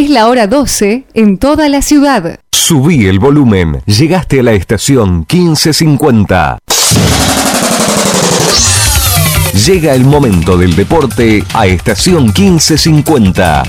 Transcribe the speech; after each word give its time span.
Es 0.00 0.08
la 0.08 0.28
hora 0.28 0.46
12 0.46 1.04
en 1.12 1.36
toda 1.36 1.68
la 1.68 1.82
ciudad. 1.82 2.40
Subí 2.52 3.06
el 3.06 3.18
volumen. 3.18 3.82
Llegaste 3.84 4.40
a 4.40 4.42
la 4.42 4.52
estación 4.52 5.26
1550. 5.30 6.56
Llega 9.66 9.92
el 9.94 10.04
momento 10.04 10.56
del 10.56 10.74
deporte 10.74 11.44
a 11.52 11.66
estación 11.66 12.32
1550. 12.34 13.62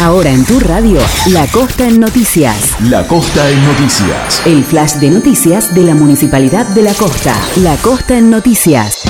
Ahora 0.00 0.30
en 0.30 0.46
tu 0.46 0.58
radio, 0.58 1.00
La 1.26 1.46
Costa 1.48 1.86
en 1.86 2.00
Noticias. 2.00 2.80
La 2.88 3.06
Costa 3.06 3.50
en 3.50 3.62
Noticias. 3.62 4.40
El 4.46 4.64
flash 4.64 4.94
de 4.94 5.10
noticias 5.10 5.74
de 5.74 5.84
la 5.84 5.94
Municipalidad 5.94 6.64
de 6.68 6.80
La 6.80 6.94
Costa. 6.94 7.36
La 7.56 7.76
Costa 7.76 8.16
en 8.16 8.30
Noticias. 8.30 9.02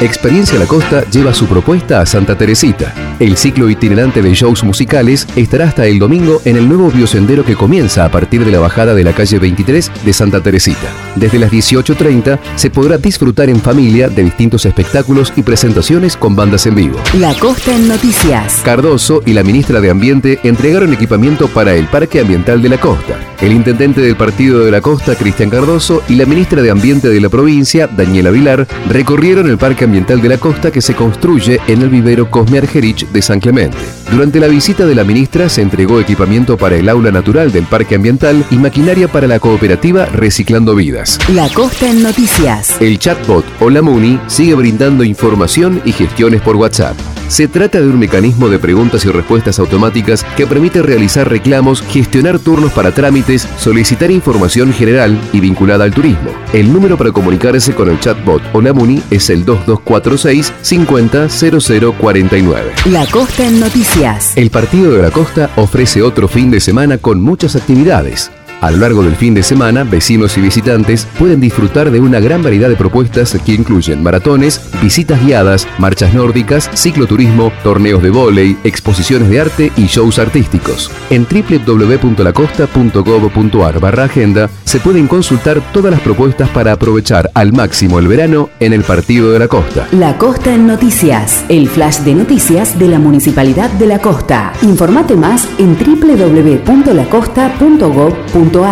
Experiencia 0.00 0.58
La 0.58 0.66
Costa 0.66 1.08
lleva 1.10 1.32
su 1.32 1.46
propuesta 1.46 2.02
a 2.02 2.06
Santa 2.06 2.36
Teresita. 2.36 2.92
El 3.18 3.38
ciclo 3.38 3.70
itinerante 3.70 4.20
de 4.20 4.34
shows 4.34 4.62
musicales 4.62 5.26
estará 5.36 5.64
hasta 5.64 5.86
el 5.86 5.98
domingo 5.98 6.42
en 6.44 6.56
el 6.56 6.68
nuevo 6.68 6.90
biosendero 6.90 7.46
que 7.46 7.56
comienza 7.56 8.04
a 8.04 8.10
partir 8.10 8.44
de 8.44 8.50
la 8.50 8.58
bajada 8.58 8.92
de 8.92 9.02
la 9.02 9.14
calle 9.14 9.38
23 9.38 9.90
de 10.04 10.12
Santa 10.12 10.42
Teresita. 10.42 10.92
Desde 11.14 11.38
las 11.38 11.50
18.30 11.50 12.38
se 12.56 12.68
podrá 12.68 12.98
disfrutar 12.98 13.48
en 13.48 13.58
familia 13.58 14.10
de 14.10 14.22
distintos 14.22 14.66
espectáculos 14.66 15.32
y 15.34 15.42
presentaciones 15.42 16.14
con 16.14 16.36
bandas 16.36 16.66
en 16.66 16.74
vivo. 16.74 16.98
La 17.18 17.32
Costa 17.32 17.74
en 17.74 17.88
Noticias. 17.88 18.60
Cardoso 18.62 19.22
y 19.24 19.32
la 19.32 19.44
ministra 19.44 19.80
de 19.80 19.88
Ambiente 19.88 20.40
entregaron 20.42 20.92
equipamiento 20.92 21.48
para 21.48 21.72
el 21.74 21.86
Parque 21.86 22.20
Ambiental 22.20 22.60
de 22.60 22.68
la 22.68 22.78
Costa. 22.78 23.18
El 23.40 23.52
intendente 23.52 24.02
del 24.02 24.16
Partido 24.16 24.62
de 24.62 24.70
la 24.70 24.82
Costa, 24.82 25.14
Cristian 25.14 25.48
Cardoso, 25.48 26.02
y 26.08 26.16
la 26.16 26.26
ministra 26.26 26.60
de 26.60 26.70
Ambiente 26.70 27.08
de 27.08 27.20
la 27.20 27.30
provincia, 27.30 27.86
Daniela 27.86 28.30
Vilar, 28.30 28.66
recorrieron 28.88 29.48
el 29.48 29.56
Parque 29.56 29.85
Ambiental 29.86 30.20
de 30.20 30.28
la 30.28 30.38
Costa 30.38 30.70
que 30.70 30.82
se 30.82 30.94
construye 30.94 31.60
en 31.68 31.80
el 31.80 31.88
vivero 31.88 32.30
Cosme 32.30 32.58
Argerich 32.58 33.08
de 33.08 33.22
San 33.22 33.40
Clemente. 33.40 33.78
Durante 34.10 34.38
la 34.38 34.46
visita 34.46 34.86
de 34.86 34.94
la 34.94 35.02
ministra 35.02 35.48
se 35.48 35.62
entregó 35.62 35.98
equipamiento 35.98 36.56
para 36.56 36.76
el 36.76 36.88
aula 36.88 37.10
natural 37.10 37.50
del 37.50 37.64
Parque 37.64 37.96
Ambiental 37.96 38.44
y 38.50 38.56
maquinaria 38.56 39.08
para 39.08 39.26
la 39.26 39.40
cooperativa 39.40 40.06
Reciclando 40.06 40.76
Vidas. 40.76 41.18
La 41.34 41.48
Costa 41.48 41.90
en 41.90 42.04
Noticias. 42.04 42.80
El 42.80 43.00
chatbot 43.00 43.44
Hola 43.58 43.82
Muni 43.82 44.20
sigue 44.28 44.54
brindando 44.54 45.02
información 45.02 45.82
y 45.84 45.92
gestiones 45.92 46.40
por 46.40 46.54
WhatsApp. 46.54 46.96
Se 47.28 47.48
trata 47.48 47.80
de 47.80 47.88
un 47.88 47.98
mecanismo 47.98 48.48
de 48.48 48.60
preguntas 48.60 49.04
y 49.04 49.08
respuestas 49.08 49.58
automáticas 49.58 50.22
que 50.36 50.46
permite 50.46 50.80
realizar 50.80 51.28
reclamos, 51.28 51.82
gestionar 51.82 52.38
turnos 52.38 52.72
para 52.72 52.92
trámites, 52.92 53.48
solicitar 53.58 54.12
información 54.12 54.72
general 54.72 55.20
y 55.32 55.40
vinculada 55.40 55.82
al 55.82 55.92
turismo. 55.92 56.30
El 56.52 56.72
número 56.72 56.96
para 56.96 57.10
comunicarse 57.10 57.74
con 57.74 57.90
el 57.90 57.98
chatbot 57.98 58.40
Hola 58.52 58.72
Muni 58.72 59.02
es 59.10 59.30
el 59.30 59.44
2246 59.44 60.52
500049. 60.62 62.72
La 62.86 63.04
Costa 63.06 63.44
en 63.44 63.58
Noticias. 63.58 63.95
El 64.36 64.50
Partido 64.50 64.92
de 64.92 65.00
la 65.00 65.10
Costa 65.10 65.50
ofrece 65.56 66.02
otro 66.02 66.28
fin 66.28 66.50
de 66.50 66.60
semana 66.60 66.98
con 66.98 67.22
muchas 67.22 67.56
actividades. 67.56 68.30
A 68.66 68.70
lo 68.72 68.78
largo 68.78 69.04
del 69.04 69.14
fin 69.14 69.32
de 69.32 69.44
semana, 69.44 69.84
vecinos 69.84 70.36
y 70.36 70.40
visitantes 70.40 71.06
pueden 71.20 71.40
disfrutar 71.40 71.92
de 71.92 72.00
una 72.00 72.18
gran 72.18 72.42
variedad 72.42 72.68
de 72.68 72.74
propuestas 72.74 73.38
que 73.46 73.52
incluyen 73.52 74.02
maratones, 74.02 74.60
visitas 74.82 75.24
guiadas, 75.24 75.68
marchas 75.78 76.12
nórdicas, 76.12 76.68
cicloturismo, 76.74 77.52
torneos 77.62 78.02
de 78.02 78.10
vóley, 78.10 78.58
exposiciones 78.64 79.28
de 79.28 79.40
arte 79.40 79.70
y 79.76 79.86
shows 79.86 80.18
artísticos. 80.18 80.90
En 81.10 81.28
www.lacosta.gov.ar 81.30 83.78
barra 83.78 84.02
agenda 84.02 84.50
se 84.64 84.80
pueden 84.80 85.06
consultar 85.06 85.60
todas 85.72 85.92
las 85.92 86.00
propuestas 86.00 86.48
para 86.48 86.72
aprovechar 86.72 87.30
al 87.34 87.52
máximo 87.52 88.00
el 88.00 88.08
verano 88.08 88.50
en 88.58 88.72
el 88.72 88.82
Partido 88.82 89.30
de 89.30 89.38
la 89.38 89.46
Costa. 89.46 89.86
La 89.92 90.18
Costa 90.18 90.52
en 90.52 90.66
Noticias. 90.66 91.44
El 91.48 91.68
flash 91.68 92.00
de 92.00 92.16
noticias 92.16 92.76
de 92.76 92.88
la 92.88 92.98
Municipalidad 92.98 93.70
de 93.70 93.86
la 93.86 94.00
Costa. 94.00 94.52
Informate 94.62 95.14
más 95.14 95.48
en 95.58 95.78
www.lacosta.gov.ar. 95.78 98.55
Lo 98.56 98.62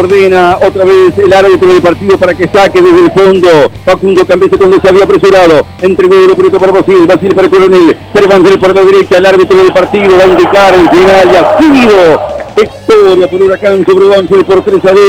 ordena 0.00 0.58
otra 0.60 0.84
vez 0.84 1.16
el 1.16 1.32
árbitro 1.32 1.68
del 1.68 1.80
partido 1.80 2.18
para 2.18 2.34
que 2.34 2.48
saque 2.48 2.82
desde 2.82 3.04
el 3.04 3.12
fondo. 3.12 3.48
Facundo 3.84 4.26
Cambese 4.26 4.56
cuando 4.56 4.80
se 4.80 4.88
había 4.88 5.04
apresurado. 5.04 5.64
Entre 5.80 6.08
medio 6.08 6.34
Prieto 6.34 6.58
para 6.58 6.72
Basil. 6.72 7.06
Basil 7.06 7.32
para 7.36 7.48
Coronel. 7.48 7.96
Cervantes 8.12 8.56
por 8.56 8.74
la 8.74 8.82
derecha. 8.82 9.18
El 9.18 9.26
árbitro 9.26 9.56
del 9.58 9.72
partido 9.72 10.18
va 10.18 10.24
a 10.24 10.26
indicar 10.26 10.74
el 10.74 10.90
final. 10.90 11.30
Y 11.32 11.36
ha 11.36 12.35
victoria 12.56 13.28
por 13.28 13.42
Huracán 13.42 13.84
sobre 13.86 14.08
Banfield 14.08 14.46
por 14.46 14.64
3 14.64 14.84
a 14.84 14.92
2. 14.92 15.00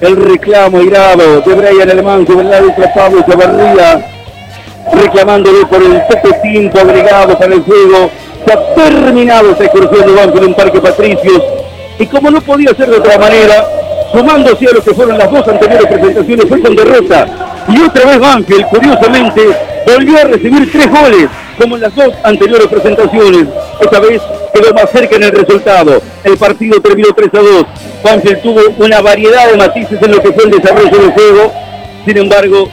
El 0.00 0.16
reclamo 0.16 0.80
irado 0.80 1.40
de 1.40 1.54
Brian 1.54 1.90
Alemán 1.90 2.26
sobre 2.26 2.46
el 2.46 2.52
árbitro 2.52 2.84
Pablo 2.94 3.24
Chavarría. 3.28 4.06
Reclamándole 4.92 5.66
por 5.66 5.82
el 5.82 6.00
poco 6.02 6.34
tiempo 6.42 6.78
agregado 6.78 7.38
para 7.38 7.54
el 7.54 7.62
juego. 7.62 8.10
Se 8.46 8.52
ha 8.52 8.74
terminado 8.74 9.50
esta 9.50 9.64
excursión 9.64 10.06
de 10.06 10.12
Banfield 10.12 10.46
en 10.46 10.54
Parque 10.54 10.80
Patricios. 10.80 11.42
Y 11.98 12.06
como 12.06 12.30
no 12.30 12.40
podía 12.40 12.74
ser 12.74 12.88
de 12.88 12.96
otra 12.96 13.18
manera, 13.18 13.66
sumándose 14.12 14.66
a 14.66 14.72
lo 14.72 14.82
que 14.82 14.94
fueron 14.94 15.18
las 15.18 15.30
dos 15.30 15.46
anteriores 15.46 15.86
presentaciones, 15.86 16.46
fue 16.48 16.60
con 16.60 16.76
derrota. 16.76 17.26
Y 17.68 17.82
otra 17.82 18.06
vez 18.06 18.18
Banfield, 18.18 18.66
curiosamente, 18.68 19.42
volvió 19.84 20.18
a 20.18 20.24
recibir 20.24 20.72
tres 20.72 20.88
goles, 20.90 21.28
como 21.58 21.76
en 21.76 21.82
las 21.82 21.94
dos 21.94 22.14
anteriores 22.22 22.68
presentaciones. 22.68 23.46
Esta 23.80 24.00
vez 24.00 24.22
quedó 24.60 24.74
más 24.74 24.90
cerca 24.90 25.16
en 25.16 25.22
el 25.24 25.32
resultado. 25.32 26.02
El 26.24 26.36
partido 26.36 26.80
terminó 26.80 27.08
3 27.14 27.28
a 27.34 27.38
2. 27.38 27.66
Banfield 28.04 28.42
tuvo 28.42 28.60
una 28.78 29.00
variedad 29.00 29.50
de 29.50 29.56
matices 29.56 30.00
en 30.02 30.12
lo 30.12 30.22
que 30.22 30.32
fue 30.32 30.44
el 30.44 30.50
desarrollo 30.50 30.98
del 30.98 31.12
juego. 31.12 31.52
Sin 32.04 32.16
embargo, 32.16 32.68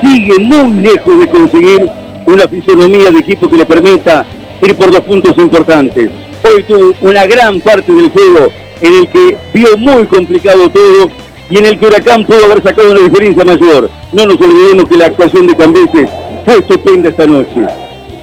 sigue 0.00 0.38
muy 0.38 0.82
lejos 0.82 1.18
de 1.20 1.28
conseguir 1.28 1.90
una 2.26 2.48
fisonomía 2.48 3.10
de 3.10 3.18
equipo 3.18 3.48
que 3.48 3.56
le 3.56 3.66
permita 3.66 4.26
ir 4.62 4.74
por 4.76 4.90
dos 4.90 5.00
puntos 5.00 5.36
importantes. 5.38 6.10
Hoy 6.44 6.62
tuvo 6.64 6.94
una 7.00 7.26
gran 7.26 7.60
parte 7.60 7.92
del 7.92 8.10
juego 8.10 8.48
en 8.80 8.94
el 8.94 9.08
que 9.08 9.36
vio 9.54 9.76
muy 9.76 10.04
complicado 10.06 10.68
todo 10.70 11.10
y 11.48 11.58
en 11.58 11.66
el 11.66 11.78
que 11.78 11.86
Huracán 11.86 12.24
pudo 12.24 12.44
haber 12.44 12.62
sacado 12.62 12.90
una 12.90 13.00
diferencia 13.00 13.44
mayor. 13.44 13.90
No 14.12 14.26
nos 14.26 14.40
olvidemos 14.40 14.88
que 14.88 14.96
la 14.96 15.06
actuación 15.06 15.46
de 15.46 15.56
Cambeses 15.56 16.10
fue 16.44 16.58
estupenda 16.58 17.08
esta 17.08 17.26
noche. 17.26 17.66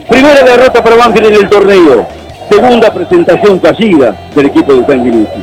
Primera 0.10 0.44
derrota 0.44 0.84
para 0.84 0.96
Banfield 0.96 1.28
en 1.28 1.36
el 1.36 1.50
torneo. 1.50 2.08
Segunda 2.50 2.94
presentación 2.94 3.60
fallida 3.60 4.16
del 4.36 4.46
equipo 4.48 4.74
de 4.74 4.86
Sanguinetti. 4.86 5.40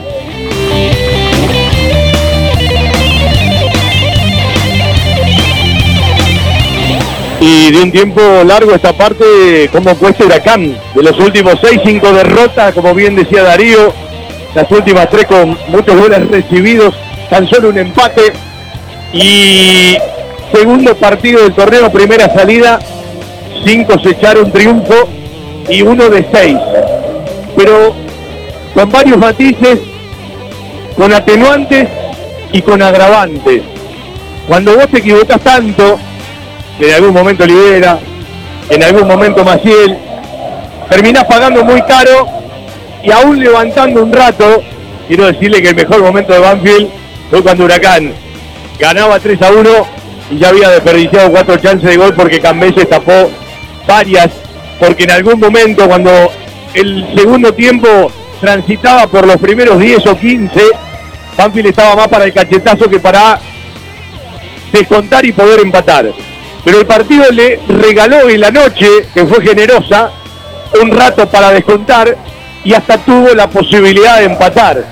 y 7.43 7.73
de 7.73 7.83
un 7.83 7.91
tiempo 7.91 8.21
largo 8.45 8.75
esta 8.75 8.93
parte, 8.93 9.71
como 9.73 9.97
cuesta 9.97 10.27
Huracán, 10.27 10.77
de 10.95 11.03
los 11.03 11.19
últimos 11.19 11.55
6, 11.63 11.81
5 11.87 12.13
derrotas, 12.13 12.75
como 12.75 12.95
bien 12.95 13.17
decía 13.17 13.43
Darío, 13.43 13.95
las 14.55 14.71
últimas 14.71 15.09
tres 15.09 15.25
con 15.27 15.57
muchos 15.69 15.97
goles 15.99 16.29
recibidos, 16.29 16.95
tan 17.31 17.49
solo 17.49 17.71
un 17.71 17.79
empate 17.79 18.33
y 19.15 19.97
segundo 20.53 20.95
partido 20.97 21.43
del 21.43 21.55
torneo, 21.55 21.91
primera 21.91 22.33
salida, 22.35 22.79
sin 23.65 23.85
cosechar 23.85 24.37
un 24.37 24.53
triunfo 24.53 25.09
y 25.71 25.83
uno 25.83 26.09
de 26.09 26.27
seis, 26.33 26.59
pero 27.57 27.95
con 28.75 28.91
varios 28.91 29.19
matices, 29.19 29.79
con 30.97 31.13
atenuantes 31.13 31.89
y 32.53 32.61
con 32.63 32.83
agravantes. 32.83 33.63
Cuando 34.49 34.77
vos 34.77 34.89
te 34.89 34.99
equivocas 34.99 35.41
tanto, 35.41 35.99
en 36.79 36.95
algún 36.95 37.15
momento 37.15 37.47
Libera, 37.47 37.99
en 38.69 38.83
algún 38.83 39.07
momento 39.07 39.45
Maciel, 39.45 39.97
terminás 40.89 41.25
pagando 41.25 41.65
muy 41.65 41.81
caro 41.83 42.27
y 43.03 43.11
aún 43.13 43.39
levantando 43.39 44.03
un 44.03 44.13
rato, 44.13 44.63
quiero 45.07 45.27
decirle 45.27 45.63
que 45.63 45.71
el 45.71 45.77
mejor 45.77 46.03
momento 46.03 46.33
de 46.33 46.41
Banfield 46.41 46.89
fue 47.31 47.43
cuando 47.43 47.65
Huracán 47.65 48.13
ganaba 48.79 49.21
3 49.21 49.43
a 49.43 49.51
1 49.53 49.71
y 50.31 50.39
ya 50.39 50.49
había 50.49 50.71
desperdiciado 50.71 51.31
cuatro 51.31 51.57
chances 51.59 51.89
de 51.91 51.97
gol 51.97 52.15
porque 52.15 52.41
Cambese 52.41 52.87
tapó 52.87 53.31
varias, 53.87 54.31
porque 54.81 55.05
en 55.05 55.13
algún 55.13 55.39
momento 55.39 55.87
cuando 55.87 56.11
el 56.75 57.15
segundo 57.15 57.55
tiempo 57.55 58.11
transitaba 58.41 59.07
por 59.07 59.27
los 59.27 59.37
primeros 59.37 59.79
10 59.79 60.07
o 60.07 60.19
15, 60.19 60.61
Banfield 61.37 61.69
estaba 61.69 61.95
más 61.95 62.09
para 62.09 62.25
el 62.25 62.33
cachetazo 62.33 62.91
que 62.91 62.99
para 62.99 63.39
descontar 64.73 65.25
y 65.25 65.33
poder 65.33 65.61
empatar 65.61 66.13
pero 66.65 66.81
el 66.81 66.87
partido 66.87 67.25
le 67.31 67.59
regaló 67.69 68.29
en 68.29 68.41
la 68.41 68.51
noche, 68.51 69.07
que 69.15 69.27
fue 69.27 69.43
generosa, 69.43 70.11
un 70.81 70.91
rato 70.91 71.29
para 71.29 71.51
descontar 71.51 72.17
y 72.65 72.75
hasta 72.75 72.99
tuvo 72.99 73.35
la 73.35 73.49
posibilidad 73.49 74.19
de 74.19 74.25
empatar. 74.25 74.85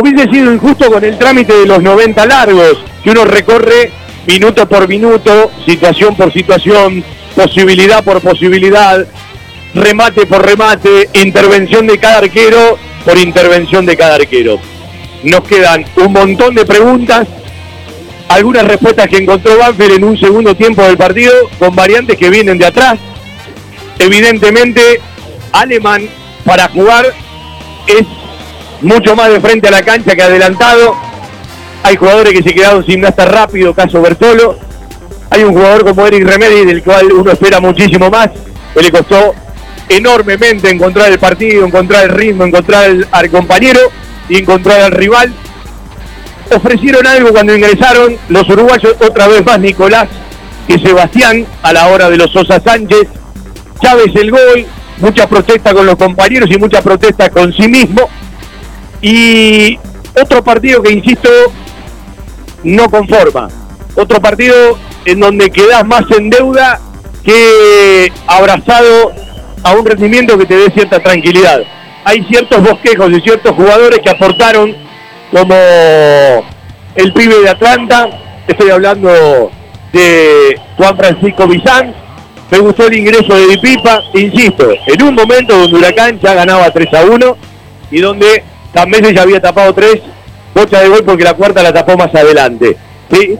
Hubiese 0.00 0.30
sido 0.30 0.52
injusto 0.52 0.90
con 0.90 1.04
el 1.04 1.18
trámite 1.18 1.52
de 1.52 1.66
los 1.66 1.82
90 1.82 2.26
largos, 2.26 2.78
que 3.04 3.10
uno 3.10 3.24
recorre 3.24 3.92
minuto 4.26 4.66
por 4.66 4.88
minuto, 4.88 5.50
situación 5.66 6.16
por 6.16 6.32
situación, 6.32 7.04
posibilidad 7.34 8.04
por 8.04 8.20
posibilidad, 8.20 9.06
remate 9.74 10.26
por 10.26 10.44
remate, 10.44 11.08
intervención 11.14 11.86
de 11.86 11.98
cada 11.98 12.18
arquero 12.18 12.78
por 13.04 13.18
intervención 13.18 13.86
de 13.86 13.96
cada 13.96 14.16
arquero. 14.16 14.58
Nos 15.24 15.42
quedan 15.42 15.84
un 15.96 16.12
montón 16.12 16.54
de 16.54 16.64
preguntas, 16.64 17.26
algunas 18.28 18.64
respuestas 18.64 19.08
que 19.08 19.18
encontró 19.18 19.58
Banfield 19.58 19.92
en 19.92 20.04
un 20.04 20.18
segundo 20.18 20.54
tiempo 20.54 20.82
del 20.82 20.96
partido, 20.96 21.32
con 21.58 21.74
variantes 21.74 22.16
que 22.16 22.30
vienen 22.30 22.58
de 22.58 22.66
atrás. 22.66 22.98
Evidentemente, 23.98 25.00
Alemán 25.52 26.08
para 26.44 26.68
jugar 26.68 27.06
es 27.86 28.04
mucho 28.80 29.14
más 29.14 29.30
de 29.30 29.40
frente 29.40 29.68
a 29.68 29.70
la 29.70 29.82
cancha 29.82 30.16
que 30.16 30.22
adelantado. 30.22 30.96
Hay 31.84 31.96
jugadores 31.96 32.32
que 32.32 32.42
se 32.42 32.54
quedaron 32.54 32.84
sin 32.84 33.00
gastar 33.00 33.32
rápido, 33.32 33.74
caso 33.74 34.00
Bertolo. 34.00 34.56
Hay 35.32 35.44
un 35.44 35.54
jugador 35.54 35.82
como 35.82 36.06
Eric 36.06 36.26
Remedi, 36.26 36.66
del 36.66 36.82
cual 36.82 37.10
uno 37.10 37.32
espera 37.32 37.58
muchísimo 37.58 38.10
más, 38.10 38.28
que 38.74 38.82
le 38.82 38.90
costó 38.90 39.34
enormemente 39.88 40.68
encontrar 40.68 41.10
el 41.10 41.18
partido, 41.18 41.64
encontrar 41.64 42.04
el 42.04 42.10
ritmo, 42.10 42.44
encontrar 42.44 42.94
al 43.10 43.30
compañero 43.30 43.80
y 44.28 44.40
encontrar 44.40 44.82
al 44.82 44.92
rival. 44.92 45.32
Ofrecieron 46.54 47.06
algo 47.06 47.30
cuando 47.30 47.56
ingresaron 47.56 48.14
los 48.28 48.46
uruguayos, 48.46 48.94
otra 49.00 49.26
vez 49.26 49.42
más 49.42 49.58
Nicolás 49.58 50.06
y 50.68 50.78
Sebastián 50.78 51.46
a 51.62 51.72
la 51.72 51.88
hora 51.88 52.10
de 52.10 52.18
los 52.18 52.30
Sosa 52.30 52.60
Sánchez. 52.60 53.08
Chávez 53.80 54.14
el 54.14 54.30
gol, 54.30 54.66
mucha 54.98 55.26
protesta 55.26 55.72
con 55.72 55.86
los 55.86 55.96
compañeros 55.96 56.50
y 56.50 56.58
mucha 56.58 56.82
protesta 56.82 57.30
con 57.30 57.50
sí 57.54 57.68
mismo. 57.68 58.06
Y 59.00 59.78
otro 60.14 60.44
partido 60.44 60.82
que, 60.82 60.92
insisto, 60.92 61.30
no 62.64 62.90
conforma. 62.90 63.48
Otro 63.94 64.20
partido 64.20 64.78
en 65.04 65.20
donde 65.20 65.50
quedas 65.50 65.84
más 65.84 66.04
en 66.16 66.30
deuda 66.30 66.80
que 67.24 68.12
abrazado 68.26 69.12
a 69.62 69.72
un 69.72 69.86
rendimiento 69.86 70.38
que 70.38 70.46
te 70.46 70.56
dé 70.56 70.70
cierta 70.70 71.00
tranquilidad. 71.00 71.62
Hay 72.04 72.24
ciertos 72.24 72.62
bosquejos 72.62 73.10
y 73.12 73.20
ciertos 73.20 73.52
jugadores 73.52 74.00
que 74.00 74.10
aportaron, 74.10 74.74
como 75.30 75.54
el 76.94 77.12
pibe 77.12 77.40
de 77.40 77.48
Atlanta, 77.48 78.08
estoy 78.46 78.70
hablando 78.70 79.50
de 79.92 80.60
Juan 80.76 80.96
Francisco 80.96 81.46
Bizán, 81.46 81.94
me 82.50 82.58
gustó 82.58 82.86
el 82.86 82.98
ingreso 82.98 83.34
de 83.34 83.46
Dipipa, 83.46 84.02
insisto, 84.14 84.68
en 84.86 85.02
un 85.02 85.14
momento 85.14 85.56
donde 85.56 85.78
Huracán 85.78 86.20
ya 86.20 86.34
ganaba 86.34 86.70
3 86.70 86.94
a 86.94 87.04
1 87.04 87.36
y 87.92 88.00
donde 88.00 88.44
también 88.74 89.04
ya 89.14 89.22
había 89.22 89.40
tapado 89.40 89.72
3, 89.72 90.02
bocha 90.54 90.80
de 90.80 90.88
gol 90.88 91.02
porque 91.04 91.24
la 91.24 91.34
cuarta 91.34 91.62
la 91.62 91.72
tapó 91.72 91.96
más 91.96 92.14
adelante. 92.14 92.76
¿sí? 93.10 93.38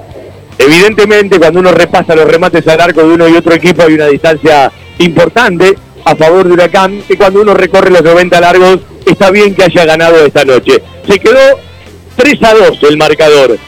Evidentemente, 0.64 1.40
cuando 1.40 1.58
uno 1.58 1.72
repasa 1.72 2.14
los 2.14 2.24
remates 2.24 2.66
al 2.68 2.80
arco 2.80 3.00
de 3.00 3.14
uno 3.14 3.28
y 3.28 3.34
otro 3.34 3.52
equipo, 3.52 3.82
hay 3.82 3.94
una 3.94 4.06
distancia 4.06 4.70
importante 4.98 5.76
a 6.04 6.14
favor 6.14 6.46
de 6.46 6.52
Huracán, 6.52 7.02
que 7.08 7.16
cuando 7.16 7.42
uno 7.42 7.52
recorre 7.52 7.90
los 7.90 8.02
90 8.02 8.40
largos, 8.40 8.78
está 9.04 9.32
bien 9.32 9.56
que 9.56 9.64
haya 9.64 9.84
ganado 9.84 10.24
esta 10.24 10.44
noche. 10.44 10.80
Se 11.08 11.18
quedó 11.18 11.58
3 12.14 12.42
a 12.44 12.54
2 12.54 12.78
el 12.84 12.96
marcador. 12.96 13.58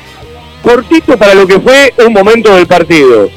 Cortito 0.63 1.19
para 1.19 1.35
lo 1.35 1.49
que 1.49 1.59
fue 1.59 1.93
un 2.07 2.13
momento 2.13 2.55
del 2.55 2.69
partido. 2.69 3.29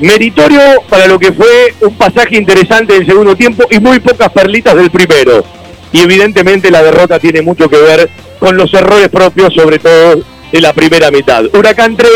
Meritorio 0.00 0.82
para 0.88 1.06
lo 1.06 1.16
que 1.16 1.32
fue 1.32 1.72
un 1.82 1.96
pasaje 1.96 2.36
interesante 2.36 2.94
del 2.94 3.06
segundo 3.06 3.36
tiempo 3.36 3.64
y 3.70 3.78
muy 3.78 4.00
pocas 4.00 4.32
perlitas 4.32 4.74
del 4.74 4.90
primero. 4.90 5.44
Y 5.92 6.00
evidentemente 6.00 6.68
la 6.68 6.82
derrota 6.82 7.20
tiene 7.20 7.42
mucho 7.42 7.68
que 7.68 7.78
ver 7.78 8.10
con 8.40 8.56
los 8.56 8.74
errores 8.74 9.08
propios, 9.08 9.54
sobre 9.54 9.78
todo 9.78 10.20
de 10.50 10.60
la 10.60 10.72
primera 10.72 11.12
mitad. 11.12 11.44
Huracán 11.54 11.96
3, 11.96 12.12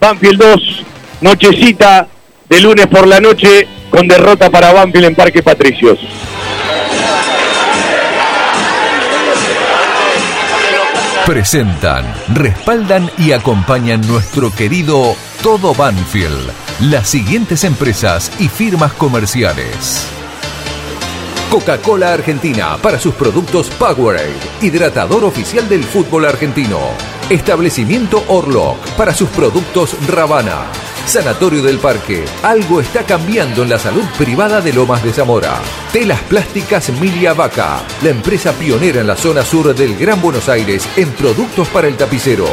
Banfield 0.00 0.38
2, 0.38 0.82
nochecita 1.22 2.06
de 2.48 2.60
lunes 2.60 2.86
por 2.86 3.06
la 3.06 3.20
noche 3.20 3.66
con 3.90 4.06
derrota 4.06 4.50
para 4.50 4.72
Banfield 4.72 5.06
en 5.06 5.14
Parque 5.14 5.42
Patricios. 5.42 5.98
Presentan, 11.24 12.04
respaldan 12.34 13.10
y 13.18 13.32
acompañan 13.32 14.00
nuestro 14.06 14.54
querido 14.54 15.16
Todo 15.42 15.74
Banfield, 15.74 16.52
las 16.82 17.08
siguientes 17.08 17.64
empresas 17.64 18.30
y 18.38 18.48
firmas 18.48 18.92
comerciales. 18.92 20.06
Coca-Cola 21.50 22.12
Argentina 22.12 22.76
para 22.80 23.00
sus 23.00 23.14
productos 23.14 23.70
Powerade, 23.70 24.36
hidratador 24.60 25.24
oficial 25.24 25.68
del 25.68 25.82
fútbol 25.82 26.26
argentino. 26.26 27.15
Establecimiento 27.30 28.22
Orlock 28.28 28.78
para 28.92 29.12
sus 29.12 29.28
productos 29.30 29.96
Ravana. 30.06 30.66
Sanatorio 31.06 31.60
del 31.60 31.80
Parque. 31.80 32.24
Algo 32.44 32.80
está 32.80 33.02
cambiando 33.02 33.64
en 33.64 33.70
la 33.70 33.80
salud 33.80 34.04
privada 34.16 34.60
de 34.60 34.72
Lomas 34.72 35.02
de 35.02 35.12
Zamora. 35.12 35.58
Telas 35.92 36.20
Plásticas 36.22 36.88
Milia 37.00 37.34
Vaca, 37.34 37.80
la 38.02 38.10
empresa 38.10 38.52
pionera 38.52 39.00
en 39.00 39.08
la 39.08 39.16
zona 39.16 39.42
sur 39.42 39.74
del 39.74 39.96
Gran 39.96 40.22
Buenos 40.22 40.48
Aires 40.48 40.88
en 40.96 41.10
productos 41.14 41.66
para 41.68 41.88
el 41.88 41.96
tapicero. 41.96 42.46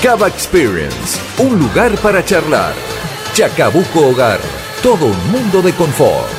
Cava 0.00 0.28
Experience, 0.28 1.18
un 1.38 1.58
lugar 1.58 1.96
para 1.98 2.24
charlar. 2.24 2.72
Chacabuco 3.34 4.10
Hogar, 4.10 4.38
todo 4.80 5.06
un 5.06 5.32
mundo 5.32 5.60
de 5.60 5.72
confort. 5.72 6.30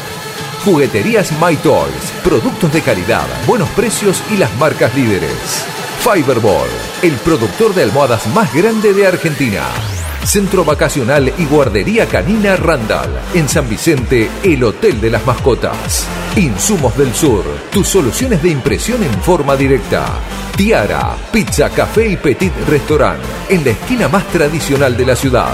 Jugueterías 0.64 1.34
My 1.42 1.58
Toys, 1.58 2.14
productos 2.24 2.72
de 2.72 2.82
calidad, 2.82 3.28
buenos 3.46 3.68
precios 3.72 4.24
y 4.32 4.38
las 4.38 4.56
marcas 4.58 4.96
líderes. 4.96 5.66
Fiberball, 6.01 6.68
el 7.03 7.13
productor 7.18 7.75
de 7.75 7.83
almohadas 7.83 8.25
más 8.33 8.51
grande 8.56 8.92
de 8.92 9.06
Argentina. 9.06 9.62
Centro 10.25 10.65
Vacacional 10.65 11.31
y 11.38 11.45
Guardería 11.45 12.07
Canina 12.07 12.56
Randall. 12.56 13.12
En 13.36 13.48
San 13.48 13.69
Vicente, 13.69 14.27
el 14.44 14.63
Hotel 14.63 15.00
de 15.00 15.12
las 15.12 15.24
Mascotas. 15.27 16.07
Insumos 16.36 16.98
del 16.98 17.13
Sur, 17.13 17.44
tus 17.71 17.88
soluciones 17.88 18.42
de 18.42 18.50
impresión 18.50 19.03
en 19.03 19.13
forma 19.21 19.56
directa. 19.56 20.07
Tiara, 20.57 21.15
Pizza, 21.31 21.69
Café 21.69 22.09
y 22.09 22.18
Petit 22.18 22.53
Restaurant, 22.68 23.21
en 23.48 23.63
la 23.63 23.69
esquina 23.69 24.07
más 24.07 24.27
tradicional 24.30 24.98
de 24.98 25.06
la 25.06 25.15
ciudad. 25.15 25.53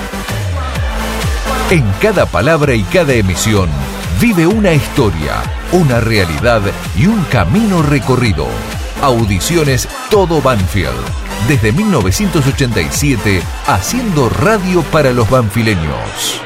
En 1.71 1.89
cada 2.01 2.25
palabra 2.25 2.75
y 2.75 2.83
cada 2.83 3.13
emisión 3.13 3.69
vive 4.19 4.45
una 4.45 4.73
historia, 4.73 5.41
una 5.71 6.01
realidad 6.01 6.61
y 6.97 7.07
un 7.07 7.23
camino 7.31 7.81
recorrido. 7.81 8.45
Audiciones 9.01 9.87
Todo 10.09 10.41
Banfield. 10.41 10.91
Desde 11.47 11.71
1987, 11.71 13.41
haciendo 13.67 14.27
radio 14.27 14.81
para 14.91 15.13
los 15.13 15.29
banfileños. 15.29 16.41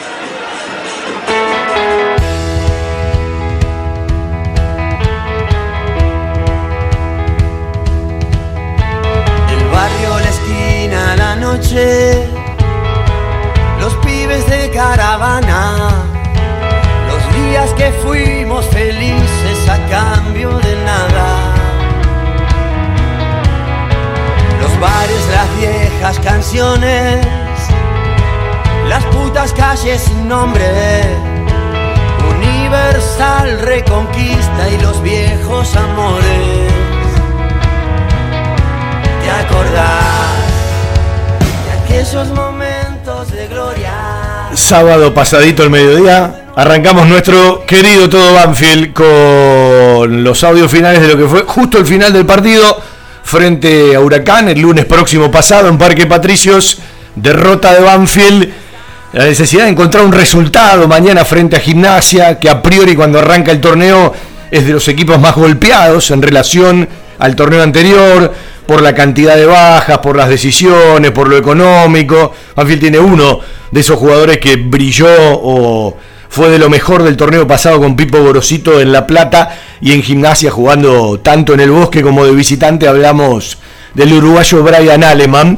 El 9.49 9.67
barrio, 9.69 10.19
la 10.19 10.29
esquina, 10.29 11.15
la 11.15 11.35
noche, 11.35 12.24
los 17.07 17.35
días 17.35 17.73
que 17.73 17.91
fuimos 18.03 18.65
felices 18.67 19.69
a 19.69 19.77
cambio 19.89 20.49
de 20.59 20.75
nada. 20.85 21.27
Los 24.61 24.79
bares, 24.79 25.27
las 25.31 25.57
viejas 25.57 26.19
canciones, 26.19 27.25
las 28.87 29.03
putas 29.05 29.51
calles 29.53 30.01
sin 30.01 30.27
nombre, 30.27 31.01
universal 32.29 33.61
reconquista 33.61 34.69
y 34.69 34.77
los 34.79 35.01
viejos 35.01 35.75
amores. 35.75 36.71
¿Te 39.23 39.31
acordás? 39.31 40.25
esos 41.99 42.29
momentos 42.31 43.31
de 43.31 43.47
gloria. 43.47 44.24
Sábado 44.55 45.13
pasadito 45.13 45.63
el 45.63 45.69
mediodía, 45.69 46.45
arrancamos 46.55 47.07
nuestro 47.07 47.65
querido 47.65 48.07
todo 48.07 48.33
Banfield 48.33 48.93
con 48.93 50.23
los 50.23 50.43
audios 50.45 50.71
finales 50.71 51.01
de 51.01 51.09
lo 51.09 51.17
que 51.17 51.27
fue 51.27 51.43
justo 51.43 51.77
el 51.77 51.85
final 51.85 52.13
del 52.13 52.25
partido 52.25 52.81
frente 53.23 53.95
a 53.95 53.99
Huracán 53.99 54.47
el 54.47 54.61
lunes 54.61 54.85
próximo 54.85 55.29
pasado 55.29 55.67
en 55.67 55.77
Parque 55.77 56.05
Patricios, 56.05 56.79
derrota 57.15 57.73
de 57.73 57.81
Banfield, 57.81 58.49
la 59.11 59.25
necesidad 59.25 59.65
de 59.65 59.71
encontrar 59.71 60.05
un 60.05 60.13
resultado 60.13 60.87
mañana 60.87 61.25
frente 61.25 61.57
a 61.57 61.59
Gimnasia, 61.59 62.39
que 62.39 62.49
a 62.49 62.61
priori 62.61 62.95
cuando 62.95 63.19
arranca 63.19 63.51
el 63.51 63.59
torneo 63.59 64.13
es 64.49 64.65
de 64.65 64.71
los 64.71 64.87
equipos 64.87 65.19
más 65.19 65.35
golpeados 65.35 66.11
en 66.11 66.21
relación 66.21 66.87
al 67.19 67.35
torneo 67.35 67.61
anterior, 67.61 68.33
por 68.67 68.81
la 68.81 68.93
cantidad 68.93 69.35
de 69.35 69.45
bajas, 69.45 69.99
por 69.99 70.15
las 70.15 70.29
decisiones, 70.29 71.11
por 71.11 71.27
lo 71.27 71.37
económico. 71.37 72.33
Banfield 72.55 72.81
tiene 72.81 72.99
uno 72.99 73.39
de 73.71 73.79
esos 73.79 73.97
jugadores 73.97 74.37
que 74.39 74.55
brilló 74.55 75.07
o 75.09 75.97
fue 76.29 76.49
de 76.49 76.59
lo 76.59 76.69
mejor 76.69 77.03
del 77.03 77.15
torneo 77.15 77.47
pasado 77.47 77.79
con 77.79 77.95
Pipo 77.95 78.19
Gorosito 78.21 78.81
en 78.81 78.91
La 78.91 79.07
Plata 79.07 79.57
y 79.79 79.93
en 79.93 80.03
gimnasia 80.03 80.51
jugando 80.51 81.19
tanto 81.19 81.53
en 81.53 81.61
el 81.61 81.71
bosque 81.71 82.01
como 82.01 82.25
de 82.25 82.33
visitante. 82.33 82.87
Hablamos 82.87 83.57
del 83.93 84.13
uruguayo 84.13 84.63
Brian 84.63 85.03
Aleman. 85.03 85.57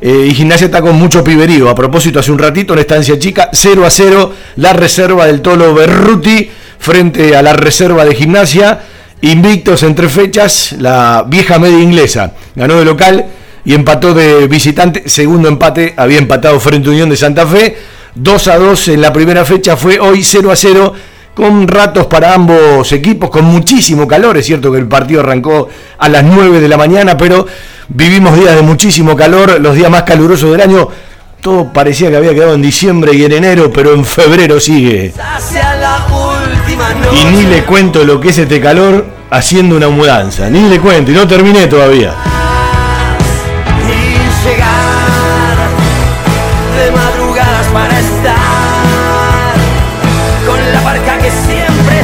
Eh, 0.00 0.26
y 0.28 0.34
Gimnasia 0.34 0.66
está 0.66 0.82
con 0.82 0.96
mucho 0.96 1.24
piberío. 1.24 1.70
A 1.70 1.74
propósito, 1.74 2.20
hace 2.20 2.32
un 2.32 2.38
ratito 2.38 2.74
en 2.74 2.80
Estancia 2.80 3.18
Chica, 3.18 3.48
0 3.52 3.86
a 3.86 3.90
0, 3.90 4.32
la 4.56 4.72
reserva 4.74 5.26
del 5.26 5.40
Tolo 5.40 5.72
Berruti 5.72 6.50
frente 6.78 7.34
a 7.36 7.42
la 7.42 7.54
reserva 7.54 8.04
de 8.04 8.14
Gimnasia. 8.14 8.82
Invictos 9.20 9.82
entre 9.82 10.08
fechas, 10.08 10.74
la 10.78 11.24
vieja 11.26 11.58
media 11.58 11.80
inglesa 11.80 12.32
ganó 12.54 12.78
de 12.78 12.84
local 12.84 13.26
y 13.64 13.74
empató 13.74 14.12
de 14.12 14.46
visitante. 14.48 15.08
Segundo 15.08 15.48
empate, 15.48 15.94
había 15.96 16.18
empatado 16.18 16.60
frente 16.60 16.88
a 16.88 16.92
Unión 16.92 17.08
de 17.08 17.16
Santa 17.16 17.46
Fe. 17.46 17.76
2 18.14 18.48
a 18.48 18.58
2 18.58 18.88
en 18.88 19.00
la 19.00 19.12
primera 19.12 19.44
fecha, 19.44 19.76
fue 19.76 19.98
hoy 19.98 20.22
0 20.22 20.50
a 20.52 20.56
0 20.56 20.94
con 21.34 21.66
ratos 21.66 22.06
para 22.06 22.34
ambos 22.34 22.92
equipos, 22.92 23.28
con 23.28 23.44
muchísimo 23.44 24.06
calor. 24.06 24.36
Es 24.36 24.46
cierto 24.46 24.70
que 24.70 24.78
el 24.78 24.86
partido 24.86 25.20
arrancó 25.20 25.68
a 25.98 26.08
las 26.08 26.22
9 26.22 26.60
de 26.60 26.68
la 26.68 26.76
mañana, 26.76 27.16
pero 27.16 27.46
vivimos 27.88 28.38
días 28.38 28.54
de 28.54 28.62
muchísimo 28.62 29.16
calor, 29.16 29.60
los 29.60 29.74
días 29.74 29.90
más 29.90 30.04
calurosos 30.04 30.52
del 30.52 30.60
año. 30.60 30.88
Todo 31.40 31.72
parecía 31.72 32.08
que 32.08 32.16
había 32.16 32.32
quedado 32.32 32.54
en 32.54 32.62
diciembre 32.62 33.12
y 33.14 33.24
en 33.24 33.32
enero, 33.32 33.70
pero 33.72 33.94
en 33.94 34.04
febrero 34.04 34.60
sigue. 34.60 35.12
Y 37.12 37.24
ni 37.26 37.42
le 37.44 37.64
cuento 37.64 38.04
lo 38.04 38.20
que 38.20 38.30
es 38.30 38.38
este 38.38 38.60
calor 38.60 39.06
haciendo 39.30 39.76
una 39.76 39.88
mudanza. 39.88 40.48
Ni 40.50 40.68
le 40.68 40.80
cuento, 40.80 41.10
y 41.10 41.14
no 41.14 41.26
terminé 41.26 41.66
todavía. 41.66 42.14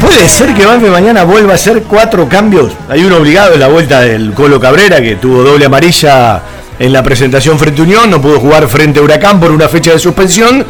¿Puede 0.01 0.29
ser 0.29 0.55
que 0.55 0.65
Banfield 0.65 0.93
mañana 0.93 1.25
vuelva 1.25 1.53
a 1.53 1.55
hacer 1.57 1.83
cuatro 1.83 2.29
cambios? 2.29 2.73
Hay 2.89 3.05
uno 3.05 3.17
obligado 3.17 3.55
en 3.55 3.61
la 3.61 3.69
vuelta 3.69 4.01
del 4.01 4.33
Colo 4.33 4.59
Cabrera, 4.59 5.01
que 5.01 5.17
tuvo 5.17 5.43
doble 5.43 5.67
amarilla 5.67 6.43
en 6.79 6.93
la 6.93 7.03
presentación 7.03 7.59
frente 7.59 7.83
a 7.83 7.85
Unión, 7.85 8.11
no 8.11 8.21
pudo 8.21 8.41
jugar 8.41 8.67
frente 8.69 9.01
a 9.01 9.03
Huracán 9.03 9.39
por 9.39 9.51
una 9.51 9.69
fecha 9.69 9.93
de 9.93 9.99
suspensión. 9.99 10.65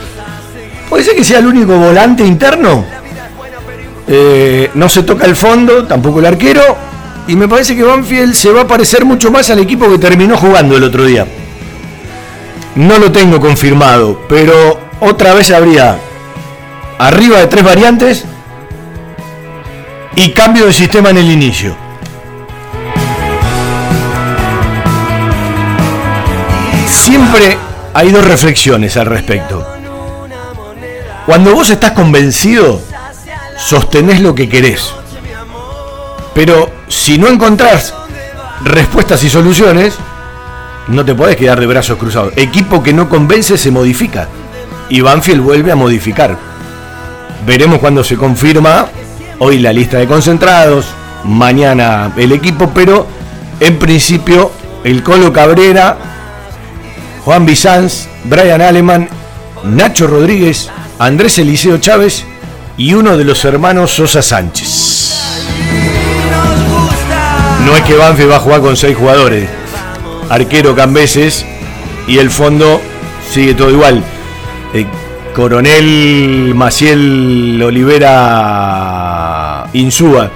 ¿Puede 0.89 1.05
ser 1.05 1.15
que 1.15 1.23
sea 1.23 1.39
el 1.39 1.47
único 1.47 1.77
volante 1.77 2.25
interno? 2.25 3.00
Eh, 4.13 4.73
no 4.75 4.89
se 4.89 5.05
toca 5.05 5.25
el 5.25 5.37
fondo, 5.37 5.87
tampoco 5.87 6.19
el 6.19 6.27
arquero. 6.27 6.77
Y 7.29 7.37
me 7.37 7.47
parece 7.47 7.77
que 7.77 7.85
Banfield 7.85 8.35
se 8.35 8.51
va 8.51 8.63
a 8.63 8.67
parecer 8.67 9.05
mucho 9.05 9.31
más 9.31 9.49
al 9.51 9.61
equipo 9.61 9.89
que 9.89 9.99
terminó 9.99 10.37
jugando 10.37 10.77
el 10.77 10.83
otro 10.83 11.05
día. 11.05 11.27
No 12.75 12.99
lo 12.99 13.13
tengo 13.13 13.41
confirmado, 13.41 14.21
pero 14.29 14.81
otra 14.99 15.33
vez 15.33 15.53
habría 15.53 15.97
arriba 16.99 17.39
de 17.39 17.47
tres 17.47 17.65
variantes 17.65 18.25
y 20.17 20.31
cambio 20.31 20.67
de 20.67 20.73
sistema 20.73 21.11
en 21.11 21.19
el 21.19 21.31
inicio. 21.31 21.77
Siempre 26.89 27.57
hay 27.95 28.11
dos 28.11 28.25
reflexiones 28.25 28.97
al 28.97 29.07
respecto. 29.07 29.65
Cuando 31.27 31.55
vos 31.55 31.71
estás 31.71 31.93
convencido, 31.93 32.81
sostenés 33.61 34.21
lo 34.21 34.35
que 34.35 34.49
querés. 34.49 34.93
Pero 36.35 36.71
si 36.89 37.19
no 37.19 37.29
encontrás 37.29 37.95
respuestas 38.65 39.23
y 39.23 39.31
soluciones, 39.31 39.95
no 40.89 41.05
te 41.05 41.15
podés 41.15 41.37
quedar 41.37 41.61
de 41.61 41.67
brazos 41.67 41.99
cruzados. 41.99 42.33
Equipo 42.37 42.83
que 42.83 42.93
no 42.93 43.09
convence 43.09 43.59
se 43.59 43.71
modifica. 43.71 44.29
Y 44.89 45.03
Banfield 45.03 45.43
vuelve 45.43 45.71
a 45.71 45.77
modificar. 45.77 46.37
Veremos 47.47 47.79
cuando 47.79 48.03
se 48.03 48.17
confirma 48.17 48.89
hoy 49.39 49.59
la 49.59 49.73
lista 49.73 49.99
de 49.99 50.07
concentrados, 50.07 50.87
mañana 51.25 52.13
el 52.17 52.33
equipo, 52.33 52.71
pero 52.75 53.07
en 53.61 53.79
principio 53.79 54.51
el 54.85 55.03
Colo 55.03 55.33
Cabrera, 55.33 55.97
Juan 57.25 57.47
Bizanz, 57.47 58.09
Brian 58.25 58.61
Aleman, 58.61 59.09
Nacho 59.65 60.07
Rodríguez, 60.07 60.71
Andrés 60.99 61.39
Eliseo 61.39 61.79
Chávez 61.79 62.25
y 62.81 62.95
uno 62.95 63.19
de 63.19 63.25
los 63.25 63.45
hermanos 63.45 63.91
Sosa 63.91 64.23
Sánchez. 64.23 65.13
No 67.67 67.77
es 67.77 67.83
que 67.83 67.95
Banfield 67.95 68.31
va 68.31 68.37
a 68.37 68.41
jugar 68.41 68.63
con 68.63 68.75
seis 68.75 68.97
jugadores. 68.97 69.51
Arquero 70.31 70.75
Cambeses 70.75 71.45
y 72.09 72.17
el 72.17 72.31
fondo 72.31 72.81
sigue 73.31 73.53
todo 73.53 73.71
igual. 73.71 74.03
Eh, 74.73 74.87
Coronel 75.35 76.55
Maciel 76.55 77.63
Olivera 77.63 78.17
Insúa. 79.75 80.31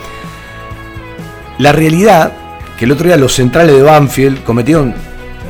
La 1.56 1.72
realidad 1.72 2.34
que 2.78 2.84
el 2.84 2.92
otro 2.92 3.06
día 3.06 3.16
los 3.16 3.32
centrales 3.32 3.74
de 3.74 3.80
Banfield 3.80 4.44
cometieron 4.44 4.94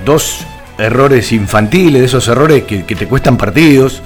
dos 0.04 0.46
errores 0.78 1.32
infantiles, 1.32 2.04
esos 2.04 2.28
errores 2.28 2.62
que 2.62 2.84
te 2.84 3.08
cuestan 3.08 3.36
partidos 3.36 4.00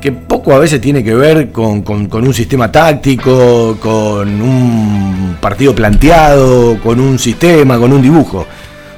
que 0.00 0.12
poco 0.12 0.52
a 0.52 0.58
veces 0.58 0.80
tiene 0.80 1.02
que 1.02 1.14
ver 1.14 1.50
con, 1.50 1.84
un 1.86 2.34
sistema 2.34 2.70
táctico, 2.70 3.76
con 3.80 4.40
un 4.40 5.36
partido 5.40 5.74
planteado, 5.74 6.78
con 6.80 7.00
un 7.00 7.18
sistema, 7.18 7.78
con 7.78 7.92
un 7.92 8.00
dibujo. 8.00 8.46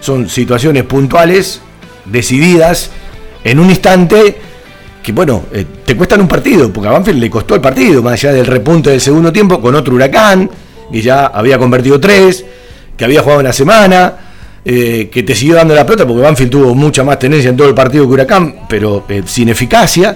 Son 0.01 0.29
situaciones 0.29 0.85
puntuales, 0.85 1.61
decididas, 2.05 2.91
en 3.45 3.59
un 3.59 3.71
instante 3.71 4.37
que, 5.03 5.13
bueno, 5.13 5.45
eh, 5.53 5.65
te 5.87 5.97
cuestan 5.97 6.21
un 6.21 6.29
partido, 6.29 6.71
porque 6.71 6.89
a 6.89 6.93
Banfield 6.93 7.21
le 7.21 7.31
costó 7.31 7.55
el 7.55 7.63
partido, 7.63 8.03
más 8.03 8.13
allá 8.15 8.35
del 8.35 8.47
repunte 8.47 8.91
del 8.91 9.01
segundo 9.01 9.33
tiempo, 9.33 9.61
con 9.61 9.75
otro 9.75 9.95
huracán, 9.95 10.51
que 10.93 11.01
ya 11.01 11.27
había 11.27 11.59
convertido 11.59 11.99
tres, 11.99 12.45
que 12.97 13.05
había 13.05 13.23
jugado 13.23 13.41
una 13.41 13.53
semana. 13.53 14.15
Eh, 14.63 15.09
que 15.11 15.23
te 15.23 15.35
siguió 15.35 15.55
dando 15.55 15.75
la 15.75 15.87
pelota 15.87 16.07
porque 16.07 16.21
Banfield 16.21 16.51
tuvo 16.51 16.75
mucha 16.75 17.03
más 17.03 17.19
tenencia 17.19 17.49
en 17.49 17.57
todo 17.57 17.67
el 17.67 17.75
partido 17.75 18.07
que 18.07 18.13
Huracán, 18.13 18.67
pero 18.69 19.07
eh, 19.09 19.23
sin 19.25 19.49
eficacia 19.49 20.15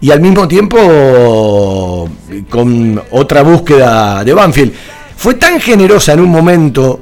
y 0.00 0.10
al 0.10 0.20
mismo 0.20 0.46
tiempo 0.46 2.08
con 2.48 3.02
otra 3.10 3.42
búsqueda 3.42 4.24
de 4.24 4.34
Banfield. 4.34 4.72
Fue 5.16 5.34
tan 5.34 5.60
generosa 5.60 6.12
en 6.12 6.20
un 6.20 6.28
momento 6.28 7.00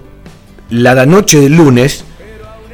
la 0.70 1.04
noche 1.06 1.40
del 1.40 1.56
lunes 1.56 2.04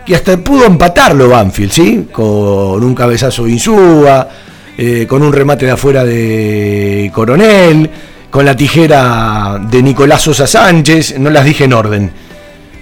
que 0.05 0.15
hasta 0.15 0.37
pudo 0.39 0.67
empatarlo 0.67 1.29
Banfield, 1.29 1.73
¿sí? 1.73 2.09
Con 2.13 2.83
un 2.83 2.95
cabezazo 2.95 3.45
de 3.45 3.51
Insúa, 3.51 4.29
eh, 4.77 5.07
con 5.09 5.23
un 5.23 5.33
remate 5.33 5.67
de 5.67 5.73
afuera 5.73 6.05
de 6.05 7.11
Coronel, 7.15 7.91
con 8.31 8.45
la 8.45 8.57
tijera 8.57 9.61
de 9.71 9.83
Nicolás 9.83 10.23
Sosa 10.23 10.47
Sánchez, 10.47 11.19
no 11.19 11.31
las 11.31 11.45
dije 11.45 11.65
en 11.65 11.73
orden, 11.73 12.11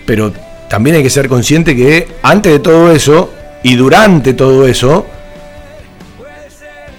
pero 0.06 0.32
también 0.68 0.96
hay 0.96 1.02
que 1.02 1.10
ser 1.10 1.28
consciente 1.28 1.74
que 1.74 2.06
antes 2.22 2.52
de 2.52 2.58
todo 2.58 2.92
eso 2.92 3.32
y 3.62 3.74
durante 3.74 4.34
todo 4.34 4.66
eso, 4.66 5.06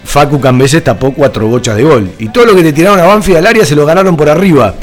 Facu 0.03 0.39
Cambeses 0.39 0.83
tapó 0.83 1.13
cuatro 1.13 1.47
bochas 1.47 1.75
de 1.75 1.83
gol. 1.83 2.11
Y 2.19 2.29
todo 2.29 2.45
lo 2.45 2.55
que 2.55 2.63
le 2.63 2.73
tiraron 2.73 2.99
a 2.99 3.05
Banfield 3.05 3.37
al 3.37 3.47
área 3.47 3.65
se 3.65 3.75
lo 3.75 3.85
ganaron 3.85 4.15
por 4.15 4.29
arriba. 4.29 4.75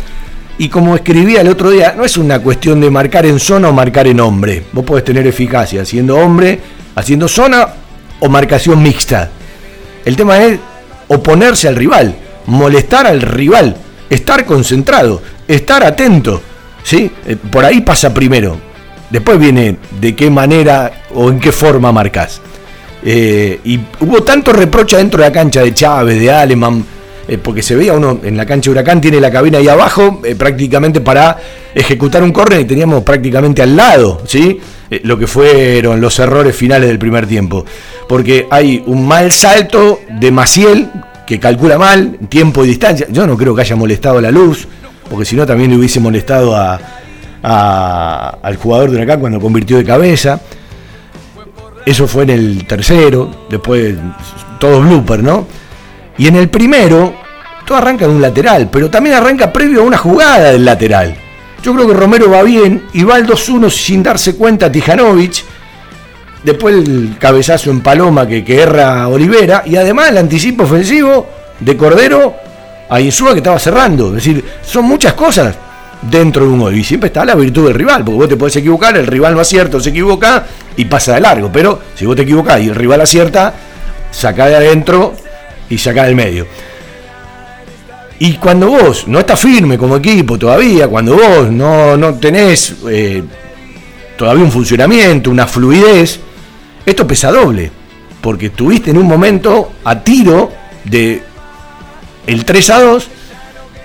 Y 0.58 0.68
como 0.68 0.94
escribía 0.94 1.42
el 1.42 1.48
otro 1.48 1.70
día, 1.70 1.94
no 1.96 2.04
es 2.04 2.16
una 2.16 2.38
cuestión 2.38 2.80
de 2.80 2.90
marcar 2.90 3.26
en 3.26 3.38
zona 3.38 3.68
o 3.68 3.72
marcar 3.72 4.06
en 4.06 4.20
hombre. 4.20 4.64
Vos 4.72 4.84
podés 4.84 5.04
tener 5.04 5.26
eficacia 5.26 5.82
haciendo 5.82 6.16
hombre, 6.16 6.60
haciendo 6.94 7.28
zona 7.28 7.68
o 8.20 8.28
marcación 8.28 8.82
mixta. 8.82 9.30
El 10.04 10.16
tema 10.16 10.42
es 10.42 10.58
oponerse 11.08 11.68
al 11.68 11.76
rival, 11.76 12.16
molestar 12.46 13.06
al 13.06 13.20
rival, 13.20 13.76
estar 14.08 14.44
concentrado, 14.46 15.20
estar 15.46 15.84
atento. 15.84 16.40
¿sí? 16.82 17.10
Eh, 17.26 17.36
por 17.36 17.64
ahí 17.64 17.82
pasa 17.82 18.14
primero. 18.14 18.58
Después 19.10 19.38
viene 19.38 19.76
de 20.00 20.16
qué 20.16 20.30
manera 20.30 21.04
o 21.14 21.28
en 21.28 21.38
qué 21.38 21.52
forma 21.52 21.92
marcas. 21.92 22.40
Eh, 23.04 23.60
y 23.64 23.78
hubo 24.00 24.22
tanto 24.22 24.52
reproche 24.52 24.96
dentro 24.96 25.20
de 25.22 25.28
la 25.28 25.32
cancha 25.32 25.62
de 25.62 25.72
Chávez, 25.74 26.18
de 26.20 26.30
Aleman, 26.30 26.84
eh, 27.28 27.38
porque 27.38 27.62
se 27.62 27.74
veía 27.76 27.92
uno 27.92 28.20
en 28.22 28.36
la 28.36 28.46
cancha 28.46 28.70
de 28.70 28.72
Huracán, 28.72 29.00
tiene 29.00 29.20
la 29.20 29.30
cabina 29.30 29.58
ahí 29.58 29.68
abajo, 29.68 30.20
eh, 30.24 30.34
prácticamente 30.34 31.00
para 31.00 31.36
ejecutar 31.74 32.22
un 32.22 32.32
córner 32.32 32.60
y 32.60 32.64
teníamos 32.64 33.02
prácticamente 33.02 33.62
al 33.62 33.76
lado, 33.76 34.22
¿sí? 34.26 34.60
lo 35.02 35.18
que 35.18 35.26
fueron 35.26 36.00
los 36.00 36.16
errores 36.20 36.54
finales 36.54 36.88
del 36.88 36.98
primer 36.98 37.26
tiempo. 37.26 37.64
Porque 38.08 38.46
hay 38.50 38.82
un 38.86 39.06
mal 39.06 39.32
salto 39.32 40.00
de 40.08 40.30
Maciel, 40.30 40.88
que 41.26 41.40
calcula 41.40 41.76
mal, 41.76 42.16
tiempo 42.28 42.64
y 42.64 42.68
distancia. 42.68 43.06
Yo 43.10 43.26
no 43.26 43.36
creo 43.36 43.52
que 43.54 43.62
haya 43.62 43.74
molestado 43.74 44.20
la 44.20 44.30
luz, 44.30 44.66
porque 45.10 45.24
si 45.24 45.34
no 45.34 45.44
también 45.44 45.70
le 45.70 45.76
hubiese 45.76 45.98
molestado 45.98 46.54
a, 46.54 46.78
a- 47.42 48.38
al 48.42 48.56
jugador 48.56 48.90
de 48.90 48.96
Huracán 48.96 49.20
cuando 49.20 49.40
convirtió 49.40 49.76
de 49.76 49.84
cabeza. 49.84 50.40
Eso 51.86 52.08
fue 52.08 52.24
en 52.24 52.30
el 52.30 52.66
tercero, 52.66 53.46
después 53.48 53.94
todo 54.58 54.80
blooper, 54.80 55.22
¿no? 55.22 55.46
Y 56.18 56.26
en 56.26 56.34
el 56.34 56.48
primero, 56.48 57.14
todo 57.64 57.78
arranca 57.78 58.08
de 58.08 58.12
un 58.12 58.20
lateral, 58.20 58.68
pero 58.72 58.90
también 58.90 59.14
arranca 59.14 59.52
previo 59.52 59.82
a 59.82 59.84
una 59.84 59.96
jugada 59.96 60.50
del 60.50 60.64
lateral. 60.64 61.16
Yo 61.62 61.72
creo 61.74 61.86
que 61.86 61.94
Romero 61.94 62.28
va 62.28 62.42
bien 62.42 62.86
y 62.92 63.04
va 63.04 63.14
al 63.14 63.26
2-1 63.26 63.70
sin 63.70 64.02
darse 64.02 64.34
cuenta 64.34 64.70
Tijanovic. 64.70 65.44
Después 66.42 66.74
el 66.74 67.16
cabezazo 67.20 67.70
en 67.70 67.80
Paloma 67.80 68.26
que, 68.26 68.44
que 68.44 68.62
erra 68.62 69.06
Olivera. 69.06 69.62
Y 69.64 69.76
además 69.76 70.10
el 70.10 70.18
anticipo 70.18 70.64
ofensivo 70.64 71.28
de 71.60 71.76
Cordero 71.76 72.34
a 72.88 73.00
Insúa 73.00 73.32
que 73.32 73.38
estaba 73.38 73.58
cerrando. 73.58 74.08
Es 74.08 74.24
decir, 74.24 74.44
son 74.62 74.84
muchas 74.86 75.14
cosas 75.14 75.56
dentro 76.02 76.44
de 76.44 76.50
un 76.50 76.60
gol. 76.60 76.74
Y 76.74 76.84
siempre 76.84 77.08
está 77.08 77.24
la 77.24 77.34
virtud 77.34 77.66
del 77.66 77.74
rival, 77.74 78.04
porque 78.04 78.18
vos 78.18 78.28
te 78.28 78.36
podés 78.36 78.56
equivocar, 78.56 78.96
el 78.96 79.06
rival 79.06 79.34
no 79.34 79.40
acierta 79.40 79.80
se 79.80 79.90
equivoca 79.90 80.46
y 80.76 80.84
pasa 80.84 81.14
de 81.14 81.20
largo. 81.20 81.50
Pero 81.52 81.80
si 81.94 82.06
vos 82.06 82.16
te 82.16 82.22
equivocás 82.22 82.60
y 82.60 82.68
el 82.68 82.74
rival 82.74 83.00
acierta, 83.00 83.54
saca 84.10 84.46
de 84.46 84.56
adentro 84.56 85.14
y 85.68 85.78
saca 85.78 86.04
del 86.04 86.14
medio. 86.14 86.46
Y 88.18 88.34
cuando 88.34 88.68
vos 88.68 89.06
no 89.08 89.18
estás 89.18 89.40
firme 89.40 89.76
como 89.76 89.96
equipo 89.96 90.38
todavía, 90.38 90.88
cuando 90.88 91.16
vos 91.16 91.50
no, 91.50 91.96
no 91.96 92.14
tenés 92.14 92.74
eh, 92.88 93.22
todavía 94.16 94.44
un 94.44 94.52
funcionamiento, 94.52 95.30
una 95.30 95.46
fluidez, 95.46 96.18
esto 96.86 97.06
pesa 97.06 97.30
doble. 97.30 97.70
Porque 98.22 98.46
estuviste 98.46 98.90
en 98.90 98.98
un 98.98 99.06
momento 99.06 99.72
a 99.84 100.00
tiro 100.00 100.50
de 100.84 101.22
el 102.26 102.44
3 102.44 102.70
a 102.70 102.80
2, 102.80 103.08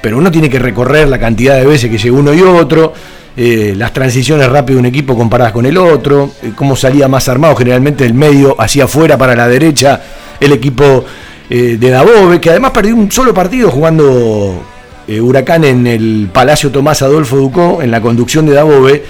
pero 0.02 0.18
uno 0.18 0.32
tiene 0.32 0.50
que 0.50 0.60
recorrer 0.60 1.08
la 1.08 1.20
cantidad 1.20 1.56
de 1.56 1.66
veces 1.66 1.90
que 1.90 1.98
llegó 1.98 2.18
uno 2.18 2.34
y 2.34 2.42
otro, 2.42 2.94
eh, 3.38 3.74
las 3.78 3.94
transiciones 3.94 4.50
rápidas 4.50 4.76
de 4.76 4.80
un 4.80 4.86
equipo 4.88 5.16
comparadas 5.16 5.54
con 5.54 5.66
el 5.66 5.78
otro, 5.78 6.32
eh, 6.42 6.52
cómo 6.56 6.76
salía 6.76 7.08
más 7.08 7.30
armado. 7.30 7.56
Generalmente 7.56 8.06
el 8.06 8.14
medio 8.14 8.60
hacia 8.60 8.86
afuera 8.86 9.18
para 9.18 9.36
la 9.36 9.48
derecha 9.48 10.02
el 10.40 10.52
equipo 10.52 11.06
eh, 11.50 11.78
de 11.80 11.90
Dabove, 11.90 12.42
que 12.42 12.50
además 12.50 12.72
perdió 12.72 12.96
un 12.96 13.12
solo 13.12 13.34
partido 13.34 13.70
jugando 13.70 14.66
Huracán 15.08 15.66
en 15.66 15.88
el 15.88 16.30
Palacio 16.32 16.72
Tomás 16.72 17.02
Adolfo 17.02 17.36
Ducó, 17.36 17.82
en 17.82 17.92
la 17.92 18.00
conducción 18.02 18.46
de 18.46 18.54
Dabove, 18.54 19.04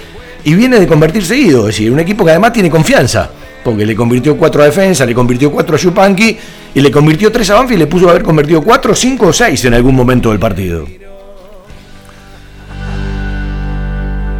y 0.44 0.54
viene 0.54 0.80
de 0.80 0.88
convertir 0.88 1.24
seguido, 1.24 1.60
es 1.60 1.76
decir, 1.76 1.92
un 1.92 2.00
equipo 2.00 2.24
que 2.24 2.32
además 2.32 2.52
tiene 2.52 2.68
confianza, 2.68 3.30
porque 3.62 3.86
le 3.86 3.94
convirtió 3.94 4.36
4 4.36 4.62
a 4.62 4.64
defensa, 4.66 5.06
le 5.06 5.14
convirtió 5.14 5.52
4 5.52 5.76
a 5.76 5.78
Yupanqui, 5.78 6.36
y 6.74 6.80
le 6.80 6.90
convirtió 6.90 7.30
3 7.30 7.50
a 7.50 7.54
Banfield 7.54 7.80
y 7.80 7.84
le 7.84 7.86
puso 7.86 8.08
haber 8.08 8.22
convertido 8.22 8.62
4, 8.62 8.94
5 8.94 9.26
o 9.26 9.32
6 9.32 9.64
en 9.66 9.74
algún 9.74 9.94
momento 9.94 10.30
del 10.30 10.38
partido. 10.38 10.86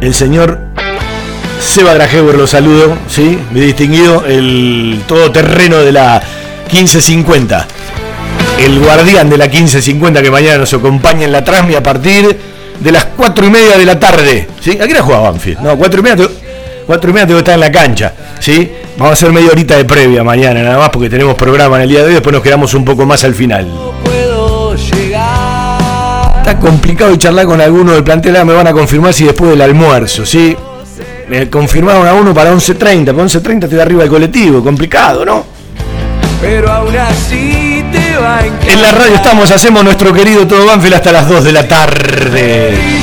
El 0.01 0.13
señor 0.13 0.59
Seba 1.59 1.93
Dragewer 1.93 2.35
lo 2.35 2.45
saludo, 2.45 2.97
¿sí? 3.07 3.39
Mi 3.51 3.61
distinguido, 3.61 4.25
el 4.25 5.01
todoterreno 5.07 5.77
de 5.77 5.91
la 5.91 6.21
1550. 6.71 7.67
El 8.59 8.79
guardián 8.79 9.29
de 9.29 9.37
la 9.37 9.47
1550 9.47 10.21
que 10.21 10.29
mañana 10.29 10.57
nos 10.57 10.73
acompaña 10.73 11.25
en 11.25 11.31
la 11.31 11.43
Transmi 11.43 11.75
a 11.75 11.83
partir 11.83 12.37
de 12.79 12.91
las 12.91 13.05
4 13.05 13.45
y 13.45 13.49
media 13.49 13.77
de 13.77 13.85
la 13.85 13.99
tarde. 13.99 14.47
¿Sí? 14.59 14.71
¿A 14.71 14.85
qué 14.85 14.93
hora 14.93 15.01
juega 15.03 15.21
Banfield? 15.21 15.59
No, 15.61 15.77
4 15.77 15.99
y 15.99 16.03
media, 16.03 16.27
cuatro 16.85 17.09
y 17.09 17.13
media 17.13 17.27
tengo 17.27 17.37
que 17.37 17.41
estar 17.41 17.55
en 17.55 17.61
la 17.61 17.71
cancha. 17.71 18.13
¿sí? 18.39 18.71
Vamos 18.97 19.11
a 19.11 19.13
hacer 19.13 19.31
media 19.31 19.49
horita 19.51 19.75
de 19.75 19.85
previa 19.85 20.23
mañana, 20.23 20.61
nada 20.61 20.77
más, 20.77 20.89
porque 20.89 21.09
tenemos 21.09 21.35
programa 21.35 21.77
en 21.77 21.83
el 21.83 21.89
día 21.89 21.99
de 21.99 22.07
hoy. 22.07 22.13
Después 22.13 22.33
nos 22.33 22.43
quedamos 22.43 22.73
un 22.73 22.85
poco 22.85 23.05
más 23.05 23.23
al 23.23 23.33
final. 23.33 23.67
Está 26.37 26.59
complicado 26.59 27.15
charlar 27.15 27.45
con 27.45 27.61
alguno 27.61 27.93
del 27.93 28.03
plantel, 28.03 28.35
ahora 28.35 28.45
me 28.45 28.53
van 28.53 28.67
a 28.67 28.73
confirmar 28.73 29.13
si 29.13 29.23
después 29.23 29.51
del 29.51 29.61
almuerzo, 29.61 30.25
¿sí? 30.25 30.55
Me 31.29 31.49
confirmaron 31.49 32.05
a 32.05 32.13
uno 32.13 32.33
para 32.33 32.53
11.30, 32.53 33.05
para 33.05 33.23
11.30 33.23 33.63
estoy 33.63 33.79
arriba 33.79 34.01
del 34.01 34.09
colectivo, 34.09 34.61
complicado, 34.61 35.25
¿no? 35.25 35.45
Pero 36.41 36.69
aún 36.69 36.95
así 36.97 37.85
te 37.93 38.17
va 38.17 38.39
a. 38.39 38.45
En 38.45 38.81
la 38.81 38.91
radio 38.91 39.15
estamos, 39.15 39.49
hacemos 39.51 39.85
nuestro 39.85 40.11
querido 40.11 40.45
Todo 40.45 40.65
Banfield 40.65 40.95
hasta 40.95 41.13
las 41.13 41.29
2 41.29 41.43
de 41.45 41.51
la 41.53 41.65
tarde. 41.65 43.02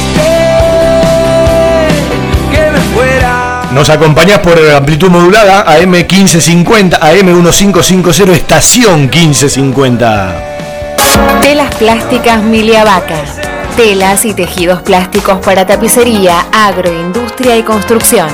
Nos 3.80 3.88
acompañás 3.88 4.40
por 4.40 4.58
amplitud 4.76 5.08
modulada 5.08 5.62
AM 5.62 5.92
1550, 5.92 6.98
AM 6.98 7.24
1550, 7.24 8.30
estación 8.34 9.08
1550. 9.08 10.34
Telas 11.40 11.74
plásticas 11.76 12.42
Miliavaca. 12.42 13.24
Telas 13.78 14.26
y 14.26 14.34
tejidos 14.34 14.82
plásticos 14.82 15.38
para 15.38 15.66
tapicería, 15.66 16.44
agroindustria 16.52 17.56
y 17.56 17.62
construcción. 17.62 18.28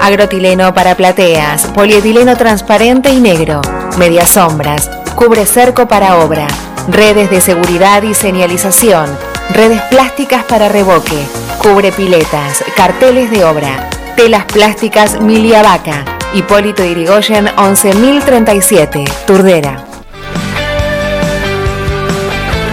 Agrotileno 0.00 0.72
para 0.72 0.94
plateas, 0.94 1.66
polietileno 1.66 2.36
transparente 2.36 3.10
y 3.10 3.18
negro, 3.18 3.62
medias 3.98 4.28
sombras, 4.30 4.88
cubre 5.16 5.46
cerco 5.46 5.88
para 5.88 6.18
obra, 6.18 6.46
redes 6.86 7.28
de 7.28 7.40
seguridad 7.40 8.04
y 8.04 8.14
señalización, 8.14 9.06
redes 9.50 9.82
plásticas 9.90 10.44
para 10.44 10.68
revoque, 10.68 11.26
cubre 11.58 11.90
piletas, 11.90 12.62
carteles 12.76 13.32
de 13.32 13.42
obra. 13.42 13.95
Telas 14.16 14.44
plásticas 14.46 15.20
Miliavaca. 15.20 16.04
Hipólito 16.32 16.82
Irigoyen 16.82 17.50
11037, 17.54 19.04
Turdera. 19.26 19.84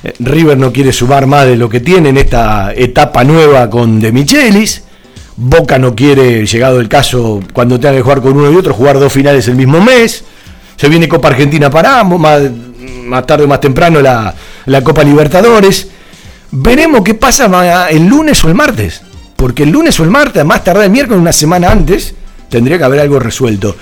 Eh, 0.04 0.14
River 0.20 0.58
no 0.58 0.72
quiere 0.72 0.92
sumar 0.92 1.26
más 1.26 1.48
de 1.48 1.56
lo 1.56 1.68
que 1.70 1.80
tiene 1.80 2.10
en 2.10 2.18
esta 2.18 2.72
etapa 2.72 3.24
nueva 3.24 3.68
con 3.68 4.00
De 4.00 4.12
Michelis. 4.12 4.84
Boca 5.36 5.80
no 5.80 5.96
quiere, 5.96 6.46
llegado 6.46 6.80
el 6.80 6.88
caso, 6.88 7.42
cuando 7.52 7.80
tenga 7.80 7.96
que 7.96 8.02
jugar 8.02 8.22
con 8.22 8.38
uno 8.38 8.52
y 8.52 8.56
otro, 8.56 8.74
jugar 8.74 9.00
dos 9.00 9.12
finales 9.12 9.48
el 9.48 9.56
mismo 9.56 9.82
mes. 9.82 10.24
Se 10.76 10.88
viene 10.88 11.08
Copa 11.08 11.30
Argentina 11.30 11.70
para 11.70 12.00
ambos, 12.00 12.20
más, 12.20 12.42
más 13.06 13.26
tarde 13.26 13.46
o 13.46 13.48
más 13.48 13.60
temprano 13.60 14.00
la, 14.00 14.34
la 14.68 14.84
Copa 14.84 15.04
Libertadores. 15.04 15.90
Veremos 16.52 17.02
qué 17.04 17.14
pasa 17.14 17.90
el 17.90 18.06
lunes 18.06 18.44
o 18.44 18.48
el 18.48 18.56
martes. 18.56 19.02
Porque 19.36 19.64
el 19.64 19.70
lunes 19.70 20.00
o 20.00 20.04
el 20.04 20.10
martes, 20.10 20.44
más 20.44 20.64
tarde 20.64 20.86
el 20.86 20.92
miércoles, 20.92 21.22
una 21.22 21.34
semana 21.34 21.72
antes, 21.72 22.16
tendría 22.50 22.78
que 22.78 22.84
haber 22.84 23.00
algo 23.00 23.20
resuelto. 23.20 23.76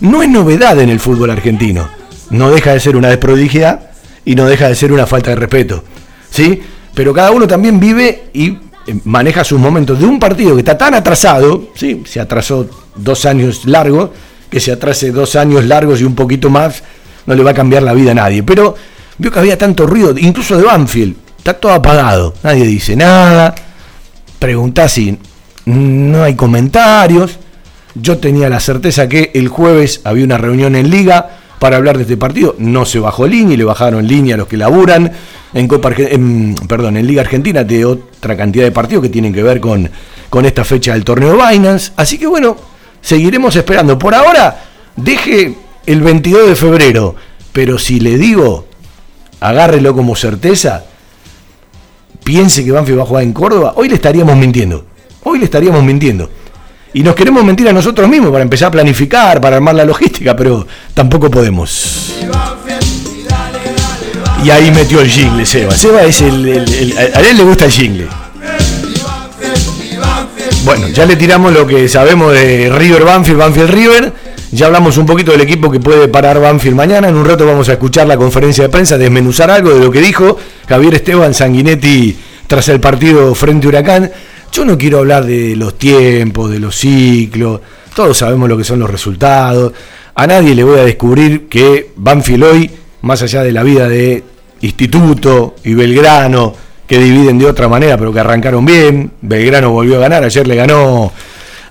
No 0.00 0.22
es 0.22 0.28
novedad 0.28 0.80
en 0.80 0.88
el 0.88 1.00
fútbol 1.00 1.30
argentino. 1.30 1.88
No 2.30 2.50
deja 2.50 2.72
de 2.72 2.80
ser 2.80 2.96
una 2.96 3.08
desprodigidad 3.08 3.90
y 4.24 4.34
no 4.34 4.46
deja 4.46 4.68
de 4.68 4.74
ser 4.74 4.92
una 4.92 5.06
falta 5.06 5.30
de 5.30 5.36
respeto. 5.36 5.84
¿Sí? 6.30 6.62
Pero 6.94 7.12
cada 7.12 7.30
uno 7.30 7.46
también 7.46 7.78
vive 7.78 8.30
y 8.32 8.48
eh, 8.86 8.98
maneja 9.04 9.44
sus 9.44 9.60
momentos 9.60 9.98
de 9.98 10.06
un 10.06 10.18
partido 10.18 10.54
que 10.54 10.60
está 10.60 10.78
tan 10.78 10.94
atrasado, 10.94 11.68
¿sí? 11.74 12.02
se 12.06 12.20
atrasó 12.20 12.68
dos 12.96 13.26
años 13.26 13.66
largos, 13.66 14.10
que 14.50 14.60
se 14.60 14.72
atrase 14.72 15.12
dos 15.12 15.36
años 15.36 15.64
largos 15.64 16.00
y 16.00 16.04
un 16.04 16.14
poquito 16.14 16.50
más, 16.50 16.82
no 17.26 17.34
le 17.34 17.42
va 17.42 17.50
a 17.50 17.54
cambiar 17.54 17.82
la 17.82 17.92
vida 17.92 18.12
a 18.12 18.14
nadie. 18.14 18.42
Pero 18.42 18.74
vio 19.18 19.30
que 19.30 19.38
había 19.38 19.58
tanto 19.58 19.86
ruido, 19.86 20.14
incluso 20.16 20.56
de 20.56 20.64
Banfield, 20.64 21.16
está 21.42 21.54
todo 21.54 21.72
apagado, 21.72 22.34
nadie 22.44 22.64
dice 22.64 22.94
nada, 22.94 23.52
pregunta 24.38 24.88
si 24.88 25.18
no 25.64 26.22
hay 26.22 26.36
comentarios. 26.36 27.36
Yo 27.96 28.18
tenía 28.18 28.48
la 28.48 28.60
certeza 28.60 29.08
que 29.08 29.32
el 29.34 29.48
jueves 29.48 30.02
había 30.04 30.24
una 30.24 30.38
reunión 30.38 30.76
en 30.76 30.88
liga 30.88 31.38
para 31.58 31.78
hablar 31.78 31.96
de 31.96 32.02
este 32.04 32.16
partido. 32.16 32.54
No 32.58 32.84
se 32.86 33.00
bajó 33.00 33.26
línea 33.26 33.54
y 33.54 33.56
le 33.56 33.64
bajaron 33.64 34.06
línea 34.06 34.36
a 34.36 34.38
los 34.38 34.46
que 34.46 34.56
laburan 34.56 35.10
en, 35.52 35.66
Copa, 35.66 35.90
perdón, 36.68 36.96
en 36.96 37.08
Liga 37.08 37.22
Argentina 37.22 37.64
de 37.64 37.84
otra 37.84 38.36
cantidad 38.36 38.64
de 38.64 38.70
partidos 38.70 39.02
que 39.02 39.08
tienen 39.08 39.34
que 39.34 39.42
ver 39.42 39.60
con, 39.60 39.90
con 40.30 40.46
esta 40.46 40.64
fecha 40.64 40.92
del 40.92 41.02
torneo 41.02 41.36
Binance. 41.36 41.90
Así 41.96 42.18
que 42.18 42.28
bueno, 42.28 42.56
seguiremos 43.00 43.56
esperando. 43.56 43.98
Por 43.98 44.14
ahora, 44.14 44.62
deje 44.94 45.56
el 45.86 46.02
22 46.02 46.50
de 46.50 46.54
febrero. 46.56 47.16
Pero 47.52 47.78
si 47.78 47.98
le 47.98 48.16
digo, 48.16 48.68
agárrelo 49.40 49.92
como 49.92 50.14
certeza, 50.14 50.84
piense 52.24 52.64
que 52.64 52.72
Banfield 52.72 52.98
va 52.98 53.02
a 53.02 53.06
jugar 53.06 53.22
en 53.24 53.32
Córdoba, 53.32 53.74
hoy 53.76 53.88
le 53.88 53.94
estaríamos 53.94 54.36
mintiendo. 54.36 54.84
Hoy 55.24 55.38
le 55.38 55.44
estaríamos 55.44 55.82
mintiendo. 55.82 56.28
Y 56.94 57.02
nos 57.02 57.14
queremos 57.14 57.42
mentir 57.44 57.68
a 57.68 57.72
nosotros 57.72 58.08
mismos 58.08 58.30
para 58.30 58.42
empezar 58.42 58.68
a 58.68 58.70
planificar, 58.70 59.40
para 59.40 59.56
armar 59.56 59.74
la 59.74 59.84
logística, 59.84 60.36
pero 60.36 60.66
tampoco 60.92 61.30
podemos. 61.30 62.14
Y 64.44 64.50
ahí 64.50 64.70
metió 64.72 65.00
el 65.00 65.08
jingle, 65.08 65.46
Seba. 65.46 65.74
Seba 65.74 66.02
es 66.02 66.20
el, 66.20 66.94
A 67.14 67.20
él 67.20 67.36
le 67.36 67.44
gusta 67.44 67.64
el 67.64 67.70
jingle. 67.70 68.08
Bueno, 70.64 70.88
ya 70.88 71.06
le 71.06 71.16
tiramos 71.16 71.52
lo 71.52 71.66
que 71.66 71.88
sabemos 71.88 72.32
de 72.32 72.70
River 72.70 73.04
Banfield, 73.04 73.38
Banfield 73.38 73.70
River. 73.70 74.12
Ya 74.54 74.66
hablamos 74.66 74.98
un 74.98 75.06
poquito 75.06 75.32
del 75.32 75.40
equipo 75.40 75.70
que 75.70 75.80
puede 75.80 76.08
parar 76.08 76.38
Banfield 76.38 76.76
mañana. 76.76 77.08
En 77.08 77.16
un 77.16 77.24
rato 77.24 77.46
vamos 77.46 77.70
a 77.70 77.72
escuchar 77.72 78.06
la 78.06 78.18
conferencia 78.18 78.64
de 78.64 78.68
prensa, 78.68 78.98
desmenuzar 78.98 79.50
algo 79.50 79.70
de 79.70 79.80
lo 79.80 79.90
que 79.90 80.02
dijo 80.02 80.36
Javier 80.68 80.96
Esteban 80.96 81.32
Sanguinetti 81.32 82.14
tras 82.46 82.68
el 82.68 82.78
partido 82.78 83.34
frente 83.34 83.66
a 83.66 83.70
Huracán. 83.70 84.12
Yo 84.52 84.66
no 84.66 84.76
quiero 84.76 84.98
hablar 84.98 85.24
de 85.24 85.56
los 85.56 85.78
tiempos, 85.78 86.50
de 86.50 86.60
los 86.60 86.76
ciclos. 86.76 87.62
Todos 87.96 88.18
sabemos 88.18 88.46
lo 88.46 88.58
que 88.58 88.64
son 88.64 88.78
los 88.78 88.90
resultados. 88.90 89.72
A 90.14 90.26
nadie 90.26 90.54
le 90.54 90.64
voy 90.64 90.80
a 90.80 90.84
descubrir 90.84 91.48
que 91.48 91.92
Banfield 91.96 92.44
hoy, 92.44 92.70
más 93.00 93.22
allá 93.22 93.42
de 93.42 93.52
la 93.52 93.62
vida 93.62 93.88
de 93.88 94.22
Instituto 94.60 95.54
y 95.64 95.72
Belgrano, 95.72 96.54
que 96.86 96.98
dividen 96.98 97.38
de 97.38 97.46
otra 97.46 97.68
manera, 97.68 97.96
pero 97.96 98.12
que 98.12 98.20
arrancaron 98.20 98.66
bien. 98.66 99.12
Belgrano 99.22 99.70
volvió 99.70 99.96
a 99.96 100.00
ganar, 100.00 100.24
ayer 100.24 100.46
le 100.46 100.56
ganó 100.56 101.10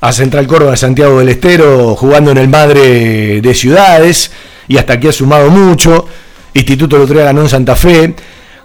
a 0.01 0.11
Central 0.11 0.47
Córdoba 0.47 0.75
Santiago 0.75 1.19
del 1.19 1.29
Estero 1.29 1.95
jugando 1.95 2.31
en 2.31 2.37
el 2.37 2.47
Madre 2.47 3.39
de 3.39 3.53
Ciudades 3.53 4.31
y 4.67 4.77
hasta 4.77 4.93
aquí 4.93 5.07
ha 5.07 5.11
sumado 5.11 5.49
mucho. 5.51 6.07
Instituto 6.53 7.05
día 7.05 7.23
ganó 7.25 7.41
en 7.41 7.49
Santa 7.49 7.75
Fe. 7.75 8.15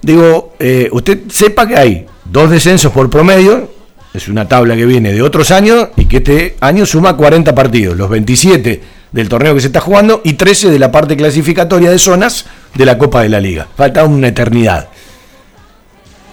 Digo, 0.02 0.54
eh, 0.58 0.88
usted 0.90 1.20
sepa 1.28 1.68
que 1.68 1.76
hay 1.76 2.06
dos 2.24 2.50
descensos 2.50 2.90
por 2.90 3.10
promedio, 3.10 3.70
es 4.14 4.28
una 4.28 4.48
tabla 4.48 4.74
que 4.76 4.86
viene 4.86 5.12
de 5.12 5.20
otros 5.20 5.50
años 5.50 5.88
y 5.96 6.06
que 6.06 6.18
este 6.18 6.56
año 6.60 6.86
suma 6.86 7.16
40 7.16 7.54
partidos, 7.54 7.96
los 7.96 8.08
27 8.08 8.82
del 9.12 9.28
torneo 9.28 9.54
que 9.54 9.60
se 9.60 9.66
está 9.66 9.80
jugando 9.80 10.22
y 10.24 10.34
13 10.34 10.70
de 10.70 10.78
la 10.78 10.90
parte 10.90 11.16
clasificatoria 11.16 11.90
de 11.90 11.98
zonas 11.98 12.46
de 12.74 12.86
la 12.86 12.96
Copa 12.96 13.22
de 13.22 13.28
la 13.28 13.40
Liga. 13.40 13.68
Falta 13.76 14.04
una 14.04 14.28
eternidad. 14.28 14.88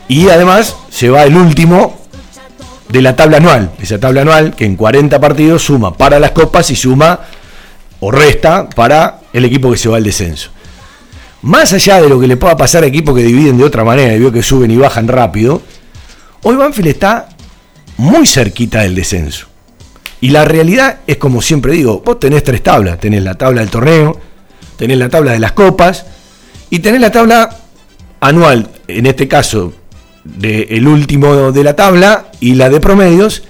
Y 0.08 0.30
además 0.30 0.78
se 0.90 1.10
va 1.10 1.24
el 1.24 1.36
último 1.36 2.03
de 2.94 3.02
la 3.02 3.16
tabla 3.16 3.38
anual. 3.38 3.72
Esa 3.82 4.00
tabla 4.00 4.22
anual 4.22 4.56
que 4.56 4.66
en 4.66 4.76
40 4.76 5.20
partidos 5.20 5.64
suma 5.64 5.98
para 5.98 6.20
las 6.20 6.30
copas 6.30 6.70
y 6.70 6.76
suma 6.76 7.20
o 8.00 8.12
resta 8.12 8.70
para 8.70 9.22
el 9.34 9.46
equipo 9.46 9.72
que 9.72 9.78
se 9.80 9.90
va 9.90 9.98
al 9.98 10.04
descenso. 10.04 10.52
Más 11.42 11.74
allá 11.74 12.00
de 12.00 12.08
lo 12.08 12.20
que 12.20 12.28
le 12.28 12.38
pueda 12.38 12.56
pasar 12.56 12.84
a 12.84 12.86
equipos 12.86 13.16
que 13.16 13.24
dividen 13.24 13.58
de 13.58 13.64
otra 13.64 13.84
manera 13.84 14.14
y 14.14 14.20
veo 14.20 14.32
que 14.32 14.44
suben 14.44 14.70
y 14.70 14.78
bajan 14.78 15.08
rápido, 15.08 15.64
hoy 16.44 16.56
Banfield 16.56 16.90
está 16.90 17.30
muy 17.98 18.28
cerquita 18.28 18.82
del 18.82 18.94
descenso. 18.94 19.48
Y 20.22 20.30
la 20.30 20.46
realidad 20.46 21.00
es 21.08 21.18
como 21.18 21.42
siempre 21.42 21.74
digo, 21.74 22.04
vos 22.06 22.20
tenés 22.20 22.44
tres 22.44 22.62
tablas, 22.62 23.00
tenés 23.00 23.24
la 23.24 23.34
tabla 23.34 23.62
del 23.62 23.72
torneo, 23.72 24.20
tenés 24.78 25.00
la 25.00 25.10
tabla 25.10 25.32
de 25.32 25.40
las 25.40 25.54
copas 25.54 26.06
y 26.70 26.78
tenés 26.78 27.02
la 27.02 27.12
tabla 27.12 27.58
anual, 28.20 28.70
en 28.88 29.08
este 29.08 29.28
caso 29.28 29.74
del 30.24 30.88
último 30.88 31.52
de 31.52 31.64
la 31.64 31.76
tabla 31.76 32.28
y 32.40 32.56
la 32.56 32.70
de 32.70 32.80
promedios, 32.80 33.44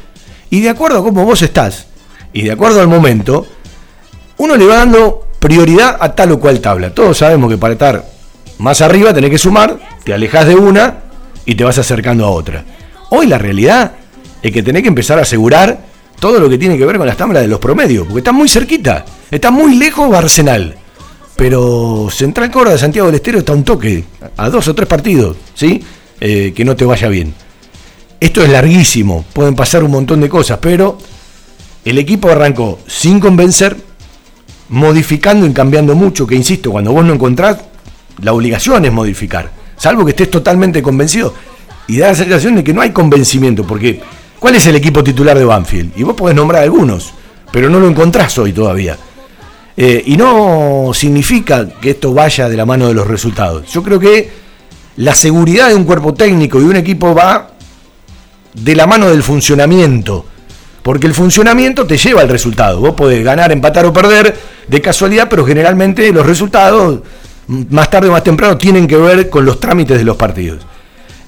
y 0.50 0.62
de 0.62 0.70
acuerdo 0.70 1.00
a 1.00 1.04
cómo 1.04 1.26
vos 1.26 1.42
estás, 1.42 1.88
y 2.34 2.44
de 2.44 2.52
acuerdo 2.52 2.82
al 2.82 2.88
momento, 2.88 3.46
uno 4.38 4.56
le 4.56 4.66
va 4.66 4.78
dando 4.78 5.28
prioridad 5.40 5.98
a 6.00 6.16
tal 6.16 6.32
o 6.32 6.40
cual 6.40 6.60
tabla. 6.60 6.94
Todos 6.94 7.18
sabemos 7.18 7.50
que 7.50 7.58
para 7.58 7.74
estar 7.74 8.06
más 8.60 8.82
arriba 8.82 9.14
tenés 9.14 9.30
que 9.30 9.38
sumar, 9.38 9.80
te 10.04 10.14
alejas 10.14 10.48
de 10.48 10.56
una 10.56 10.96
y 11.46 11.56
te 11.56 11.64
vas 11.64 11.78
acercando 11.78 12.26
a 12.26 12.30
otra. 12.30 12.64
Hoy 13.10 13.28
la 13.28 13.38
realidad 13.38 13.94
es 14.42 14.52
que 14.52 14.64
tenés 14.64 14.82
que 14.82 14.88
empezar 14.88 15.20
a 15.20 15.24
asegurar 15.24 15.78
todo 16.20 16.40
lo 16.40 16.50
que 16.50 16.58
tiene 16.58 16.78
que 16.78 16.86
ver 16.86 16.98
con 16.98 17.06
las 17.06 17.18
tablas 17.18 17.42
de 17.42 17.48
los 17.48 17.60
promedios, 17.60 18.06
porque 18.06 18.20
está 18.20 18.32
muy 18.32 18.48
cerquita, 18.48 19.06
está 19.30 19.52
muy 19.52 19.76
lejos 19.76 20.14
Arsenal. 20.16 20.76
Pero 21.36 22.10
Central 22.12 22.52
Córdoba 22.52 22.74
de 22.74 22.80
Santiago 22.80 23.08
del 23.08 23.16
Estero 23.16 23.40
está 23.40 23.54
un 23.54 23.64
toque, 23.64 24.06
a 24.38 24.50
dos 24.50 24.68
o 24.68 24.76
tres 24.76 24.88
partidos, 24.88 25.36
¿sí? 25.54 25.84
Eh, 26.26 26.54
que 26.56 26.64
no 26.64 26.74
te 26.74 26.86
vaya 26.86 27.10
bien. 27.10 27.34
Esto 28.18 28.42
es 28.42 28.50
larguísimo, 28.50 29.26
pueden 29.34 29.56
pasar 29.56 29.84
un 29.84 29.92
montón 29.92 30.22
de 30.22 30.30
cosas, 30.30 30.58
pero 30.62 30.98
el 31.84 31.98
equipo 31.98 32.30
arrancó 32.30 32.80
sin 32.88 33.20
convencer, 33.20 33.76
modificando 34.70 35.46
y 35.46 35.52
cambiando 35.52 35.96
mucho, 35.96 36.26
que 36.26 36.36
insisto, 36.36 36.72
cuando 36.72 36.94
vos 36.94 37.04
no 37.04 37.14
encontrás, 37.14 37.58
la 38.22 38.32
obligación 38.32 38.86
es 38.86 38.94
modificar, 38.94 39.52
salvo 39.76 40.06
que 40.06 40.12
estés 40.12 40.32
totalmente 40.32 40.82
convencido. 40.82 41.34
Y 41.90 41.98
da 41.98 42.08
la 42.08 42.16
sensación 42.16 42.56
de 42.56 42.64
que 42.64 42.74
no 42.74 42.80
hay 42.80 42.92
convencimiento, 42.92 43.68
porque 43.68 44.00
¿cuál 44.40 44.56
es 44.56 44.66
el 44.66 44.78
equipo 44.78 45.04
titular 45.04 45.38
de 45.38 45.44
Banfield? 45.44 45.92
Y 45.98 46.04
vos 46.04 46.16
podés 46.16 46.38
nombrar 46.38 46.64
algunos, 46.64 47.14
pero 47.52 47.70
no 47.70 47.82
lo 47.82 47.90
encontrás 47.90 48.38
hoy 48.38 48.54
todavía. 48.54 48.98
Eh, 49.76 50.02
y 50.06 50.16
no 50.16 50.92
significa 50.94 51.68
que 51.82 51.90
esto 51.90 52.14
vaya 52.14 52.48
de 52.48 52.56
la 52.56 52.66
mano 52.66 52.88
de 52.88 52.94
los 52.94 53.08
resultados. 53.08 53.70
Yo 53.74 53.84
creo 53.84 54.00
que 54.00 54.43
la 54.98 55.16
seguridad 55.16 55.70
de 55.70 55.76
un 55.76 55.86
cuerpo 55.86 56.14
técnico 56.14 56.62
y 56.62 56.66
un 56.66 56.76
equipo 56.76 57.16
va 57.16 57.50
de 58.54 58.76
la 58.76 58.88
mano 58.88 59.10
del 59.10 59.24
funcionamiento. 59.24 60.26
Porque 60.82 61.08
el 61.08 61.14
funcionamiento 61.14 61.88
te 61.88 61.98
lleva 61.98 62.22
al 62.22 62.30
resultado. 62.30 62.80
Vos 62.82 62.94
podés 62.94 63.24
ganar, 63.24 63.52
empatar 63.52 63.86
o 63.86 63.94
perder 63.94 64.38
de 64.68 64.82
casualidad, 64.82 65.28
pero 65.30 65.46
generalmente 65.46 66.12
los 66.12 66.26
resultados, 66.26 67.00
más 67.48 67.90
tarde 67.90 68.10
o 68.10 68.12
más 68.12 68.24
temprano, 68.24 68.58
tienen 68.58 68.86
que 68.86 68.98
ver 68.98 69.30
con 69.30 69.46
los 69.46 69.60
trámites 69.60 69.98
de 69.98 70.04
los 70.04 70.18
partidos. 70.18 70.66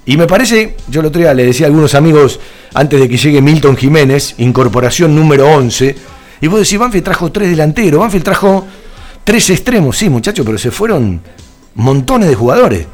Y 0.04 0.16
me 0.16 0.26
parece, 0.26 0.76
yo 0.88 1.00
el 1.00 1.06
otro 1.06 1.20
día 1.20 1.34
le 1.34 1.46
decía 1.46 1.66
a 1.66 1.68
algunos 1.68 1.94
amigos, 1.94 2.38
antes 2.74 3.00
de 3.00 3.08
que 3.08 3.16
llegue 3.16 3.40
Milton 3.40 3.76
Jiménez, 3.76 4.34
incorporación 4.38 5.16
número 5.16 5.48
11, 5.48 5.96
y 6.42 6.46
vos 6.46 6.60
decís, 6.60 6.78
Banfield 6.78 7.04
trajo 7.04 7.32
tres 7.32 7.50
delanteros, 7.50 7.98
Banfield 7.98 8.24
trajo 8.24 8.66
tres 9.24 9.50
extremos, 9.50 9.96
sí 9.96 10.08
muchachos, 10.08 10.44
pero 10.44 10.58
se 10.58 10.70
fueron 10.70 11.20
montones 11.74 12.28
de 12.28 12.34
jugadores. 12.34 12.86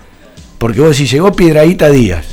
Porque 0.62 0.80
vos 0.80 0.90
decís, 0.90 1.10
llegó 1.10 1.32
Piedraíta 1.32 1.90
Díaz, 1.90 2.24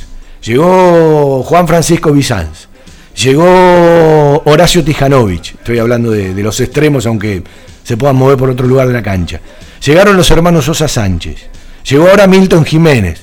llegó 0.44 1.42
Juan 1.42 1.66
Francisco 1.66 2.12
Bizanz, 2.12 2.68
llegó 3.16 4.40
Horacio 4.44 4.84
Tijanovic, 4.84 5.56
estoy 5.58 5.80
hablando 5.80 6.12
de, 6.12 6.32
los 6.40 6.60
extremos, 6.60 7.06
aunque 7.06 7.42
se 7.82 7.96
puedan 7.96 8.14
mover 8.14 8.38
por 8.38 8.48
otro 8.48 8.68
lugar 8.68 8.86
de 8.86 8.92
la 8.92 9.02
cancha. 9.02 9.40
Llegaron 9.84 10.16
los 10.16 10.30
hermanos 10.30 10.66
Sosa 10.66 10.86
Sánchez, 10.86 11.38
llegó 11.84 12.08
ahora 12.08 12.28
Milton 12.28 12.64
Jiménez, 12.64 13.20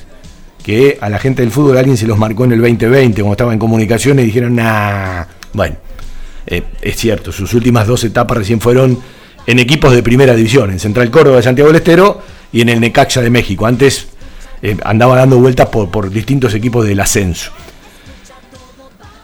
que 0.62 0.98
a 1.00 1.08
la 1.08 1.20
gente 1.20 1.42
del 1.42 1.52
fútbol 1.52 1.78
alguien 1.78 1.96
se 1.96 2.06
los 2.06 2.18
marcó 2.18 2.44
en 2.44 2.52
el 2.52 2.60
2020, 2.60 3.22
cuando 3.22 3.32
estaba 3.32 3.54
en 3.54 3.60
comunicaciones, 3.60 4.24
y 4.24 4.26
dijeron, 4.26 4.58
nah, 4.58 5.24
bueno, 5.54 5.78
eh, 6.46 6.64
es 6.82 6.98
cierto, 6.98 7.32
sus 7.32 7.54
últimas 7.54 7.88
dos 7.88 8.04
etapas 8.04 8.40
recién 8.40 8.60
fueron 8.60 9.00
en 9.46 9.60
equipos 9.60 9.94
de 9.94 10.04
primera 10.04 10.36
división, 10.36 10.70
en 10.70 10.80
Central 10.80 11.10
Córdoba 11.10 11.38
de 11.38 11.44
Santiago 11.44 11.70
del 11.70 11.78
Estero 11.78 12.22
y 12.52 12.60
en 12.60 12.68
el 12.68 12.82
Necaxa 12.82 13.22
de 13.22 13.30
México. 13.30 13.66
Antes 13.66 14.10
eh, 14.62 14.78
andaba 14.84 15.16
dando 15.16 15.40
vueltas 15.40 15.70
por, 15.70 15.90
por 15.90 16.10
distintos 16.10 16.54
equipos 16.54 16.86
del 16.86 17.00
ascenso. 17.00 17.52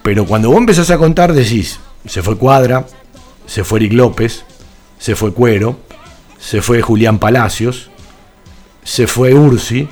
Pero 0.04 0.26
cuando 0.26 0.50
vos 0.50 0.58
empezás 0.58 0.92
a 0.92 0.98
contar, 0.98 1.34
decís, 1.34 1.80
se 2.06 2.22
fue 2.22 2.38
Cuadra, 2.38 2.86
se 3.46 3.64
fue 3.64 3.80
Eric 3.80 3.94
López, 3.94 4.44
se 5.00 5.16
fue 5.16 5.34
Cuero, 5.34 5.78
se 6.40 6.62
fue 6.62 6.82
Julián 6.82 7.20
Palacios, 7.20 7.90
se 8.84 9.08
fue 9.08 9.34
Ursi, 9.34 9.88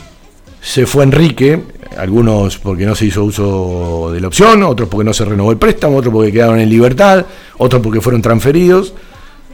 se 0.62 0.86
fue 0.86 1.06
Enrique, 1.06 1.64
algunos 1.98 2.58
porque 2.58 2.86
no 2.86 2.96
se 2.96 3.06
hizo 3.06 3.24
uso 3.24 4.12
de 4.12 4.20
la 4.20 4.28
opción, 4.28 4.64
otros 4.64 4.90
porque 4.90 5.06
no 5.06 5.14
se 5.14 5.26
renovó 5.26 5.52
el 5.52 5.58
préstamo, 5.58 5.98
otros 5.98 6.14
porque 6.14 6.32
quedaron 6.32 6.60
en 6.60 6.70
libertad, 6.70 7.26
otros 7.58 7.82
porque 7.82 8.02
fueron 8.02 8.22
transferidos. 8.22 8.94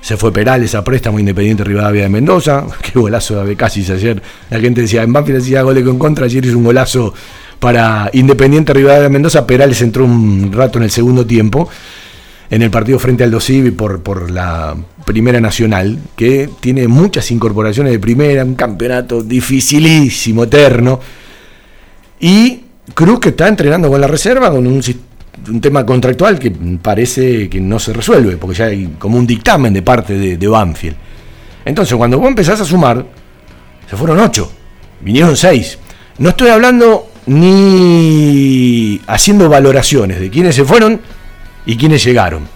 Se 0.08 0.16
fue 0.16 0.32
Perales 0.32 0.74
a 0.74 0.86
préstamo 0.86 1.20
Independiente 1.20 1.66
Rivadavia 1.66 2.04
de 2.04 2.08
Mendoza. 2.08 2.66
Qué 2.82 2.98
golazo 2.98 3.44
de 3.44 3.58
casi 3.58 3.82
ayer. 3.92 4.24
La 4.50 4.58
gente 4.58 4.80
decía, 4.80 5.04
en 5.04 5.12
Banfield 5.12 5.40
decía 5.40 5.64
goles 5.64 5.84
con 5.84 6.00
contra, 6.00 6.24
ayer 6.24 6.46
hizo 6.46 6.58
un 6.58 6.64
golazo 6.64 7.14
para 7.60 8.10
Independiente 8.14 8.72
Rivadavia 8.72 9.04
de 9.04 9.10
Mendoza. 9.10 9.46
Perales 9.46 9.82
entró 9.82 10.06
un 10.06 10.50
rato 10.54 10.78
en 10.78 10.86
el 10.86 10.92
segundo 10.92 11.26
tiempo 11.26 11.68
en 12.50 12.62
el 12.62 12.72
partido 12.72 13.00
frente 13.00 13.26
al 13.26 13.32
Dosivi 13.32 13.72
por, 13.72 14.02
por 14.02 14.32
la 14.32 14.78
Primera 15.04 15.42
Nacional, 15.42 16.00
que 16.16 16.50
tiene 16.62 16.88
muchas 16.88 17.30
incorporaciones 17.32 17.92
de 17.92 18.00
primera, 18.00 18.46
un 18.46 18.56
campeonato 18.56 19.22
dificilísimo, 19.22 20.46
eterno. 20.46 21.02
Y 22.22 22.62
Cruz 22.94 23.20
que 23.20 23.30
está 23.30 23.50
entrenando 23.50 23.90
con 23.90 24.00
la 24.00 24.08
reserva 24.08 24.50
con 24.50 24.66
un, 24.66 24.82
tema 25.62 25.86
contractual 25.86 26.40
que 26.40 26.52
parece 26.82 27.50
que 27.50 27.60
no 27.60 27.80
se 27.80 27.94
resuelve, 27.94 28.38
porque 28.38 28.58
ya 28.58 28.66
hay 28.66 28.96
como 29.00 29.18
un 29.18 29.28
dictamen 29.28 29.74
de 29.74 29.82
parte 29.82 30.14
de, 30.14 30.38
de 30.38 30.48
Banfield. 30.48 30.96
Entonces, 31.66 31.96
cuando 31.96 32.20
vos 32.20 32.30
empezás 32.30 32.62
a 32.62 32.66
sumar, 32.66 33.06
se 33.90 33.96
fueron 33.96 34.20
ocho, 34.20 34.52
vinieron 35.02 35.36
seis. 35.36 35.78
No 36.18 36.30
estoy 36.30 36.50
hablando 36.50 37.10
ni 37.28 39.02
haciendo 39.06 39.50
valoraciones 39.50 40.20
de 40.20 40.30
quiénes 40.30 40.56
se 40.56 40.64
fueron 40.64 41.02
y 41.66 41.78
quiénes 41.78 42.04
llegaron. 42.04 42.48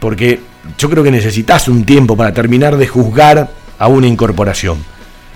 Porque 0.00 0.40
yo 0.76 0.90
creo 0.90 1.02
que 1.02 1.10
necesitas 1.10 1.68
un 1.68 1.84
tiempo 1.84 2.16
para 2.16 2.34
terminar 2.34 2.76
de 2.76 2.86
juzgar 2.86 3.50
a 3.78 3.88
una 3.88 4.06
incorporación. 4.06 4.78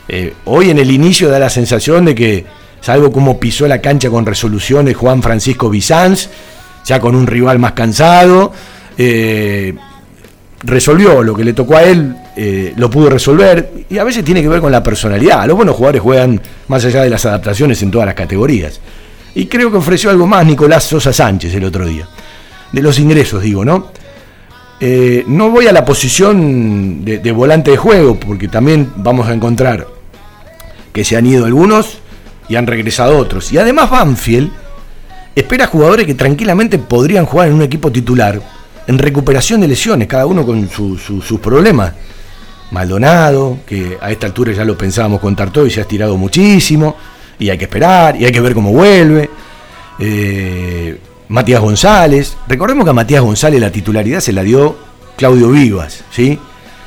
Eh, 0.08 0.34
hoy 0.44 0.70
en 0.70 0.78
el 0.78 0.90
inicio 0.90 1.28
da 1.28 1.38
la 1.38 1.50
sensación 1.50 2.04
de 2.04 2.14
que, 2.14 2.46
salvo 2.80 3.12
como 3.12 3.38
pisó 3.38 3.66
la 3.66 3.80
cancha 3.80 4.10
con 4.10 4.26
resoluciones 4.26 4.96
Juan 4.96 5.22
Francisco 5.22 5.70
Bizanz, 5.70 6.28
ya 6.84 7.00
con 7.00 7.14
un 7.14 7.26
rival 7.26 7.58
más 7.58 7.72
cansado, 7.72 8.52
eh, 8.96 9.74
resolvió 10.62 11.22
lo 11.22 11.34
que 11.34 11.44
le 11.44 11.52
tocó 11.52 11.76
a 11.76 11.82
él, 11.82 12.14
eh, 12.36 12.72
lo 12.76 12.90
pudo 12.90 13.10
resolver, 13.10 13.84
y 13.88 13.98
a 13.98 14.04
veces 14.04 14.24
tiene 14.24 14.42
que 14.42 14.48
ver 14.48 14.60
con 14.60 14.72
la 14.72 14.82
personalidad. 14.82 15.46
Los 15.46 15.56
buenos 15.56 15.76
jugadores 15.76 16.02
juegan 16.02 16.40
más 16.68 16.84
allá 16.84 17.02
de 17.02 17.10
las 17.10 17.24
adaptaciones 17.26 17.82
en 17.82 17.90
todas 17.90 18.06
las 18.06 18.14
categorías. 18.14 18.80
Y 19.34 19.46
creo 19.46 19.70
que 19.70 19.76
ofreció 19.76 20.10
algo 20.10 20.26
más 20.26 20.44
Nicolás 20.44 20.84
Sosa 20.84 21.12
Sánchez 21.12 21.54
el 21.54 21.64
otro 21.64 21.86
día 21.86 22.08
de 22.72 22.82
los 22.82 22.98
ingresos, 22.98 23.42
digo, 23.42 23.64
¿no? 23.64 23.88
Eh, 24.80 25.24
no 25.26 25.50
voy 25.50 25.66
a 25.66 25.72
la 25.72 25.84
posición 25.84 27.04
de, 27.04 27.32
volante 27.32 27.72
de 27.72 27.76
juego, 27.76 28.18
porque 28.18 28.48
también 28.48 28.90
vamos 28.96 29.28
a 29.28 29.34
encontrar 29.34 29.86
que 30.92 31.04
se 31.04 31.16
han 31.16 31.26
ido 31.26 31.44
algunos 31.44 31.98
y 32.50 32.56
han 32.56 32.66
regresado 32.66 33.16
otros. 33.16 33.50
Y 33.52 33.58
además 33.58 33.88
Banfield 33.88 34.50
espera 35.34 35.68
jugadores 35.68 36.04
que 36.04 36.14
tranquilamente 36.14 36.78
podrían 36.78 37.24
jugar 37.24 37.48
en 37.48 37.54
un 37.54 37.62
equipo 37.62 37.90
titular 37.90 38.42
en 38.86 38.98
recuperación 38.98 39.60
de 39.60 39.68
lesiones, 39.68 40.08
cada 40.08 40.26
uno 40.26 40.44
con 40.44 40.68
sus 40.68 41.40
problemas. 41.40 41.92
Maldonado, 42.72 43.58
que 43.66 43.96
a 44.00 44.10
esta 44.10 44.26
altura 44.26 44.52
ya 44.52 44.64
lo 44.64 44.76
pensábamos 44.76 45.20
contar 45.20 45.50
todo 45.50 45.66
y 45.66 45.70
se 45.70 45.80
ha 45.80 45.82
estirado 45.82 46.16
muchísimo, 46.16 46.96
y 47.38 47.50
hay 47.50 47.58
que 47.58 47.64
esperar, 47.64 48.16
y 48.16 48.24
hay 48.24 48.32
que 48.32 48.40
ver 48.40 48.54
cómo 48.54 48.72
vuelve. 48.72 49.30
Eh, 49.98 50.98
Matías 51.28 51.60
González. 51.60 52.36
Recordemos 52.48 52.84
que 52.84 52.90
a 52.90 52.94
Matías 52.94 53.22
González 53.22 53.60
la 53.60 53.70
titularidad 53.70 54.20
se 54.20 54.32
la 54.32 54.42
dio 54.42 54.76
Claudio 55.16 55.50
Vivas, 55.50 56.04
¿sí? 56.10 56.38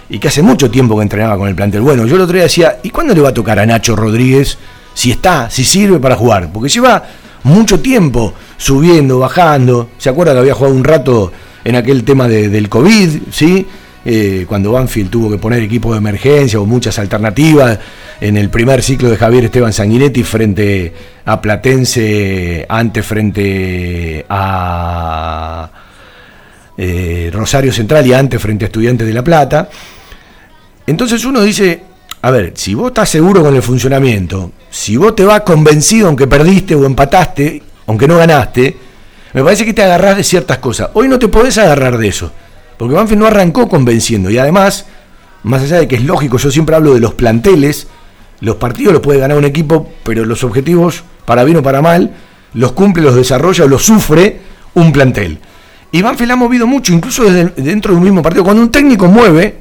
Y 0.10 0.19
que 0.19 0.28
hace 0.28 0.41
mucho 0.41 0.69
tiempo 0.69 0.97
que 0.97 1.04
entrenaba 1.04 1.38
con 1.38 1.47
el 1.47 1.56
plantel. 1.56 1.82
Bueno, 1.82 2.06
yo 2.06 2.15
el 2.17 2.21
otro 2.21 2.34
día 2.34 2.43
decía, 2.43 2.80
¿y 2.84 2.89
cuándo 2.89 3.13
le 3.15 3.21
va 3.21 3.30
a 3.30 3.34
tocar 3.34 3.60
a 3.60 3.65
Nacho 3.65 3.95
Rodríguez 3.95 4.58
si 4.93 5.12
está, 5.12 5.49
si 5.49 5.63
sirve 5.63 5.99
para 5.99 6.15
jugar? 6.15 6.51
Porque 6.51 6.69
lleva 6.69 7.03
mucho 7.43 7.79
tiempo 7.79 8.34
subiendo, 8.58 9.19
bajando. 9.19 9.89
¿Se 9.97 10.10
acuerda 10.10 10.34
que 10.34 10.39
había 10.39 10.53
jugado 10.53 10.75
un 10.75 10.84
rato 10.84 11.32
en 11.63 11.75
aquel 11.75 12.03
tema 12.03 12.27
del 12.27 12.69
COVID, 12.69 13.10
¿sí? 13.32 13.65
Eh, 14.06 14.45
cuando 14.47 14.73
Banfield 14.73 15.10
tuvo 15.10 15.32
que 15.32 15.38
poner 15.38 15.63
equipo 15.63 15.93
de 15.93 15.97
emergencia 15.99 16.60
o 16.60 16.65
muchas 16.65 16.99
alternativas 16.99 17.79
en 18.19 18.36
el 18.36 18.49
primer 18.49 18.84
ciclo 18.84 19.10
de 19.10 19.15
Javier 19.15 19.45
Esteban 19.45 19.71
Sanguinetti 19.71 20.23
frente 20.23 20.93
a 21.25 21.39
Platense, 21.39 22.65
antes 22.67 23.06
frente 23.06 24.25
a 24.27 25.71
eh, 26.77 27.29
Rosario 27.34 27.71
Central 27.71 28.06
y 28.06 28.13
antes 28.13 28.41
frente 28.41 28.65
a 28.65 28.67
Estudiantes 28.67 29.08
de 29.08 29.13
La 29.13 29.23
Plata. 29.23 29.69
Entonces 30.86 31.23
uno 31.23 31.41
dice, 31.41 31.82
a 32.21 32.32
ver, 32.32 32.51
si 32.56 32.73
vos 32.73 32.88
estás 32.88 33.10
seguro 33.10 33.41
con 33.41 33.56
el 33.56 33.62
funcionamiento, 33.62 34.51
si 34.73 34.97
vos 34.97 35.15
te 35.15 35.23
vas 35.23 35.41
convencido 35.41 36.07
aunque 36.07 36.25
perdiste 36.25 36.73
o 36.73 36.83
empataste, 36.83 37.62
aunque 37.86 38.07
no 38.07 38.17
ganaste, 38.17 38.75
me 39.33 39.43
parece 39.43 39.65
que 39.65 39.73
te 39.73 39.83
agarrás 39.83 40.17
de 40.17 40.23
ciertas 40.23 40.57
cosas. 40.57 40.89
Hoy 40.93 41.07
no 41.07 41.19
te 41.19 41.27
podés 41.27 41.59
agarrar 41.59 41.99
de 41.99 42.07
eso. 42.07 42.31
Porque 42.75 42.95
Banfield 42.95 43.21
no 43.21 43.27
arrancó 43.27 43.69
convenciendo. 43.69 44.31
Y 44.31 44.39
además, 44.39 44.88
más 45.43 45.62
allá 45.62 45.77
de 45.77 45.88
que 45.88 45.97
es 45.97 46.03
lógico, 46.03 46.39
yo 46.39 46.49
siempre 46.49 46.75
hablo 46.75 46.95
de 46.95 46.99
los 46.99 47.13
planteles. 47.13 47.86
Los 48.39 48.55
partidos 48.55 48.93
los 48.93 49.03
puede 49.03 49.19
ganar 49.19 49.38
un 49.38 49.45
equipo, 49.45 49.91
pero 50.01 50.25
los 50.25 50.43
objetivos, 50.43 51.03
para 51.25 51.43
bien 51.43 51.57
o 51.57 51.63
para 51.63 51.83
mal, 51.83 52.12
los 52.55 52.71
cumple, 52.71 53.03
los 53.03 53.15
desarrolla 53.15 53.65
o 53.65 53.67
los 53.67 53.86
sufre 53.86 54.41
un 54.73 54.91
plantel. 54.91 55.38
Y 55.91 56.01
Banfield 56.01 56.31
ha 56.31 56.36
movido 56.36 56.65
mucho, 56.65 56.93
incluso 56.93 57.25
desde 57.25 57.62
dentro 57.62 57.91
de 57.93 57.99
un 57.99 58.03
mismo 58.03 58.23
partido. 58.23 58.43
Cuando 58.43 58.63
un 58.63 58.71
técnico 58.71 59.05
mueve, 59.05 59.55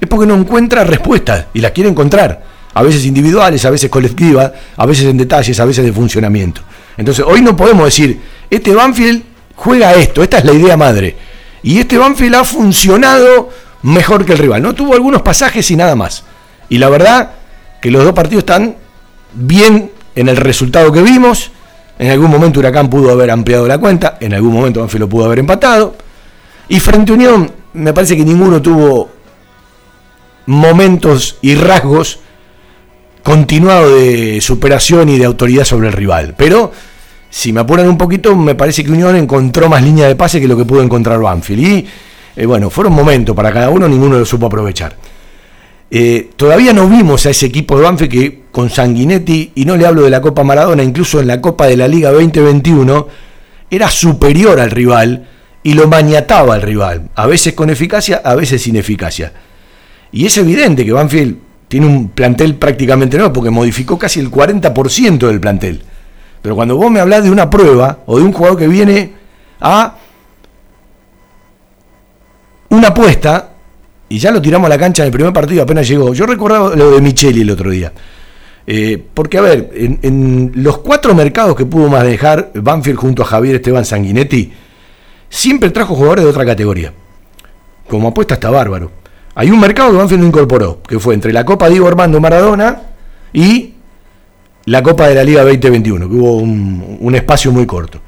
es 0.00 0.08
porque 0.08 0.26
no 0.26 0.34
encuentra 0.34 0.82
respuestas 0.82 1.46
y 1.54 1.60
las 1.60 1.70
quiere 1.70 1.88
encontrar. 1.88 2.55
A 2.76 2.82
veces 2.82 3.06
individuales, 3.06 3.64
a 3.64 3.70
veces 3.70 3.88
colectivas, 3.88 4.52
a 4.76 4.84
veces 4.84 5.06
en 5.06 5.16
detalles, 5.16 5.58
a 5.58 5.64
veces 5.64 5.82
de 5.82 5.94
funcionamiento. 5.94 6.60
Entonces, 6.98 7.24
hoy 7.26 7.40
no 7.40 7.56
podemos 7.56 7.86
decir, 7.86 8.20
este 8.50 8.74
Banfield 8.74 9.22
juega 9.54 9.94
esto, 9.94 10.22
esta 10.22 10.36
es 10.36 10.44
la 10.44 10.52
idea 10.52 10.76
madre. 10.76 11.16
Y 11.62 11.78
este 11.78 11.96
Banfield 11.96 12.34
ha 12.34 12.44
funcionado 12.44 13.48
mejor 13.80 14.26
que 14.26 14.32
el 14.32 14.38
rival. 14.38 14.60
No 14.60 14.74
tuvo 14.74 14.92
algunos 14.92 15.22
pasajes 15.22 15.70
y 15.70 15.76
nada 15.76 15.96
más. 15.96 16.24
Y 16.68 16.76
la 16.76 16.90
verdad 16.90 17.30
que 17.80 17.90
los 17.90 18.04
dos 18.04 18.12
partidos 18.12 18.42
están 18.42 18.76
bien 19.32 19.90
en 20.14 20.28
el 20.28 20.36
resultado 20.36 20.92
que 20.92 21.00
vimos. 21.00 21.52
En 21.98 22.10
algún 22.10 22.30
momento 22.30 22.60
Huracán 22.60 22.90
pudo 22.90 23.10
haber 23.10 23.30
ampliado 23.30 23.66
la 23.66 23.78
cuenta, 23.78 24.18
en 24.20 24.34
algún 24.34 24.52
momento 24.52 24.80
Banfield 24.80 25.00
lo 25.00 25.08
pudo 25.08 25.24
haber 25.24 25.38
empatado. 25.38 25.96
Y 26.68 26.78
frente 26.80 27.12
a 27.12 27.14
Unión, 27.14 27.50
me 27.72 27.94
parece 27.94 28.18
que 28.18 28.24
ninguno 28.26 28.60
tuvo 28.60 29.08
momentos 30.44 31.38
y 31.40 31.54
rasgos 31.54 32.20
continuados 33.26 33.92
de 33.92 34.40
superación 34.40 35.08
y 35.08 35.18
de 35.18 35.24
autoridad 35.24 35.64
sobre 35.64 35.88
el 35.88 35.92
rival. 35.92 36.36
Pero 36.38 36.70
si 37.28 37.52
me 37.52 37.58
apuran 37.58 37.88
un 37.88 37.98
poquito, 37.98 38.36
me 38.36 38.54
parece 38.54 38.84
que 38.84 38.92
Unión 38.92 39.16
encontró 39.16 39.68
más 39.68 39.82
línea 39.82 40.06
de 40.06 40.14
pase 40.14 40.40
que 40.40 40.46
lo 40.46 40.56
que 40.56 40.64
pudo 40.64 40.80
encontrar 40.80 41.18
Banfield. 41.18 41.60
Y 41.60 41.86
eh, 42.36 42.46
bueno, 42.46 42.70
fueron 42.70 42.92
momentos 42.92 43.34
para 43.34 43.52
cada 43.52 43.68
uno, 43.68 43.88
ninguno 43.88 44.16
lo 44.16 44.24
supo 44.24 44.46
aprovechar. 44.46 44.94
Eh, 45.90 46.30
todavía 46.36 46.72
no 46.72 46.88
vimos 46.88 47.26
a 47.26 47.30
ese 47.30 47.46
equipo 47.46 47.76
de 47.76 47.82
Banfield 47.82 48.12
que 48.12 48.42
con 48.52 48.70
Sanguinetti, 48.70 49.50
y 49.56 49.64
no 49.64 49.76
le 49.76 49.86
hablo 49.86 50.02
de 50.02 50.10
la 50.10 50.20
Copa 50.20 50.44
Maradona, 50.44 50.84
incluso 50.84 51.18
en 51.18 51.26
la 51.26 51.40
Copa 51.40 51.66
de 51.66 51.76
la 51.76 51.88
Liga 51.88 52.12
2021, 52.12 53.08
era 53.68 53.90
superior 53.90 54.60
al 54.60 54.70
rival 54.70 55.26
y 55.64 55.74
lo 55.74 55.88
maniataba 55.88 56.54
al 56.54 56.62
rival, 56.62 57.10
a 57.16 57.26
veces 57.26 57.54
con 57.54 57.70
eficacia, 57.70 58.22
a 58.24 58.36
veces 58.36 58.62
sin 58.62 58.76
eficacia. 58.76 59.32
Y 60.12 60.26
es 60.26 60.38
evidente 60.38 60.84
que 60.84 60.92
Banfield 60.92 61.45
tiene 61.68 61.86
un 61.86 62.08
plantel 62.10 62.54
prácticamente 62.56 63.16
nuevo, 63.16 63.32
porque 63.32 63.50
modificó 63.50 63.98
casi 63.98 64.20
el 64.20 64.30
40% 64.30 65.26
del 65.26 65.40
plantel. 65.40 65.82
Pero 66.42 66.54
cuando 66.54 66.76
vos 66.76 66.90
me 66.90 67.00
hablas 67.00 67.24
de 67.24 67.30
una 67.30 67.50
prueba 67.50 68.00
o 68.06 68.18
de 68.18 68.24
un 68.24 68.32
jugador 68.32 68.58
que 68.58 68.68
viene 68.68 69.12
a 69.60 69.96
una 72.68 72.88
apuesta, 72.88 73.50
y 74.08 74.18
ya 74.18 74.30
lo 74.30 74.40
tiramos 74.40 74.66
a 74.66 74.68
la 74.68 74.78
cancha 74.78 75.02
en 75.02 75.06
el 75.06 75.12
primer 75.12 75.32
partido, 75.32 75.62
apenas 75.62 75.88
llegó. 75.88 76.14
Yo 76.14 76.26
recordaba 76.26 76.76
lo 76.76 76.92
de 76.92 77.00
Micheli 77.00 77.40
el 77.40 77.50
otro 77.50 77.70
día. 77.70 77.92
Eh, 78.66 79.02
porque, 79.14 79.38
a 79.38 79.40
ver, 79.40 79.70
en, 79.74 80.52
los 80.54 80.78
cuatro 80.78 81.14
mercados 81.14 81.54
que 81.54 81.66
pudo 81.66 81.88
manejar 81.88 82.50
Banfield 82.54 82.98
junto 82.98 83.22
a 83.22 83.26
Javier 83.26 83.56
Esteban 83.56 83.84
Sanguinetti, 83.84 84.52
siempre 85.28 85.70
trajo 85.70 85.94
jugadores 85.94 86.24
de 86.24 86.30
otra 86.30 86.44
categoría. 86.44 86.92
Como 87.88 88.08
apuesta 88.08 88.34
está 88.34 88.50
bárbaro. 88.50 88.90
Hay 89.38 89.50
un 89.50 89.60
mercado 89.60 89.90
que 89.90 89.98
Banfield 89.98 90.22
no 90.22 90.28
incorporó, 90.28 90.82
que 90.82 90.98
fue 90.98 91.12
entre 91.12 91.30
la 91.30 91.44
Copa 91.44 91.68
Diego 91.68 91.86
Armando 91.86 92.18
Maradona 92.20 92.80
y 93.34 93.74
la 94.64 94.82
Copa 94.82 95.08
de 95.08 95.14
la 95.14 95.22
Liga 95.22 95.44
2021, 95.44 96.08
que 96.08 96.14
hubo 96.14 96.36
un, 96.38 97.14
espacio 97.14 97.52
muy 97.52 97.66
corto. 97.66 98.00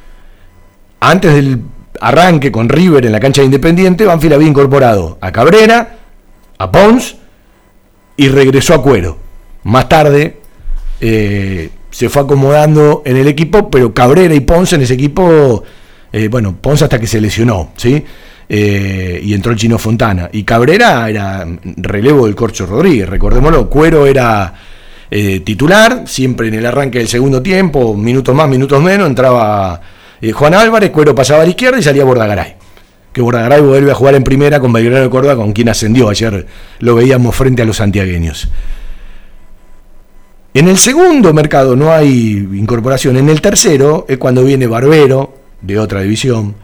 Antes 1.01 1.35
del 1.35 1.61
arranque 2.01 2.51
con 2.51 2.71
River 2.71 3.05
en 3.05 3.13
la 3.13 3.21
cancha 3.21 3.43
de 3.43 3.47
Independiente, 3.47 4.07
Banfield 4.07 4.35
había 4.37 4.49
incorporado 4.49 5.19
a 5.21 5.31
Cabrera, 5.31 5.99
a 6.57 6.73
Pons 6.73 7.17
y 8.17 8.29
regresó 8.29 8.73
a 8.73 8.83
Cuero. 8.83 9.19
Más 9.65 9.87
tarde, 9.87 10.41
eh, 10.99 11.69
se 11.91 12.09
fue 12.09 12.23
acomodando 12.23 13.03
en 13.05 13.19
el 13.19 13.29
equipo, 13.29 13.71
pero 13.71 13.93
Cabrera 13.93 14.35
y 14.35 14.41
Ponce 14.41 14.77
en 14.77 14.83
ese 14.83 14.95
equipo, 14.95 15.63
eh, 16.11 16.29
bueno, 16.29 16.57
Ponce 16.57 16.85
hasta 16.85 16.99
que 16.99 17.07
se 17.07 17.21
lesionó, 17.21 17.73
¿sí? 17.77 18.03
Eh, 18.49 19.21
y 19.23 19.35
entró 19.35 19.53
el 19.53 19.59
Chino 19.59 19.79
Fontana. 19.79 20.31
Y 20.33 20.43
Cabrera 20.45 21.09
era 21.11 21.47
relevo 21.77 22.27
del 22.27 22.35
Corcho 22.35 22.65
Rodríguez, 22.67 23.09
recordémoslo, 23.09 23.69
Cuero 23.69 24.07
era 24.07 24.55
eh, 25.11 25.41
titular, 25.41 26.05
siempre 26.07 26.49
en 26.49 26.55
el 26.55 26.65
arranque 26.65 26.99
del 26.99 27.09
segundo 27.09 27.43
tiempo, 27.43 27.95
minutos 27.95 28.35
más, 28.35 28.49
minutos 28.49 28.83
menos, 28.83 29.07
entraba 29.07 29.81
Juan 30.33 30.55
Álvarez, 30.55 30.91
Cuero 30.91 31.15
pasaba 31.15 31.43
a 31.43 31.45
la 31.45 31.51
izquierda 31.51 31.79
y 31.79 31.83
salía 31.83 32.05
Bordagaray. 32.05 32.57
Que 33.13 33.21
Bordagaray 33.21 33.61
vuelve 33.61 33.91
a 33.91 33.95
jugar 33.95 34.15
en 34.15 34.25
primera 34.25 34.61
con 34.61 34.73
Belgrano 34.73 35.03
de 35.03 35.11
Córdoba, 35.11 35.37
con 35.37 35.53
quien 35.53 35.69
ascendió. 35.69 36.09
Ayer 36.09 36.47
lo 36.81 36.95
veíamos 36.95 37.35
frente 37.37 37.63
a 37.63 37.65
los 37.65 37.77
santiagueños. 37.77 38.49
En 40.55 40.67
el 40.69 40.79
segundo 40.79 41.33
mercado 41.33 41.77
no 41.77 41.93
hay 41.93 42.49
incorporación. 42.53 43.17
En 43.17 43.29
el 43.29 43.41
tercero 43.41 44.07
es 44.09 44.19
cuando 44.19 44.45
viene 44.45 44.67
Barbero, 44.67 45.37
de 45.61 45.79
otra 45.79 46.01
división, 46.01 46.55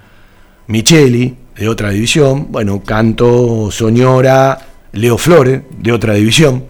Micheli, 0.67 1.37
de 1.57 1.69
otra 1.69 1.91
división, 1.91 2.49
bueno, 2.51 2.83
Canto, 2.85 3.71
Soñora, 3.71 4.59
Leo 4.93 5.19
Flores, 5.19 5.63
de 5.79 5.93
otra 5.93 6.15
división. 6.15 6.65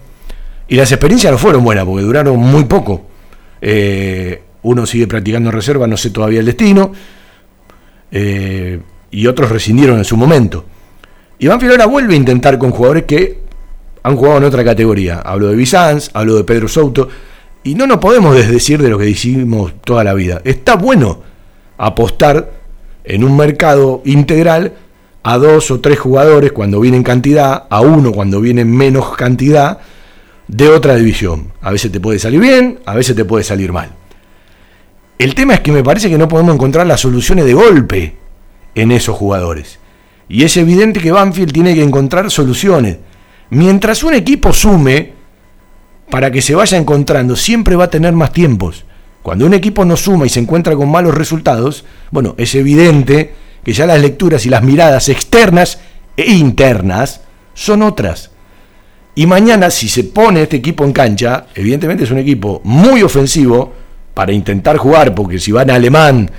Y 0.68 0.76
las 0.76 0.92
experiencias 0.92 1.32
no 1.32 1.38
fueron 1.38 1.64
buenas 1.64 1.84
porque 1.84 2.02
duraron 2.02 2.38
muy 2.38 2.64
poco. 2.64 3.06
Eh, 3.60 4.42
uno 4.62 4.86
sigue 4.86 5.06
practicando 5.06 5.50
en 5.50 5.56
reserva, 5.56 5.86
no 5.86 5.96
sé 5.96 6.10
todavía 6.10 6.40
el 6.40 6.46
destino. 6.46 6.92
Eh, 8.10 8.80
y 9.10 9.26
otros 9.26 9.50
rescindieron 9.50 9.98
en 9.98 10.04
su 10.04 10.16
momento. 10.16 10.64
Iván 11.38 11.60
Filora 11.60 11.86
vuelve 11.86 12.14
a 12.14 12.16
intentar 12.16 12.58
con 12.58 12.70
jugadores 12.70 13.04
que 13.04 13.40
han 14.02 14.16
jugado 14.16 14.38
en 14.38 14.44
otra 14.44 14.64
categoría. 14.64 15.20
Hablo 15.20 15.48
de 15.48 15.56
Bizanz, 15.56 16.10
hablo 16.12 16.36
de 16.36 16.44
Pedro 16.44 16.68
Souto. 16.68 17.08
Y 17.62 17.74
no 17.74 17.86
nos 17.86 17.98
podemos 17.98 18.34
desdecir 18.34 18.82
de 18.82 18.90
lo 18.90 18.98
que 18.98 19.06
decimos 19.06 19.72
toda 19.82 20.04
la 20.04 20.14
vida. 20.14 20.42
Está 20.44 20.76
bueno 20.76 21.22
apostar 21.78 22.63
en 23.04 23.22
un 23.24 23.36
mercado 23.36 24.02
integral 24.04 24.72
a 25.22 25.38
dos 25.38 25.70
o 25.70 25.80
tres 25.80 25.98
jugadores 25.98 26.52
cuando 26.52 26.80
vienen 26.80 27.02
cantidad, 27.02 27.64
a 27.70 27.80
uno 27.80 28.12
cuando 28.12 28.40
viene 28.40 28.64
menos 28.64 29.16
cantidad 29.16 29.78
de 30.48 30.68
otra 30.68 30.96
división. 30.96 31.52
A 31.62 31.70
veces 31.70 31.92
te 31.92 32.00
puede 32.00 32.18
salir 32.18 32.40
bien, 32.40 32.80
a 32.84 32.94
veces 32.94 33.16
te 33.16 33.24
puede 33.24 33.44
salir 33.44 33.72
mal. 33.72 33.90
El 35.18 35.34
tema 35.34 35.54
es 35.54 35.60
que 35.60 35.72
me 35.72 35.82
parece 35.82 36.10
que 36.10 36.18
no 36.18 36.28
podemos 36.28 36.54
encontrar 36.54 36.86
las 36.86 37.00
soluciones 37.00 37.46
de 37.46 37.54
golpe 37.54 38.16
en 38.74 38.92
esos 38.92 39.16
jugadores. 39.16 39.78
Y 40.28 40.44
es 40.44 40.56
evidente 40.56 41.00
que 41.00 41.12
Banfield 41.12 41.52
tiene 41.52 41.74
que 41.74 41.82
encontrar 41.82 42.30
soluciones. 42.30 42.98
Mientras 43.50 44.02
un 44.02 44.14
equipo 44.14 44.52
sume, 44.52 45.12
para 46.10 46.30
que 46.30 46.42
se 46.42 46.54
vaya 46.54 46.76
encontrando, 46.76 47.36
siempre 47.36 47.76
va 47.76 47.84
a 47.84 47.90
tener 47.90 48.12
más 48.12 48.32
tiempos. 48.32 48.84
Cuando 49.24 49.46
un 49.46 49.54
equipo 49.54 49.86
no 49.86 49.96
suma 49.96 50.26
y 50.26 50.28
se 50.28 50.38
encuentra 50.38 50.76
con 50.76 50.90
malos 50.90 51.14
resultados, 51.14 51.86
bueno, 52.10 52.34
es 52.36 52.54
evidente 52.54 53.32
que 53.64 53.72
ya 53.72 53.86
las 53.86 53.98
lecturas 53.98 54.44
y 54.44 54.50
las 54.50 54.62
miradas 54.62 55.08
externas 55.08 55.78
e 56.14 56.30
internas 56.30 57.22
son 57.54 57.80
otras. 57.80 58.32
Y 59.14 59.24
mañana, 59.24 59.70
si 59.70 59.88
se 59.88 60.04
pone 60.04 60.42
este 60.42 60.56
equipo 60.56 60.84
en 60.84 60.92
cancha, 60.92 61.46
evidentemente 61.54 62.04
es 62.04 62.10
un 62.10 62.18
equipo 62.18 62.60
muy 62.64 63.02
ofensivo 63.02 63.72
para 64.12 64.30
intentar 64.30 64.76
jugar, 64.76 65.14
porque 65.14 65.38
si 65.38 65.52
van 65.52 65.70
a 65.70 65.76
Alemán 65.76 66.30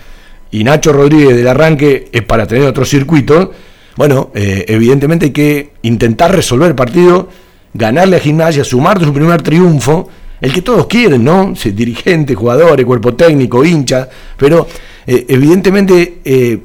y 0.51 0.63
Nacho 0.63 0.93
Rodríguez 0.93 1.35
del 1.35 1.47
arranque 1.47 2.09
es 2.11 2.21
para 2.21 2.45
tener 2.45 2.67
otro 2.67 2.85
circuito, 2.85 3.51
bueno, 3.95 4.29
eh, 4.35 4.63
evidentemente 4.67 5.25
hay 5.25 5.31
que 5.31 5.71
intentar 5.81 6.35
resolver 6.35 6.69
el 6.69 6.75
partido, 6.75 7.29
ganarle 7.73 8.17
a 8.17 8.19
Gimnasia, 8.19 8.63
sumar 8.63 9.03
su 9.03 9.11
primer 9.11 9.41
triunfo, 9.41 10.07
el 10.41 10.53
que 10.53 10.61
todos 10.61 10.87
quieren, 10.87 11.23
¿no? 11.23 11.53
Dirigentes, 11.53 12.35
jugadores, 12.35 12.85
cuerpo 12.85 13.13
técnico, 13.15 13.63
hincha, 13.63 14.07
pero 14.37 14.67
eh, 15.05 15.25
evidentemente, 15.29 16.19
eh, 16.23 16.59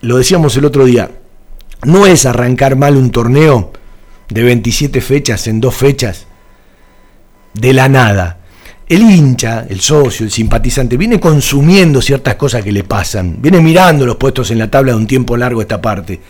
lo 0.00 0.18
decíamos 0.18 0.56
el 0.56 0.64
otro 0.64 0.84
día, 0.84 1.10
no 1.84 2.06
es 2.06 2.26
arrancar 2.26 2.76
mal 2.76 2.96
un 2.96 3.10
torneo 3.10 3.72
de 4.28 4.42
27 4.42 5.00
fechas 5.00 5.46
en 5.46 5.60
dos 5.60 5.74
fechas, 5.74 6.26
de 7.54 7.72
la 7.72 7.88
nada. 7.88 8.38
El 8.88 9.02
hincha, 9.02 9.66
el 9.68 9.80
socio, 9.80 10.24
el 10.26 10.32
simpatizante, 10.32 10.96
viene 10.96 11.20
consumiendo 11.20 12.02
ciertas 12.02 12.34
cosas 12.34 12.62
que 12.62 12.72
le 12.72 12.84
pasan, 12.84 13.36
viene 13.40 13.60
mirando 13.60 14.04
los 14.04 14.16
puestos 14.16 14.50
en 14.50 14.58
la 14.58 14.70
tabla 14.70 14.92
de 14.92 14.98
un 14.98 15.06
tiempo 15.06 15.36
largo 15.36 15.60
esta 15.60 15.80
parte 15.80 16.20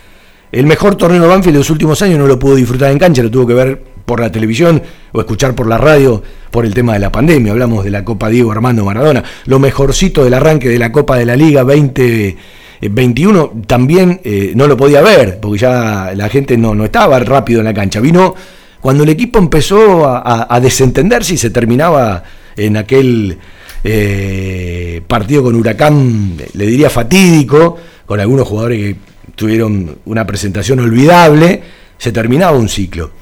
el 0.53 0.67
mejor 0.67 0.97
torneo 0.97 1.23
de 1.23 1.29
Banfield 1.29 1.55
de 1.55 1.61
los 1.61 1.71
últimos 1.71 2.03
años 2.03 2.19
no 2.19 2.27
lo 2.27 2.39
pudo 2.39 2.57
disfrutar 2.57 2.91
en 2.91 2.99
cancha, 2.99 3.23
lo 3.23 3.31
tuvo 3.31 3.47
que 3.47 3.55
ver 3.55 3.83
por 4.05 4.21
la 4.21 4.31
televisión 4.31 4.83
o 5.13 5.21
escuchar 5.21 5.55
por 5.55 5.67
la 5.67 5.79
radio 5.79 6.23
por 6.51 6.67
el 6.67 6.75
tema 6.75 6.95
de 6.95 6.99
la 6.99 7.13
pandemia. 7.13 7.53
Hablamos 7.53 7.85
de 7.85 7.91
la 7.91 8.05
Copa 8.05 8.29
Diego 8.29 8.53
Armando 8.53 8.85
Maradona. 8.85 9.23
Lo 9.47 9.59
mejorcito 9.59 10.25
del 10.25 10.35
arranque 10.35 10.69
de 10.69 10.79
la 10.79 10.93
Copa 10.93 11.17
de 11.17 11.27
la 11.27 11.37
Liga 11.37 11.63
2021 11.63 13.63
también 13.67 14.21
eh, 14.25 14.53
no 14.55 14.67
lo 14.67 14.77
podía 14.77 15.03
ver, 15.03 15.39
porque 15.41 15.59
ya 15.59 16.13
la 16.15 16.29
gente 16.29 16.57
no, 16.57 16.75
no 16.75 16.85
estaba 16.85 17.19
rápido 17.21 17.61
en 17.61 17.67
la 17.67 17.75
cancha. 17.75 18.01
Vino 18.01 18.35
cuando 18.83 19.05
el 19.05 19.11
equipo 19.11 19.39
empezó 19.39 20.09
a, 20.09 20.61
desentenderse 20.61 21.35
y 21.35 21.39
se 21.39 21.51
terminaba 21.51 22.25
en 22.57 22.77
aquel 22.77 23.39
eh, 23.85 25.01
partido 25.07 25.45
con 25.45 25.55
Huracán, 25.55 26.37
le 26.53 26.67
diría 26.67 26.91
fatídico, 26.91 27.79
con 28.05 28.19
algunos 28.19 28.49
jugadores 28.49 28.79
que 28.79 28.97
tuvieron 29.37 29.99
una 30.05 30.27
presentación 30.27 30.81
olvidable, 30.81 31.63
se 31.97 32.11
terminaba 32.11 32.59
un 32.59 32.69
ciclo. 32.69 33.13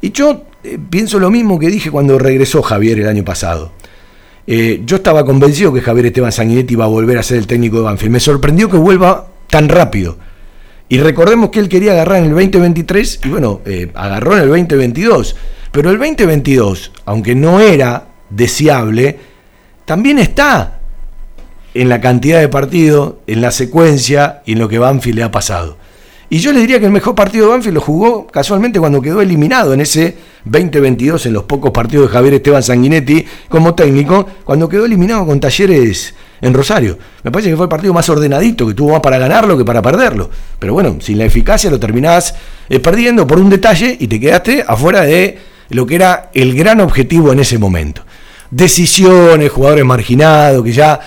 Y 0.00 0.12
yo 0.12 0.44
eh, 0.62 0.78
pienso 0.90 1.18
lo 1.18 1.30
mismo 1.30 1.58
que 1.58 1.68
dije 1.68 1.90
cuando 1.90 2.18
regresó 2.18 2.62
Javier 2.62 3.00
el 3.00 3.08
año 3.08 3.24
pasado. 3.24 3.72
Eh, 4.46 4.82
yo 4.84 4.96
estaba 4.96 5.24
convencido 5.24 5.72
que 5.72 5.80
Javier 5.80 6.06
Esteban 6.06 6.30
Sanguinetti 6.30 6.74
iba 6.74 6.84
a 6.84 6.88
volver 6.88 7.18
a 7.18 7.22
ser 7.22 7.38
el 7.38 7.46
técnico 7.46 7.78
de 7.78 7.82
Banfield. 7.82 8.12
Me 8.12 8.20
sorprendió 8.20 8.70
que 8.70 8.76
vuelva 8.76 9.26
tan 9.48 9.68
rápido. 9.68 10.18
Y 10.88 10.98
recordemos 10.98 11.50
que 11.50 11.58
él 11.58 11.68
quería 11.68 11.92
agarrar 11.92 12.18
en 12.18 12.24
el 12.26 12.30
2023 12.30 13.20
y 13.24 13.28
bueno, 13.28 13.60
eh, 13.66 13.90
agarró 13.94 14.34
en 14.34 14.42
el 14.42 14.48
2022. 14.48 15.36
Pero 15.72 15.90
el 15.90 15.98
2022, 15.98 16.92
aunque 17.04 17.34
no 17.34 17.60
era 17.60 18.06
deseable, 18.30 19.18
también 19.84 20.18
está 20.18 20.78
en 21.74 21.88
la 21.88 22.00
cantidad 22.00 22.40
de 22.40 22.48
partidos, 22.48 23.16
en 23.26 23.40
la 23.40 23.50
secuencia 23.50 24.42
y 24.46 24.52
en 24.52 24.60
lo 24.60 24.68
que 24.68 24.78
Banfield 24.78 25.18
le 25.18 25.24
ha 25.24 25.30
pasado. 25.30 25.76
Y 26.28 26.38
yo 26.38 26.52
le 26.52 26.60
diría 26.60 26.80
que 26.80 26.86
el 26.86 26.92
mejor 26.92 27.14
partido 27.14 27.46
de 27.46 27.52
Banfield 27.52 27.74
lo 27.74 27.80
jugó 27.80 28.26
casualmente 28.26 28.80
cuando 28.80 29.00
quedó 29.00 29.20
eliminado 29.20 29.72
en 29.72 29.80
ese 29.80 30.16
2022, 30.44 31.26
en 31.26 31.32
los 31.32 31.44
pocos 31.44 31.70
partidos 31.70 32.08
de 32.08 32.12
Javier 32.12 32.34
Esteban 32.34 32.64
Sanguinetti 32.64 33.24
como 33.48 33.74
técnico, 33.74 34.26
cuando 34.44 34.68
quedó 34.68 34.86
eliminado 34.86 35.24
con 35.24 35.38
Talleres 35.38 36.14
en 36.40 36.52
Rosario. 36.52 36.98
Me 37.22 37.30
parece 37.30 37.50
que 37.50 37.56
fue 37.56 37.66
el 37.66 37.70
partido 37.70 37.94
más 37.94 38.08
ordenadito, 38.08 38.66
que 38.66 38.74
tuvo 38.74 38.92
más 38.92 39.00
para 39.00 39.18
ganarlo 39.18 39.56
que 39.56 39.64
para 39.64 39.80
perderlo. 39.80 40.28
Pero 40.58 40.72
bueno, 40.72 40.96
sin 41.00 41.18
la 41.18 41.24
eficacia 41.24 41.70
lo 41.70 41.78
terminás 41.78 42.34
eh, 42.68 42.80
perdiendo 42.80 43.24
por 43.24 43.38
un 43.38 43.48
detalle 43.48 43.96
y 43.98 44.08
te 44.08 44.18
quedaste 44.18 44.64
afuera 44.66 45.02
de 45.02 45.38
lo 45.70 45.86
que 45.86 45.94
era 45.94 46.30
el 46.34 46.56
gran 46.56 46.80
objetivo 46.80 47.32
en 47.32 47.38
ese 47.38 47.56
momento. 47.58 48.02
Decisiones, 48.50 49.50
jugadores 49.50 49.84
marginados, 49.84 50.64
que 50.64 50.72
ya 50.72 51.00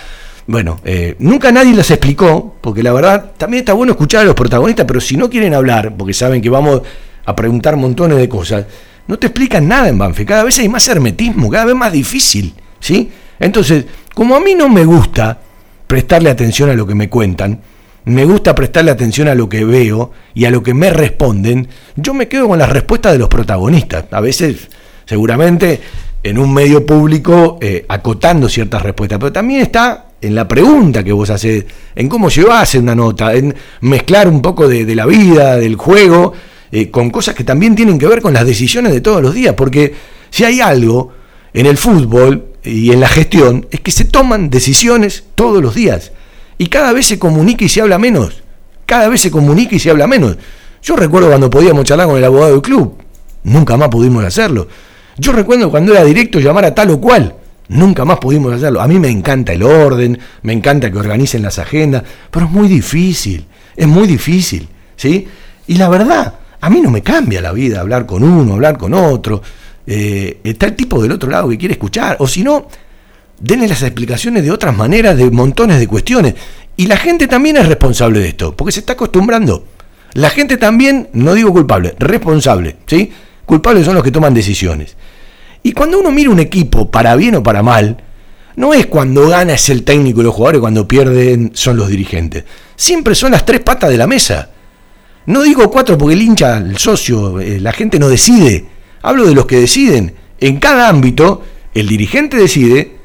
bueno, 0.50 0.80
eh, 0.84 1.14
nunca 1.20 1.52
nadie 1.52 1.72
las 1.72 1.92
explicó, 1.92 2.56
porque 2.60 2.82
la 2.82 2.92
verdad 2.92 3.32
también 3.36 3.60
está 3.60 3.72
bueno 3.72 3.92
escuchar 3.92 4.22
a 4.22 4.24
los 4.24 4.34
protagonistas, 4.34 4.84
pero 4.84 5.00
si 5.00 5.16
no 5.16 5.30
quieren 5.30 5.54
hablar, 5.54 5.94
porque 5.96 6.12
saben 6.12 6.42
que 6.42 6.50
vamos 6.50 6.82
a 7.24 7.36
preguntar 7.36 7.76
montones 7.76 8.18
de 8.18 8.28
cosas, 8.28 8.66
no 9.06 9.16
te 9.16 9.28
explican 9.28 9.68
nada 9.68 9.88
en 9.88 9.96
Banfield. 9.96 10.28
Cada 10.28 10.42
vez 10.42 10.58
hay 10.58 10.68
más 10.68 10.88
hermetismo, 10.88 11.50
cada 11.50 11.66
vez 11.66 11.76
más 11.76 11.92
difícil, 11.92 12.52
¿sí? 12.80 13.12
Entonces, 13.38 13.84
como 14.12 14.34
a 14.34 14.40
mí 14.40 14.56
no 14.56 14.68
me 14.68 14.84
gusta 14.84 15.38
prestarle 15.86 16.30
atención 16.30 16.68
a 16.68 16.74
lo 16.74 16.84
que 16.84 16.96
me 16.96 17.08
cuentan, 17.08 17.60
me 18.06 18.24
gusta 18.24 18.52
prestarle 18.52 18.90
atención 18.90 19.28
a 19.28 19.36
lo 19.36 19.48
que 19.48 19.64
veo 19.64 20.10
y 20.34 20.46
a 20.46 20.50
lo 20.50 20.64
que 20.64 20.74
me 20.74 20.90
responden, 20.90 21.68
yo 21.94 22.12
me 22.12 22.26
quedo 22.26 22.48
con 22.48 22.58
las 22.58 22.70
respuestas 22.70 23.12
de 23.12 23.18
los 23.18 23.28
protagonistas. 23.28 24.06
A 24.10 24.20
veces, 24.20 24.68
seguramente, 25.06 25.80
en 26.24 26.38
un 26.38 26.52
medio 26.52 26.84
público 26.84 27.58
eh, 27.60 27.86
acotando 27.88 28.48
ciertas 28.48 28.82
respuestas, 28.82 29.20
pero 29.20 29.30
también 29.30 29.60
está 29.60 30.06
en 30.20 30.34
la 30.34 30.46
pregunta 30.46 31.02
que 31.02 31.12
vos 31.12 31.30
haces, 31.30 31.64
en 31.94 32.08
cómo 32.08 32.28
llevas 32.28 32.74
una 32.74 32.94
nota, 32.94 33.34
en 33.34 33.54
mezclar 33.80 34.28
un 34.28 34.42
poco 34.42 34.68
de, 34.68 34.94
la 34.94 35.06
vida, 35.06 35.56
del 35.56 35.76
juego, 35.76 36.32
eh, 36.72 36.90
con 36.90 37.10
cosas 37.10 37.34
que 37.34 37.44
también 37.44 37.74
tienen 37.74 37.98
que 37.98 38.06
ver 38.06 38.20
con 38.20 38.34
las 38.34 38.46
decisiones 38.46 38.92
de 38.92 39.00
todos 39.00 39.22
los 39.22 39.34
días, 39.34 39.54
porque 39.54 39.94
si 40.30 40.44
hay 40.44 40.60
algo 40.60 41.12
en 41.52 41.66
el 41.66 41.76
fútbol 41.76 42.46
y 42.62 42.92
en 42.92 43.00
la 43.00 43.08
gestión, 43.08 43.66
es 43.70 43.80
que 43.80 43.90
se 43.90 44.04
toman 44.04 44.50
decisiones 44.50 45.24
todos 45.34 45.62
los 45.62 45.74
días, 45.74 46.12
y 46.58 46.66
cada 46.66 46.92
vez 46.92 47.06
se 47.06 47.18
comunica 47.18 47.64
y 47.64 47.68
se 47.68 47.80
habla 47.80 47.98
menos, 47.98 48.42
cada 48.84 49.08
vez 49.08 49.20
se 49.22 49.30
comunica 49.30 49.74
y 49.74 49.78
se 49.78 49.90
habla 49.90 50.06
menos. 50.06 50.36
Yo 50.82 50.96
recuerdo 50.96 51.28
cuando 51.28 51.50
podíamos 51.50 51.84
charlar 51.84 52.06
con 52.06 52.18
el 52.18 52.24
abogado 52.24 52.52
del 52.52 52.62
club, 52.62 52.96
nunca 53.44 53.76
más 53.76 53.88
pudimos 53.88 54.24
hacerlo. 54.24 54.68
Yo 55.16 55.32
recuerdo 55.32 55.70
cuando 55.70 55.92
era 55.92 56.04
directo 56.04 56.40
llamar 56.40 56.64
a 56.64 56.74
tal 56.74 56.90
o 56.90 57.00
cual, 57.00 57.34
Nunca 57.70 58.04
más 58.04 58.18
pudimos 58.18 58.52
hacerlo. 58.52 58.80
A 58.80 58.88
mí 58.88 58.98
me 58.98 59.08
encanta 59.08 59.52
el 59.52 59.62
orden, 59.62 60.18
me 60.42 60.52
encanta 60.52 60.90
que 60.90 60.98
organicen 60.98 61.42
las 61.42 61.60
agendas, 61.60 62.02
pero 62.28 62.46
es 62.46 62.52
muy 62.52 62.66
difícil, 62.66 63.46
es 63.76 63.86
muy 63.86 64.08
difícil, 64.08 64.68
¿sí? 64.96 65.28
Y 65.68 65.76
la 65.76 65.88
verdad, 65.88 66.34
a 66.60 66.68
mí 66.68 66.80
no 66.80 66.90
me 66.90 67.00
cambia 67.00 67.40
la 67.40 67.52
vida 67.52 67.78
hablar 67.78 68.06
con 68.06 68.24
uno, 68.24 68.54
hablar 68.54 68.76
con 68.76 68.92
otro. 68.92 69.40
Eh, 69.86 70.40
está 70.42 70.66
el 70.66 70.74
tipo 70.74 71.00
del 71.00 71.12
otro 71.12 71.30
lado 71.30 71.48
que 71.48 71.58
quiere 71.58 71.74
escuchar, 71.74 72.16
o 72.18 72.26
si 72.26 72.42
no, 72.42 72.66
denle 73.38 73.68
las 73.68 73.82
explicaciones 73.82 74.42
de 74.42 74.50
otras 74.50 74.76
maneras, 74.76 75.16
de 75.16 75.30
montones 75.30 75.78
de 75.78 75.86
cuestiones. 75.86 76.34
Y 76.76 76.88
la 76.88 76.96
gente 76.96 77.28
también 77.28 77.56
es 77.56 77.68
responsable 77.68 78.18
de 78.18 78.30
esto, 78.30 78.56
porque 78.56 78.72
se 78.72 78.80
está 78.80 78.94
acostumbrando. 78.94 79.64
La 80.14 80.30
gente 80.30 80.56
también, 80.56 81.08
no 81.12 81.34
digo 81.34 81.52
culpable, 81.52 81.94
responsable, 82.00 82.78
¿sí? 82.86 83.12
Culpables 83.46 83.84
son 83.84 83.94
los 83.94 84.02
que 84.02 84.10
toman 84.10 84.34
decisiones. 84.34 84.96
Y 85.62 85.72
cuando 85.72 85.98
uno 86.00 86.10
mira 86.10 86.30
un 86.30 86.40
equipo, 86.40 86.90
para 86.90 87.16
bien 87.16 87.36
o 87.36 87.42
para 87.42 87.62
mal, 87.62 88.02
no 88.56 88.74
es 88.74 88.86
cuando 88.86 89.28
gana 89.28 89.54
es 89.54 89.68
el 89.68 89.84
técnico 89.84 90.20
y 90.20 90.24
los 90.24 90.34
jugadores, 90.34 90.60
cuando 90.60 90.88
pierden 90.88 91.52
son 91.54 91.76
los 91.76 91.88
dirigentes. 91.88 92.44
Siempre 92.76 93.14
son 93.14 93.32
las 93.32 93.44
tres 93.44 93.60
patas 93.60 93.90
de 93.90 93.96
la 93.96 94.06
mesa. 94.06 94.50
No 95.26 95.42
digo 95.42 95.70
cuatro 95.70 95.96
porque 95.96 96.14
el 96.14 96.22
hincha, 96.22 96.56
el 96.56 96.78
socio, 96.78 97.40
eh, 97.40 97.60
la 97.60 97.72
gente 97.72 97.98
no 97.98 98.08
decide. 98.08 98.66
Hablo 99.02 99.26
de 99.26 99.34
los 99.34 99.46
que 99.46 99.60
deciden. 99.60 100.14
En 100.40 100.58
cada 100.58 100.88
ámbito, 100.88 101.42
el 101.74 101.86
dirigente 101.88 102.36
decide, 102.36 102.96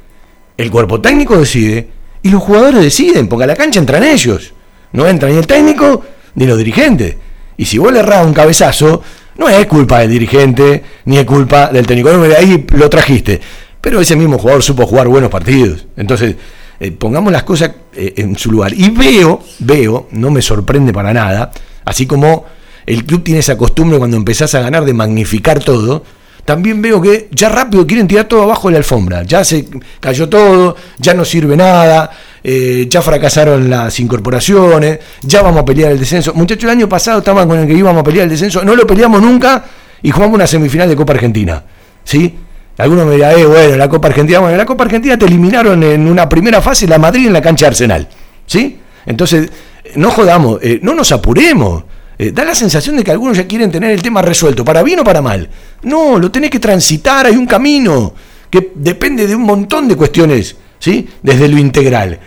el 0.58 0.72
cuerpo 0.72 1.02
técnico 1.02 1.38
decide 1.38 1.90
y 2.24 2.30
los 2.30 2.42
jugadores 2.42 2.82
deciden, 2.82 3.28
porque 3.28 3.44
a 3.44 3.48
la 3.48 3.56
cancha 3.56 3.80
entran 3.80 4.04
ellos. 4.04 4.54
No 4.94 5.08
entra 5.08 5.30
ni 5.30 5.36
el 5.36 5.46
técnico 5.46 6.04
ni 6.36 6.46
los 6.46 6.58
dirigentes. 6.58 7.16
Y 7.58 7.66
si 7.66 7.78
vos 7.78 7.94
le 7.94 8.00
errás 8.00 8.26
un 8.26 8.34
cabezazo, 8.34 9.04
no 9.38 9.50
es 9.50 9.66
culpa 9.66 10.00
del 10.00 10.12
dirigente 10.12 10.84
ni 11.06 11.18
es 11.18 11.26
culpa 11.26 11.68
del 11.68 11.86
técnico. 11.86 12.12
No, 12.12 12.24
ahí 12.24 12.66
lo 12.72 12.90
trajiste. 12.90 13.40
Pero 13.82 14.02
ese 14.02 14.16
mismo 14.16 14.38
jugador 14.38 14.64
supo 14.64 14.88
jugar 14.88 15.08
buenos 15.08 15.30
partidos. 15.30 15.86
Entonces, 15.96 16.36
eh, 16.80 16.92
pongamos 16.92 17.32
las 17.32 17.44
cosas 17.44 17.72
eh, 17.94 18.14
en 18.18 18.38
su 18.38 18.52
lugar. 18.52 18.74
Y 18.74 18.90
veo, 18.90 19.42
veo, 19.60 20.08
no 20.12 20.32
me 20.32 20.42
sorprende 20.42 20.92
para 20.92 21.14
nada, 21.14 21.52
así 21.86 22.06
como 22.06 22.46
el 22.86 23.06
club 23.06 23.24
tiene 23.24 23.40
esa 23.40 23.58
costumbre 23.58 23.98
cuando 23.98 24.18
empezás 24.18 24.54
a 24.56 24.62
ganar 24.62 24.86
de 24.86 24.94
magnificar 24.94 25.60
todo, 25.60 26.04
también 26.44 26.82
veo 26.82 27.02
que 27.02 27.28
ya 27.32 27.50
rápido 27.50 27.88
quieren 27.88 28.08
tirar 28.08 28.26
todo 28.26 28.44
abajo 28.44 28.68
de 28.68 28.74
la 28.74 28.78
alfombra. 28.80 29.24
Ya 29.24 29.44
se 29.44 29.68
cayó 30.00 30.30
todo, 30.30 30.76
ya 31.00 31.14
no 31.14 31.26
sirve 31.26 31.58
nada, 31.58 32.12
eh, 32.48 32.86
ya 32.88 33.02
fracasaron 33.02 33.68
las 33.68 34.00
incorporaciones, 34.00 35.00
ya 35.24 35.42
vamos 35.42 35.62
a 35.62 35.66
pelear 35.66 35.92
el 35.92 36.00
descenso. 36.00 36.32
Muchachos, 36.36 36.66
el 36.66 36.70
año 36.70 36.88
pasado 36.88 37.18
estaban 37.18 37.48
con 37.48 37.58
el 37.58 37.66
que 37.68 37.74
íbamos 37.74 38.02
a 38.02 38.04
pelear 38.04 38.26
el 38.26 38.30
descenso, 38.30 38.64
no 38.64 38.76
lo 38.76 38.86
peleamos 38.86 39.20
nunca 39.20 39.66
y 40.04 40.12
jugamos 40.12 40.36
una 40.36 40.46
semifinal 40.46 40.88
de 40.88 40.96
Copa 40.96 41.14
Argentina. 41.14 41.64
¿Sí? 42.04 42.36
Algunos 42.78 43.08
me 43.08 43.16
dirán, 43.16 43.40
eh, 43.40 43.46
bueno, 43.48 43.76
la 43.78 43.90
Copa 43.90 44.10
Argentina, 44.10 44.40
bueno, 44.40 44.56
la 44.58 44.66
Copa 44.66 44.84
Argentina 44.84 45.18
te 45.18 45.26
eliminaron 45.26 45.82
en 45.82 46.08
una 46.08 46.30
primera 46.30 46.62
fase 46.62 46.88
la 46.88 47.00
Madrid 47.00 47.26
en 47.26 47.34
la 47.34 47.42
cancha 47.42 47.66
de 47.66 47.70
Arsenal. 47.70 48.08
¿Sí? 48.46 48.78
Entonces, 49.08 49.50
no 49.96 50.12
jodamos, 50.12 50.60
eh, 50.62 50.80
no 50.84 50.94
nos 50.94 51.12
apuremos. 51.12 51.84
Eh, 52.20 52.32
da 52.32 52.46
la 52.46 52.54
sensación 52.54 52.96
de 52.96 53.04
que 53.04 53.10
algunos 53.10 53.38
ya 53.38 53.48
quieren 53.48 53.72
tener 53.72 53.90
el 53.90 54.04
tema 54.04 54.22
resuelto, 54.22 54.64
para 54.64 54.84
bien 54.84 55.00
o 55.00 55.04
para 55.04 55.24
mal. 55.24 55.50
No, 55.82 56.20
lo 56.20 56.30
tenés 56.30 56.52
que 56.52 56.60
transitar, 56.60 57.26
hay 57.26 57.38
un 57.38 57.48
camino 57.48 58.14
que 58.52 58.72
depende 58.76 59.26
de 59.26 59.36
un 59.36 59.42
montón 59.42 59.88
de 59.88 59.96
cuestiones, 59.96 60.56
¿sí? 60.78 61.08
Desde 61.24 61.48
lo 61.48 61.58
integral. 61.58 62.20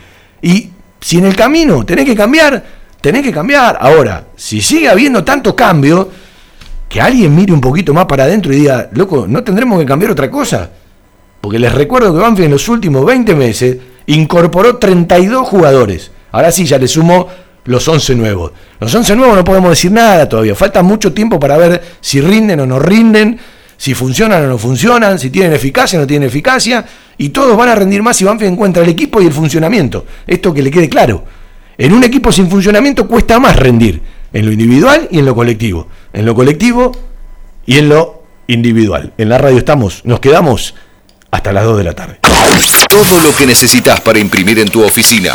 Y 0.43 0.71
si 1.01 1.19
en 1.19 1.27
el 1.27 1.37
camino 1.37 1.85
tenés 1.85 2.05
que 2.05 2.15
cambiar, 2.15 2.65
tenés 3.01 3.23
que 3.23 3.33
cambiar. 3.33 3.79
Ahora, 3.81 4.27
si 4.37 4.61
sigue 4.61 4.89
habiendo 4.89 5.25
tanto 5.25 5.55
cambio, 5.55 6.11
que 6.89 7.01
alguien 7.01 7.35
mire 7.35 7.53
un 7.53 7.61
poquito 7.61 7.93
más 7.93 8.07
para 8.07 8.25
adentro 8.25 8.53
y 8.53 8.57
diga, 8.57 8.89
loco, 8.93 9.27
¿no 9.29 9.45
tendremos 9.45 9.79
que 9.79 9.87
cambiar 9.87 10.13
otra 10.13 10.31
cosa? 10.31 10.71
Porque 11.41 11.59
les 11.59 11.73
recuerdo 11.73 12.13
que 12.13 12.21
Banfield 12.21 12.47
en 12.47 12.53
los 12.53 12.69
últimos 12.69 13.05
20 13.05 13.35
meses 13.35 13.77
incorporó 14.07 14.79
32 14.79 15.47
jugadores. 15.47 16.11
Ahora 16.33 16.51
sí, 16.51 16.65
ya 16.65 16.79
le 16.79 16.89
sumo 16.89 17.29
los 17.65 17.87
11 17.87 18.15
nuevos. 18.15 18.53
Los 18.81 18.95
11 18.95 19.17
nuevos 19.17 19.37
no 19.37 19.45
podemos 19.45 19.71
decir 19.71 19.93
nada 19.93 20.29
todavía. 20.29 20.55
Falta 20.55 20.83
mucho 20.83 21.13
tiempo 21.13 21.39
para 21.39 21.57
ver 21.57 21.83
si 22.01 22.21
rinden 22.21 22.61
o 22.61 22.67
no 22.67 22.79
rinden, 22.79 23.39
si 23.79 23.95
funcionan 23.95 24.45
o 24.45 24.49
no 24.49 24.59
funcionan, 24.59 25.19
si 25.19 25.31
tienen 25.31 25.53
eficacia 25.53 25.99
o 25.99 26.03
no 26.03 26.07
tienen 26.07 26.29
eficacia. 26.29 26.85
Y 27.17 27.31
todos 27.31 27.57
van 27.57 27.71
a 27.71 27.75
rendir 27.75 28.03
más 28.03 28.17
si 28.17 28.25
Banfield 28.25 28.53
encuentra 28.53 28.83
el 28.83 28.89
equipo 28.89 29.23
y 29.23 29.27
el 29.27 29.33
funcionamiento. 29.33 30.05
Esto 30.27 30.53
que 30.53 30.63
le 30.63 30.71
quede 30.71 30.89
claro. 30.89 31.25
En 31.79 31.93
un 31.93 32.03
equipo 32.03 32.33
sin 32.33 32.51
funcionamiento 32.51 33.07
cuesta 33.07 33.39
más 33.39 33.55
rendir 33.55 34.03
en 34.33 34.45
lo 34.45 34.53
individual 34.53 35.09
y 35.13 35.21
en 35.21 35.25
lo 35.25 35.35
colectivo. 35.35 35.87
En 36.13 36.27
lo 36.27 36.35
colectivo 36.35 36.93
y 37.65 37.79
en 37.79 37.89
lo 37.89 38.25
individual. 38.49 39.15
En 39.17 39.29
la 39.29 39.39
radio 39.39 39.59
estamos, 39.59 40.05
nos 40.05 40.19
quedamos 40.19 40.75
hasta 41.31 41.53
las 41.53 41.65
2 41.65 41.79
de 41.79 41.85
la 41.85 41.93
tarde. 41.93 42.19
Todo 42.89 43.21
lo 43.21 43.35
que 43.37 43.47
necesitas 43.47 44.01
para 44.01 44.19
imprimir 44.19 44.59
en 44.59 44.69
tu 44.69 44.83
oficina. 44.83 45.35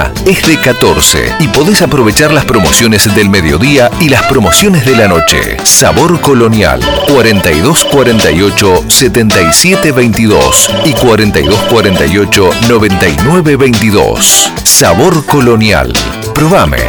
es 0.25 0.47
de 0.47 0.57
14 0.59 1.35
y 1.39 1.47
podés 1.49 1.81
aprovechar 1.81 2.31
las 2.31 2.45
promociones 2.45 3.13
del 3.15 3.29
mediodía 3.29 3.89
y 3.99 4.09
las 4.09 4.23
promociones 4.23 4.85
de 4.85 4.95
la 4.95 5.07
noche. 5.07 5.57
Sabor 5.63 6.21
Colonial 6.21 6.79
4248 7.07 8.85
7722 8.87 10.69
y 10.85 10.93
4248 10.93 12.49
9922. 12.69 14.51
Sabor 14.63 15.25
Colonial. 15.25 15.93
Probame. 16.33 16.79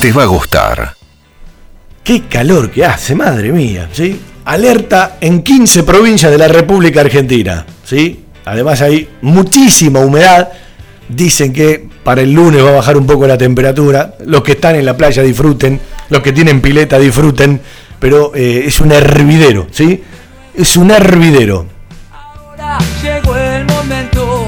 Te 0.00 0.12
va 0.12 0.22
a 0.22 0.26
gustar. 0.26 0.94
Qué 2.04 2.22
calor 2.22 2.70
que 2.70 2.84
hace, 2.84 3.14
madre 3.14 3.52
mía, 3.52 3.88
¿sí? 3.92 4.18
Alerta 4.44 5.18
en 5.20 5.42
15 5.42 5.82
provincias 5.82 6.32
de 6.32 6.38
la 6.38 6.48
República 6.48 7.00
Argentina, 7.02 7.66
¿sí? 7.84 8.24
Además 8.44 8.80
hay 8.80 9.06
muchísima 9.20 10.00
humedad. 10.00 10.48
Dicen 11.08 11.52
que 11.52 11.86
para 12.04 12.22
el 12.22 12.32
lunes 12.32 12.64
va 12.64 12.70
a 12.70 12.72
bajar 12.72 12.96
un 12.96 13.06
poco 13.06 13.26
la 13.26 13.38
temperatura. 13.38 14.14
Los 14.26 14.42
que 14.42 14.52
están 14.52 14.76
en 14.76 14.84
la 14.84 14.96
playa 14.96 15.22
disfruten, 15.22 15.80
los 16.10 16.22
que 16.22 16.32
tienen 16.32 16.60
pileta 16.60 16.98
disfruten, 16.98 17.60
pero 17.98 18.32
eh, 18.34 18.64
es 18.66 18.80
un 18.80 18.92
hervidero, 18.92 19.66
¿sí? 19.70 20.02
Es 20.54 20.76
un 20.76 20.90
hervidero. 20.90 21.66
Ahora 22.12 22.78
llegó 23.02 23.36
el 23.36 23.64
momento 23.66 24.46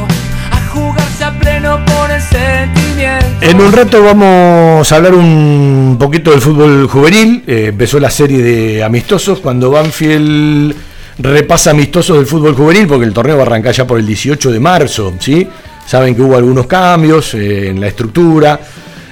a 0.50 0.68
jugarse 0.68 1.24
a 1.24 1.38
pleno 1.38 1.78
por 1.86 2.10
el 2.10 2.20
sentimiento. 2.20 3.26
En 3.40 3.60
un 3.60 3.72
rato 3.72 4.02
vamos 4.02 4.92
a 4.92 4.96
hablar 4.96 5.14
un 5.14 5.96
poquito 5.98 6.30
del 6.30 6.40
fútbol 6.40 6.86
juvenil. 6.88 7.42
Eh, 7.46 7.66
empezó 7.68 7.98
la 7.98 8.10
serie 8.10 8.42
de 8.42 8.84
amistosos 8.84 9.40
cuando 9.40 9.70
Banfield 9.70 10.74
repasa 11.18 11.70
amistosos 11.70 12.16
del 12.16 12.26
fútbol 12.26 12.54
juvenil, 12.54 12.86
porque 12.86 13.04
el 13.04 13.12
torneo 13.12 13.36
va 13.36 13.42
a 13.42 13.46
arrancar 13.46 13.74
ya 13.74 13.86
por 13.86 13.98
el 13.98 14.06
18 14.06 14.50
de 14.50 14.60
marzo, 14.60 15.12
¿sí? 15.18 15.46
Saben 15.90 16.14
que 16.14 16.22
hubo 16.22 16.36
algunos 16.36 16.68
cambios 16.68 17.34
eh, 17.34 17.70
en 17.70 17.80
la 17.80 17.88
estructura, 17.88 18.60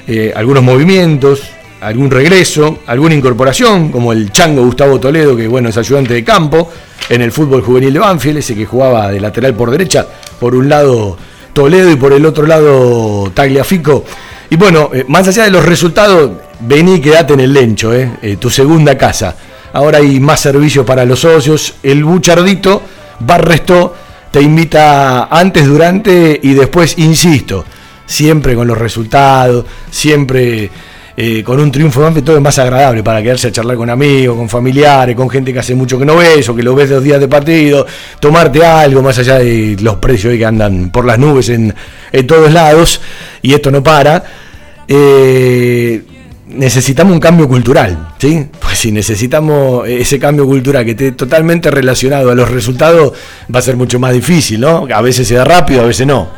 eh, 0.06 0.32
algunos 0.36 0.62
movimientos, 0.62 1.42
algún 1.80 2.08
regreso, 2.08 2.78
alguna 2.86 3.16
incorporación, 3.16 3.90
como 3.90 4.12
el 4.12 4.30
chango 4.30 4.62
Gustavo 4.62 5.00
Toledo, 5.00 5.36
que 5.36 5.48
bueno, 5.48 5.70
es 5.70 5.76
ayudante 5.76 6.14
de 6.14 6.22
campo 6.22 6.70
en 7.08 7.20
el 7.22 7.32
fútbol 7.32 7.62
juvenil 7.62 7.94
de 7.94 7.98
Banfield, 7.98 8.38
ese 8.38 8.54
que 8.54 8.64
jugaba 8.64 9.10
de 9.10 9.18
lateral 9.18 9.54
por 9.54 9.72
derecha, 9.72 10.06
por 10.38 10.54
un 10.54 10.68
lado 10.68 11.18
Toledo 11.52 11.90
y 11.90 11.96
por 11.96 12.12
el 12.12 12.24
otro 12.24 12.46
lado 12.46 13.28
Tagliafico. 13.34 14.04
Y 14.48 14.54
bueno, 14.54 14.90
eh, 14.94 15.04
más 15.08 15.26
allá 15.26 15.42
de 15.42 15.50
los 15.50 15.66
resultados, 15.66 16.30
vení 16.60 16.94
y 16.94 17.00
quedate 17.00 17.32
en 17.32 17.40
el 17.40 17.52
Lencho, 17.52 17.90
tu 18.38 18.50
segunda 18.50 18.96
casa. 18.96 19.34
Ahora 19.72 19.98
hay 19.98 20.20
más 20.20 20.38
servicios 20.38 20.86
para 20.86 21.04
los 21.04 21.18
socios. 21.18 21.74
El 21.82 22.04
Buchardito, 22.04 22.82
Barresto, 23.18 23.96
te 24.38 24.44
invita 24.44 25.24
antes, 25.24 25.66
durante 25.66 26.38
y 26.40 26.54
después, 26.54 26.96
insisto, 26.98 27.64
siempre 28.06 28.54
con 28.54 28.68
los 28.68 28.78
resultados, 28.78 29.64
siempre 29.90 30.70
eh, 31.16 31.42
con 31.42 31.58
un 31.58 31.72
triunfo 31.72 32.08
de 32.08 32.22
todo 32.22 32.36
es 32.36 32.42
más 32.42 32.56
agradable 32.60 33.02
para 33.02 33.20
quedarse 33.20 33.48
a 33.48 33.50
charlar 33.50 33.76
con 33.76 33.90
amigos, 33.90 34.36
con 34.36 34.48
familiares, 34.48 35.16
con 35.16 35.28
gente 35.28 35.52
que 35.52 35.58
hace 35.58 35.74
mucho 35.74 35.98
que 35.98 36.04
no 36.04 36.14
ves 36.14 36.48
o 36.48 36.54
que 36.54 36.62
lo 36.62 36.76
ves 36.76 36.88
dos 36.88 37.02
días 37.02 37.18
de 37.18 37.26
partido, 37.26 37.84
tomarte 38.20 38.64
algo 38.64 39.02
más 39.02 39.18
allá 39.18 39.40
de 39.40 39.76
los 39.80 39.96
precios 39.96 40.32
que 40.36 40.46
andan 40.46 40.90
por 40.90 41.04
las 41.04 41.18
nubes 41.18 41.48
en, 41.48 41.74
todos 42.24 42.52
lados 42.52 43.00
y 43.42 43.54
esto 43.54 43.72
no 43.72 43.82
para. 43.82 44.22
Eh, 44.86 46.00
necesitamos 46.50 47.12
un 47.12 47.20
cambio 47.20 47.48
cultural, 47.48 48.14
¿sí? 48.18 48.46
Pues 48.60 48.78
si 48.78 48.92
necesitamos 48.92 49.86
ese 49.88 50.18
cambio 50.18 50.46
cultural 50.46 50.84
que 50.84 50.92
esté 50.92 51.12
totalmente 51.12 51.70
relacionado 51.70 52.30
a 52.30 52.34
los 52.34 52.50
resultados, 52.50 53.12
va 53.54 53.58
a 53.58 53.62
ser 53.62 53.76
mucho 53.76 53.98
más 53.98 54.12
difícil, 54.12 54.60
¿no? 54.60 54.86
A 54.92 55.00
veces 55.00 55.28
se 55.28 55.34
da 55.34 55.44
rápido, 55.44 55.82
a 55.82 55.86
veces 55.86 56.06
no. 56.06 56.28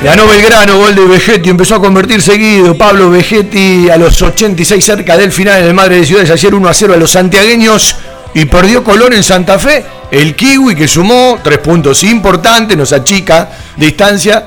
Ganó 0.00 0.28
Belgrano, 0.28 0.78
gol 0.78 0.94
de 0.94 1.04
Vegetti, 1.06 1.50
empezó 1.50 1.74
a 1.74 1.80
convertir 1.80 2.22
seguido. 2.22 2.78
Pablo 2.78 3.10
Vegetti 3.10 3.90
a 3.90 3.96
los 3.96 4.22
86 4.22 4.84
cerca 4.84 5.16
del 5.16 5.32
final 5.32 5.60
en 5.60 5.66
el 5.66 5.74
Madre 5.74 5.96
de 5.96 6.06
Ciudades, 6.06 6.30
ayer 6.30 6.54
1 6.54 6.68
a 6.68 6.72
0 6.72 6.94
a 6.94 6.96
los 6.96 7.10
santiagueños 7.10 7.96
y 8.34 8.44
perdió 8.44 8.84
Colón 8.84 9.12
en 9.12 9.22
Santa 9.22 9.58
Fe. 9.58 9.84
El 10.10 10.34
Kiwi 10.34 10.74
que 10.74 10.88
sumó 10.88 11.38
tres 11.42 11.58
puntos 11.58 12.02
importantes, 12.04 12.76
nos 12.76 12.92
achica 12.92 13.50
distancia. 13.76 14.44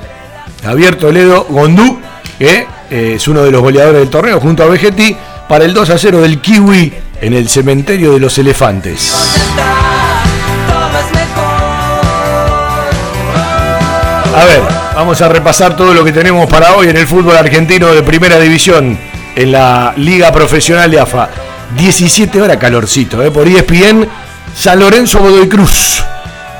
Javier 0.62 0.96
Toledo 0.96 1.46
Gondú, 1.48 2.00
que 2.38 2.66
eh, 2.90 3.14
es 3.16 3.28
uno 3.28 3.42
de 3.42 3.50
los 3.50 3.62
goleadores 3.62 4.00
del 4.00 4.10
torneo, 4.10 4.40
junto 4.40 4.62
a 4.62 4.66
Vegetti, 4.66 5.16
para 5.48 5.64
el 5.64 5.74
2 5.74 5.90
a 5.90 5.98
0 5.98 6.20
del 6.20 6.40
Kiwi 6.40 6.92
en 7.20 7.34
el 7.34 7.48
cementerio 7.48 8.12
de 8.12 8.20
los 8.20 8.36
elefantes. 8.38 9.12
A 14.34 14.44
ver, 14.44 14.62
vamos 14.94 15.20
a 15.20 15.28
repasar 15.28 15.76
todo 15.76 15.92
lo 15.94 16.04
que 16.04 16.12
tenemos 16.12 16.48
para 16.50 16.74
hoy 16.74 16.88
en 16.88 16.96
el 16.96 17.06
fútbol 17.06 17.36
argentino 17.36 17.88
de 17.88 18.02
primera 18.02 18.38
división 18.38 18.98
en 19.36 19.52
la 19.52 19.94
Liga 19.96 20.32
Profesional 20.32 20.90
de 20.90 21.00
AFA. 21.00 21.28
17 21.76 22.40
horas 22.40 22.56
calorcito, 22.58 23.22
¿eh? 23.22 23.30
por 23.30 23.46
ESPN, 23.46 24.06
San 24.56 24.78
Lorenzo 24.78 25.20
Godoy 25.20 25.48
Cruz. 25.48 26.02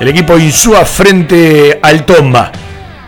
El 0.00 0.08
equipo 0.08 0.38
Insúa 0.38 0.84
frente 0.84 1.78
al 1.82 2.04
Tomba. 2.04 2.50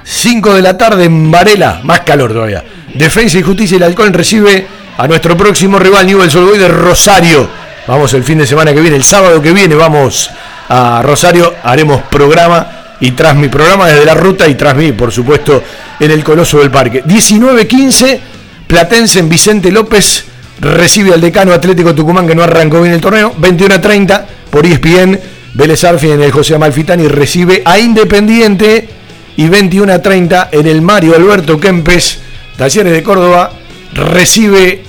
5 0.05 0.55
de 0.55 0.63
la 0.63 0.77
tarde 0.77 1.05
en 1.05 1.31
Varela, 1.31 1.81
más 1.83 2.01
calor 2.01 2.33
todavía. 2.33 2.63
Defensa 2.93 3.39
y 3.39 3.43
Justicia 3.43 3.75
y 3.75 3.79
el 3.79 3.85
Halcón 3.85 4.13
recibe 4.13 4.67
a 4.97 5.09
nuestro 5.09 5.37
próximo 5.37 5.79
rival 5.79 6.07
Newell's 6.07 6.33
Solboy 6.33 6.59
de 6.59 6.69
Rosario. 6.69 7.49
Vamos 7.87 8.13
el 8.15 8.23
fin 8.23 8.39
de 8.39 8.47
semana 8.47 8.73
que 8.73 8.81
viene, 8.81 8.97
el 8.97 9.05
sábado 9.05 9.41
que 9.43 9.53
viene 9.53 9.75
vamos 9.75 10.31
a 10.69 11.03
Rosario, 11.03 11.55
haremos 11.63 12.03
programa 12.03 12.97
y 13.01 13.11
tras 13.13 13.35
mi 13.35 13.49
programa 13.49 13.89
desde 13.89 14.05
la 14.05 14.15
ruta 14.15 14.47
y 14.47 14.55
tras 14.55 14.77
mí, 14.77 14.93
por 14.93 15.11
supuesto, 15.11 15.63
en 15.99 16.11
el 16.11 16.23
Coloso 16.23 16.59
del 16.59 16.71
Parque. 16.71 17.03
19-15, 17.05 18.21
Platense 18.67 19.19
en 19.19 19.29
Vicente 19.29 19.71
López 19.71 20.25
recibe 20.61 21.13
al 21.13 21.21
decano 21.21 21.53
Atlético 21.53 21.95
Tucumán 21.95 22.27
que 22.27 22.35
no 22.35 22.43
arrancó 22.43 22.81
bien 22.83 22.95
el 22.95 23.01
torneo. 23.01 23.35
21-30 23.37 24.25
por 24.51 24.67
ESPN, 24.67 25.19
Vélez 25.55 25.85
Arfi 25.85 26.11
en 26.11 26.23
el 26.23 26.33
José 26.33 26.55
Amalfitani 26.55 27.09
recibe 27.09 27.63
a 27.65 27.79
Independiente 27.79 28.89
y 29.37 29.47
21-30 29.47 30.49
en 30.53 30.67
el 30.67 30.83
Mario 30.83 31.17
Alberto 31.17 31.59
Kempes, 31.59 32.21
Talleres 32.57 32.93
de 32.93 33.03
Córdoba, 33.03 33.53
recibe 33.93 34.85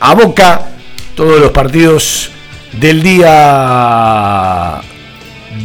a 0.00 0.14
Boca 0.14 0.62
todos 1.14 1.40
los 1.40 1.52
partidos 1.52 2.30
del 2.72 3.02
día 3.02 4.80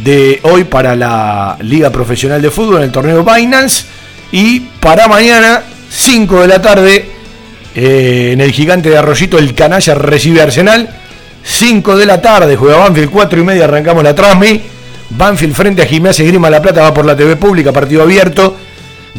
de 0.04 0.40
hoy 0.44 0.64
para 0.64 0.94
la 0.94 1.56
Liga 1.60 1.90
Profesional 1.90 2.40
de 2.40 2.50
Fútbol 2.50 2.76
en 2.76 2.82
el 2.84 2.92
torneo 2.92 3.24
Binance. 3.24 3.84
Y 4.32 4.60
para 4.60 5.08
mañana, 5.08 5.62
5 5.90 6.42
de 6.42 6.48
la 6.48 6.62
tarde, 6.62 7.10
eh, 7.74 8.30
en 8.32 8.40
el 8.40 8.52
gigante 8.52 8.90
de 8.90 8.98
Arroyito, 8.98 9.38
el 9.38 9.54
Canalla 9.54 9.94
recibe 9.94 10.42
Arsenal. 10.42 10.88
5 11.42 11.96
de 11.96 12.06
la 12.06 12.20
tarde, 12.20 12.56
juega 12.56 12.76
Banfield, 12.76 13.10
4 13.10 13.40
y 13.40 13.44
media, 13.44 13.64
arrancamos 13.64 14.04
la 14.04 14.14
Transmi. 14.14 14.60
Banfield 15.10 15.54
frente 15.54 15.82
a 15.82 15.86
Gimnasia 15.86 16.24
Grima 16.24 16.50
La 16.50 16.62
Plata 16.62 16.82
va 16.82 16.94
por 16.94 17.04
la 17.04 17.16
TV 17.16 17.36
pública, 17.36 17.72
partido 17.72 18.02
abierto. 18.02 18.56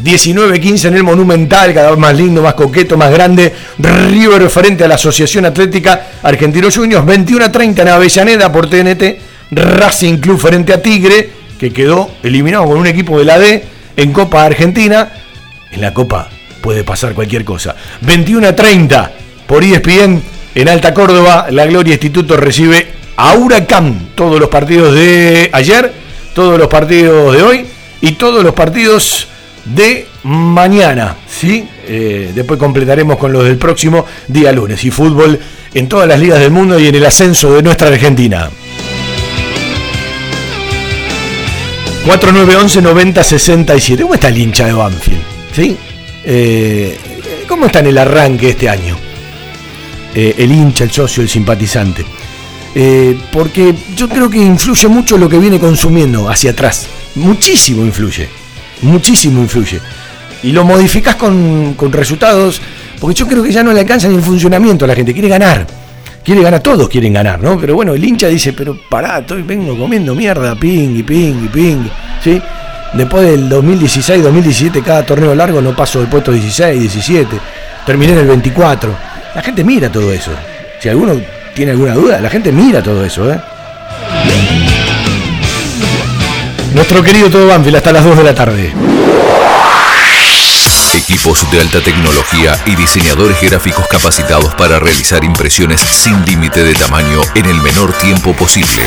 19-15 0.02 0.86
en 0.86 0.94
el 0.94 1.02
Monumental, 1.02 1.74
cada 1.74 1.90
vez 1.90 1.98
más 1.98 2.16
lindo, 2.16 2.40
más 2.40 2.54
coqueto, 2.54 2.96
más 2.96 3.10
grande. 3.12 3.52
River 3.78 4.48
frente 4.48 4.84
a 4.84 4.88
la 4.88 4.94
Asociación 4.94 5.44
Atlética 5.44 6.06
Argentino 6.22 6.68
Juniors. 6.70 7.04
21-30 7.04 7.80
en 7.80 7.88
Avellaneda 7.88 8.50
por 8.50 8.70
TNT. 8.70 9.04
Racing 9.50 10.16
Club 10.16 10.38
frente 10.38 10.72
a 10.72 10.80
Tigre, 10.80 11.30
que 11.58 11.72
quedó 11.72 12.10
eliminado 12.22 12.64
con 12.64 12.78
un 12.78 12.86
equipo 12.86 13.18
de 13.18 13.24
la 13.26 13.38
D 13.38 13.64
en 13.96 14.12
Copa 14.12 14.44
Argentina. 14.44 15.12
En 15.70 15.82
la 15.82 15.92
Copa 15.92 16.30
puede 16.62 16.84
pasar 16.84 17.12
cualquier 17.12 17.44
cosa. 17.44 17.76
21 18.00 18.48
a 18.48 18.56
30 18.56 19.12
por 19.46 19.62
ESPN 19.62 20.22
en 20.54 20.68
Alta 20.68 20.94
Córdoba. 20.94 21.48
La 21.50 21.66
Gloria 21.66 21.92
Instituto 21.92 22.36
recibe 22.38 22.86
a 23.16 23.34
Huracán 23.34 24.12
todos 24.14 24.40
los 24.40 24.48
partidos 24.48 24.94
de 24.94 25.50
ayer, 25.52 25.92
todos 26.34 26.58
los 26.58 26.68
partidos 26.68 27.34
de 27.36 27.42
hoy 27.42 27.66
y 28.00 28.12
todos 28.12 28.42
los 28.42 28.54
partidos 28.54 29.28
de 29.64 30.06
mañana. 30.22 31.16
¿sí? 31.28 31.68
Eh, 31.86 32.32
después 32.34 32.58
completaremos 32.58 33.18
con 33.18 33.32
los 33.32 33.44
del 33.44 33.58
próximo 33.58 34.06
día 34.28 34.52
lunes. 34.52 34.82
Y 34.84 34.90
fútbol 34.90 35.38
en 35.74 35.88
todas 35.88 36.08
las 36.08 36.18
ligas 36.18 36.40
del 36.40 36.50
mundo 36.50 36.78
y 36.78 36.86
en 36.86 36.94
el 36.94 37.04
ascenso 37.04 37.52
de 37.52 37.62
nuestra 37.62 37.88
Argentina. 37.88 38.48
4911 42.04 42.82
90 42.82 43.22
67. 43.22 44.02
¿Cómo 44.02 44.14
está 44.14 44.28
el 44.28 44.38
hincha 44.38 44.66
de 44.66 44.72
Banfield? 44.72 45.22
¿Sí? 45.54 45.76
Eh, 46.24 46.98
¿Cómo 47.48 47.66
está 47.66 47.80
en 47.80 47.86
el 47.86 47.98
arranque 47.98 48.50
este 48.50 48.68
año? 48.68 48.96
Eh, 50.14 50.34
el 50.38 50.52
hincha, 50.52 50.84
el 50.84 50.90
socio, 50.90 51.22
el 51.22 51.28
simpatizante. 51.28 52.04
Eh, 52.74 53.18
porque 53.30 53.74
yo 53.94 54.08
creo 54.08 54.30
que 54.30 54.38
influye 54.38 54.88
mucho 54.88 55.18
lo 55.18 55.28
que 55.28 55.38
viene 55.38 55.58
consumiendo 55.58 56.28
hacia 56.28 56.52
atrás. 56.52 56.86
Muchísimo 57.14 57.84
influye. 57.84 58.28
Muchísimo 58.82 59.40
influye. 59.42 59.80
Y 60.42 60.52
lo 60.52 60.64
modificás 60.64 61.16
con, 61.16 61.74
con 61.74 61.92
resultados. 61.92 62.60
Porque 62.98 63.14
yo 63.14 63.26
creo 63.26 63.42
que 63.42 63.52
ya 63.52 63.62
no 63.62 63.72
le 63.72 63.80
alcanza 63.80 64.08
ni 64.08 64.14
el 64.14 64.22
funcionamiento 64.22 64.84
a 64.84 64.88
la 64.88 64.94
gente. 64.94 65.12
Quiere 65.12 65.28
ganar 65.28 65.66
quiere 66.24 66.42
ganar, 66.42 66.60
todos 66.60 66.88
quieren 66.88 67.12
ganar, 67.12 67.40
¿no? 67.42 67.58
Pero 67.58 67.74
bueno, 67.74 67.94
el 67.94 68.04
hincha 68.04 68.28
dice, 68.28 68.52
pero 68.52 68.78
pará, 68.88 69.18
estoy, 69.18 69.42
vengo 69.42 69.76
comiendo 69.76 70.14
mierda, 70.14 70.54
ping 70.54 70.96
y 70.96 71.02
ping 71.02 71.44
y 71.44 71.48
ping, 71.48 71.84
¿sí? 72.22 72.40
Después 72.94 73.26
del 73.26 73.48
2016, 73.48 74.22
2017, 74.22 74.82
cada 74.82 75.04
torneo 75.04 75.34
largo 75.34 75.60
no 75.60 75.74
paso 75.74 76.00
del 76.00 76.08
puesto 76.08 76.30
16, 76.30 76.80
17, 76.80 77.40
terminé 77.86 78.12
en 78.12 78.18
el 78.18 78.26
24. 78.26 78.94
La 79.34 79.42
gente 79.42 79.64
mira 79.64 79.90
todo 79.90 80.12
eso. 80.12 80.30
Si 80.78 80.88
alguno 80.88 81.14
tiene 81.54 81.72
alguna 81.72 81.94
duda, 81.94 82.20
la 82.20 82.28
gente 82.28 82.52
mira 82.52 82.82
todo 82.82 83.04
eso, 83.04 83.32
¿eh? 83.32 83.40
Nuestro 86.74 87.02
querido 87.02 87.28
Todo 87.30 87.46
Banfield 87.46 87.76
hasta 87.76 87.92
las 87.92 88.04
2 88.04 88.16
de 88.16 88.24
la 88.24 88.34
tarde 88.34 88.72
equipos 91.12 91.50
de 91.50 91.60
alta 91.60 91.80
tecnología 91.82 92.58
y 92.64 92.74
diseñadores 92.74 93.38
gráficos 93.42 93.86
capacitados 93.86 94.54
para 94.54 94.78
realizar 94.78 95.22
impresiones 95.22 95.78
sin 95.78 96.24
límite 96.24 96.64
de 96.64 96.72
tamaño 96.72 97.20
en 97.34 97.44
el 97.44 97.60
menor 97.60 97.92
tiempo 97.98 98.32
posible 98.32 98.82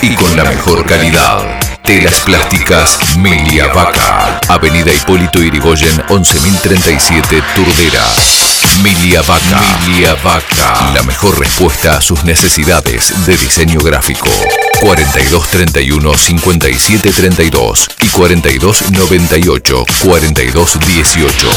y 0.00 0.14
con 0.14 0.34
la 0.38 0.44
mejor 0.44 0.86
calidad. 0.86 1.60
Telas 1.82 2.20
plásticas 2.20 2.98
Milia 3.18 3.66
Vaca, 3.74 4.40
Avenida 4.48 4.90
Hipólito 4.90 5.42
Irigoyen 5.42 6.02
11037 6.08 7.42
Turdera. 7.54 8.04
Milia 8.82 9.22
Vaca. 9.22 9.60
Milia 9.86 10.14
Vaca. 10.16 10.92
La 10.94 11.02
mejor 11.02 11.38
respuesta 11.38 11.96
a 11.96 12.00
sus 12.00 12.24
necesidades 12.24 13.26
de 13.26 13.36
diseño 13.36 13.80
gráfico. 13.80 14.28
4231 14.80 16.14
5732 16.14 17.88
y 18.02 18.08
4298 18.08 19.84
4218. 20.02 21.48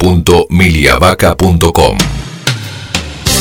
www.miliavaca.com 0.00 1.98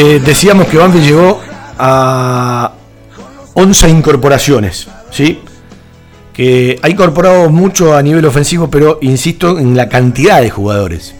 Eh, 0.00 0.22
decíamos 0.24 0.68
que 0.68 0.76
Banfield 0.78 1.04
llegó 1.04 1.40
a 1.76 2.70
11 3.54 3.88
incorporaciones, 3.88 4.86
¿sí? 5.10 5.40
Que 6.32 6.78
ha 6.80 6.88
incorporado 6.88 7.50
mucho 7.50 7.96
a 7.96 8.00
nivel 8.00 8.24
ofensivo, 8.24 8.70
pero 8.70 9.00
insisto 9.02 9.58
en 9.58 9.76
la 9.76 9.88
cantidad 9.88 10.40
de 10.40 10.50
jugadores. 10.50 11.16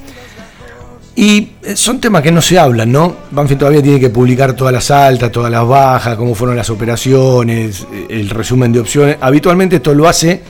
Y 1.16 1.54
eh, 1.64 1.74
son 1.74 2.00
temas 2.00 2.22
que 2.22 2.30
no 2.30 2.40
se 2.40 2.56
hablan, 2.56 2.92
¿no? 2.92 3.16
Banfield 3.32 3.58
todavía 3.58 3.82
tiene 3.82 3.98
que 3.98 4.10
publicar 4.10 4.52
todas 4.52 4.72
las 4.72 4.92
altas, 4.92 5.32
todas 5.32 5.50
las 5.50 5.66
bajas, 5.66 6.16
cómo 6.16 6.36
fueron 6.36 6.54
las 6.54 6.70
operaciones, 6.70 7.84
eh, 7.92 8.06
el 8.10 8.30
resumen 8.30 8.70
de 8.72 8.78
opciones. 8.78 9.16
Habitualmente 9.20 9.74
esto 9.74 9.92
lo 9.92 10.06
hace 10.06 10.40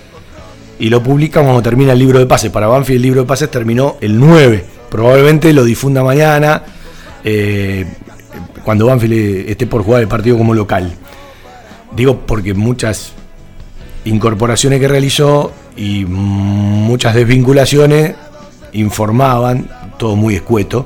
y 0.79 0.91
lo 0.91 1.03
publica 1.03 1.41
cuando 1.41 1.63
termina 1.63 1.95
el 1.95 1.99
libro 1.99 2.19
de 2.19 2.27
pases. 2.27 2.51
Para 2.51 2.67
Banfield 2.67 2.97
el 2.97 3.03
libro 3.03 3.21
de 3.23 3.27
pases 3.27 3.51
terminó 3.51 3.97
el 4.03 4.21
9. 4.21 4.67
Probablemente 4.91 5.51
lo 5.55 5.65
difunda 5.65 6.05
mañana, 6.05 6.63
cuando 8.69 8.85
Banfield 8.85 9.49
esté 9.49 9.67
por 9.67 9.83
jugar 9.83 10.03
el 10.03 10.09
partido 10.09 10.37
como 10.37 10.53
local. 10.53 10.93
Digo 11.97 12.27
porque 12.27 12.53
muchas 12.53 13.15
incorporaciones 14.05 14.79
que 14.79 14.87
realizó 14.87 15.55
y 15.75 16.05
muchas 16.05 17.15
desvinculaciones 17.15 18.15
informaban, 18.75 19.71
todo 19.97 20.17
muy 20.17 20.35
escueto, 20.35 20.85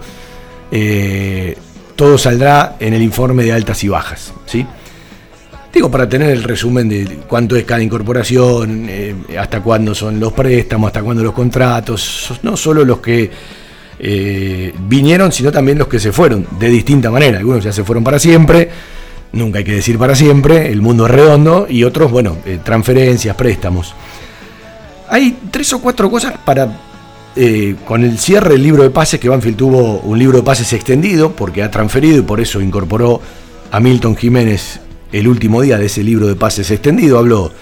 eh, 0.70 1.58
todo 1.96 2.16
saldrá 2.18 2.76
en 2.78 2.94
el 2.94 3.02
informe 3.02 3.42
de 3.42 3.50
altas 3.50 3.82
y 3.82 3.88
bajas. 3.88 4.32
¿sí? 4.46 4.64
Digo, 5.74 5.90
para 5.90 6.08
tener 6.08 6.30
el 6.30 6.44
resumen 6.44 6.88
de 6.88 7.18
cuánto 7.26 7.56
es 7.56 7.64
cada 7.64 7.82
incorporación, 7.82 8.86
eh, 8.88 9.16
hasta 9.40 9.60
cuándo 9.60 9.92
son 9.92 10.20
los 10.20 10.32
préstamos, 10.32 10.86
hasta 10.86 11.02
cuándo 11.02 11.24
los 11.24 11.34
contratos, 11.34 12.32
no 12.44 12.56
solo 12.56 12.84
los 12.84 13.00
que 13.00 13.28
eh, 14.04 14.74
vinieron, 14.88 15.30
sino 15.30 15.52
también 15.52 15.78
los 15.78 15.86
que 15.86 16.00
se 16.00 16.10
fueron 16.10 16.44
de 16.58 16.68
distinta 16.68 17.08
manera. 17.08 17.38
Algunos 17.38 17.62
ya 17.62 17.72
se 17.72 17.84
fueron 17.84 18.02
para 18.02 18.18
siempre, 18.18 18.68
nunca 19.32 19.58
hay 19.58 19.64
que 19.64 19.74
decir 19.74 19.96
para 19.96 20.16
siempre, 20.16 20.72
el 20.72 20.82
mundo 20.82 21.06
es 21.06 21.12
redondo, 21.12 21.66
y 21.70 21.84
otros, 21.84 22.10
bueno, 22.10 22.38
eh, 22.44 22.58
transferencias, 22.64 23.36
préstamos. 23.36 23.94
Hay 25.08 25.38
tres 25.52 25.72
o 25.72 25.80
cuatro 25.80 26.10
cosas 26.10 26.34
para, 26.44 26.80
eh, 27.36 27.76
con 27.86 28.02
el 28.02 28.18
cierre 28.18 28.54
del 28.54 28.62
libro 28.64 28.82
de 28.82 28.90
pases, 28.90 29.20
que 29.20 29.28
Banfield 29.28 29.56
tuvo 29.56 30.00
un 30.00 30.18
libro 30.18 30.38
de 30.38 30.42
pases 30.42 30.72
extendido, 30.72 31.30
porque 31.30 31.62
ha 31.62 31.70
transferido 31.70 32.18
y 32.18 32.22
por 32.22 32.40
eso 32.40 32.60
incorporó 32.60 33.20
a 33.70 33.78
Milton 33.78 34.16
Jiménez 34.16 34.80
el 35.12 35.28
último 35.28 35.62
día 35.62 35.78
de 35.78 35.86
ese 35.86 36.02
libro 36.02 36.26
de 36.26 36.34
pases 36.34 36.72
extendido, 36.72 37.18
habló 37.18 37.52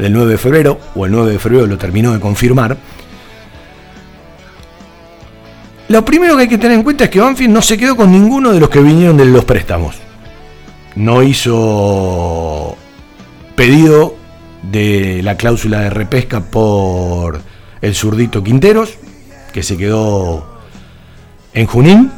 del 0.00 0.12
9 0.12 0.32
de 0.32 0.38
febrero, 0.38 0.80
o 0.96 1.06
el 1.06 1.12
9 1.12 1.32
de 1.32 1.38
febrero 1.38 1.66
lo 1.68 1.78
terminó 1.78 2.12
de 2.12 2.18
confirmar. 2.18 2.76
Lo 5.88 6.04
primero 6.04 6.36
que 6.36 6.42
hay 6.42 6.48
que 6.48 6.58
tener 6.58 6.78
en 6.78 6.82
cuenta 6.82 7.04
es 7.04 7.10
que 7.10 7.20
Banfield 7.20 7.52
no 7.52 7.62
se 7.62 7.76
quedó 7.76 7.96
con 7.96 8.10
ninguno 8.10 8.52
de 8.52 8.60
los 8.60 8.70
que 8.70 8.80
vinieron 8.80 9.16
de 9.16 9.26
los 9.26 9.44
préstamos 9.44 9.96
no 10.96 11.22
hizo 11.22 12.76
pedido 13.56 14.16
de 14.62 15.20
la 15.22 15.36
cláusula 15.36 15.80
de 15.80 15.90
repesca 15.90 16.40
por 16.40 17.40
el 17.80 17.94
zurdito 17.94 18.42
Quinteros, 18.42 18.94
que 19.52 19.62
se 19.62 19.76
quedó 19.76 20.46
en 21.52 21.66
Junín. 21.66 22.10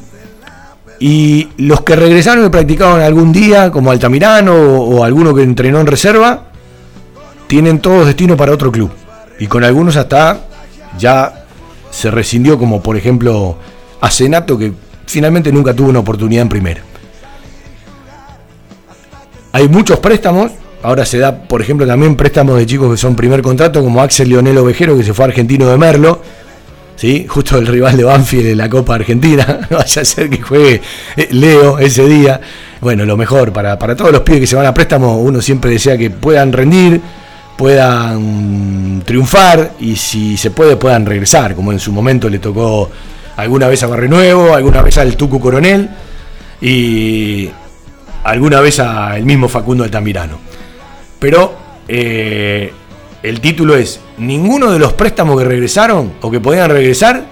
Y 0.98 1.48
los 1.58 1.82
que 1.82 1.94
regresaron 1.94 2.46
y 2.46 2.48
practicaron 2.48 3.00
algún 3.00 3.32
día, 3.32 3.70
como 3.70 3.90
Altamirano 3.90 4.54
o, 4.54 4.96
o 4.96 5.04
alguno 5.04 5.34
que 5.34 5.42
entrenó 5.42 5.80
en 5.80 5.86
reserva, 5.86 6.44
tienen 7.46 7.80
todos 7.80 8.06
destino 8.06 8.36
para 8.36 8.52
otro 8.52 8.72
club. 8.72 8.90
Y 9.38 9.46
con 9.46 9.62
algunos 9.64 9.96
hasta 9.96 10.40
ya 10.98 11.45
se 11.96 12.10
rescindió, 12.10 12.58
como 12.58 12.82
por 12.82 12.96
ejemplo 12.96 13.56
Asenato, 14.02 14.58
que 14.58 14.72
finalmente 15.06 15.50
nunca 15.50 15.72
tuvo 15.72 15.88
una 15.88 16.00
oportunidad 16.00 16.42
en 16.42 16.48
primera. 16.48 16.82
Hay 19.52 19.68
muchos 19.68 19.98
préstamos. 20.00 20.52
Ahora 20.82 21.06
se 21.06 21.18
da, 21.18 21.34
por 21.34 21.62
ejemplo, 21.62 21.86
también 21.86 22.14
préstamos 22.14 22.58
de 22.58 22.66
chicos 22.66 22.90
que 22.90 22.98
son 22.98 23.16
primer 23.16 23.40
contrato, 23.40 23.82
como 23.82 24.02
Axel 24.02 24.28
Leonel 24.28 24.58
Ovejero, 24.58 24.96
que 24.96 25.02
se 25.02 25.14
fue 25.14 25.24
a 25.24 25.28
Argentino 25.28 25.68
de 25.68 25.78
Merlo. 25.78 26.20
¿sí? 26.96 27.26
Justo 27.26 27.56
el 27.56 27.66
rival 27.66 27.96
de 27.96 28.04
Banfield 28.04 28.48
en 28.48 28.58
la 28.58 28.68
Copa 28.68 28.94
Argentina. 28.94 29.60
No 29.70 29.78
vaya 29.78 30.02
a 30.02 30.04
ser 30.04 30.28
que 30.28 30.42
juegue 30.42 30.82
eh, 31.16 31.28
Leo 31.30 31.78
ese 31.78 32.06
día. 32.06 32.40
Bueno, 32.82 33.06
lo 33.06 33.16
mejor 33.16 33.52
para, 33.54 33.78
para 33.78 33.96
todos 33.96 34.12
los 34.12 34.20
pibes 34.20 34.42
que 34.42 34.46
se 34.46 34.56
van 34.56 34.66
a 34.66 34.74
préstamo, 34.74 35.18
uno 35.22 35.40
siempre 35.40 35.70
desea 35.70 35.96
que 35.96 36.10
puedan 36.10 36.52
rendir, 36.52 37.00
puedan 37.56 39.02
triunfar 39.04 39.72
y 39.80 39.96
si 39.96 40.36
se 40.36 40.50
puede 40.50 40.76
puedan 40.76 41.06
regresar, 41.06 41.54
como 41.54 41.72
en 41.72 41.78
su 41.78 41.92
momento 41.92 42.28
le 42.28 42.38
tocó 42.38 42.90
alguna 43.36 43.68
vez 43.68 43.82
a 43.82 43.86
Barrio 43.86 44.08
Nuevo, 44.08 44.54
alguna 44.54 44.82
vez 44.82 44.98
al 44.98 45.16
Tucu 45.16 45.40
Coronel. 45.40 45.88
Y, 46.60 47.50
alguna 48.26 48.60
vez 48.60 48.80
al 48.80 49.24
mismo 49.24 49.48
Facundo 49.48 49.84
Altamirano. 49.84 50.38
Pero 51.18 51.56
eh, 51.86 52.72
el 53.22 53.40
título 53.40 53.76
es, 53.76 54.00
ninguno 54.18 54.70
de 54.72 54.78
los 54.78 54.92
préstamos 54.94 55.38
que 55.38 55.44
regresaron 55.44 56.14
o 56.20 56.30
que 56.30 56.40
podían 56.40 56.70
regresar 56.70 57.24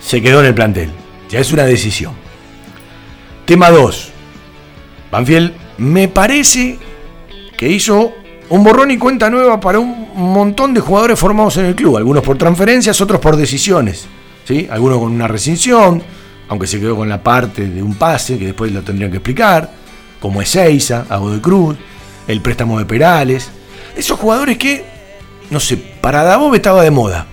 se 0.00 0.20
quedó 0.20 0.40
en 0.40 0.46
el 0.46 0.54
plantel. 0.54 0.90
Ya 1.30 1.40
es 1.40 1.52
una 1.52 1.64
decisión. 1.64 2.12
Tema 3.44 3.70
2. 3.70 4.10
Banfield 5.12 5.52
me 5.78 6.08
parece 6.08 6.78
que 7.56 7.68
hizo 7.68 8.12
un 8.48 8.62
borrón 8.62 8.90
y 8.90 8.98
cuenta 8.98 9.28
nueva 9.28 9.58
para 9.60 9.78
un 9.78 10.08
montón 10.14 10.72
de 10.72 10.80
jugadores 10.80 11.18
formados 11.18 11.56
en 11.56 11.66
el 11.66 11.74
club, 11.74 11.96
algunos 11.96 12.22
por 12.22 12.38
transferencias, 12.38 13.00
otros 13.00 13.20
por 13.20 13.36
decisiones, 13.36 14.06
¿sí? 14.44 14.68
algunos 14.70 14.98
con 14.98 15.12
una 15.12 15.28
rescisión, 15.28 16.02
aunque 16.48 16.66
se 16.66 16.78
quedó 16.78 16.96
con 16.96 17.08
la 17.08 17.22
parte 17.22 17.66
de 17.68 17.82
un 17.82 17.94
pase 17.94 18.38
que 18.38 18.46
después 18.46 18.72
lo 18.72 18.82
tendrían 18.82 19.10
que 19.10 19.16
explicar 19.18 19.70
como 20.20 20.40
Ezeiza, 20.40 21.06
a 21.08 21.18
de 21.18 21.40
Cruz, 21.40 21.76
el 22.26 22.40
préstamo 22.40 22.78
de 22.78 22.84
Perales. 22.84 23.50
Esos 23.96 24.18
jugadores 24.18 24.58
que, 24.58 24.84
no 25.50 25.60
sé, 25.60 25.76
para 25.76 26.22
Dabove 26.22 26.56
estaba 26.56 26.82
de 26.82 26.90
moda. 26.90 27.26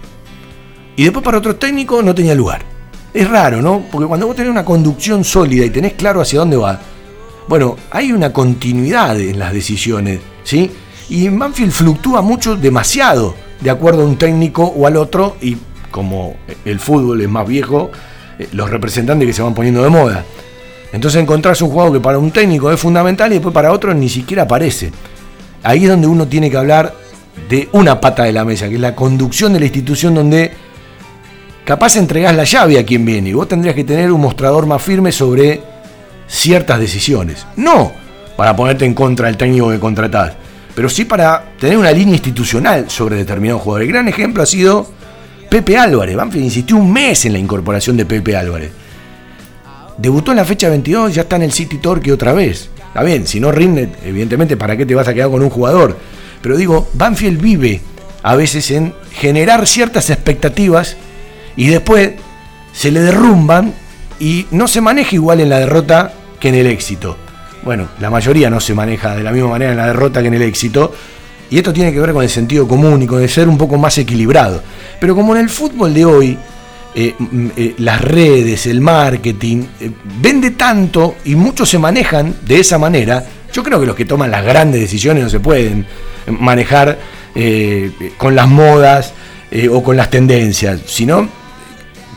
Y 0.95 1.03
después 1.03 1.24
para 1.24 1.38
otro 1.38 1.55
técnico 1.55 2.01
no 2.01 2.14
tenía 2.14 2.36
lugar. 2.36 2.61
Es 3.14 3.30
raro, 3.30 3.61
¿no? 3.61 3.84
Porque 3.91 4.07
cuando 4.07 4.28
vos 4.28 4.36
tenés 4.36 4.51
una 4.51 4.66
conducción 4.66 5.24
sólida 5.24 5.66
y 5.66 5.70
tenés 5.70 5.93
claro 5.93 6.22
hacia 6.22 6.39
dónde 6.39 6.57
va, 6.57 6.80
bueno, 7.47 7.78
hay 7.91 8.11
una 8.11 8.32
continuidad 8.32 9.20
en 9.20 9.39
las 9.39 9.53
decisiones, 9.53 10.20
¿sí? 10.43 10.72
Y 11.14 11.30
Manfield 11.30 11.72
fluctúa 11.72 12.24
mucho, 12.24 12.55
demasiado, 12.55 13.36
de 13.61 13.70
acuerdo 13.70 14.01
a 14.01 14.05
un 14.05 14.18
técnico 14.18 14.64
o 14.64 14.88
al 14.88 14.97
otro, 14.97 15.38
y 15.39 15.57
como 15.91 16.36
el 16.66 16.80
fútbol 16.80 17.22
es 17.22 17.30
más 17.30 17.47
viejo, 17.47 17.91
eh, 18.39 18.49
los 18.53 18.68
representantes 18.68 19.28
que 19.28 19.34
se 19.34 19.43
van 19.43 19.53
poniendo 19.53 19.84
de 19.84 19.91
moda. 19.91 20.26
Entonces 20.91 21.22
encontrás 21.22 21.61
un 21.61 21.70
juego 21.70 21.93
que 21.93 21.99
para 21.99 22.18
un 22.18 22.32
técnico 22.32 22.72
es 22.72 22.80
fundamental 22.80 23.30
y 23.32 23.36
después 23.36 23.53
para 23.53 23.72
otro 23.72 23.93
ni 23.93 24.09
siquiera 24.09 24.41
aparece. 24.41 24.91
Ahí 25.61 25.84
es 25.84 25.89
donde 25.91 26.07
uno 26.07 26.28
tiene 26.28 26.49
que 26.49 26.57
hablar 26.57 26.95
de 27.47 27.70
una 27.74 28.01
pata 28.01 28.24
de 28.24 28.32
la 28.32 28.43
mesa, 28.43 28.68
que 28.68 28.74
es 28.74 28.82
la 28.82 28.95
conducción 28.95 29.53
de 29.53 29.59
la 29.59 29.66
institución 29.66 30.16
donde 30.16 30.51
capaz 31.64 31.95
entregás 31.95 32.36
la 32.36 32.43
llave 32.43 32.80
a 32.80 32.86
quien 32.88 33.05
viene 33.05 33.30
y 33.30 33.34
vos 33.34 33.47
tendrías 33.47 33.76
que 33.76 33.84
tener 33.84 34.11
un 34.11 34.22
mostrador 34.22 34.66
más 34.66 34.82
firme 34.82 35.11
sobre 35.11 35.61
ciertas 36.26 36.80
decisiones. 36.80 37.45
No 37.55 37.91
para 38.36 38.55
ponerte 38.55 38.86
en 38.86 38.93
contra 38.93 39.28
del 39.28 39.38
técnico 39.38 39.70
que 39.70 39.80
contratás, 39.80 40.34
pero 40.76 40.89
sí 40.89 41.05
para 41.05 41.53
tener 41.59 41.78
una 41.78 41.91
línea 41.91 42.15
institucional 42.15 42.89
sobre 42.89 43.17
determinado 43.17 43.59
jugador. 43.59 43.84
El 43.84 43.89
gran 43.89 44.07
ejemplo 44.07 44.43
ha 44.43 44.45
sido 44.45 44.88
Pepe 45.49 45.78
Álvarez. 45.78 46.15
Banfield 46.15 46.45
insistió 46.45 46.78
un 46.78 46.91
mes 46.91 47.26
en 47.26 47.34
la 47.34 47.39
incorporación 47.39 47.95
de 47.97 48.05
Pepe 48.05 48.36
Álvarez. 48.36 48.71
Debutó 49.97 50.32
en 50.32 50.38
la 50.38 50.45
fecha 50.45 50.69
22, 50.69 51.13
ya 51.13 51.21
está 51.24 51.36
en 51.36 51.43
el 51.43 51.51
City 51.51 51.78
Torque 51.78 52.11
otra 52.11 52.34
vez. 52.34 52.69
Está 52.88 53.03
bien, 53.03 53.28
si 53.28 53.39
no 53.39 53.51
rinde, 53.51 53.89
evidentemente, 54.03 54.57
¿para 54.57 54.76
qué 54.76 54.86
te 54.86 54.95
vas 54.95 55.07
a 55.07 55.13
quedar 55.13 55.30
con 55.30 55.43
un 55.43 55.49
jugador? 55.49 55.97
Pero 56.41 56.57
digo, 56.57 56.89
Banfield 56.93 57.39
vive 57.39 57.82
a 58.24 58.36
veces 58.36 58.71
en 58.71 58.93
generar 59.11 59.67
ciertas 59.67 60.09
expectativas 60.09 60.97
y 61.55 61.67
después 61.67 62.13
se 62.74 62.91
le 62.91 63.01
derrumban 63.01 63.74
y 64.19 64.47
no 64.51 64.67
se 64.67 64.82
maneja 64.82 65.15
igual 65.15 65.39
en 65.39 65.49
la 65.49 65.59
derrota 65.59 66.13
que 66.39 66.49
en 66.49 66.55
el 66.55 66.67
éxito. 66.67 67.17
Bueno, 67.64 67.88
la 67.99 68.09
mayoría 68.09 68.49
no 68.49 68.59
se 68.59 68.74
maneja 68.74 69.16
de 69.16 69.24
la 69.24 69.32
misma 69.32 69.49
manera 69.49 69.72
en 69.72 69.78
la 69.78 69.88
derrota 69.88 70.22
que 70.22 70.28
en 70.28 70.34
el 70.34 70.41
éxito. 70.41 70.93
Y 71.49 71.57
esto 71.57 71.72
tiene 71.72 71.93
que 71.93 71.99
ver 71.99 72.14
con 72.14 72.24
el 72.24 72.30
sentido 72.30 72.68
común 72.68 73.01
y 73.03 73.07
con 73.07 73.22
el 73.22 73.30
ser 73.30 73.47
un 73.47 73.57
poco 73.57 73.78
más 73.78 73.97
equilibrado. 73.97 74.61
Pero 74.99 75.16
como 75.16 75.36
en 75.36 75.41
el 75.41 75.49
fútbol 75.49 75.93
de 75.93 76.05
hoy, 76.05 76.38
eh, 76.95 77.16
mm, 77.18 77.47
eh, 77.55 77.76
las 77.78 78.01
redes, 78.01 78.66
el 78.66 78.82
marketing, 78.82 79.64
eh, 79.80 79.91
vende 80.22 80.51
tanto 80.51 81.16
y 81.26 81.36
muchos 81.36 81.70
se 81.70 81.80
manejan 81.80 82.36
de 82.45 82.59
esa 82.59 82.78
manera, 82.78 83.24
yo 83.51 83.64
creo 83.64 83.80
que 83.80 83.86
los 83.86 83.95
que 83.95 84.05
toman 84.05 84.32
las 84.32 84.43
grandes 84.43 84.82
decisiones 84.82 85.24
no 85.24 85.30
se 85.30 85.39
pueden 85.39 85.86
manejar 86.28 86.97
con 88.18 88.36
las 88.36 88.47
modas 88.47 89.14
o 89.72 89.84
con 89.84 89.97
las 89.97 90.09
tendencias, 90.09 90.82
sino 90.86 91.28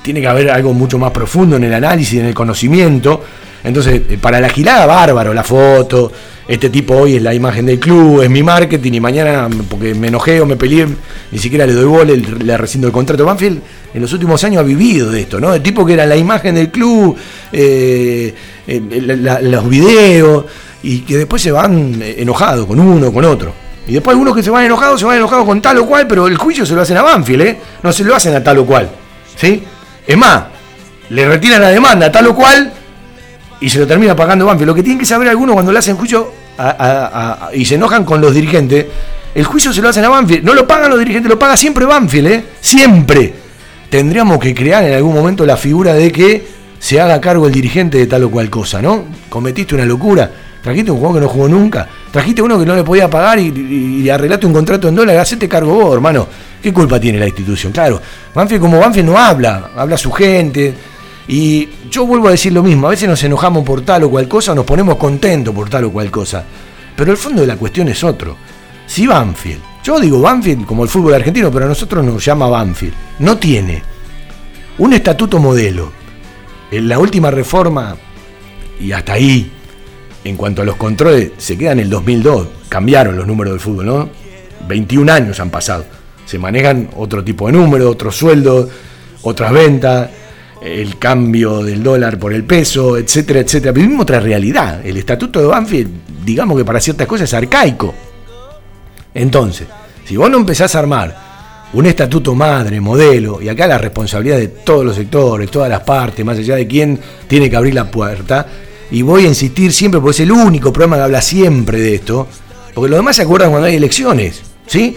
tiene 0.02 0.20
que 0.20 0.28
haber 0.28 0.50
algo 0.50 0.72
mucho 0.72 0.98
más 0.98 1.10
profundo 1.10 1.56
en 1.56 1.64
el 1.64 1.74
análisis, 1.74 2.20
en 2.20 2.26
el 2.26 2.34
conocimiento. 2.34 3.22
Entonces, 3.66 4.00
para 4.20 4.40
la 4.40 4.48
girada, 4.48 4.86
bárbaro, 4.86 5.34
la 5.34 5.42
foto, 5.42 6.12
este 6.46 6.70
tipo 6.70 6.94
hoy 6.94 7.16
es 7.16 7.22
la 7.22 7.34
imagen 7.34 7.66
del 7.66 7.80
club, 7.80 8.22
es 8.22 8.30
mi 8.30 8.40
marketing 8.40 8.92
y 8.92 9.00
mañana, 9.00 9.48
porque 9.68 9.92
me 9.92 10.06
enojé 10.06 10.40
o 10.40 10.46
me 10.46 10.54
peleé, 10.54 10.86
ni 11.32 11.38
siquiera 11.38 11.66
le 11.66 11.72
doy 11.72 11.84
bola, 11.84 12.12
le 12.12 12.56
rescindo 12.56 12.86
el 12.86 12.92
contrato. 12.92 13.24
Banfield 13.24 13.60
en 13.92 14.00
los 14.00 14.12
últimos 14.12 14.44
años 14.44 14.60
ha 14.60 14.62
vivido 14.62 15.10
de 15.10 15.22
esto, 15.22 15.40
¿no? 15.40 15.52
El 15.52 15.62
tipo 15.62 15.84
que 15.84 15.94
era 15.94 16.06
la 16.06 16.16
imagen 16.16 16.54
del 16.54 16.70
club, 16.70 17.16
eh, 17.50 18.32
eh, 18.68 18.80
los 19.42 19.68
videos, 19.68 20.44
y 20.84 21.00
que 21.00 21.16
después 21.16 21.42
se 21.42 21.50
van 21.50 22.00
eh, 22.00 22.14
enojados 22.18 22.66
con 22.66 22.78
uno, 22.78 23.12
con 23.12 23.24
otro. 23.24 23.52
Y 23.88 23.94
después 23.94 24.12
algunos 24.12 24.36
que 24.36 24.44
se 24.44 24.50
van 24.50 24.64
enojados, 24.64 25.00
se 25.00 25.06
van 25.06 25.16
enojados 25.16 25.44
con 25.44 25.60
tal 25.60 25.78
o 25.78 25.86
cual, 25.86 26.06
pero 26.06 26.28
el 26.28 26.36
juicio 26.36 26.64
se 26.64 26.74
lo 26.74 26.82
hacen 26.82 26.98
a 26.98 27.02
Banfield, 27.02 27.42
¿eh? 27.42 27.58
No 27.82 27.92
se 27.92 28.04
lo 28.04 28.14
hacen 28.14 28.32
a 28.36 28.44
tal 28.44 28.58
o 28.58 28.64
cual, 28.64 28.88
¿sí? 29.34 29.64
Es 30.06 30.16
más, 30.16 30.44
le 31.08 31.26
retiran 31.26 31.60
la 31.60 31.70
demanda 31.70 32.06
a 32.06 32.12
tal 32.12 32.28
o 32.28 32.34
cual 32.36 32.72
y 33.60 33.68
se 33.70 33.78
lo 33.78 33.86
termina 33.86 34.14
pagando 34.14 34.46
Banfield. 34.46 34.66
Lo 34.68 34.74
que 34.74 34.82
tienen 34.82 34.98
que 34.98 35.06
saber 35.06 35.28
algunos 35.28 35.54
cuando 35.54 35.72
le 35.72 35.78
hacen 35.78 35.96
juicio 35.96 36.30
a- 36.58 36.70
a- 36.70 37.46
a- 37.48 37.54
y 37.54 37.64
se 37.64 37.74
enojan 37.76 38.04
con 38.04 38.20
los 38.20 38.34
dirigentes, 38.34 38.86
el 39.34 39.44
juicio 39.44 39.72
se 39.72 39.82
lo 39.82 39.88
hacen 39.88 40.04
a 40.04 40.08
Banfield. 40.08 40.44
No 40.44 40.54
lo 40.54 40.66
pagan 40.66 40.90
los 40.90 40.98
dirigentes, 40.98 41.28
lo 41.30 41.38
paga 41.38 41.56
siempre 41.56 41.84
Banfield, 41.84 42.26
¿eh? 42.28 42.44
Siempre. 42.60 43.34
Tendríamos 43.90 44.38
que 44.38 44.54
crear 44.54 44.84
en 44.84 44.94
algún 44.94 45.14
momento 45.14 45.46
la 45.46 45.56
figura 45.56 45.94
de 45.94 46.10
que 46.10 46.46
se 46.78 47.00
haga 47.00 47.20
cargo 47.20 47.46
el 47.46 47.52
dirigente 47.52 47.98
de 47.98 48.06
tal 48.06 48.24
o 48.24 48.30
cual 48.30 48.50
cosa, 48.50 48.82
¿no? 48.82 49.04
Cometiste 49.28 49.74
una 49.74 49.84
locura. 49.84 50.30
Trajiste 50.62 50.90
un 50.90 50.98
jugador 50.98 51.20
que 51.20 51.24
no 51.26 51.28
jugó 51.32 51.48
nunca. 51.48 51.86
Trajiste 52.10 52.42
uno 52.42 52.58
que 52.58 52.66
no 52.66 52.74
le 52.74 52.82
podía 52.82 53.08
pagar 53.08 53.38
y, 53.38 53.46
y- 53.48 54.02
y 54.02 54.10
arreglaste 54.10 54.46
un 54.46 54.52
contrato 54.52 54.88
en 54.88 54.96
dólares. 54.96 55.22
Hacete 55.22 55.48
cargo 55.48 55.72
vos, 55.74 55.94
hermano. 55.94 56.26
¿Qué 56.60 56.72
culpa 56.72 56.98
tiene 56.98 57.20
la 57.20 57.26
institución? 57.26 57.72
Claro, 57.72 58.00
Banfield 58.34 58.60
como 58.60 58.80
Banfield 58.80 59.08
no 59.08 59.16
habla, 59.16 59.70
habla 59.76 59.96
su 59.96 60.10
gente. 60.10 60.74
Y 61.28 61.68
yo 61.90 62.06
vuelvo 62.06 62.28
a 62.28 62.32
decir 62.32 62.52
lo 62.52 62.62
mismo, 62.62 62.86
a 62.86 62.90
veces 62.90 63.08
nos 63.08 63.22
enojamos 63.24 63.64
por 63.64 63.82
tal 63.82 64.04
o 64.04 64.10
cual 64.10 64.28
cosa, 64.28 64.54
nos 64.54 64.64
ponemos 64.64 64.96
contentos 64.96 65.54
por 65.54 65.68
tal 65.68 65.84
o 65.84 65.92
cual 65.92 66.10
cosa. 66.10 66.44
Pero 66.96 67.10
el 67.10 67.16
fondo 67.16 67.40
de 67.40 67.46
la 67.46 67.56
cuestión 67.56 67.88
es 67.88 68.02
otro. 68.04 68.36
Si 68.86 69.06
Banfield, 69.06 69.60
yo 69.82 69.98
digo 69.98 70.20
Banfield 70.20 70.64
como 70.64 70.84
el 70.84 70.88
fútbol 70.88 71.14
argentino, 71.14 71.50
pero 71.50 71.64
a 71.64 71.68
nosotros 71.68 72.04
nos 72.04 72.24
llama 72.24 72.48
Banfield, 72.48 72.94
no 73.18 73.36
tiene 73.36 73.82
un 74.78 74.92
estatuto 74.92 75.38
modelo. 75.38 75.92
En 76.70 76.88
la 76.88 76.98
última 76.98 77.30
reforma, 77.30 77.96
y 78.80 78.92
hasta 78.92 79.14
ahí, 79.14 79.50
en 80.24 80.36
cuanto 80.36 80.62
a 80.62 80.64
los 80.64 80.76
controles, 80.76 81.32
se 81.38 81.56
queda 81.56 81.72
en 81.72 81.80
el 81.80 81.90
2002. 81.90 82.48
Cambiaron 82.68 83.16
los 83.16 83.26
números 83.26 83.52
del 83.52 83.60
fútbol, 83.60 83.86
¿no? 83.86 84.08
21 84.66 85.12
años 85.12 85.40
han 85.40 85.50
pasado. 85.50 85.84
Se 86.24 86.38
manejan 86.38 86.90
otro 86.96 87.22
tipo 87.22 87.46
de 87.46 87.52
números, 87.52 87.88
otros 87.88 88.16
sueldos, 88.16 88.68
otras 89.22 89.52
ventas, 89.52 90.10
el 90.60 90.98
cambio 90.98 91.62
del 91.62 91.82
dólar 91.82 92.18
por 92.18 92.32
el 92.32 92.44
peso, 92.44 92.96
etcétera, 92.96 93.40
etcétera. 93.40 93.72
Vivimos 93.72 94.02
otra 94.02 94.20
realidad. 94.20 94.84
El 94.84 94.96
estatuto 94.96 95.40
de 95.40 95.46
Banfield, 95.46 95.90
digamos 96.24 96.56
que 96.56 96.64
para 96.64 96.80
ciertas 96.80 97.06
cosas 97.06 97.28
es 97.28 97.34
arcaico. 97.34 97.94
Entonces, 99.14 99.66
si 100.04 100.16
vos 100.16 100.30
no 100.30 100.38
empezás 100.38 100.74
a 100.74 100.78
armar 100.78 101.26
un 101.72 101.86
estatuto 101.86 102.34
madre, 102.34 102.80
modelo, 102.80 103.42
y 103.42 103.48
acá 103.48 103.66
la 103.66 103.78
responsabilidad 103.78 104.38
de 104.38 104.48
todos 104.48 104.84
los 104.84 104.96
sectores, 104.96 105.50
todas 105.50 105.68
las 105.68 105.80
partes, 105.80 106.24
más 106.24 106.38
allá 106.38 106.56
de 106.56 106.66
quién 106.66 106.98
tiene 107.26 107.50
que 107.50 107.56
abrir 107.56 107.74
la 107.74 107.90
puerta, 107.90 108.46
y 108.90 109.02
voy 109.02 109.24
a 109.24 109.28
insistir 109.28 109.72
siempre, 109.72 110.00
porque 110.00 110.14
es 110.14 110.20
el 110.20 110.32
único 110.32 110.72
programa 110.72 110.96
que 110.96 111.02
habla 111.02 111.20
siempre 111.20 111.80
de 111.80 111.96
esto, 111.96 112.28
porque 112.72 112.90
los 112.90 112.98
demás 112.98 113.16
se 113.16 113.22
acuerdan 113.22 113.50
cuando 113.50 113.66
hay 113.66 113.76
elecciones, 113.76 114.42
¿sí? 114.66 114.96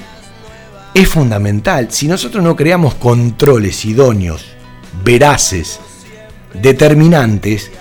Es 0.93 1.07
fundamental, 1.07 1.88
si 1.91 2.07
nosotros 2.07 2.43
no 2.43 2.55
creamos 2.55 2.95
controles 2.95 3.84
idóneos, 3.86 4.45
veraces, 5.04 5.80
determinantes, 6.54 7.72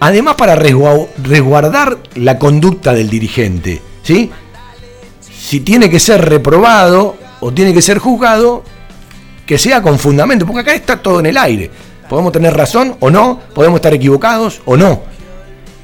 además 0.00 0.34
para 0.36 0.56
resgua- 0.56 1.08
resguardar 1.22 1.98
la 2.14 2.38
conducta 2.38 2.92
del 2.94 3.10
dirigente, 3.10 3.80
¿sí? 4.02 4.30
Si 5.32 5.60
tiene 5.60 5.88
que 5.88 6.00
ser 6.00 6.28
reprobado 6.28 7.16
o 7.40 7.52
tiene 7.52 7.72
que 7.72 7.82
ser 7.82 7.98
juzgado, 7.98 8.64
que 9.46 9.56
sea 9.58 9.80
con 9.80 9.98
fundamento, 9.98 10.44
porque 10.46 10.60
acá 10.60 10.74
está 10.74 11.00
todo 11.00 11.20
en 11.20 11.26
el 11.26 11.36
aire. 11.38 11.70
Podemos 12.08 12.32
tener 12.32 12.54
razón 12.54 12.96
o 13.00 13.10
no, 13.10 13.40
podemos 13.54 13.78
estar 13.78 13.94
equivocados 13.94 14.60
o 14.66 14.76
no. 14.76 15.02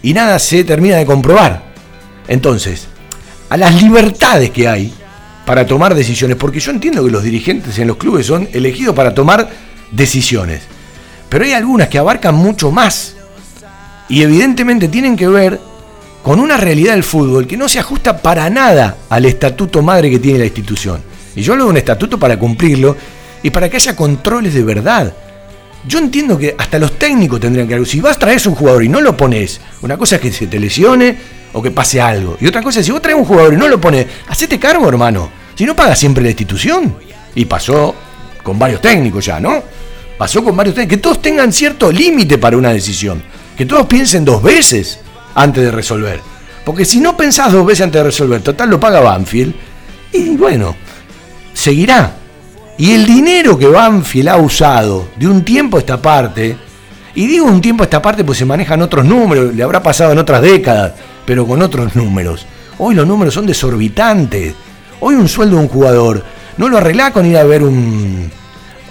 Y 0.03 0.13
nada 0.13 0.39
se 0.39 0.65
termina 0.65 0.97
de 0.97 1.07
comprobar. 1.07 1.63
Entonces, 2.29 2.87
a 3.49 3.57
las 3.57 3.81
libertades 3.81 4.51
que 4.51 4.69
hay 4.69 4.93
para 5.47 5.67
tomar 5.67 5.95
decisiones, 5.95 6.37
porque 6.37 6.61
yo 6.61 6.73
entiendo 6.73 7.05
que 7.05 7.11
los 7.11 7.23
dirigentes 7.23 7.79
en 7.79 7.89
los 7.89 7.97
clubes 7.97 8.27
son 8.27 8.49
elegidos 8.53 8.95
para 8.95 9.15
tomar 9.15 9.49
decisiones, 9.95 10.63
pero 11.29 11.45
hay 11.45 11.53
algunas 11.53 11.89
que 11.89 11.99
abarcan 11.99 12.35
mucho 12.35 12.71
más 12.71 13.15
y 14.09 14.23
evidentemente 14.23 14.89
tienen 14.89 15.17
que 15.17 15.29
ver 15.29 15.61
con 16.23 16.41
una 16.41 16.57
realidad 16.57 16.95
del 16.95 17.05
fútbol 17.05 17.47
que 17.47 17.57
no 17.57 17.69
se 17.69 17.79
ajusta 17.79 18.17
para 18.17 18.49
nada 18.49 18.97
al 19.11 19.25
estatuto 19.27 19.83
madre 19.83 20.11
que 20.11 20.19
tiene 20.19 20.39
la 20.39 20.47
institución. 20.47 21.03
Y 21.37 21.43
yo 21.43 21.53
hablo 21.53 21.65
de 21.65 21.71
un 21.71 21.77
estatuto 21.77 22.19
para 22.19 22.39
cumplirlo 22.39 22.97
y 23.43 23.51
para 23.51 23.69
que 23.69 23.77
haya 23.77 23.95
controles 23.95 24.55
de 24.55 24.63
verdad. 24.63 25.13
Yo 25.87 25.99
entiendo 25.99 26.39
que 26.39 26.55
hasta 26.57 26.79
los 26.79 26.99
técnicos 26.99 27.41
tendrían 27.41 27.69
que... 27.69 27.85
Si 27.85 28.01
vas 28.01 28.17
a 28.17 28.21
traer 28.21 28.41
un 28.47 28.55
jugador 28.55 28.85
y 28.85 28.89
no 28.89 29.03
lo 29.03 29.15
pones, 29.15 29.61
una 29.83 29.99
cosa 29.99 30.17
es 30.17 30.23
que 30.23 30.33
se 30.33 30.47
te 30.47 30.59
lesione 30.59 31.15
o 31.53 31.61
que 31.61 31.71
pase 31.71 32.01
algo. 32.01 32.39
Y 32.41 32.47
otra 32.47 32.63
cosa 32.63 32.81
es, 32.81 32.87
si 32.87 32.93
vos 32.93 33.03
traes 33.03 33.19
un 33.19 33.27
jugador 33.27 33.53
y 33.53 33.57
no 33.59 33.69
lo 33.69 33.79
pones, 33.79 34.07
hacete 34.29 34.59
cargo, 34.59 34.89
hermano. 34.89 35.29
Si 35.55 35.65
no 35.65 35.77
paga 35.77 35.95
siempre 35.95 36.23
la 36.25 36.31
institución. 36.31 36.97
Y 37.35 37.45
pasó 37.45 37.95
con 38.43 38.59
varios 38.59 38.81
técnicos 38.81 39.27
ya, 39.27 39.39
¿no? 39.39 39.63
Pasó 40.19 40.43
con 40.45 40.57
varios 40.57 40.75
técnicos. 40.75 40.97
Que 40.97 41.03
todos 41.03 41.23
tengan 41.23 41.53
cierto 41.53 41.91
límite 41.91 42.39
para 42.39 42.57
una 42.57 42.73
decisión. 42.73 43.23
Que 43.57 43.67
todos 43.67 43.87
piensen 43.87 44.25
dos 44.25 44.43
veces 44.43 45.01
antes 45.35 45.63
de 45.63 45.71
resolver. 45.71 46.21
Porque 46.65 46.85
si 46.85 47.01
no 47.01 47.17
pensás 47.17 47.53
dos 47.53 47.67
veces 47.67 47.85
antes 47.85 48.01
de 48.01 48.05
resolver, 48.05 48.43
total 48.43 48.71
lo 48.71 48.81
paga 48.81 49.01
Banfield. 49.01 49.55
Y 50.13 50.37
bueno, 50.37 50.75
seguirá. 51.53 52.17
Y 52.77 52.93
el 52.93 53.07
dinero 53.07 53.59
que 53.59 53.67
Banfield 53.67 54.29
ha 54.29 54.37
usado 54.37 55.09
de 55.17 55.29
un 55.29 55.45
tiempo 55.45 55.77
a 55.77 55.81
esta 55.81 56.01
parte, 56.01 56.57
y 57.15 57.27
digo 57.27 57.47
un 57.47 57.61
tiempo 57.61 57.83
a 57.83 57.87
esta 57.87 58.03
parte 58.03 58.25
pues 58.25 58.39
se 58.39 58.45
manejan 58.45 58.83
otros 58.83 59.05
números, 59.05 59.55
le 59.55 59.63
habrá 59.63 59.81
pasado 59.81 60.11
en 60.13 60.19
otras 60.19 60.43
décadas, 60.43 60.93
pero 61.25 61.47
con 61.47 61.63
otros 61.63 61.95
números. 61.95 62.47
Hoy 62.79 62.97
los 62.97 63.07
números 63.07 63.35
son 63.35 63.47
desorbitantes. 63.47 64.55
Hoy 64.99 65.15
un 65.15 65.29
sueldo 65.29 65.57
de 65.57 65.63
un 65.63 65.69
jugador 65.69 66.25
no 66.57 66.69
lo 66.69 66.79
arreglá 66.79 67.13
con 67.13 67.27
ir 67.27 67.37
a 67.37 67.45
ver 67.45 67.63
un 67.63 68.31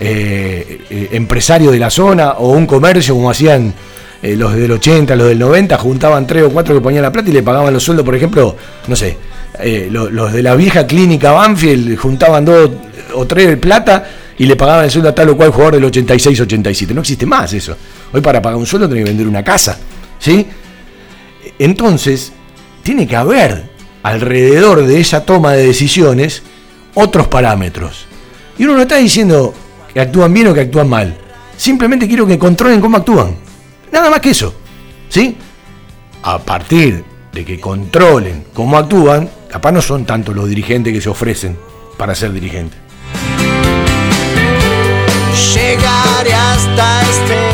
eh, 0.05 1.07
empresario 1.11 1.71
de 1.71 1.79
la 1.79 1.89
zona 1.89 2.33
o 2.33 2.49
un 2.51 2.65
comercio 2.67 3.13
como 3.13 3.29
hacían 3.29 3.73
eh, 4.21 4.35
los 4.35 4.53
del 4.55 4.71
80, 4.71 5.15
los 5.15 5.27
del 5.27 5.39
90, 5.39 5.77
juntaban 5.77 6.25
tres 6.27 6.43
o 6.43 6.49
cuatro 6.49 6.75
que 6.75 6.81
ponían 6.81 7.03
la 7.03 7.11
plata 7.11 7.29
y 7.29 7.33
le 7.33 7.43
pagaban 7.43 7.73
los 7.73 7.83
sueldos, 7.83 8.05
por 8.05 8.15
ejemplo, 8.15 8.55
no 8.87 8.95
sé, 8.95 9.17
eh, 9.59 9.87
lo- 9.91 10.09
los, 10.09 10.33
de 10.33 10.41
la 10.43 10.55
vieja 10.55 10.85
clínica 10.87 11.31
Banfield 11.31 11.97
juntaban 11.97 12.43
dos 12.45 12.69
o 13.13 13.25
tres 13.25 13.47
de 13.47 13.57
plata 13.57 14.03
y 14.37 14.45
le 14.45 14.55
pagaban 14.55 14.85
el 14.85 14.91
sueldo 14.91 15.09
a 15.09 15.15
tal 15.15 15.29
o 15.29 15.37
cual 15.37 15.51
jugador 15.51 15.75
del 15.75 15.83
86-87. 15.91 16.93
No 16.93 17.01
existe 17.01 17.25
más 17.25 17.53
eso. 17.53 17.75
Hoy 18.11 18.21
para 18.21 18.41
pagar 18.41 18.57
un 18.57 18.65
sueldo 18.65 18.87
tiene 18.87 19.03
que 19.03 19.09
vender 19.09 19.27
una 19.27 19.43
casa. 19.43 19.77
¿Sí? 20.19 20.47
Entonces, 21.59 22.31
tiene 22.81 23.07
que 23.07 23.15
haber 23.15 23.69
alrededor 24.01 24.85
de 24.85 24.99
esa 24.99 25.23
toma 25.25 25.53
de 25.53 25.67
decisiones 25.67 26.41
otros 26.95 27.27
parámetros. 27.27 28.05
Y 28.57 28.63
uno 28.65 28.75
no 28.75 28.81
está 28.81 28.97
diciendo 28.97 29.53
que 29.93 30.01
actúan 30.01 30.33
bien 30.33 30.47
o 30.47 30.53
que 30.53 30.61
actúan 30.61 30.89
mal. 30.89 31.17
Simplemente 31.55 32.07
quiero 32.07 32.25
que 32.25 32.39
controlen 32.39 32.81
cómo 32.81 32.97
actúan. 32.97 33.35
Nada 33.91 34.09
más 34.09 34.19
que 34.19 34.31
eso. 34.31 34.53
¿Sí? 35.09 35.37
A 36.23 36.39
partir 36.39 37.03
de 37.31 37.45
que 37.45 37.59
controlen 37.59 38.45
cómo 38.53 38.77
actúan, 38.77 39.29
capaz 39.49 39.71
no 39.71 39.81
son 39.81 40.05
tanto 40.05 40.33
los 40.33 40.49
dirigentes 40.49 40.93
que 40.93 41.01
se 41.01 41.09
ofrecen 41.09 41.57
para 41.97 42.15
ser 42.15 42.33
dirigentes. 42.33 42.79
Llegaré 45.53 46.33
hasta 46.33 47.01
este. 47.01 47.52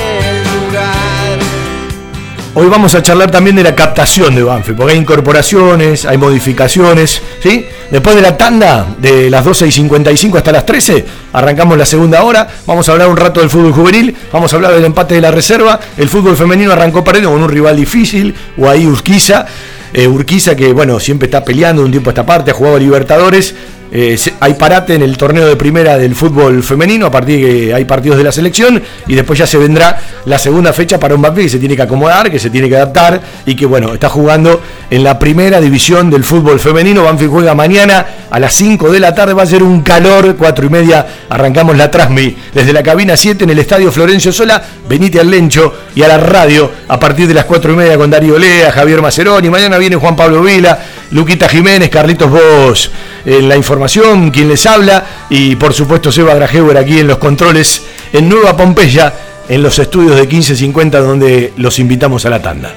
Hoy 2.55 2.67
vamos 2.67 2.95
a 2.95 3.03
charlar 3.03 3.29
también 3.29 3.55
de 3.55 3.63
la 3.63 3.75
captación 3.75 4.33
de 4.33 4.41
Banfield, 4.41 4.75
porque 4.75 4.93
hay 4.93 4.99
incorporaciones, 4.99 6.05
hay 6.05 6.17
modificaciones, 6.17 7.21
¿sí? 7.43 7.67
Después 7.91 8.15
de 8.15 8.23
la 8.23 8.37
tanda 8.37 8.87
de 8.97 9.29
las 9.29 9.45
12 9.45 9.67
y 9.67 9.71
55 9.71 10.39
hasta 10.39 10.51
las 10.51 10.65
13, 10.65 11.05
arrancamos 11.31 11.77
la 11.77 11.85
segunda 11.85 12.23
hora, 12.23 12.47
vamos 12.65 12.89
a 12.89 12.93
hablar 12.93 13.07
un 13.07 13.17
rato 13.17 13.39
del 13.39 13.51
fútbol 13.51 13.71
juvenil, 13.71 14.15
vamos 14.33 14.51
a 14.51 14.55
hablar 14.55 14.73
del 14.73 14.83
empate 14.83 15.13
de 15.13 15.21
la 15.21 15.29
reserva, 15.29 15.79
el 15.95 16.09
fútbol 16.09 16.35
femenino 16.35 16.71
arrancó 16.71 17.03
perdiendo 17.03 17.29
con 17.29 17.43
un 17.43 17.49
rival 17.49 17.77
difícil, 17.77 18.33
ahí 18.67 18.87
Urquiza, 18.87 19.45
eh, 19.93 20.07
Urquiza 20.07 20.55
que 20.55 20.73
bueno, 20.73 20.99
siempre 20.99 21.27
está 21.27 21.45
peleando 21.45 21.83
un 21.83 21.91
tiempo 21.91 22.09
a 22.09 22.13
esta 22.13 22.25
parte, 22.25 22.49
ha 22.49 22.55
jugado 22.55 22.77
a 22.77 22.79
Libertadores, 22.79 23.53
eh, 23.91 24.17
hay 24.39 24.53
parate 24.53 24.93
en 24.93 25.01
el 25.01 25.17
torneo 25.17 25.47
de 25.47 25.55
primera 25.55 25.97
del 25.97 26.15
fútbol 26.15 26.61
femenino 26.61 27.07
a 27.07 27.11
partir 27.11 27.43
de 27.43 27.51
que 27.51 27.73
hay 27.73 27.85
partidos 27.85 28.17
de 28.17 28.23
la 28.23 28.31
selección 28.31 28.81
y 29.07 29.15
después 29.15 29.39
ya 29.39 29.47
se 29.47 29.57
vendrá 29.57 29.99
la 30.25 30.37
segunda 30.37 30.73
fecha 30.73 30.99
para 30.99 31.15
un 31.15 31.21
Banfield 31.21 31.47
que 31.47 31.51
se 31.51 31.59
tiene 31.59 31.75
que 31.75 31.81
acomodar, 31.81 32.29
que 32.29 32.37
se 32.37 32.51
tiene 32.51 32.69
que 32.69 32.75
adaptar 32.75 33.19
y 33.45 33.55
que 33.55 33.65
bueno, 33.65 33.93
está 33.93 34.07
jugando 34.09 34.61
en 34.91 35.03
la 35.03 35.17
primera 35.17 35.59
división 35.59 36.11
del 36.11 36.23
fútbol 36.23 36.59
femenino. 36.59 37.03
Banfield 37.03 37.31
juega 37.31 37.55
mañana 37.55 38.05
a 38.29 38.39
las 38.39 38.53
5 38.53 38.91
de 38.91 38.99
la 38.99 39.15
tarde, 39.15 39.33
va 39.33 39.43
a 39.43 39.47
ser 39.47 39.63
un 39.63 39.81
calor, 39.81 40.35
4 40.37 40.65
y 40.65 40.69
media, 40.69 41.07
arrancamos 41.29 41.75
la 41.75 41.89
Transmi 41.89 42.35
desde 42.53 42.73
la 42.73 42.83
cabina 42.83 43.17
7 43.17 43.43
en 43.43 43.49
el 43.49 43.59
estadio 43.59 43.91
Florencio 43.91 44.31
Sola, 44.31 44.61
venite 44.87 45.19
al 45.19 45.31
Lencho 45.31 45.73
y 45.95 46.03
a 46.03 46.07
la 46.07 46.17
radio 46.17 46.71
a 46.87 46.99
partir 46.99 47.27
de 47.27 47.33
las 47.33 47.45
4 47.45 47.73
y 47.73 47.75
media 47.75 47.97
con 47.97 48.11
Darío 48.11 48.37
Lea, 48.37 48.71
Javier 48.71 49.01
Maceroni, 49.01 49.49
mañana 49.49 49.77
viene 49.79 49.95
Juan 49.95 50.15
Pablo 50.15 50.43
Vila, 50.43 50.79
Luquita 51.11 51.49
Jiménez, 51.49 51.89
Carlitos 51.89 52.29
Vos 52.29 52.91
en 53.25 53.49
la 53.49 53.55
información, 53.55 54.31
quien 54.31 54.47
les 54.47 54.65
habla 54.65 55.25
y 55.29 55.55
por 55.55 55.73
supuesto 55.73 56.11
Seba 56.11 56.35
Grajewer 56.35 56.77
aquí 56.77 56.99
en 56.99 57.07
los 57.07 57.17
controles 57.17 57.83
en 58.13 58.29
Nueva 58.29 58.55
Pompeya, 58.55 59.13
en 59.47 59.63
los 59.63 59.79
estudios 59.79 60.15
de 60.15 60.21
1550 60.21 60.99
donde 60.99 61.53
los 61.57 61.79
invitamos 61.79 62.25
a 62.25 62.29
la 62.29 62.41
tanda. 62.41 62.73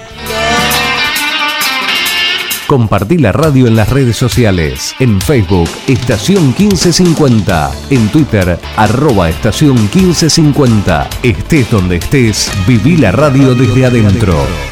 Compartí 2.72 3.18
la 3.18 3.32
radio 3.32 3.66
en 3.66 3.76
las 3.76 3.90
redes 3.90 4.16
sociales. 4.16 4.94
En 4.98 5.20
Facebook, 5.20 5.68
Estación 5.88 6.54
1550. 6.56 7.70
En 7.90 8.08
Twitter, 8.08 8.58
arroba 8.76 9.28
Estación 9.28 9.74
1550. 9.74 11.10
Estés 11.22 11.70
donde 11.70 11.96
estés, 11.96 12.50
viví 12.66 12.96
la 12.96 13.12
radio 13.12 13.54
desde 13.54 13.84
adentro. 13.84 14.71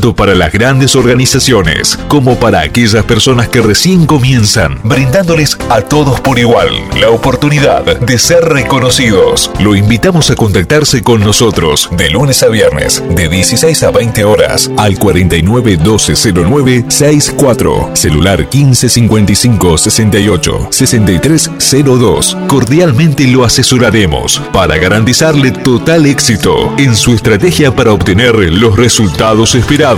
para 0.01 0.33
las 0.33 0.51
grandes 0.51 0.95
organizaciones 0.95 1.97
como 2.07 2.35
para 2.39 2.61
aquellas 2.61 3.05
personas 3.05 3.49
que 3.49 3.61
recién 3.61 4.07
comienzan, 4.07 4.79
brindándoles 4.83 5.57
a 5.69 5.81
todos 5.81 6.19
por 6.19 6.39
igual 6.39 6.69
la 6.99 7.09
oportunidad 7.09 7.83
de 7.99 8.17
ser 8.17 8.43
reconocidos. 8.45 9.51
Lo 9.59 9.75
invitamos 9.75 10.31
a 10.31 10.35
contactarse 10.35 11.03
con 11.03 11.21
nosotros 11.21 11.87
de 11.91 12.09
lunes 12.09 12.41
a 12.41 12.47
viernes 12.47 13.03
de 13.15 13.29
16 13.29 13.83
a 13.83 13.91
20 13.91 14.23
horas 14.25 14.71
al 14.75 14.97
49 14.97 15.77
12 15.77 16.33
09 16.33 16.85
64, 16.89 17.91
celular 17.93 18.49
15 18.49 18.89
55 18.89 19.77
68 19.77 20.67
63 20.71 21.51
02. 21.85 22.37
Cordialmente 22.47 23.27
lo 23.27 23.45
asesoraremos 23.45 24.41
para 24.51 24.77
garantizarle 24.77 25.51
total 25.51 26.07
éxito 26.07 26.73
en 26.77 26.95
su 26.95 27.13
estrategia 27.13 27.75
para 27.75 27.93
obtener 27.93 28.33
los 28.35 28.75
resultados 28.75 29.53
esperados. 29.53 29.90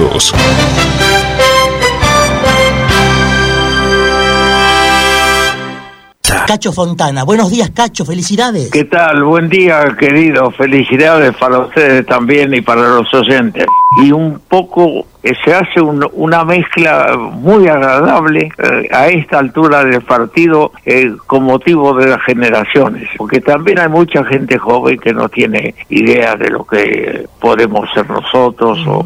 Cacho 6.47 6.73
Fontana. 6.73 7.23
Buenos 7.23 7.51
días, 7.51 7.69
Cacho. 7.69 8.03
Felicidades. 8.03 8.71
¿Qué 8.71 8.85
tal? 8.85 9.23
Buen 9.23 9.49
día, 9.49 9.95
querido. 9.97 10.51
Felicidades 10.51 11.35
para 11.37 11.59
ustedes 11.59 12.05
también 12.05 12.53
y 12.53 12.61
para 12.61 12.81
los 12.81 13.13
oyentes. 13.13 13.65
Y 14.03 14.11
un 14.11 14.41
poco 14.47 15.05
eh, 15.21 15.33
se 15.45 15.53
hace 15.53 15.79
una 15.81 16.43
mezcla 16.43 17.15
muy 17.17 17.67
agradable 17.67 18.49
eh, 18.57 18.87
a 18.91 19.07
esta 19.07 19.39
altura 19.39 19.83
del 19.85 20.01
partido 20.01 20.71
eh, 20.85 21.13
con 21.27 21.43
motivo 21.43 21.93
de 21.93 22.07
las 22.07 22.21
generaciones, 22.23 23.07
porque 23.17 23.41
también 23.41 23.79
hay 23.79 23.89
mucha 23.89 24.23
gente 24.25 24.57
joven 24.57 24.99
que 24.99 25.13
no 25.13 25.29
tiene 25.29 25.75
idea 25.89 26.35
de 26.35 26.49
lo 26.49 26.65
que 26.65 27.25
podemos 27.39 27.87
ser 27.93 28.09
nosotros 28.09 28.79
o 28.87 29.05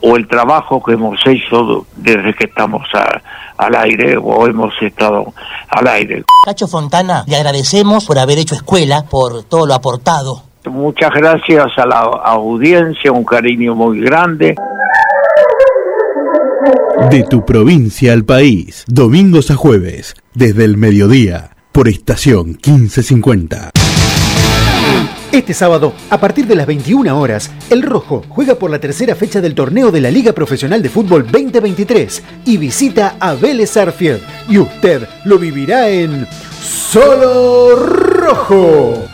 o, 0.00 0.16
el 0.16 0.26
trabajo 0.28 0.82
que 0.82 0.92
hemos 0.92 1.18
hecho 1.26 1.86
desde 1.96 2.34
que 2.34 2.44
estamos 2.44 2.82
al 3.56 3.74
aire 3.74 4.16
o 4.16 4.46
hemos 4.46 4.72
estado 4.80 5.32
al 5.68 5.88
aire. 5.88 6.24
Cacho 6.44 6.66
Fontana, 6.66 7.24
le 7.26 7.36
agradecemos 7.36 8.06
por 8.06 8.18
haber 8.18 8.38
hecho 8.38 8.54
escuela, 8.54 9.04
por 9.08 9.44
todo 9.44 9.66
lo 9.66 9.74
aportado. 9.74 10.42
Muchas 10.66 11.10
gracias 11.12 11.66
a 11.76 11.86
la 11.86 11.98
audiencia, 11.98 13.12
un 13.12 13.24
cariño 13.24 13.74
muy 13.74 14.00
grande. 14.00 14.54
De 17.10 17.22
tu 17.24 17.44
provincia 17.44 18.12
al 18.12 18.24
país, 18.24 18.84
domingos 18.88 19.50
a 19.50 19.54
jueves, 19.54 20.14
desde 20.34 20.64
el 20.64 20.76
mediodía, 20.76 21.50
por 21.72 21.88
estación 21.88 22.58
1550. 22.66 23.70
Este 25.30 25.52
sábado, 25.52 25.92
a 26.08 26.18
partir 26.18 26.46
de 26.46 26.56
las 26.56 26.66
21 26.66 27.20
horas, 27.20 27.50
el 27.68 27.82
Rojo 27.82 28.24
juega 28.30 28.54
por 28.54 28.70
la 28.70 28.78
tercera 28.78 29.14
fecha 29.14 29.42
del 29.42 29.54
torneo 29.54 29.90
de 29.90 30.00
la 30.00 30.10
Liga 30.10 30.32
Profesional 30.32 30.82
de 30.82 30.88
Fútbol 30.88 31.30
2023 31.30 32.22
y 32.46 32.56
visita 32.56 33.16
a 33.20 33.34
Vélez 33.34 33.76
Arfield. 33.76 34.22
Y 34.48 34.56
usted 34.56 35.06
lo 35.24 35.38
vivirá 35.38 35.90
en 35.90 36.26
Solo 36.62 37.76
Rojo. 37.76 39.04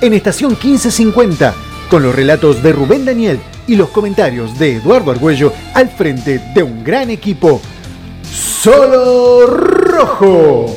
En 0.00 0.14
estación 0.14 0.50
1550, 0.50 1.54
con 1.88 2.02
los 2.02 2.12
relatos 2.12 2.60
de 2.60 2.72
Rubén 2.72 3.04
Daniel 3.04 3.38
y 3.68 3.76
los 3.76 3.90
comentarios 3.90 4.58
de 4.58 4.76
Eduardo 4.78 5.12
Argüello 5.12 5.52
al 5.74 5.88
frente 5.90 6.40
de 6.56 6.62
un 6.64 6.82
gran 6.82 7.08
equipo. 7.08 7.60
Solo 8.24 9.46
Rojo. 9.46 10.76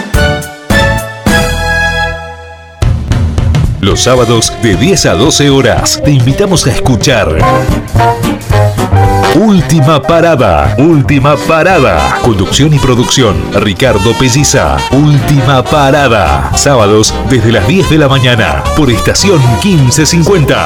Los 3.81 4.01
sábados 4.03 4.53
de 4.61 4.75
10 4.75 5.07
a 5.07 5.13
12 5.15 5.49
horas 5.49 6.01
te 6.05 6.11
invitamos 6.11 6.67
a 6.67 6.71
escuchar 6.71 7.37
Última 9.35 10.01
Parada, 10.01 10.75
Última 10.77 11.35
Parada. 11.35 12.19
Conducción 12.21 12.73
y 12.73 12.79
producción, 12.79 13.35
Ricardo 13.53 14.13
Pelliza. 14.19 14.77
Última 14.91 15.63
Parada. 15.63 16.51
Sábados 16.55 17.11
desde 17.29 17.51
las 17.51 17.67
10 17.67 17.89
de 17.89 17.97
la 17.97 18.07
mañana 18.07 18.63
por 18.77 18.91
estación 18.91 19.41
1550. 19.63 20.65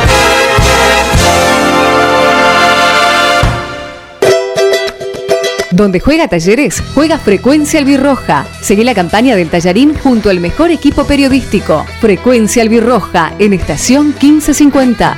Donde 5.75 5.99
juega 5.99 6.29
Talleres, 6.29 6.81
juega 6.93 7.17
Frecuencia 7.19 7.81
Albirroja. 7.81 8.47
Seguí 8.61 8.85
la 8.85 8.95
campaña 8.95 9.35
del 9.35 9.49
Tallarín 9.49 9.93
junto 9.93 10.29
al 10.29 10.39
mejor 10.39 10.71
equipo 10.71 11.05
periodístico. 11.05 11.85
Frecuencia 11.99 12.63
Albirroja 12.63 13.33
en 13.39 13.51
estación 13.51 14.15
1550. 14.21 15.17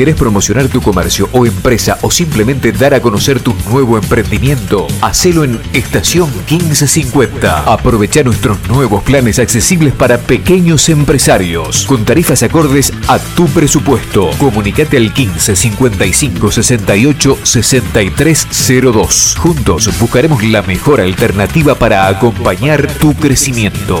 ¿Querés 0.00 0.16
promocionar 0.16 0.66
tu 0.68 0.80
comercio 0.80 1.28
o 1.30 1.44
empresa 1.44 1.98
o 2.00 2.10
simplemente 2.10 2.72
dar 2.72 2.94
a 2.94 3.02
conocer 3.02 3.38
tu 3.38 3.54
nuevo 3.68 3.98
emprendimiento? 3.98 4.86
Hacelo 5.02 5.44
en 5.44 5.60
Estación 5.74 6.30
1550. 6.48 7.64
Aprovecha 7.70 8.22
nuestros 8.22 8.66
nuevos 8.66 9.02
planes 9.02 9.38
accesibles 9.38 9.92
para 9.92 10.16
pequeños 10.16 10.88
empresarios 10.88 11.84
con 11.84 12.06
tarifas 12.06 12.42
acordes 12.42 12.94
a 13.08 13.18
tu 13.18 13.44
presupuesto. 13.48 14.30
Comunicate 14.38 14.96
al 14.96 15.12
15 15.12 15.54
55 15.54 16.50
68 16.50 17.38
6302. 17.42 19.36
Juntos 19.38 19.98
buscaremos 20.00 20.42
la 20.42 20.62
mejor 20.62 21.02
alternativa 21.02 21.74
para 21.74 22.08
acompañar 22.08 22.86
tu 22.94 23.12
crecimiento. 23.12 24.00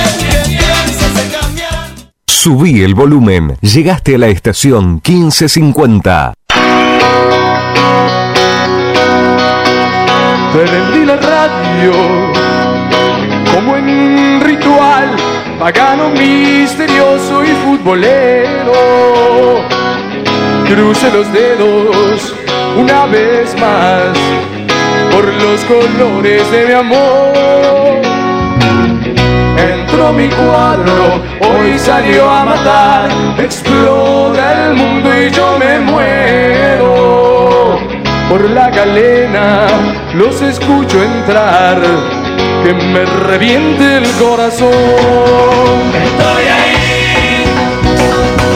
Subí 2.43 2.81
el 2.81 2.95
volumen. 2.95 3.55
Llegaste 3.61 4.15
a 4.15 4.17
la 4.17 4.25
estación 4.25 4.93
1550. 5.07 6.33
Prendí 10.51 11.05
la 11.05 11.17
radio 11.17 11.91
como 13.53 13.77
en 13.77 14.41
ritual 14.41 15.11
pagano, 15.59 16.09
misterioso 16.09 17.43
y 17.43 17.49
futbolero. 17.63 18.73
Cruce 20.65 21.11
los 21.11 21.31
dedos 21.31 22.35
una 22.75 23.05
vez 23.05 23.55
más 23.59 24.17
por 25.11 25.25
los 25.25 25.63
colores 25.65 26.49
de 26.49 26.65
mi 26.65 26.73
amor. 26.73 28.10
Entró 29.91 30.13
mi 30.13 30.29
cuadro, 30.29 31.21
hoy 31.41 31.77
salió 31.77 32.29
a 32.29 32.45
matar, 32.45 33.09
explota 33.37 34.67
el 34.67 34.75
mundo 34.75 35.09
y 35.21 35.29
yo 35.31 35.57
me 35.59 35.79
muero. 35.81 37.77
Por 38.29 38.49
la 38.51 38.69
galena 38.69 39.67
los 40.13 40.41
escucho 40.41 41.03
entrar, 41.03 41.81
que 42.63 42.73
me 42.73 43.03
reviente 43.27 43.97
el 43.97 44.09
corazón. 44.11 44.69
Estoy 45.93 46.45
ahí, 46.47 47.43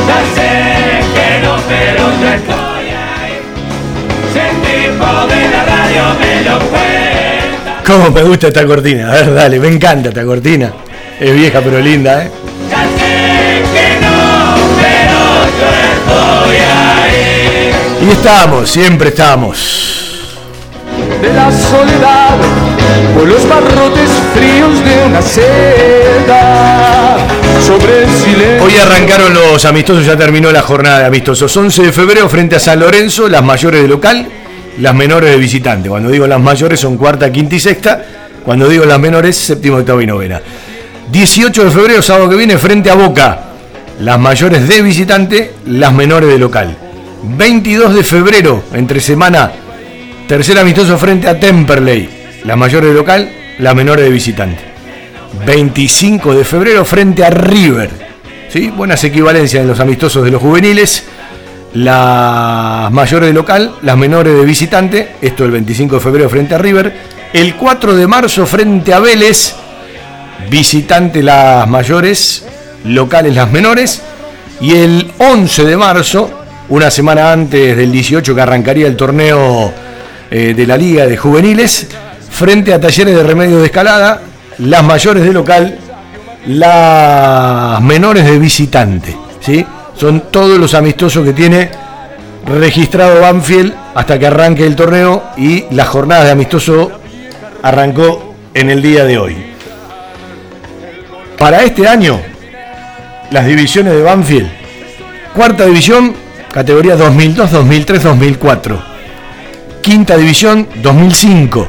ya 0.07 0.19
sé 0.36 1.01
que 1.15 1.27
no, 1.45 1.57
pero 1.67 2.03
yo 2.21 2.29
estoy 2.33 2.88
ahí. 2.95 3.41
Si 4.31 4.39
el 4.39 4.55
tipo 4.61 5.07
de 5.27 5.41
la 5.49 5.61
radio 5.65 6.03
me 6.17 6.33
lo 6.49 6.55
cuenta. 6.69 7.83
¿Cómo 7.86 8.09
me 8.11 8.23
gusta 8.23 8.47
esta 8.47 8.65
cortina? 8.65 9.11
A 9.11 9.15
ver, 9.15 9.33
dale, 9.33 9.59
me 9.59 9.67
encanta 9.67 10.07
esta 10.09 10.23
cortina. 10.23 10.71
Es 11.20 11.34
vieja 11.34 11.61
pero 11.61 11.80
linda, 11.80 12.26
¿eh? 12.26 12.32
Y 18.01 18.09
estamos, 18.11 18.70
siempre 18.70 19.09
estamos. 19.09 20.36
de 21.22 21.34
la 21.34 21.51
soledad 21.51 22.36
por 23.16 23.28
los 23.28 23.47
barrotes 23.47 24.09
fríos 24.36 24.84
de 24.84 25.05
una 25.05 25.22
seda 25.22 27.18
sobre 27.66 28.03
el 28.03 28.09
silencio. 28.09 28.63
Hoy 28.63 28.76
arrancaron 28.78 29.34
los 29.34 29.63
amistosos, 29.66 30.05
ya 30.05 30.18
terminó 30.18 30.51
la 30.51 30.61
jornada 30.61 30.99
de 30.99 31.05
amistosos. 31.05 31.55
11 31.55 31.82
de 31.84 31.91
febrero 31.93 32.28
frente 32.28 32.57
a 32.57 32.59
San 32.59 32.80
Lorenzo, 32.80 33.30
las 33.30 33.43
mayores 33.43 33.82
de 33.82 33.88
local, 33.88 34.28
las 34.80 34.93
menores 34.93 35.32
de 35.32 35.38
visitante. 35.38 35.88
Cuando 35.89 36.09
digo 36.11 36.28
las 36.28 36.41
mayores 36.41 36.80
son 36.80 36.97
cuarta, 36.97 37.32
quinta 37.32 37.55
y 37.55 37.59
sexta. 37.59 38.03
Cuando 38.43 38.68
digo 38.70 38.86
las 38.86 38.99
menores, 38.99 39.36
séptima, 39.38 39.78
octava 39.78 40.03
y 40.03 40.05
novena. 40.05 40.39
18 41.12 41.66
de 41.66 41.72
febrero, 41.72 42.01
sábado 42.01 42.30
que 42.30 42.36
viene, 42.36 42.58
frente 42.58 42.89
a 42.89 42.95
Boca. 42.95 43.39
Las 43.99 44.20
mayores 44.20 44.68
de 44.68 44.82
visitante, 44.82 45.53
las 45.66 45.93
menores 45.93 46.30
de 46.30 46.39
local. 46.39 46.76
22 47.24 47.95
de 47.95 48.03
febrero, 48.03 48.64
entre 48.74 48.99
semana, 48.99 49.51
tercer 50.28 50.58
amistoso 50.58 50.97
frente 50.97 51.28
a 51.28 51.39
Temperley. 51.39 52.10
Las 52.43 52.58
mayores 52.58 52.89
de 52.89 52.95
local, 52.95 53.32
las 53.60 53.76
menores 53.76 54.06
de 54.06 54.12
visitante. 54.12 54.60
25 55.45 56.34
de 56.34 56.43
febrero 56.43 56.86
frente 56.86 57.24
a 57.24 57.30
River. 57.30 57.89
¿Sí? 58.49 58.70
Buenas 58.70 59.03
equivalencias 59.03 59.62
en 59.62 59.68
los 59.68 59.80
amistosos 59.80 60.24
de 60.24 60.32
los 60.32 60.41
juveniles. 60.41 61.06
Las 61.74 62.91
mayores 62.91 63.28
de 63.28 63.34
local, 63.34 63.76
las 63.82 63.97
menores 63.97 64.34
de 64.34 64.45
visitante. 64.45 65.16
Esto 65.22 65.45
el 65.45 65.51
25 65.51 65.95
de 65.95 66.01
febrero 66.01 66.30
frente 66.30 66.56
a 66.56 66.58
River. 66.58 66.93
El 67.34 67.56
4 67.56 67.95
de 67.95 68.08
marzo 68.08 68.45
frente 68.45 68.93
a 68.93 68.99
Vélez. 68.99 69.56
Visitante 70.49 71.23
las 71.23 71.67
mayores, 71.67 72.45
locales 72.83 73.36
las 73.36 73.51
menores. 73.51 74.01
Y 74.61 74.73
el 74.75 75.11
11 75.17 75.65
de 75.65 75.77
marzo, 75.77 76.29
una 76.69 76.89
semana 76.89 77.31
antes 77.31 77.75
del 77.75 77.91
18 77.91 78.33
que 78.33 78.41
arrancaría 78.41 78.88
el 78.88 78.95
torneo 78.95 79.71
eh, 80.31 80.53
de 80.55 80.67
la 80.67 80.77
Liga 80.77 81.05
de 81.05 81.17
Juveniles, 81.17 81.88
frente 82.29 82.73
a 82.73 82.79
Talleres 82.79 83.15
de 83.15 83.23
Remedios 83.23 83.59
de 83.59 83.65
Escalada, 83.67 84.21
las 84.59 84.83
mayores 84.83 85.23
de 85.23 85.33
local, 85.33 85.77
las 86.47 87.81
menores 87.81 88.25
de 88.25 88.39
visitante. 88.39 89.15
¿sí? 89.41 89.65
Son 89.95 90.31
todos 90.31 90.57
los 90.59 90.73
amistosos 90.73 91.23
que 91.25 91.33
tiene 91.33 91.69
registrado 92.45 93.21
Banfield 93.21 93.73
hasta 93.95 94.19
que 94.19 94.27
arranque 94.27 94.65
el 94.65 94.75
torneo 94.75 95.23
y 95.38 95.65
la 95.71 95.86
jornada 95.86 96.25
de 96.25 96.31
amistoso 96.31 96.91
arrancó 97.61 98.36
en 98.53 98.69
el 98.69 98.81
día 98.81 99.05
de 99.05 99.17
hoy. 99.17 99.55
Para 101.38 101.63
este 101.63 101.88
año, 101.88 102.21
las 103.31 103.45
divisiones 103.45 103.93
de 103.93 104.01
Banfield, 104.01 104.49
cuarta 105.33 105.65
división, 105.65 106.15
categoría 106.51 106.95
2002, 106.95 107.51
2003, 107.51 108.03
2004. 108.03 108.83
Quinta 109.81 110.17
división, 110.17 110.67
2005. 110.81 111.67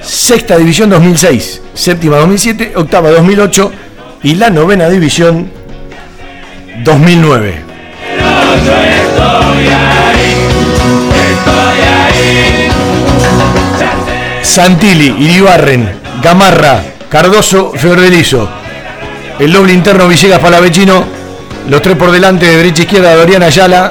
Sexta 0.00 0.56
división, 0.56 0.90
2006. 0.90 1.62
Séptima, 1.74 2.16
2007. 2.16 2.72
Octava, 2.76 3.10
2008. 3.10 3.72
Y 4.22 4.34
la 4.34 4.50
novena 4.50 4.88
división, 4.88 5.50
2009. 6.82 7.62
Santilli, 14.42 15.14
Iribarren, 15.18 15.88
Gamarra, 16.22 16.82
Cardoso, 17.08 17.72
Fiordelizo. 17.76 18.57
El 19.38 19.52
doble 19.52 19.72
interno 19.72 20.08
Villegas 20.08 20.40
Palavecino. 20.40 21.04
Los 21.68 21.80
tres 21.80 21.96
por 21.96 22.10
delante 22.10 22.46
de 22.46 22.56
derecha 22.56 22.82
e 22.82 22.84
izquierda 22.86 23.14
Doriana 23.14 23.46
Ayala, 23.46 23.88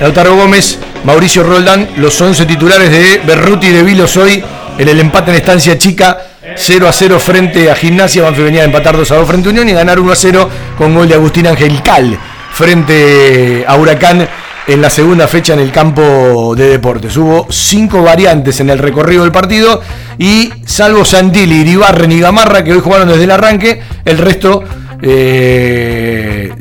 Lautaro 0.00 0.34
Gómez, 0.34 0.78
Mauricio 1.04 1.44
Roldán. 1.44 1.90
Los 1.96 2.20
11 2.20 2.44
titulares 2.44 2.90
de 2.90 3.20
Berruti 3.24 3.68
y 3.68 3.70
de 3.70 3.84
Vilos 3.84 4.16
hoy 4.16 4.42
en 4.78 4.88
el 4.88 4.98
empate 4.98 5.30
en 5.30 5.36
estancia 5.36 5.78
chica. 5.78 6.18
0 6.56 6.88
a 6.88 6.92
0 6.92 7.20
frente 7.20 7.70
a 7.70 7.76
Gimnasia. 7.76 8.22
Banfield 8.24 8.46
venía 8.46 8.62
a 8.62 8.64
empatar 8.64 8.96
2 8.96 9.12
a 9.12 9.14
2 9.16 9.28
frente 9.28 9.48
a 9.48 9.52
Unión 9.52 9.68
y 9.68 9.72
ganar 9.72 10.00
1 10.00 10.10
a 10.10 10.16
0 10.16 10.50
con 10.76 10.92
gol 10.92 11.08
de 11.08 11.14
Agustín 11.14 11.46
Ángel 11.46 11.80
Cal 11.82 12.18
frente 12.52 13.64
a 13.66 13.76
Huracán 13.76 14.28
en 14.70 14.80
la 14.80 14.88
segunda 14.88 15.26
fecha 15.26 15.52
en 15.52 15.58
el 15.58 15.72
campo 15.72 16.54
de 16.56 16.68
deportes. 16.68 17.16
Hubo 17.16 17.46
cinco 17.50 18.02
variantes 18.02 18.60
en 18.60 18.70
el 18.70 18.78
recorrido 18.78 19.24
del 19.24 19.32
partido 19.32 19.80
y 20.16 20.52
salvo 20.64 21.04
Santilli, 21.04 21.62
Iribarren 21.62 22.12
y 22.12 22.20
Gamarra 22.20 22.62
que 22.62 22.72
hoy 22.72 22.80
jugaron 22.80 23.08
desde 23.08 23.24
el 23.24 23.32
arranque, 23.32 23.82
el 24.04 24.18
resto 24.18 24.62
eh, 25.02 26.52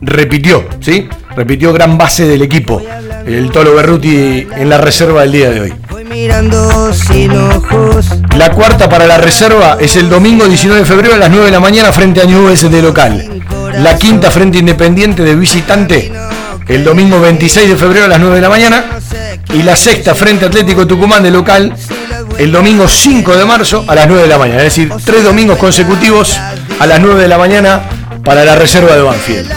repitió, 0.00 0.64
¿sí? 0.80 1.08
Repitió 1.34 1.72
gran 1.72 1.98
base 1.98 2.28
del 2.28 2.42
equipo. 2.42 2.80
El 3.26 3.50
Tolo 3.50 3.74
Berruti 3.74 4.46
en 4.56 4.68
la 4.68 4.78
reserva 4.78 5.22
del 5.22 5.32
día 5.32 5.50
de 5.50 5.60
hoy. 5.60 5.74
La 8.36 8.52
cuarta 8.52 8.88
para 8.88 9.08
la 9.08 9.18
reserva 9.18 9.76
es 9.80 9.96
el 9.96 10.08
domingo 10.08 10.46
19 10.46 10.82
de 10.82 10.86
febrero 10.86 11.14
a 11.14 11.18
las 11.18 11.30
9 11.30 11.46
de 11.46 11.50
la 11.50 11.60
mañana 11.60 11.92
frente 11.92 12.20
a 12.20 12.24
Newell's 12.26 12.70
de 12.70 12.82
local. 12.82 13.42
La 13.74 13.96
quinta 13.96 14.30
frente 14.30 14.58
Independiente 14.58 15.24
de 15.24 15.34
visitante 15.34 16.12
el 16.70 16.84
domingo 16.84 17.20
26 17.20 17.68
de 17.68 17.76
febrero 17.76 18.06
a 18.06 18.08
las 18.08 18.20
9 18.20 18.36
de 18.36 18.40
la 18.40 18.48
mañana. 18.48 18.84
Y 19.52 19.62
la 19.62 19.74
sexta 19.74 20.14
frente 20.14 20.46
Atlético 20.46 20.86
Tucumán 20.86 21.22
de 21.22 21.30
local 21.30 21.74
el 22.38 22.52
domingo 22.52 22.88
5 22.88 23.36
de 23.36 23.44
marzo 23.44 23.84
a 23.86 23.94
las 23.94 24.06
9 24.06 24.22
de 24.22 24.28
la 24.28 24.38
mañana. 24.38 24.58
Es 24.58 24.74
decir, 24.76 24.90
tres 25.04 25.24
domingos 25.24 25.58
consecutivos 25.58 26.38
a 26.78 26.86
las 26.86 27.00
9 27.00 27.22
de 27.22 27.28
la 27.28 27.38
mañana 27.38 27.82
para 28.24 28.44
la 28.44 28.56
reserva 28.56 28.94
de 28.94 29.02
Banfield. 29.02 29.50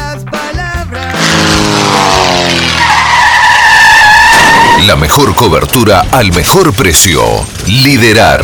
La 4.87 4.95
mejor 4.97 5.35
cobertura 5.35 6.05
al 6.11 6.33
mejor 6.33 6.73
precio. 6.73 7.23
Liderar. 7.67 8.43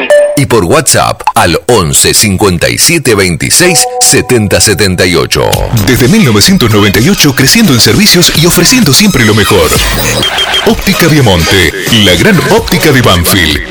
y 0.41 0.47
por 0.47 0.65
WhatsApp 0.65 1.21
al 1.35 1.61
11 1.67 2.15
57 2.15 3.13
26 3.13 3.85
70 4.01 4.59
78. 4.59 5.41
Desde 5.85 6.07
1998 6.07 7.35
creciendo 7.35 7.73
en 7.73 7.79
servicios 7.79 8.33
y 8.41 8.47
ofreciendo 8.47 8.91
siempre 8.91 9.23
lo 9.23 9.35
mejor. 9.35 9.69
Óptica 10.65 11.07
Viamonte, 11.07 11.71
la 12.05 12.15
gran 12.15 12.39
óptica 12.51 12.91
de 12.91 13.01
Banfield. 13.03 13.70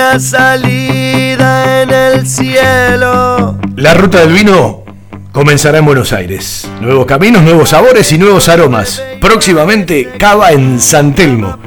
una 0.00 0.18
salida 0.18 1.82
en 1.82 1.90
el 1.90 2.26
cielo. 2.26 3.58
La 3.76 3.92
ruta 3.92 4.20
del 4.20 4.32
vino 4.32 4.82
comenzará 5.30 5.76
en 5.78 5.84
Buenos 5.84 6.14
Aires. 6.14 6.66
Nuevos 6.80 7.04
caminos, 7.04 7.42
nuevos 7.42 7.68
sabores 7.68 8.10
y 8.12 8.18
nuevos 8.18 8.48
aromas. 8.48 9.04
Próximamente 9.20 10.12
Cava 10.18 10.52
en 10.52 10.80
San 10.80 11.14
Telmo. 11.14 11.58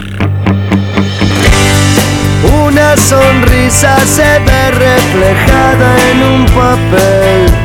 Una 2.66 2.96
sonrisa 2.98 3.98
se 4.04 4.38
ve 4.40 4.70
reflejada 4.72 6.10
en 6.10 6.22
un 6.22 6.44
papel 6.46 7.63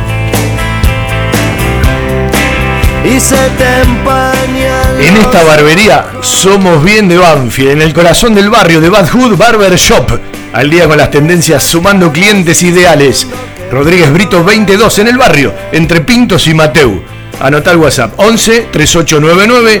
y 3.04 3.20
se 3.20 3.36
te 3.36 3.80
empaña. 3.82 4.82
En 5.00 5.16
esta 5.16 5.42
barbería 5.44 6.06
somos 6.20 6.82
bien 6.84 7.08
de 7.08 7.16
Banfield, 7.16 7.70
en 7.70 7.82
el 7.82 7.92
corazón 7.92 8.34
del 8.34 8.50
barrio 8.50 8.80
de 8.80 8.88
Bad 8.88 9.08
Hood 9.08 9.36
Barber 9.36 9.74
Shop. 9.76 10.10
Al 10.52 10.68
día 10.68 10.86
con 10.86 10.98
las 10.98 11.10
tendencias 11.10 11.62
sumando 11.62 12.12
clientes 12.12 12.62
ideales. 12.62 13.26
Rodríguez 13.70 14.12
Brito 14.12 14.42
22 14.42 14.98
en 14.98 15.08
el 15.08 15.16
barrio, 15.16 15.54
entre 15.72 16.00
Pintos 16.00 16.48
y 16.48 16.54
Mateu. 16.54 17.02
Anotá 17.40 17.70
el 17.70 17.78
WhatsApp 17.78 18.12
11 18.16 18.68
3899 18.72 19.80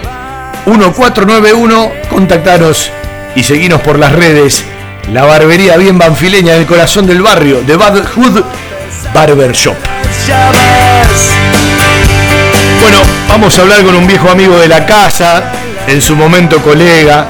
1491. 0.66 1.92
Contactaros 2.08 2.90
y 3.34 3.42
seguinos 3.42 3.80
por 3.80 3.98
las 3.98 4.12
redes. 4.12 4.64
La 5.12 5.24
barbería 5.24 5.76
bien 5.76 5.98
banfileña 5.98 6.54
en 6.54 6.60
el 6.60 6.66
corazón 6.66 7.06
del 7.06 7.20
barrio 7.20 7.62
de 7.62 7.76
Bad 7.76 8.04
Hood 8.14 8.42
Barber 9.12 9.52
Shop. 9.52 9.76
Bueno, 12.80 12.98
vamos 13.28 13.58
a 13.58 13.62
hablar 13.62 13.84
con 13.84 13.94
un 13.94 14.06
viejo 14.06 14.30
amigo 14.30 14.58
de 14.58 14.66
la 14.66 14.86
casa, 14.86 15.52
en 15.86 16.00
su 16.00 16.16
momento 16.16 16.62
colega. 16.62 17.26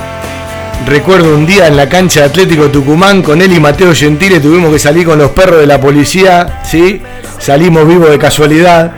Recuerdo 0.86 1.34
un 1.34 1.44
día 1.44 1.66
en 1.66 1.76
la 1.76 1.88
cancha 1.88 2.20
de 2.20 2.26
Atlético 2.26 2.68
Tucumán 2.68 3.20
con 3.20 3.42
él 3.42 3.52
y 3.52 3.58
Mateo 3.58 3.92
Gentile 3.92 4.38
tuvimos 4.38 4.72
que 4.72 4.78
salir 4.78 5.06
con 5.06 5.18
los 5.18 5.30
perros 5.32 5.60
de 5.60 5.66
la 5.66 5.80
policía, 5.80 6.60
¿sí? 6.64 7.02
Salimos 7.38 7.86
vivos 7.86 8.10
de 8.10 8.18
casualidad. 8.18 8.92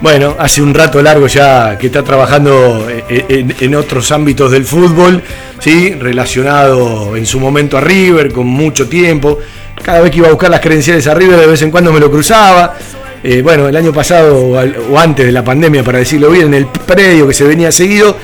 Bueno, 0.00 0.36
hace 0.38 0.62
un 0.62 0.74
rato 0.74 1.02
largo 1.02 1.26
ya 1.26 1.76
que 1.76 1.88
está 1.88 2.04
trabajando 2.04 2.86
en, 3.08 3.54
en 3.58 3.74
otros 3.74 4.12
ámbitos 4.12 4.52
del 4.52 4.64
fútbol, 4.64 5.22
¿sí? 5.58 5.92
Relacionado 5.94 7.16
en 7.16 7.26
su 7.26 7.40
momento 7.40 7.78
a 7.78 7.80
River 7.80 8.32
con 8.32 8.46
mucho 8.46 8.88
tiempo. 8.88 9.38
Cada 9.82 10.00
vez 10.00 10.12
que 10.12 10.18
iba 10.18 10.28
a 10.28 10.30
buscar 10.30 10.50
las 10.50 10.60
credenciales 10.60 11.06
a 11.08 11.14
River 11.14 11.40
de 11.40 11.46
vez 11.48 11.62
en 11.62 11.70
cuando 11.70 11.92
me 11.92 11.98
lo 11.98 12.10
cruzaba. 12.10 12.76
Eh, 13.22 13.42
bueno, 13.42 13.68
el 13.68 13.76
año 13.76 13.92
pasado 13.92 14.36
o 14.46 14.98
antes 14.98 15.26
de 15.26 15.32
la 15.32 15.42
pandemia, 15.42 15.82
para 15.82 15.98
decirlo 15.98 16.30
bien, 16.30 16.46
en 16.48 16.54
el 16.54 16.66
predio 16.66 17.26
que 17.26 17.34
se 17.34 17.44
venía 17.44 17.72
seguido. 17.72 18.16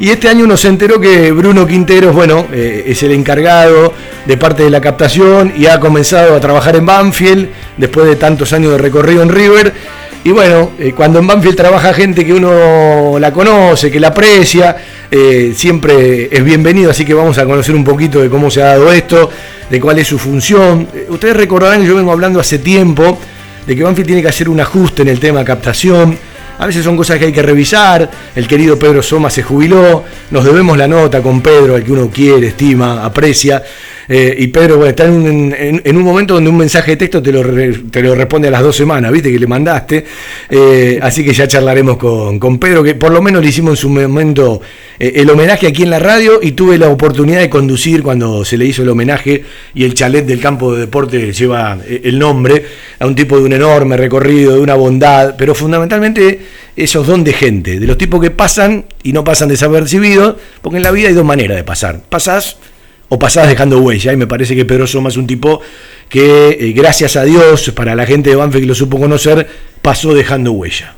Y 0.00 0.10
este 0.10 0.28
año 0.28 0.44
uno 0.44 0.56
se 0.56 0.68
enteró 0.68 1.00
que 1.00 1.32
Bruno 1.32 1.66
Quinteros, 1.66 2.14
bueno, 2.14 2.46
eh, 2.52 2.84
es 2.86 3.02
el 3.02 3.12
encargado 3.12 3.92
de 4.26 4.36
parte 4.36 4.62
de 4.62 4.70
la 4.70 4.80
captación 4.80 5.52
y 5.56 5.66
ha 5.66 5.80
comenzado 5.80 6.36
a 6.36 6.40
trabajar 6.40 6.76
en 6.76 6.86
Banfield 6.86 7.48
después 7.76 8.06
de 8.06 8.14
tantos 8.14 8.52
años 8.52 8.72
de 8.72 8.78
recorrido 8.78 9.22
en 9.22 9.28
River. 9.28 9.72
Y 10.22 10.30
bueno, 10.30 10.72
eh, 10.78 10.92
cuando 10.94 11.18
en 11.18 11.26
Banfield 11.26 11.56
trabaja 11.56 11.92
gente 11.92 12.24
que 12.24 12.32
uno 12.32 13.18
la 13.18 13.32
conoce, 13.32 13.90
que 13.90 13.98
la 13.98 14.08
aprecia, 14.08 14.76
siempre 15.54 16.28
es 16.30 16.44
bienvenido, 16.44 16.90
así 16.90 17.04
que 17.04 17.14
vamos 17.14 17.38
a 17.38 17.46
conocer 17.46 17.74
un 17.74 17.82
poquito 17.82 18.20
de 18.20 18.28
cómo 18.28 18.50
se 18.50 18.62
ha 18.62 18.66
dado 18.66 18.92
esto, 18.92 19.30
de 19.68 19.80
cuál 19.80 19.98
es 19.98 20.06
su 20.06 20.18
función. 20.18 20.86
ustedes 21.08 21.36
recordarán 21.36 21.80
que 21.80 21.86
yo 21.86 21.96
vengo 21.96 22.12
hablando 22.12 22.40
hace 22.40 22.58
tiempo 22.58 23.18
de 23.68 23.76
que 23.76 23.82
Banfield 23.82 24.06
tiene 24.06 24.22
que 24.22 24.28
hacer 24.28 24.48
un 24.48 24.58
ajuste 24.58 25.02
en 25.02 25.08
el 25.08 25.20
tema 25.20 25.44
captación. 25.44 26.16
A 26.58 26.66
veces 26.66 26.82
son 26.82 26.96
cosas 26.96 27.18
que 27.18 27.26
hay 27.26 27.32
que 27.32 27.42
revisar. 27.42 28.10
El 28.34 28.48
querido 28.48 28.78
Pedro 28.78 29.02
Soma 29.02 29.28
se 29.28 29.42
jubiló. 29.42 30.04
Nos 30.30 30.42
debemos 30.42 30.78
la 30.78 30.88
nota 30.88 31.20
con 31.20 31.42
Pedro, 31.42 31.74
al 31.76 31.84
que 31.84 31.92
uno 31.92 32.08
quiere, 32.08 32.46
estima, 32.46 33.04
aprecia. 33.04 33.62
Eh, 34.08 34.34
y 34.38 34.46
Pedro 34.46 34.76
bueno, 34.76 34.90
está 34.90 35.04
en, 35.04 35.96
un 35.96 36.02
momento 36.02 36.34
donde 36.34 36.48
un 36.48 36.56
mensaje 36.56 36.92
de 36.92 36.96
texto 36.96 37.22
te 37.22 37.30
lo, 37.30 37.42
te 37.90 38.02
lo 38.02 38.14
responde 38.14 38.48
a 38.48 38.50
las 38.50 38.62
dos 38.62 38.74
semanas, 38.74 39.12
viste 39.12 39.30
que 39.30 39.38
le 39.38 39.46
mandaste. 39.46 40.04
Eh, 40.48 40.98
así 41.02 41.24
que 41.24 41.32
ya 41.32 41.46
charlaremos 41.46 41.98
con, 41.98 42.38
con, 42.38 42.58
Pedro, 42.58 42.82
que 42.82 42.94
por 42.94 43.12
lo 43.12 43.20
menos 43.20 43.42
le 43.42 43.48
hicimos 43.48 43.72
en 43.72 43.76
su 43.76 43.90
momento 43.90 44.60
eh, 44.98 45.12
el 45.16 45.28
homenaje 45.28 45.66
aquí 45.66 45.82
en 45.82 45.90
la 45.90 45.98
radio 45.98 46.40
y 46.42 46.52
tuve 46.52 46.78
la 46.78 46.88
oportunidad 46.88 47.40
de 47.40 47.50
conducir 47.50 48.02
cuando 48.02 48.44
se 48.44 48.56
le 48.56 48.64
hizo 48.64 48.82
el 48.82 48.88
homenaje 48.88 49.44
y 49.74 49.84
el 49.84 49.92
chalet 49.92 50.24
del 50.24 50.40
campo 50.40 50.72
de 50.72 50.80
deporte 50.80 51.32
lleva 51.32 51.78
el 51.86 52.18
nombre 52.18 52.64
a 52.98 53.06
un 53.06 53.14
tipo 53.14 53.36
de 53.36 53.44
un 53.44 53.52
enorme 53.52 53.96
recorrido, 53.96 54.54
de 54.54 54.60
una 54.60 54.74
bondad, 54.74 55.34
pero 55.36 55.54
fundamentalmente 55.54 56.40
esos 56.76 57.06
don 57.06 57.24
de 57.24 57.32
gente, 57.32 57.80
de 57.80 57.86
los 57.86 57.98
tipos 57.98 58.20
que 58.22 58.30
pasan 58.30 58.84
y 59.02 59.12
no 59.12 59.24
pasan 59.24 59.48
desapercibidos, 59.48 60.36
porque 60.62 60.76
en 60.76 60.84
la 60.84 60.92
vida 60.92 61.08
hay 61.08 61.14
dos 61.14 61.24
maneras 61.24 61.56
de 61.56 61.64
pasar. 61.64 62.00
Pasás 62.08 62.56
o 63.08 63.18
pasadas 63.18 63.48
dejando 63.48 63.78
huella. 63.78 64.12
Y 64.12 64.16
me 64.16 64.26
parece 64.26 64.54
que 64.54 64.64
Pedro 64.64 64.86
Soma 64.86 65.08
es 65.08 65.16
un 65.16 65.26
tipo 65.26 65.60
que, 66.08 66.56
eh, 66.60 66.72
gracias 66.72 67.16
a 67.16 67.24
Dios, 67.24 67.70
para 67.74 67.94
la 67.94 68.06
gente 68.06 68.30
de 68.30 68.36
Banfield 68.36 68.64
que 68.64 68.68
lo 68.68 68.74
supo 68.74 68.98
conocer, 68.98 69.48
pasó 69.82 70.14
dejando 70.14 70.52
huella. 70.52 70.94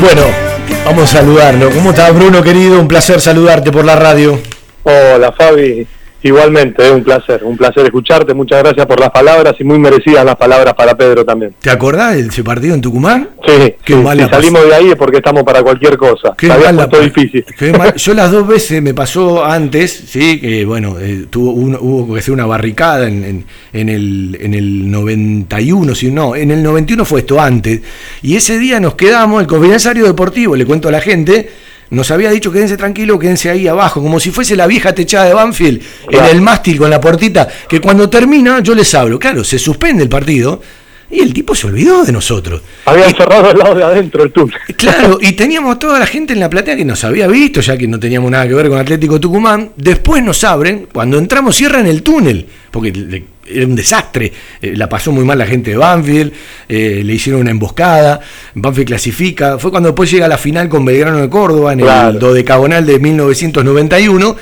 Bueno, 0.00 0.46
Vamos 0.86 1.02
a 1.02 1.18
saludarlo. 1.18 1.70
¿Cómo 1.70 1.90
estás, 1.90 2.14
Bruno, 2.14 2.42
querido? 2.44 2.78
Un 2.78 2.86
placer 2.86 3.20
saludarte 3.20 3.72
por 3.72 3.84
la 3.84 3.96
radio. 3.96 4.38
Hola, 4.84 5.32
Fabi. 5.32 5.84
Igualmente, 6.26 6.84
es 6.84 6.92
un 6.92 7.04
placer, 7.04 7.44
un 7.44 7.56
placer 7.56 7.84
escucharte. 7.84 8.34
Muchas 8.34 8.62
gracias 8.62 8.84
por 8.86 8.98
las 9.00 9.10
palabras 9.10 9.54
y 9.58 9.64
muy 9.64 9.78
merecidas 9.78 10.24
las 10.24 10.36
palabras 10.36 10.74
para 10.74 10.96
Pedro 10.96 11.24
también. 11.24 11.54
¿Te 11.60 11.70
acordás 11.70 12.14
de 12.16 12.22
ese 12.22 12.42
partido 12.42 12.74
en 12.74 12.80
Tucumán? 12.80 13.28
Sí, 13.46 13.74
Qué 13.84 13.94
sí, 13.94 14.00
mala 14.00 14.24
si 14.24 14.30
salimos 14.30 14.64
de 14.66 14.74
ahí 14.74 14.88
es 14.90 14.96
porque 14.96 15.18
estamos 15.18 15.44
para 15.44 15.62
cualquier 15.62 15.96
cosa. 15.96 16.34
Qué 16.36 16.46
Se 16.48 16.52
había 16.52 16.66
mal 16.66 16.76
la 16.76 16.88
puesto 16.88 16.98
pa- 16.98 17.20
difícil. 17.20 17.44
qué 17.58 17.72
mal- 17.72 17.94
Yo 17.96 18.14
las 18.14 18.30
dos 18.32 18.46
veces 18.46 18.82
me 18.82 18.92
pasó 18.94 19.44
antes, 19.44 19.92
sí, 20.08 20.40
que 20.40 20.64
bueno, 20.64 20.96
eh, 20.98 21.26
tuvo 21.30 21.52
uno- 21.52 21.78
hubo 21.80 22.12
que 22.14 22.20
hacer 22.20 22.34
una 22.34 22.46
barricada 22.46 23.06
en, 23.06 23.24
en- 23.24 23.44
en 23.72 23.88
el, 23.88 24.36
en 24.40 24.54
el 24.54 24.90
91, 24.90 25.94
si 25.94 26.10
no, 26.10 26.34
en 26.34 26.50
el 26.50 26.62
91 26.62 27.04
fue 27.04 27.20
esto 27.20 27.40
antes. 27.40 27.80
Y 28.22 28.36
ese 28.36 28.58
día 28.58 28.80
nos 28.80 28.94
quedamos, 28.94 29.40
el 29.40 29.46
confidenciario 29.46 30.06
deportivo, 30.06 30.56
le 30.56 30.66
cuento 30.66 30.88
a 30.88 30.92
la 30.92 31.00
gente, 31.00 31.48
nos 31.90 32.10
había 32.10 32.30
dicho 32.30 32.52
quédense 32.52 32.76
tranquilo, 32.76 33.18
quédense 33.18 33.50
ahí 33.50 33.68
abajo, 33.68 34.02
como 34.02 34.18
si 34.20 34.30
fuese 34.30 34.56
la 34.56 34.66
vieja 34.66 34.94
techada 34.94 35.26
de 35.26 35.34
Banfield, 35.34 35.82
en 36.10 36.24
el 36.24 36.40
mástil 36.40 36.78
con 36.78 36.90
la 36.90 37.00
puertita, 37.00 37.48
que 37.68 37.80
cuando 37.80 38.08
termina 38.08 38.60
yo 38.60 38.74
les 38.74 38.94
hablo. 38.94 39.18
Claro, 39.18 39.44
se 39.44 39.58
suspende 39.58 40.02
el 40.02 40.08
partido. 40.08 40.60
Y 41.08 41.20
el 41.20 41.32
tipo 41.32 41.54
se 41.54 41.68
olvidó 41.68 42.04
de 42.04 42.10
nosotros. 42.10 42.62
Habían 42.84 43.14
cerrado 43.14 43.52
el 43.52 43.58
lado 43.58 43.76
de 43.76 43.84
adentro 43.84 44.24
el 44.24 44.32
túnel. 44.32 44.58
Claro, 44.76 45.18
y 45.20 45.32
teníamos 45.32 45.78
toda 45.78 46.00
la 46.00 46.06
gente 46.06 46.32
en 46.32 46.40
la 46.40 46.50
platea 46.50 46.74
que 46.74 46.84
nos 46.84 47.04
había 47.04 47.28
visto, 47.28 47.60
ya 47.60 47.76
que 47.76 47.86
no 47.86 48.00
teníamos 48.00 48.28
nada 48.28 48.48
que 48.48 48.54
ver 48.54 48.68
con 48.68 48.78
Atlético 48.78 49.20
Tucumán. 49.20 49.70
Después 49.76 50.22
nos 50.24 50.42
abren, 50.42 50.88
cuando 50.92 51.18
entramos 51.18 51.54
cierran 51.54 51.86
el 51.86 52.02
túnel, 52.02 52.46
porque 52.72 53.24
era 53.48 53.66
un 53.66 53.74
desastre. 53.76 54.32
Eh, 54.60 54.74
la 54.76 54.88
pasó 54.88 55.12
muy 55.12 55.24
mal 55.24 55.38
la 55.38 55.46
gente 55.46 55.70
de 55.72 55.76
Banfield, 55.76 56.32
eh, 56.68 57.02
le 57.04 57.14
hicieron 57.14 57.40
una 57.42 57.50
emboscada, 57.50 58.20
Banfield 58.54 58.88
clasifica. 58.88 59.58
Fue 59.58 59.70
cuando 59.70 59.90
después 59.90 60.10
llega 60.10 60.28
la 60.28 60.38
final 60.38 60.68
con 60.68 60.84
Belgrano 60.84 61.18
de 61.18 61.28
Córdoba 61.28 61.72
en 61.72 61.80
Claro. 61.80 62.10
el 62.10 62.18
dodecagonal 62.18 62.84
de 62.86 62.98
1991. 62.98 64.36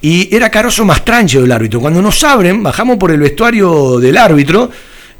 Y 0.00 0.34
era 0.34 0.50
Caroso 0.50 0.84
Mastrancho 0.84 1.42
el 1.42 1.50
árbitro. 1.50 1.80
Cuando 1.80 2.02
nos 2.02 2.22
abren, 2.24 2.62
bajamos 2.62 2.98
por 2.98 3.10
el 3.10 3.20
vestuario 3.20 3.98
del 3.98 4.18
árbitro 4.18 4.70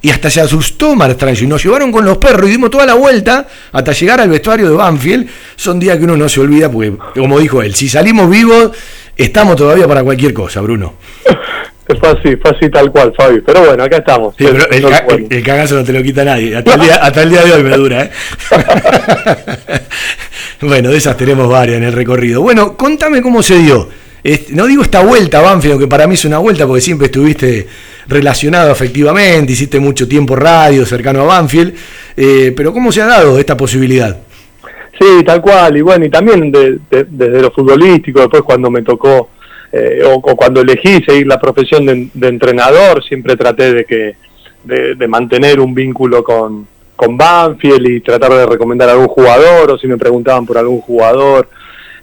y 0.02 0.10
hasta 0.10 0.28
se 0.28 0.42
asustó 0.42 0.94
Mastrancho. 0.94 1.44
Y 1.44 1.46
nos 1.46 1.64
llevaron 1.64 1.90
con 1.90 2.04
los 2.04 2.18
perros 2.18 2.48
y 2.48 2.52
dimos 2.52 2.70
toda 2.70 2.84
la 2.84 2.92
vuelta 2.92 3.48
hasta 3.72 3.92
llegar 3.92 4.20
al 4.20 4.28
vestuario 4.28 4.68
de 4.68 4.76
Banfield. 4.76 5.26
Son 5.56 5.80
días 5.80 5.96
que 5.96 6.04
uno 6.04 6.18
no 6.18 6.28
se 6.28 6.40
olvida 6.40 6.70
porque, 6.70 6.92
como 7.16 7.38
dijo 7.38 7.62
él, 7.62 7.74
si 7.74 7.88
salimos 7.88 8.28
vivos, 8.28 8.72
estamos 9.16 9.56
todavía 9.56 9.86
para 9.88 10.02
cualquier 10.02 10.34
cosa, 10.34 10.60
Bruno. 10.60 10.94
Así, 11.86 12.36
fue 12.36 12.50
así 12.50 12.70
tal 12.70 12.90
cual, 12.90 13.12
Fabi. 13.16 13.40
Pero 13.42 13.66
bueno, 13.66 13.84
acá 13.84 13.98
estamos. 13.98 14.34
Sí, 14.38 14.46
pero 14.50 14.70
el, 14.70 14.82
ca- 14.82 15.04
cagazo 15.44 15.74
no 15.76 15.84
te 15.84 15.92
lo 15.92 16.02
quita 16.02 16.24
nadie. 16.24 16.56
Hasta 16.56 16.74
el 16.74 16.80
día, 16.80 16.94
hasta 16.96 17.22
el 17.22 17.30
día 17.30 17.44
de 17.44 17.52
hoy 17.52 17.62
me 17.62 17.76
dura, 17.76 18.04
¿eh? 18.04 18.10
bueno, 20.62 20.90
de 20.90 20.96
esas 20.96 21.16
tenemos 21.16 21.48
varias 21.48 21.78
en 21.78 21.84
el 21.84 21.92
recorrido. 21.92 22.42
Bueno, 22.42 22.76
contame 22.76 23.22
cómo 23.22 23.42
se 23.42 23.58
dio. 23.58 23.88
No 24.50 24.66
digo 24.66 24.82
esta 24.82 25.02
vuelta 25.02 25.40
a 25.40 25.42
Banfield, 25.42 25.80
que 25.80 25.86
para 25.86 26.06
mí 26.06 26.14
es 26.14 26.24
una 26.24 26.38
vuelta 26.38 26.66
porque 26.66 26.80
siempre 26.80 27.06
estuviste 27.06 27.66
relacionado 28.06 28.70
afectivamente, 28.72 29.52
hiciste 29.52 29.78
mucho 29.78 30.08
tiempo 30.08 30.34
radio 30.36 30.86
cercano 30.86 31.22
a 31.22 31.24
Banfield, 31.24 31.74
eh, 32.16 32.52
pero 32.56 32.72
¿cómo 32.72 32.90
se 32.90 33.02
ha 33.02 33.06
dado 33.06 33.38
esta 33.38 33.56
posibilidad? 33.56 34.16
Sí, 34.98 35.24
tal 35.24 35.40
cual. 35.40 35.76
Y 35.76 35.80
bueno, 35.80 36.04
y 36.04 36.10
también 36.10 36.50
de- 36.52 36.78
de- 36.90 37.04
desde 37.08 37.42
lo 37.42 37.50
futbolístico, 37.50 38.20
después 38.20 38.42
cuando 38.42 38.70
me 38.70 38.82
tocó, 38.82 39.30
eh, 39.72 40.02
o, 40.06 40.20
cuando 40.20 40.60
elegí 40.60 41.02
seguir 41.02 41.26
la 41.26 41.40
profesión 41.40 41.84
de, 41.86 42.28
entrenador, 42.28 43.02
siempre 43.04 43.36
traté 43.36 43.72
de 43.72 43.84
que 43.84 44.14
de, 44.62 44.94
de 44.94 45.08
mantener 45.08 45.58
un 45.60 45.74
vínculo 45.74 46.22
con, 46.22 46.66
con 46.96 47.16
Banfield 47.18 47.86
y 47.88 48.00
tratar 48.00 48.32
de 48.32 48.46
recomendar 48.46 48.88
a 48.88 48.92
algún 48.92 49.08
jugador, 49.08 49.72
o 49.72 49.78
si 49.78 49.86
me 49.88 49.98
preguntaban 49.98 50.46
por 50.46 50.56
algún 50.58 50.80
jugador. 50.80 51.48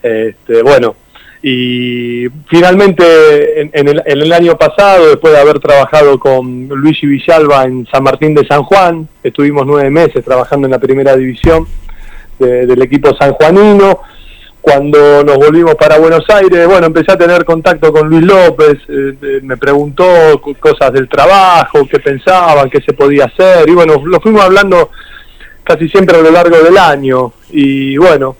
Este, 0.04 0.62
bueno, 0.62 0.96
y 1.42 2.28
finalmente 2.50 3.62
en, 3.62 3.72
en 3.74 3.88
el, 3.88 4.04
en 4.06 4.22
el 4.22 4.34
año 4.34 4.58
pasado, 4.58 5.08
después 5.08 5.34
de 5.34 5.40
haber 5.40 5.60
trabajado 5.60 6.20
con 6.20 6.68
Luigi 6.68 7.08
Villalba 7.08 7.64
en 7.64 7.88
San 7.92 8.04
Martín 8.04 8.36
de 8.36 8.46
San 8.46 8.64
Juan, 8.64 9.08
estuvimos 9.24 9.66
nueve 9.66 9.90
meses 9.90 10.24
trabajando 10.24 10.68
en 10.68 10.72
la 10.72 10.80
primera 10.80 11.16
división 11.16 11.66
de- 12.42 12.66
del 12.66 12.82
equipo 12.82 13.16
sanjuanino. 13.16 14.00
Cuando 14.60 15.24
nos 15.24 15.38
volvimos 15.38 15.74
para 15.76 15.98
Buenos 15.98 16.24
Aires, 16.30 16.68
bueno, 16.68 16.86
empecé 16.86 17.12
a 17.14 17.18
tener 17.18 17.44
contacto 17.46 17.92
con 17.92 18.08
Luis 18.08 18.24
López, 18.24 18.78
eh, 18.90 19.16
eh, 19.22 19.40
me 19.42 19.58
preguntó 19.58 20.06
co- 20.40 20.54
cosas 20.60 20.94
del 20.94 21.10
trabajo, 21.10 21.88
qué 21.90 22.00
pensaban, 22.00 22.70
qué 22.70 22.80
se 22.82 22.94
podía 22.94 23.26
hacer, 23.26 23.68
y 23.68 23.72
bueno, 23.74 23.96
lo 24.06 24.20
fuimos 24.20 24.44
hablando 24.44 24.92
casi 25.64 25.90
siempre 25.90 26.18
a 26.18 26.22
lo 26.22 26.30
largo 26.30 26.58
del 26.60 26.78
año. 26.78 27.34
Y 27.50 27.98
bueno, 27.98 28.36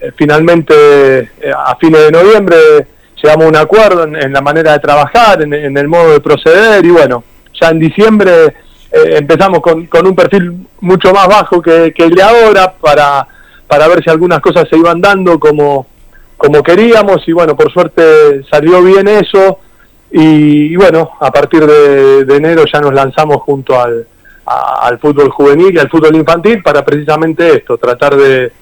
eh, 0.00 0.10
finalmente 0.16 1.30
a 1.56 1.76
fines 1.76 2.06
de 2.06 2.10
noviembre 2.10 2.56
llegamos 3.22 3.46
a 3.46 3.48
un 3.50 3.56
acuerdo 3.56 4.02
en, 4.02 4.16
en 4.16 4.32
la 4.32 4.40
manera 4.40 4.72
de 4.72 4.80
trabajar, 4.80 5.42
en 5.42 5.76
el 5.76 5.86
modo 5.86 6.12
de 6.14 6.20
proceder, 6.20 6.84
y 6.84 6.90
bueno, 6.90 7.22
ya 7.60 7.68
en 7.68 7.78
diciembre 7.78 8.54
eh, 8.92 9.16
empezamos 9.18 9.60
con, 9.60 9.86
con 9.86 10.06
un 10.06 10.14
perfil 10.14 10.66
mucho 10.80 11.12
más 11.12 11.26
bajo 11.28 11.60
que, 11.62 11.92
que 11.94 12.04
el 12.04 12.14
de 12.14 12.22
ahora 12.22 12.72
para, 12.72 13.26
para 13.66 13.88
ver 13.88 14.02
si 14.04 14.10
algunas 14.10 14.40
cosas 14.40 14.68
se 14.68 14.76
iban 14.76 15.00
dando 15.00 15.38
como, 15.38 15.86
como 16.36 16.62
queríamos 16.62 17.26
y 17.26 17.32
bueno, 17.32 17.56
por 17.56 17.72
suerte 17.72 18.42
salió 18.50 18.82
bien 18.82 19.08
eso 19.08 19.58
y, 20.10 20.72
y 20.72 20.76
bueno, 20.76 21.12
a 21.20 21.30
partir 21.30 21.64
de, 21.66 22.36
enero 22.36 22.64
ya 22.70 22.80
nos 22.80 22.92
lanzamos 22.92 23.38
junto 23.42 23.80
al, 23.80 24.06
al 24.44 24.98
fútbol 24.98 25.30
juvenil 25.30 25.74
y 25.74 25.78
al 25.78 25.88
fútbol 25.88 26.14
infantil 26.16 26.62
para 26.62 26.84
precisamente 26.84 27.56
esto, 27.56 27.78
tratar 27.78 28.16
de 28.16 28.52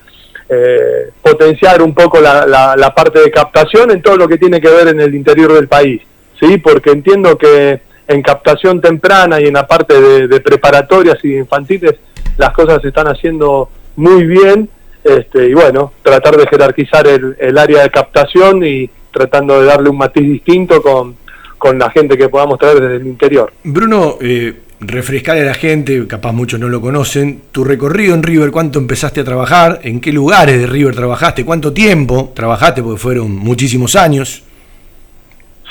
eh, 0.48 1.10
potenciar 1.22 1.80
un 1.82 1.94
poco 1.94 2.20
la, 2.20 2.46
la- 2.46 2.76
la 2.76 2.94
parte 2.94 3.20
de 3.20 3.30
captación 3.30 3.90
en 3.90 4.02
todo 4.02 4.16
lo 4.16 4.28
que 4.28 4.38
tiene 4.38 4.60
que 4.60 4.68
ver 4.68 4.88
en 4.88 5.00
el 5.00 5.14
interior 5.14 5.52
del 5.52 5.68
país, 5.68 6.02
¿sí? 6.38 6.58
Porque 6.58 6.90
entiendo 6.90 7.36
que 7.38 7.80
en 8.10 8.22
captación 8.22 8.80
temprana 8.80 9.40
y 9.40 9.46
en 9.46 9.54
la 9.54 9.66
parte 9.66 10.28
de, 10.28 10.40
preparatorias 10.40 11.18
y 11.22 11.36
infantiles 11.36 11.94
las 12.36 12.52
cosas 12.52 12.82
se 12.82 12.88
están 12.88 13.06
haciendo 13.06 13.68
muy 13.96 14.26
bien 14.26 14.68
este, 15.04 15.48
y 15.48 15.54
bueno, 15.54 15.92
tratar 16.02 16.36
de 16.36 16.46
jerarquizar 16.46 17.06
el, 17.06 17.36
el 17.38 17.56
área 17.56 17.82
de 17.82 17.90
captación 17.90 18.64
y 18.64 18.90
tratando 19.12 19.60
de 19.60 19.66
darle 19.66 19.90
un 19.90 19.98
matiz 19.98 20.24
distinto 20.24 20.82
con, 20.82 21.16
con 21.56 21.78
la 21.78 21.90
gente 21.90 22.18
que 22.18 22.28
podamos 22.28 22.58
traer 22.58 22.80
desde 22.80 22.96
el 22.96 23.06
interior. 23.06 23.52
Bruno, 23.62 24.16
eh, 24.20 24.54
refrescarle 24.80 25.42
a 25.42 25.46
la 25.46 25.54
gente, 25.54 26.06
capaz 26.06 26.32
muchos 26.32 26.58
no 26.58 26.68
lo 26.68 26.80
conocen, 26.80 27.42
tu 27.52 27.64
recorrido 27.64 28.14
en 28.14 28.22
River, 28.22 28.50
cuánto 28.50 28.78
empezaste 28.78 29.20
a 29.20 29.24
trabajar, 29.24 29.80
en 29.82 30.00
qué 30.00 30.12
lugares 30.12 30.58
de 30.58 30.66
River 30.66 30.94
trabajaste, 30.94 31.44
cuánto 31.44 31.72
tiempo 31.72 32.32
trabajaste, 32.34 32.82
porque 32.82 32.98
fueron 32.98 33.32
muchísimos 33.32 33.94
años. 33.94 34.42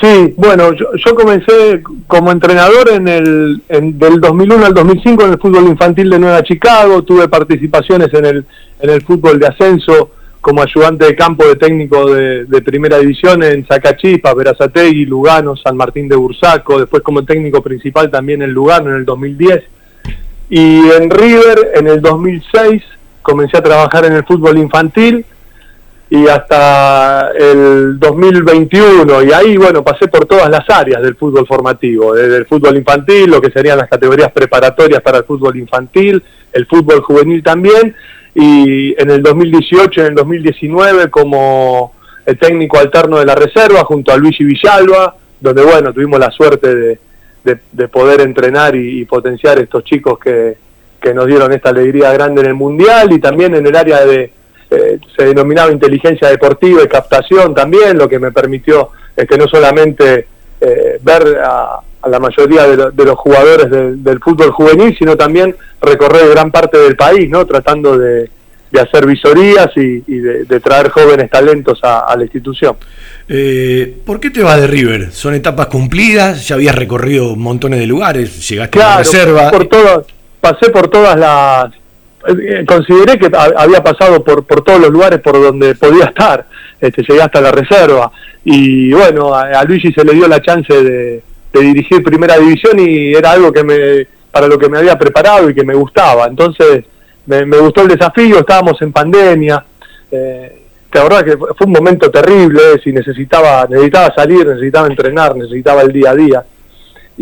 Sí, 0.00 0.32
bueno, 0.36 0.72
yo, 0.72 0.86
yo 0.96 1.14
comencé 1.14 1.82
como 2.06 2.32
entrenador 2.32 2.90
en 2.90 3.06
el 3.06 3.62
en- 3.68 3.98
del 3.98 4.18
2001 4.20 4.64
al 4.66 4.72
2005 4.74 5.24
en 5.24 5.32
el 5.32 5.38
fútbol 5.38 5.64
infantil 5.66 6.08
de 6.08 6.18
Nueva 6.18 6.42
Chicago, 6.42 7.02
tuve 7.02 7.28
participaciones 7.28 8.08
en 8.14 8.24
el 8.24 8.44
en 8.80 8.90
el 8.90 9.02
fútbol 9.02 9.38
de 9.38 9.48
ascenso 9.48 10.10
como 10.40 10.62
ayudante 10.62 11.04
de 11.04 11.14
campo 11.14 11.46
de 11.46 11.56
técnico 11.56 12.14
de, 12.14 12.46
primera 12.62 12.96
división 12.96 13.42
en 13.42 13.66
Zacachipa, 13.66 14.32
Verazategui, 14.32 15.04
Lugano, 15.04 15.54
San 15.54 15.76
Martín 15.76 16.08
de 16.08 16.16
Bursaco, 16.16 16.80
después 16.80 17.02
como 17.02 17.26
técnico 17.26 17.62
principal 17.62 18.10
también 18.10 18.40
en 18.40 18.52
Lugano 18.52 18.88
en 18.88 18.96
el 18.96 19.04
2010. 19.04 19.62
Y 20.48 20.78
en 20.88 21.10
River 21.10 21.72
en 21.74 21.88
el 21.88 22.00
2006 22.00 22.82
comencé 23.20 23.58
a 23.58 23.62
trabajar 23.62 24.06
en 24.06 24.14
el 24.14 24.24
fútbol 24.24 24.56
infantil 24.56 25.26
y 26.12 26.26
hasta 26.26 27.30
el 27.38 27.98
2021 28.00 29.22
y 29.22 29.32
ahí 29.32 29.56
bueno 29.56 29.84
pasé 29.84 30.08
por 30.08 30.24
todas 30.26 30.50
las 30.50 30.68
áreas 30.68 31.00
del 31.02 31.14
fútbol 31.14 31.46
formativo 31.46 32.14
desde 32.14 32.36
el 32.38 32.46
fútbol 32.46 32.76
infantil 32.76 33.30
lo 33.30 33.40
que 33.40 33.50
serían 33.52 33.78
las 33.78 33.88
categorías 33.88 34.32
preparatorias 34.32 35.00
para 35.02 35.18
el 35.18 35.24
fútbol 35.24 35.56
infantil 35.56 36.22
el 36.52 36.66
fútbol 36.66 37.00
juvenil 37.02 37.42
también 37.44 37.94
y 38.34 39.00
en 39.00 39.10
el 39.10 39.22
2018 39.22 40.00
en 40.00 40.06
el 40.08 40.14
2019 40.16 41.10
como 41.10 41.92
el 42.26 42.36
técnico 42.38 42.78
alterno 42.78 43.18
de 43.18 43.26
la 43.26 43.34
reserva 43.36 43.84
junto 43.84 44.12
a 44.12 44.16
Luigi 44.16 44.42
Villalba 44.44 45.14
donde 45.40 45.62
bueno 45.62 45.92
tuvimos 45.92 46.18
la 46.18 46.30
suerte 46.32 46.74
de, 46.74 46.98
de- 47.44 47.60
de 47.70 47.88
poder 47.88 48.20
entrenar 48.20 48.74
y, 48.74 49.00
y 49.00 49.04
potenciar 49.04 49.58
estos 49.60 49.84
chicos 49.84 50.18
que, 50.18 50.56
que 51.00 51.14
nos 51.14 51.26
dieron 51.26 51.52
esta 51.52 51.70
alegría 51.70 52.12
grande 52.12 52.40
en 52.42 52.48
el 52.48 52.54
mundial 52.54 53.12
y 53.12 53.20
también 53.20 53.54
en 53.54 53.64
el 53.66 53.76
área 53.76 54.04
de 54.04 54.32
eh, 54.70 54.98
se 55.16 55.24
denominaba 55.26 55.72
inteligencia 55.72 56.28
deportiva 56.28 56.82
y 56.82 56.88
captación 56.88 57.54
también, 57.54 57.98
lo 57.98 58.08
que 58.08 58.18
me 58.18 58.30
permitió 58.32 58.90
es 59.16 59.26
que 59.26 59.36
no 59.36 59.46
solamente 59.48 60.26
eh, 60.60 60.98
ver 61.02 61.38
a, 61.44 61.80
a 62.02 62.08
la 62.08 62.18
mayoría 62.20 62.66
de, 62.66 62.76
lo- 62.76 62.90
de 62.90 63.04
los 63.04 63.18
jugadores 63.18 63.70
del- 63.70 64.02
del 64.02 64.18
fútbol 64.20 64.50
juvenil, 64.52 64.94
sino 64.98 65.16
también 65.16 65.54
recorrer 65.82 66.28
gran 66.30 66.50
parte 66.50 66.78
del 66.78 66.96
país, 66.96 67.28
¿no? 67.28 67.44
Tratando 67.46 67.98
de, 67.98 68.30
de 68.70 68.80
hacer 68.80 69.06
visorías 69.06 69.68
y, 69.76 70.02
y 70.06 70.18
de, 70.18 70.60
traer 70.60 70.90
jóvenes 70.90 71.28
talentos 71.30 71.80
a, 71.82 72.00
a 72.00 72.16
la 72.16 72.22
institución. 72.24 72.76
Eh, 73.28 73.96
¿Por 74.06 74.20
qué 74.20 74.30
te 74.30 74.42
vas 74.42 74.60
de 74.60 74.66
River? 74.66 75.12
¿Son 75.12 75.34
etapas 75.34 75.66
cumplidas? 75.66 76.46
¿Ya 76.48 76.54
habías 76.56 76.74
recorrido 76.74 77.36
montones 77.36 77.80
de 77.80 77.86
lugares? 77.86 78.48
¿Llegaste 78.48 78.80
a 78.82 78.88
la 78.88 78.98
reserva? 78.98 79.50
por 79.50 79.68
pasé 80.40 80.70
por 80.70 80.88
todas 80.88 81.18
las 81.18 81.70
consideré 82.66 83.18
que 83.18 83.30
ha- 83.34 83.62
había 83.62 83.82
pasado 83.82 84.22
por, 84.22 84.44
por 84.44 84.62
todos 84.62 84.80
los 84.80 84.90
lugares 84.90 85.20
por 85.20 85.40
donde 85.40 85.74
podía 85.74 86.06
estar, 86.06 86.46
este, 86.80 87.02
llegué 87.02 87.22
hasta 87.22 87.40
la 87.40 87.52
reserva. 87.52 88.10
Y 88.44 88.92
bueno, 88.92 89.34
a, 89.34 89.62
Luigi 89.64 89.92
se 89.92 90.04
le 90.04 90.14
dio 90.14 90.26
la 90.28 90.40
chance 90.40 90.72
de, 90.72 91.22
dirigir 91.52 92.02
primera 92.02 92.38
división 92.38 92.78
y 92.78 93.12
era 93.12 93.32
algo 93.32 93.52
que 93.52 93.64
me, 93.64 94.06
para 94.30 94.46
lo 94.46 94.56
que 94.56 94.68
me 94.68 94.78
había 94.78 94.96
preparado 94.96 95.50
y 95.50 95.54
que 95.54 95.64
me 95.64 95.74
gustaba, 95.74 96.26
entonces 96.26 96.84
me, 97.26 97.44
gustó 97.58 97.82
el 97.82 97.88
desafío, 97.88 98.38
estábamos 98.38 98.80
en 98.82 98.92
pandemia, 98.92 99.64
eh, 100.12 100.62
la 100.92 101.02
verdad 101.02 101.24
que 101.24 101.36
fue 101.36 101.66
un 101.66 101.72
momento 101.72 102.08
terrible, 102.08 102.80
si 102.82 102.92
necesitaba, 102.92 103.66
necesitaba 103.68 104.14
salir, 104.14 104.46
necesitaba 104.46 104.86
entrenar, 104.86 105.36
necesitaba 105.36 105.82
el 105.82 105.92
día 105.92 106.10
a 106.10 106.14
día 106.14 106.44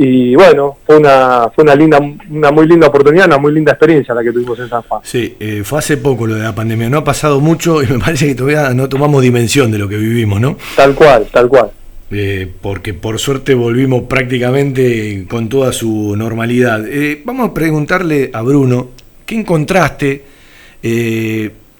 y 0.01 0.35
bueno, 0.37 0.79
fue 0.87 0.97
una, 0.99 1.51
fue 1.53 1.65
una 1.65 1.75
linda, 1.75 1.99
una 2.31 2.53
muy 2.53 2.69
linda 2.69 2.87
oportunidad, 2.87 3.27
una 3.27 3.39
muy 3.39 3.53
linda 3.53 3.73
experiencia 3.73 4.15
la 4.15 4.23
que 4.23 4.31
tuvimos 4.31 4.57
en 4.61 4.69
San 4.69 4.83
Juan. 4.83 5.01
Sí, 5.03 5.35
eh, 5.41 5.63
fue 5.65 5.81
hace 5.81 5.97
poco 5.97 6.27
lo 6.27 6.37
de 6.37 6.43
la 6.45 6.55
pandemia, 6.55 6.89
no 6.89 6.99
ha 6.99 7.05
pasado 7.05 7.41
mucho 7.41 7.83
y 7.83 7.87
me 7.93 7.99
parece 7.99 8.27
que 8.29 8.35
todavía 8.37 8.71
no 8.75 8.89
tomamos 8.89 9.23
dimensión 9.23 9.73
de 9.73 9.79
lo 9.79 9.89
que 9.89 9.97
vivimos, 9.97 10.41
¿no? 10.41 10.57
Tal 10.77 10.95
cual, 10.95 11.27
tal 11.33 11.49
cual. 11.49 11.71
Eh, 12.13 12.49
porque 12.63 12.95
por 12.95 13.19
suerte 13.19 13.55
volvimos 13.55 14.05
prácticamente 14.05 15.27
con 15.29 15.49
toda 15.49 15.73
su 15.73 16.15
normalidad. 16.17 16.87
Eh, 16.89 17.21
vamos 17.25 17.51
a 17.51 17.55
preguntarle 17.55 18.31
a 18.33 18.41
Bruno, 18.43 18.91
¿qué 19.27 19.35
encontraste? 19.35 20.23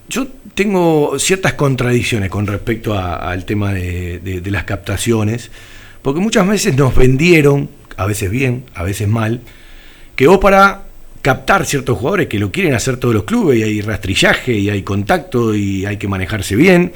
Yo 0.09 0.27
tengo 0.55 1.17
ciertas 1.19 1.53
contradicciones 1.53 2.29
con 2.29 2.45
respecto 2.47 2.97
al 2.97 3.45
tema 3.45 3.73
de, 3.73 4.19
de- 4.19 4.41
de 4.41 4.51
las 4.51 4.65
captaciones, 4.65 5.49
porque 6.01 6.19
muchas 6.19 6.47
veces 6.47 6.75
nos 6.75 6.95
vendieron, 6.95 7.69
a 7.99 8.05
veces 8.05 8.31
bien, 8.31 8.63
a 8.75 8.83
veces 8.83 9.09
mal, 9.09 9.41
que 10.15 10.25
vos 10.25 10.37
para 10.37 10.83
captar 11.21 11.65
ciertos 11.65 11.97
jugadores 11.97 12.27
que 12.27 12.39
lo 12.39 12.49
quieren 12.49 12.73
hacer 12.73 12.95
todos 12.95 13.13
los 13.13 13.25
clubes 13.25 13.59
y 13.59 13.63
hay 13.63 13.81
rastrillaje 13.81 14.53
y 14.53 14.69
hay 14.69 14.83
contacto 14.83 15.53
y 15.53 15.85
hay 15.85 15.97
que 15.97 16.07
manejarse 16.07 16.55
bien, 16.55 16.93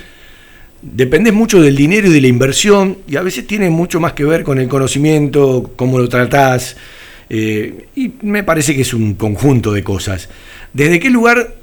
dependés 0.82 1.34
mucho 1.34 1.62
del 1.62 1.76
dinero 1.76 2.08
y 2.08 2.14
de 2.14 2.22
la 2.22 2.28
inversión 2.28 3.00
y 3.06 3.18
a 3.18 3.22
veces 3.22 3.46
tiene 3.46 3.70
mucho 3.70 4.00
más 4.00 4.14
que 4.14 4.24
ver 4.24 4.46
con 4.46 4.60
el 4.60 4.70
conocimiento, 4.70 5.74
cómo 5.76 6.00
lo 6.00 6.08
tratás, 6.08 6.78
eh, 7.30 7.88
y 7.98 8.14
me 8.22 8.46
parece 8.46 8.74
que 8.74 8.84
es 8.84 8.94
un 8.94 9.16
conjunto 9.16 9.74
de 9.74 9.84
cosas. 9.84 10.30
¿Desde 10.72 11.02
qué 11.02 11.10
lugar 11.10 11.54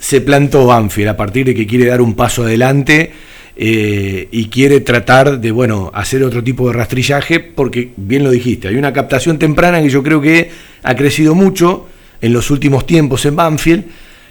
se 0.00 0.22
plantó 0.22 0.64
Banfield 0.64 1.10
a 1.10 1.16
partir 1.18 1.44
de 1.44 1.54
que 1.54 1.66
quiere 1.66 1.84
dar 1.84 2.00
un 2.00 2.14
paso 2.14 2.44
adelante 2.44 3.12
eh, 3.58 4.28
y 4.30 4.48
quiere 4.48 4.80
tratar 4.80 5.40
de, 5.40 5.50
bueno, 5.50 5.90
hacer 5.94 6.22
otro 6.22 6.44
tipo 6.44 6.66
de 6.66 6.74
rastrillaje? 6.74 7.40
Porque, 7.40 7.92
bien 7.96 8.22
lo 8.22 8.30
dijiste, 8.30 8.68
hay 8.68 8.76
una 8.76 8.92
captación 8.92 9.38
temprana 9.38 9.80
que 9.80 9.88
yo 9.88 10.02
creo 10.02 10.20
que 10.20 10.50
ha 10.82 10.94
crecido 10.94 11.34
mucho 11.34 11.86
en 12.20 12.32
los 12.32 12.50
últimos 12.50 12.86
tiempos 12.86 13.24
en 13.24 13.36
Banfield, 13.36 13.84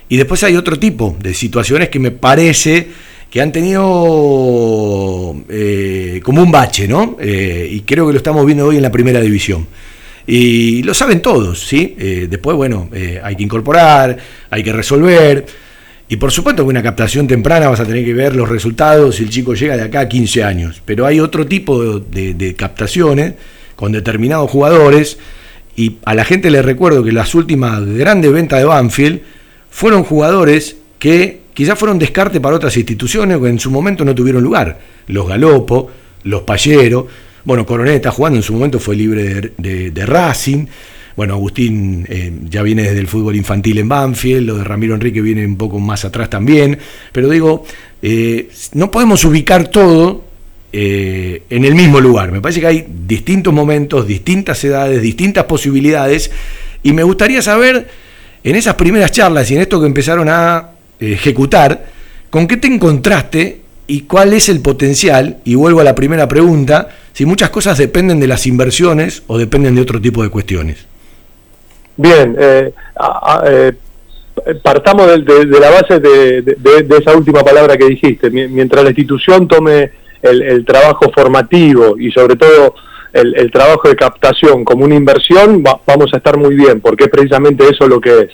y 0.09 0.17
después 0.17 0.43
hay 0.43 0.55
otro 0.55 0.77
tipo 0.77 1.17
de 1.19 1.33
situaciones 1.33 1.89
que 1.89 1.97
me 1.97 2.11
parece 2.11 2.87
que 3.31 3.41
han 3.41 3.51
tenido 3.51 5.35
eh, 5.49 6.21
como 6.23 6.43
un 6.43 6.51
bache, 6.51 6.87
¿no? 6.87 7.17
Eh, 7.19 7.67
y 7.71 7.81
creo 7.81 8.05
que 8.05 8.13
lo 8.13 8.17
estamos 8.17 8.45
viendo 8.45 8.67
hoy 8.67 8.75
en 8.75 8.83
la 8.83 8.91
primera 8.91 9.19
división. 9.19 9.65
Y 10.27 10.83
lo 10.83 10.93
saben 10.93 11.21
todos, 11.21 11.67
¿sí? 11.67 11.95
Después, 12.29 12.57
bueno, 12.57 12.89
hay 13.23 13.35
que 13.35 13.43
incorporar, 13.43 14.17
hay 14.49 14.63
que 14.63 14.73
resolver. 14.73 15.45
Y 16.07 16.17
por 16.17 16.31
supuesto 16.31 16.63
que 16.63 16.69
una 16.69 16.83
captación 16.83 17.27
temprana 17.27 17.67
vas 17.69 17.79
a 17.79 17.85
tener 17.85 18.05
que 18.05 18.13
ver 18.13 18.35
los 18.35 18.47
resultados 18.47 19.15
si 19.15 19.23
el 19.23 19.29
chico 19.29 19.55
llega 19.55 19.75
de 19.75 19.83
acá 19.83 20.01
a 20.01 20.07
15 20.09 20.43
años. 20.43 20.81
Pero 20.85 21.05
hay 21.07 21.19
otro 21.19 21.47
tipo 21.47 21.99
de, 21.99 22.55
captaciones 22.55 23.33
con 23.75 23.91
determinados 23.91 24.49
jugadores. 24.51 25.17
Y 25.75 25.97
a 26.05 26.13
la 26.13 26.23
gente 26.23 26.51
le 26.51 26.61
recuerdo 26.61 27.03
que 27.03 27.11
las 27.11 27.33
últimas 27.33 27.83
grandes 27.85 28.31
ventas 28.31 28.59
de 28.59 28.65
Banfield 28.65 29.21
fueron 29.71 30.03
jugadores 30.03 30.77
que 30.99 31.41
quizás 31.55 31.77
fueron 31.77 31.97
descarte 31.97 32.39
para 32.39 32.55
otras 32.55 32.77
instituciones 32.77 33.39
que 33.39 33.47
en 33.47 33.59
su 33.59 33.71
momento 33.71 34.05
no 34.05 34.13
tuvieron 34.13 34.43
lugar. 34.43 34.79
Los 35.07 35.27
Galopo, 35.27 35.89
los 36.23 36.43
Pallero. 36.43 37.07
Bueno, 37.43 37.65
Coronel 37.65 37.95
está 37.95 38.11
jugando, 38.11 38.37
en 38.37 38.43
su 38.43 38.53
momento 38.53 38.79
fue 38.79 38.95
libre 38.95 39.23
de, 39.23 39.51
de- 39.57 39.91
de 39.91 40.05
Racing. 40.05 40.65
Bueno, 41.15 41.35
Agustín 41.35 42.05
eh, 42.09 42.31
ya 42.49 42.61
viene 42.61 42.83
desde 42.83 42.99
el 42.99 43.07
fútbol 43.07 43.37
infantil 43.37 43.77
en 43.77 43.87
Banfield, 43.87 44.45
lo 44.45 44.57
de 44.57 44.65
Ramiro 44.65 44.95
Enrique 44.95 45.21
viene 45.21 45.45
un 45.45 45.55
poco 45.55 45.79
más 45.79 46.03
atrás 46.03 46.29
también. 46.29 46.77
Pero 47.13 47.29
digo, 47.29 47.63
eh, 48.01 48.49
no 48.73 48.91
podemos 48.91 49.23
ubicar 49.23 49.69
todo 49.69 50.25
eh, 50.73 51.43
en 51.49 51.63
el 51.63 51.73
mismo 51.73 52.01
lugar. 52.01 52.33
Me 52.33 52.41
parece 52.41 52.59
que 52.59 52.67
hay 52.67 52.85
distintos 53.07 53.53
momentos, 53.53 54.05
distintas 54.05 54.61
edades, 54.65 55.01
distintas 55.01 55.45
posibilidades. 55.45 56.31
Y 56.83 56.91
me 56.91 57.03
gustaría 57.03 57.41
saber, 57.41 57.87
en 58.43 58.55
esas 58.57 58.75
primeras 58.75 59.11
charlas 59.11 59.49
y 59.49 59.55
en 59.55 59.61
esto 59.61 59.79
que 59.79 59.87
empezaron 59.87 60.27
a 60.27 60.71
ejecutar, 60.99 61.85
¿con 62.29 62.45
qué 62.45 62.57
te 62.57 62.67
encontraste 62.67 63.61
y 63.87 64.01
cuál 64.01 64.33
es 64.33 64.49
el 64.49 64.59
potencial? 64.59 65.37
Y 65.45 65.55
vuelvo 65.55 65.79
a 65.79 65.85
la 65.85 65.95
primera 65.95 66.27
pregunta, 66.27 66.89
si 67.13 67.25
muchas 67.25 67.51
cosas 67.51 67.77
dependen 67.77 68.19
de 68.19 68.27
las 68.27 68.45
inversiones 68.45 69.23
o 69.27 69.37
dependen 69.37 69.75
de 69.75 69.81
otro 69.81 70.01
tipo 70.01 70.21
de 70.21 70.29
cuestiones. 70.29 70.85
Bien, 71.97 72.35
eh, 72.37 72.73
a- 72.97 73.43
eh, 73.45 73.73
partamos 74.61 75.07
de, 75.25 75.45
de 75.45 75.59
la 75.59 75.69
base 75.71 75.99
de, 75.99 76.41
esa 76.97 77.15
última 77.15 77.43
palabra 77.43 77.77
que 77.77 77.85
dijiste. 77.85 78.29
Mi- 78.29 78.47
Mientras 78.47 78.83
la 78.83 78.89
institución 78.89 79.47
tome 79.47 79.91
el, 80.21 80.41
trabajo 80.65 81.11
formativo 81.13 81.95
y 81.97 82.11
sobre 82.11 82.35
todo 82.35 82.75
el, 83.13 83.33
trabajo 83.51 83.87
de 83.87 83.95
captación 83.95 84.65
como 84.65 84.83
una 84.85 84.95
inversión, 84.95 85.63
va- 85.65 85.79
vamos 85.87 86.13
a 86.13 86.17
estar 86.17 86.37
muy 86.37 86.55
bien, 86.55 86.81
porque 86.81 87.05
es 87.05 87.09
precisamente 87.09 87.67
eso 87.69 87.87
lo 87.87 88.01
que 88.01 88.19
es. 88.21 88.29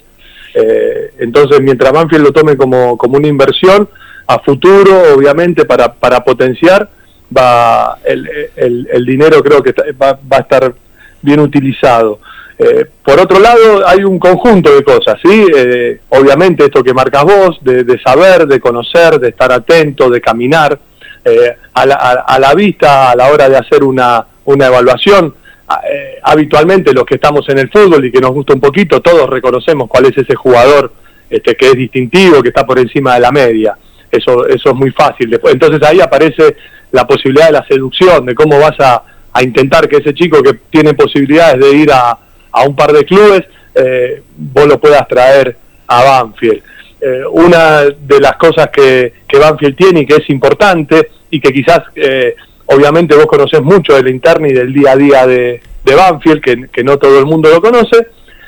Eh, 0.56 1.12
entonces, 1.20 1.62
mientras 1.62 1.92
Banfield 1.94 2.24
lo 2.26 2.32
tome 2.34 2.58
como, 2.58 2.98
como 2.98 3.18
una 3.18 3.28
inversión, 3.28 3.88
a 4.28 4.40
futuro, 4.40 5.14
obviamente, 5.16 5.66
para, 5.66 5.94
para 5.94 6.24
potenciar, 6.24 6.90
va 7.36 7.98
el, 8.04 8.28
el- 8.56 8.88
el 8.92 9.06
dinero 9.06 9.42
creo 9.44 9.62
que 9.62 9.70
está- 9.70 9.86
va, 10.02 10.14
va 10.32 10.38
a 10.38 10.42
estar 10.42 10.74
bien 11.22 11.40
utilizado. 11.40 12.20
Eh, 12.64 12.86
por 13.04 13.20
otro 13.20 13.40
lado, 13.40 13.88
hay 13.88 14.04
un 14.04 14.20
conjunto 14.20 14.74
de 14.76 14.84
cosas, 14.84 15.16
¿sí? 15.24 15.48
Eh, 15.56 16.00
obviamente 16.10 16.66
esto 16.66 16.84
que 16.84 16.94
marcas 16.94 17.24
vos, 17.24 17.58
de, 17.62 17.84
de 17.84 18.00
saber, 18.00 18.46
de 18.46 18.60
conocer, 18.60 19.20
de 19.20 19.30
estar 19.30 19.52
atento, 19.52 20.10
de 20.12 20.22
caminar, 20.22 20.78
eh, 21.26 21.56
a, 21.74 21.86
la, 21.88 21.96
a- 21.96 22.38
la 22.40 22.54
vista 22.54 23.10
a 23.12 23.16
la 23.16 23.30
hora 23.32 23.50
de 23.50 23.58
hacer 23.58 23.84
una, 23.84 24.26
una 24.46 24.68
evaluación. 24.68 25.34
a- 25.68 25.82
eh, 25.92 26.20
habitualmente 26.24 26.94
los 26.94 27.06
que 27.06 27.16
estamos 27.16 27.48
en 27.50 27.58
el 27.58 27.70
fútbol 27.72 28.06
y 28.06 28.12
que 28.12 28.20
nos 28.22 28.32
gusta 28.32 28.54
un 28.54 28.60
poquito, 28.62 29.02
todos 29.02 29.28
reconocemos 29.30 29.88
cuál 29.90 30.06
es 30.06 30.18
ese 30.18 30.36
jugador 30.36 30.92
este, 31.30 31.56
que 31.56 31.68
es 31.68 31.74
distintivo, 31.76 32.44
que 32.44 32.50
está 32.50 32.64
por 32.66 32.78
encima 32.78 33.16
de 33.16 33.22
la 33.22 33.32
media. 33.32 33.76
Eso, 34.12 34.46
eso 34.48 34.70
es 34.72 34.76
muy 34.76 34.92
fácil. 34.92 35.40
Entonces 35.46 35.82
ahí 35.88 36.00
aparece 36.02 36.56
la 36.92 37.08
posibilidad 37.08 37.48
de 37.48 37.54
la 37.54 37.66
seducción, 37.66 38.26
de 38.26 38.36
cómo 38.36 38.60
vas 38.60 38.78
a, 38.80 39.04
a 39.34 39.42
intentar 39.42 39.88
que 39.88 39.98
ese 39.98 40.14
chico 40.14 40.44
que 40.44 40.54
tiene 40.70 40.94
posibilidades 40.94 41.60
de 41.60 41.72
ir 41.74 41.92
a, 41.92 42.18
a 42.52 42.64
un 42.64 42.76
par 42.76 42.92
de 42.94 43.06
clubes, 43.06 43.44
eh, 43.76 44.22
vos 44.36 44.68
lo 44.68 44.80
puedas 44.80 45.08
traer 45.08 45.56
a 45.88 46.04
Banfield. 46.04 46.62
Eh, 47.00 47.24
una 47.32 47.82
de 47.82 48.20
las 48.20 48.36
cosas 48.36 48.70
que, 48.72 49.14
que 49.28 49.40
Banfield 49.40 49.76
tiene 49.76 50.02
y 50.02 50.06
que 50.06 50.18
es 50.18 50.30
importante 50.30 51.10
y 51.32 51.40
que 51.40 51.52
quizás, 51.52 51.82
eh, 51.96 52.36
obviamente 52.68 53.16
vos 53.16 53.26
conocés 53.26 53.62
mucho 53.62 53.96
del 53.96 54.10
interno 54.10 54.48
y 54.48 54.54
del 54.54 54.72
día 54.72 54.92
a 54.92 54.96
día 54.96 55.26
de, 55.26 55.62
de 55.84 55.96
Banfield, 55.96 56.42
que, 56.42 56.68
que 56.72 56.84
no 56.84 56.98
todo 56.98 57.18
el 57.18 57.26
mundo 57.26 57.50
lo 57.50 57.62
conoce, 57.62 58.08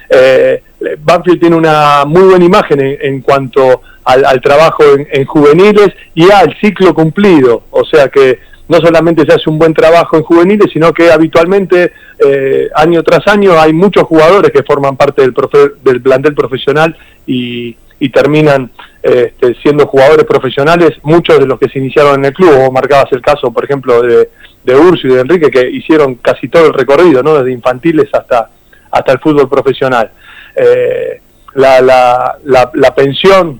eh, 0.09 0.61
Banfield 0.99 1.39
tiene 1.39 1.55
una 1.55 2.03
muy 2.05 2.23
buena 2.23 2.45
imagen 2.45 2.79
en, 2.79 2.97
en 3.01 3.21
cuanto 3.21 3.81
al, 4.03 4.23
al 4.25 4.41
trabajo 4.41 4.83
en, 4.83 5.07
en 5.11 5.25
juveniles 5.25 5.89
y 6.13 6.29
al 6.29 6.55
ciclo 6.59 6.93
cumplido, 6.93 7.63
o 7.71 7.83
sea 7.85 8.09
que 8.09 8.39
no 8.67 8.77
solamente 8.77 9.25
se 9.25 9.33
hace 9.33 9.49
un 9.49 9.57
buen 9.57 9.73
trabajo 9.73 10.17
en 10.17 10.23
juveniles, 10.23 10.71
sino 10.71 10.93
que 10.93 11.11
habitualmente 11.11 11.91
eh, 12.25 12.69
año 12.75 13.03
tras 13.03 13.27
año 13.27 13.59
hay 13.59 13.73
muchos 13.73 14.03
jugadores 14.03 14.51
que 14.51 14.63
forman 14.63 14.95
parte 14.97 15.21
del, 15.21 15.33
profe- 15.33 15.73
del 15.83 16.01
plantel 16.01 16.33
profesional 16.33 16.95
y, 17.25 17.75
y 17.99 18.09
terminan 18.09 18.71
este, 19.01 19.55
siendo 19.61 19.85
jugadores 19.87 20.25
profesionales, 20.25 20.91
muchos 21.03 21.39
de 21.39 21.45
los 21.45 21.59
que 21.59 21.69
se 21.69 21.79
iniciaron 21.79 22.15
en 22.15 22.25
el 22.25 22.33
club, 22.33 22.55
vos 22.55 22.71
marcabas 22.71 23.11
el 23.11 23.21
caso, 23.21 23.51
por 23.51 23.63
ejemplo, 23.63 24.01
de, 24.01 24.29
de 24.63 24.75
Urso 24.75 25.07
y 25.07 25.13
de 25.13 25.21
Enrique, 25.21 25.51
que 25.51 25.69
hicieron 25.69 26.15
casi 26.15 26.47
todo 26.47 26.67
el 26.67 26.73
recorrido, 26.73 27.21
¿no? 27.21 27.35
desde 27.35 27.51
infantiles 27.51 28.09
hasta, 28.13 28.49
hasta 28.91 29.11
el 29.11 29.19
fútbol 29.19 29.49
profesional. 29.49 30.09
Eh, 30.55 31.19
la, 31.55 31.81
la, 31.81 32.37
la, 32.45 32.71
la 32.73 32.95
pensión 32.95 33.59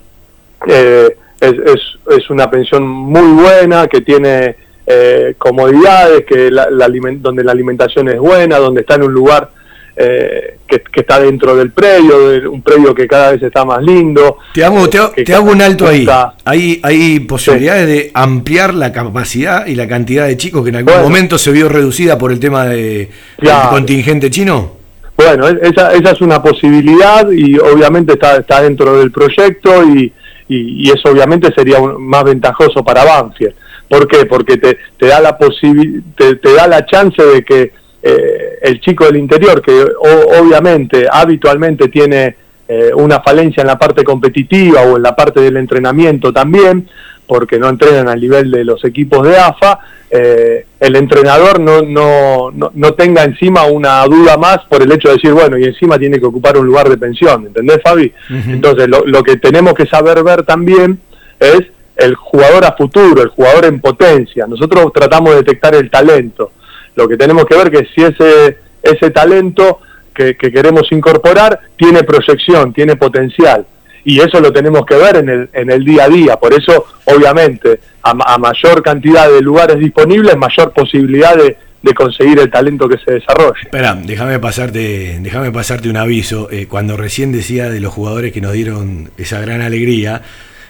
eh, 0.67 1.17
es, 1.41 1.53
es, 1.53 1.81
es 2.17 2.29
una 2.29 2.49
pensión 2.49 2.87
muy 2.87 3.41
buena, 3.43 3.87
que 3.87 4.01
tiene 4.01 4.55
eh, 4.85 5.35
comodidades, 5.37 6.25
que 6.25 6.51
la, 6.51 6.69
la 6.69 6.89
donde 7.19 7.43
la 7.43 7.51
alimentación 7.51 8.09
es 8.09 8.17
buena, 8.19 8.57
donde 8.57 8.81
está 8.81 8.95
en 8.95 9.03
un 9.03 9.13
lugar 9.13 9.49
eh, 9.95 10.57
que, 10.67 10.79
que 10.81 11.01
está 11.01 11.19
dentro 11.19 11.55
del 11.55 11.71
predio, 11.71 12.29
de 12.29 12.47
un 12.47 12.61
predio 12.63 12.95
que 12.95 13.07
cada 13.07 13.31
vez 13.31 13.43
está 13.43 13.63
más 13.63 13.81
lindo. 13.83 14.37
Te 14.53 14.63
hago, 14.65 14.89
te, 14.89 14.97
hago- 14.97 15.13
te 15.23 15.33
hago 15.35 15.51
un 15.51 15.61
alto 15.61 15.87
ahí. 15.87 16.05
Hay, 16.45 16.79
hay 16.83 17.19
posibilidades 17.21 17.87
de 17.87 18.11
ampliar 18.13 18.73
la 18.73 18.91
capacidad 18.91 19.67
y 19.67 19.75
la 19.75 19.87
cantidad 19.87 20.25
de 20.27 20.35
chicos 20.35 20.63
que 20.63 20.69
en 20.69 20.77
algún 20.77 20.93
Bueno. 20.93 21.07
momento 21.09 21.37
se 21.37 21.51
vio 21.51 21.69
reducida 21.69 22.17
por 22.17 22.31
el 22.31 22.39
tema 22.39 22.65
de, 22.65 23.09
Claro. 23.37 23.59
del 23.61 23.69
contingente 23.69 24.29
chino. 24.31 24.73
bueno, 25.15 25.47
e- 25.47 25.59
esa, 25.61 25.93
esa 25.93 26.11
es 26.11 26.21
una 26.21 26.41
posibilidad 26.41 27.29
y 27.31 27.57
obviamente 27.59 28.13
está, 28.13 28.37
está 28.37 28.61
dentro 28.63 28.97
del 28.97 29.11
proyecto 29.11 29.83
y, 29.83 30.11
y, 30.49 30.87
y 30.87 30.91
eso 30.91 31.09
obviamente 31.09 31.53
sería 31.53 31.79
un- 31.79 32.03
más 32.03 32.23
ventajoso 32.23 32.83
para 32.83 33.05
Banfield. 33.05 33.53
¿Por 33.93 34.07
qué? 34.07 34.25
Porque 34.25 34.57
te, 34.57 34.77
te 34.97 35.07
da 35.07 35.19
la 35.19 35.37
te, 35.37 36.35
te 36.35 36.53
da 36.53 36.67
la 36.67 36.85
chance 36.85 37.21
de 37.23 37.43
que 37.43 37.71
eh, 38.01 38.59
el 38.63 38.79
chico 38.81 39.05
del 39.05 39.17
interior, 39.17 39.61
que 39.61 39.71
o- 39.71 40.41
obviamente 40.41 41.05
habitualmente 41.11 41.87
tiene 41.89 42.35
eh, 42.67 42.91
una 42.95 43.21
falencia 43.21 43.61
en 43.61 43.67
la 43.67 43.77
parte 43.77 44.03
competitiva 44.03 44.81
o 44.81 44.97
en 44.97 45.03
la 45.03 45.15
parte 45.15 45.41
del 45.41 45.57
entrenamiento 45.57 46.33
también, 46.33 46.87
porque 47.27 47.57
no 47.59 47.69
entrenan 47.69 48.07
al 48.09 48.19
nivel 48.19 48.51
de 48.51 48.63
los 48.65 48.83
equipos 48.83 49.25
de 49.27 49.37
AFA, 49.37 49.79
eh, 50.09 50.65
el 50.79 50.95
entrenador 50.95 51.59
no, 51.59 51.81
no, 51.81 52.51
no, 52.51 52.71
no 52.73 52.93
tenga 52.93 53.23
encima 53.23 53.65
una 53.65 54.03
duda 54.05 54.37
más 54.37 54.59
por 54.69 54.81
el 54.83 54.91
hecho 54.91 55.07
de 55.09 55.15
decir, 55.15 55.31
bueno, 55.33 55.57
y 55.57 55.63
encima 55.63 55.97
tiene 55.97 56.19
que 56.19 56.25
ocupar 56.25 56.57
un 56.57 56.65
lugar 56.67 56.89
de 56.89 56.97
pensión, 56.97 57.45
¿entendés, 57.47 57.79
Fabi? 57.83 58.11
Entonces, 58.29 58.87
lo, 58.89 59.05
lo 59.05 59.23
que 59.23 59.37
tenemos 59.37 59.73
que 59.73 59.85
saber 59.87 60.23
ver 60.23 60.43
también 60.43 60.99
es 61.39 61.61
el 61.95 62.15
jugador 62.15 62.65
a 62.65 62.73
futuro, 62.73 63.21
el 63.21 63.29
jugador 63.29 63.65
en 63.65 63.79
potencia. 63.79 64.45
Nosotros 64.47 64.91
tratamos 64.93 65.31
de 65.31 65.37
detectar 65.37 65.75
el 65.75 65.89
talento. 65.89 66.51
Lo 66.95 67.07
que 67.07 67.17
tenemos 67.17 67.45
que 67.45 67.55
ver 67.55 67.69
que 67.71 67.87
si 67.93 68.03
ese, 68.03 68.57
ese 68.81 69.11
talento 69.11 69.79
que, 70.13 70.35
que 70.35 70.51
queremos 70.51 70.91
incorporar 70.91 71.59
tiene 71.75 72.03
proyección, 72.03 72.73
tiene 72.73 72.95
potencial. 72.95 73.65
Y 74.05 74.19
eso 74.19 74.41
lo 74.41 74.51
tenemos 74.51 74.85
que 74.85 74.95
ver 74.95 75.15
en 75.17 75.29
el, 75.29 75.49
en 75.53 75.71
el 75.71 75.85
día 75.85 76.03
a 76.05 76.09
día. 76.09 76.35
Por 76.35 76.53
eso, 76.53 76.85
obviamente, 77.05 77.79
a, 78.01 78.13
ma- 78.13 78.25
a 78.27 78.37
mayor 78.37 78.83
cantidad 78.83 79.29
de 79.31 79.41
lugares 79.41 79.79
disponibles, 79.79 80.35
mayor 80.35 80.73
posibilidad 80.73 81.37
de, 81.37 81.55
de 81.81 81.93
conseguir 81.93 82.37
el 82.39 82.51
talento 82.51 82.89
que 82.89 82.97
se 82.97 83.13
desarrolle. 83.13 83.61
Espera, 83.63 83.95
déjame 83.95 84.39
pasarte, 84.39 85.19
déjame 85.21 85.51
pasarte 85.51 85.89
un 85.89 85.97
aviso. 85.97 86.49
Eh, 86.51 86.67
cuando 86.67 86.97
recién 86.97 87.31
decía 87.31 87.69
de 87.69 87.79
los 87.79 87.93
jugadores 87.93 88.33
que 88.33 88.41
nos 88.41 88.51
dieron 88.51 89.09
esa 89.17 89.39
gran 89.39 89.61
alegría, 89.61 90.21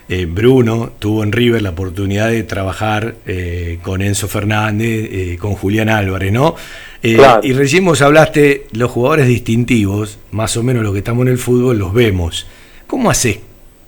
eh, 0.10 0.26
Bruno 0.26 0.92
tuvo 1.00 1.24
en 1.24 1.32
River 1.32 1.62
la 1.62 1.70
oportunidad 1.70 2.30
de 2.30 2.44
trabajar 2.44 3.16
eh, 3.26 3.80
con 3.82 4.02
Enzo 4.02 4.28
Fernández, 4.28 5.10
eh, 5.12 5.38
con 5.40 5.54
Julián 5.56 5.90
Álvarez, 5.90 6.32
¿no? 6.32 6.56
Claro. 7.02 7.42
Y 7.44 7.54
recién 7.54 7.84
vos 7.84 8.02
hablaste, 8.02 8.68
los 8.72 8.90
jugadores 8.90 9.28
distintivos, 9.28 10.20
más 10.32 10.56
o 10.56 10.64
menos 10.64 10.84
los 10.84 10.94
que 10.94 11.00
estamos 11.00 11.26
en 11.26 11.34
el 11.34 11.38
fútbol, 11.38 11.78
los 11.78 11.94
vemos. 11.94 12.48
¿Cómo 12.88 13.10
haces 13.10 13.40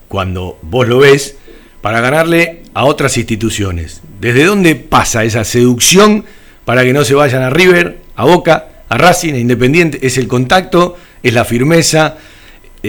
cuando 0.09 0.57
vos 0.61 0.87
lo 0.87 0.99
ves 0.99 1.37
para 1.81 2.01
ganarle 2.01 2.63
a 2.73 2.83
otras 2.85 3.17
instituciones? 3.17 4.01
¿Desde 4.19 4.43
dónde 4.43 4.75
pasa 4.75 5.23
esa 5.23 5.45
seducción 5.45 6.25
para 6.65 6.83
que 6.83 6.91
no 6.91 7.05
se 7.05 7.13
vayan 7.13 7.43
a 7.43 7.49
River, 7.49 7.99
a 8.17 8.25
Boca, 8.25 8.67
a 8.89 8.97
Racing, 8.97 9.33
a 9.33 9.37
Independiente? 9.37 10.05
¿Es 10.05 10.17
el 10.17 10.27
contacto? 10.27 10.97
¿Es 11.23 11.33
la 11.33 11.45
firmeza? 11.45 12.17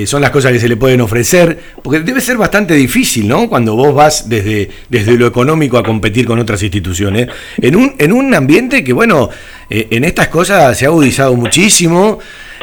Eh, 0.03 0.07
son 0.07 0.21
las 0.23 0.31
cosas 0.31 0.53
que 0.53 0.59
se 0.59 0.69
le 0.69 0.77
pueden 0.77 1.01
ofrecer, 1.01 1.59
porque 1.83 2.01
debe 2.01 2.21
ser 2.21 2.37
bastante 2.37 2.75
difícil, 2.75 3.27
¿no? 3.29 3.49
Cuando 3.49 3.75
vos 3.75 3.95
vas 3.95 4.29
desde, 4.29 4.71
desde 4.89 5.17
lo 5.17 5.27
económico 5.27 5.79
a 5.79 5.83
competir 5.83 6.27
con 6.27 6.39
otras 6.39 6.63
instituciones, 6.63 7.29
en 7.59 7.77
un, 7.77 7.95
en 7.99 8.13
un 8.13 8.35
ambiente 8.35 8.83
que, 8.85 8.93
bueno, 8.93 9.29
eh, 9.71 9.89
en 9.91 10.05
estas 10.05 10.29
cosas 10.29 10.77
se 10.77 10.85
ha 10.85 10.89
agudizado 10.89 11.35
muchísimo 11.35 12.19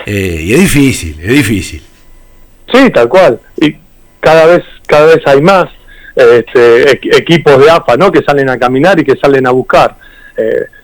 eh, 0.06 0.42
y 0.44 0.54
es 0.54 0.60
difícil, 0.60 1.20
es 1.22 1.30
difícil. 1.30 1.82
Sí, 2.72 2.90
tal 2.92 3.08
cual. 3.10 3.40
Y 3.60 3.76
cada 4.20 4.46
vez, 4.46 4.64
cada 4.88 5.08
vez 5.08 5.22
hay 5.26 5.42
más 5.42 5.66
este, 6.16 7.00
equ- 7.00 7.16
equipos 7.18 7.60
de 7.60 7.70
AFA, 7.70 7.98
¿no? 7.98 8.12
Que 8.12 8.22
salen 8.24 8.50
a 8.50 8.58
caminar 8.58 9.00
y 9.00 9.04
que 9.04 9.16
salen 9.16 9.46
a 9.48 9.52
buscar. 9.52 9.96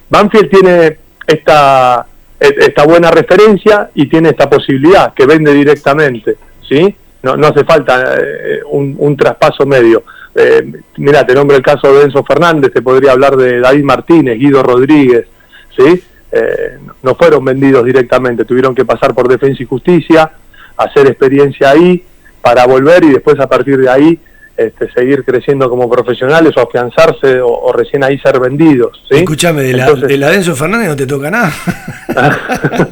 Banfield 0.10 0.50
tiene 0.50 0.98
esta, 1.26 2.06
esta 2.40 2.86
buena 2.86 3.12
referencia 3.12 3.90
y 3.96 4.08
tiene 4.08 4.30
esta 4.30 4.50
posibilidad 4.50 5.14
que 5.14 5.26
vende 5.26 5.54
directamente, 5.54 6.36
¿sí? 6.68 6.96
No, 7.22 7.36
no 7.36 7.48
hace 7.48 7.66
falta 7.66 8.16
eh, 8.18 8.60
un, 8.72 8.96
un 8.98 9.18
traspaso 9.18 9.66
medio. 9.66 10.04
Eh, 10.34 10.72
mira, 10.98 11.26
te 11.26 11.34
nombro 11.34 11.58
el 11.58 11.64
caso 11.64 11.94
de 11.94 12.04
Enzo 12.06 12.24
Fernández, 12.24 12.72
te 12.72 12.82
podría 12.82 13.12
hablar 13.12 13.36
de 13.36 13.60
David 13.60 13.84
Martínez, 13.84 14.38
Guido 14.40 14.64
Rodríguez, 14.64 15.26
¿sí? 15.78 16.02
Eh, 16.32 16.78
no- 16.86 16.96
no 17.04 17.16
fueron 17.16 17.44
vendidos 17.44 17.84
directamente, 17.84 18.46
tuvieron 18.46 18.74
que 18.76 18.86
pasar 18.86 19.14
por 19.14 19.28
Defensa 19.28 19.62
y 19.62 19.66
Justicia, 19.66 20.32
hacer 20.78 21.08
experiencia 21.08 21.72
ahí 21.72 22.04
para 22.42 22.66
volver 22.68 23.04
y 23.04 23.10
después 23.10 23.38
a 23.40 23.48
partir 23.48 23.78
de 23.80 23.90
ahí 23.90 24.20
este, 24.60 24.92
seguir 24.92 25.24
creciendo 25.24 25.70
como 25.70 25.90
profesionales 25.90 26.54
o 26.58 26.62
afianzarse 26.62 27.40
o, 27.40 27.48
o 27.48 27.72
recién 27.72 28.04
ahí 28.04 28.18
ser 28.20 28.40
vendidos. 28.40 29.02
¿sí? 29.10 29.18
Escúchame, 29.20 29.64
de 29.64 29.74
la, 29.74 29.94
de 29.94 30.18
la 30.18 30.30
Denso 30.32 30.56
Fernández 30.56 30.90
no 30.90 30.96
te 30.98 31.08
toca 31.08 31.32
nada. 31.32 31.52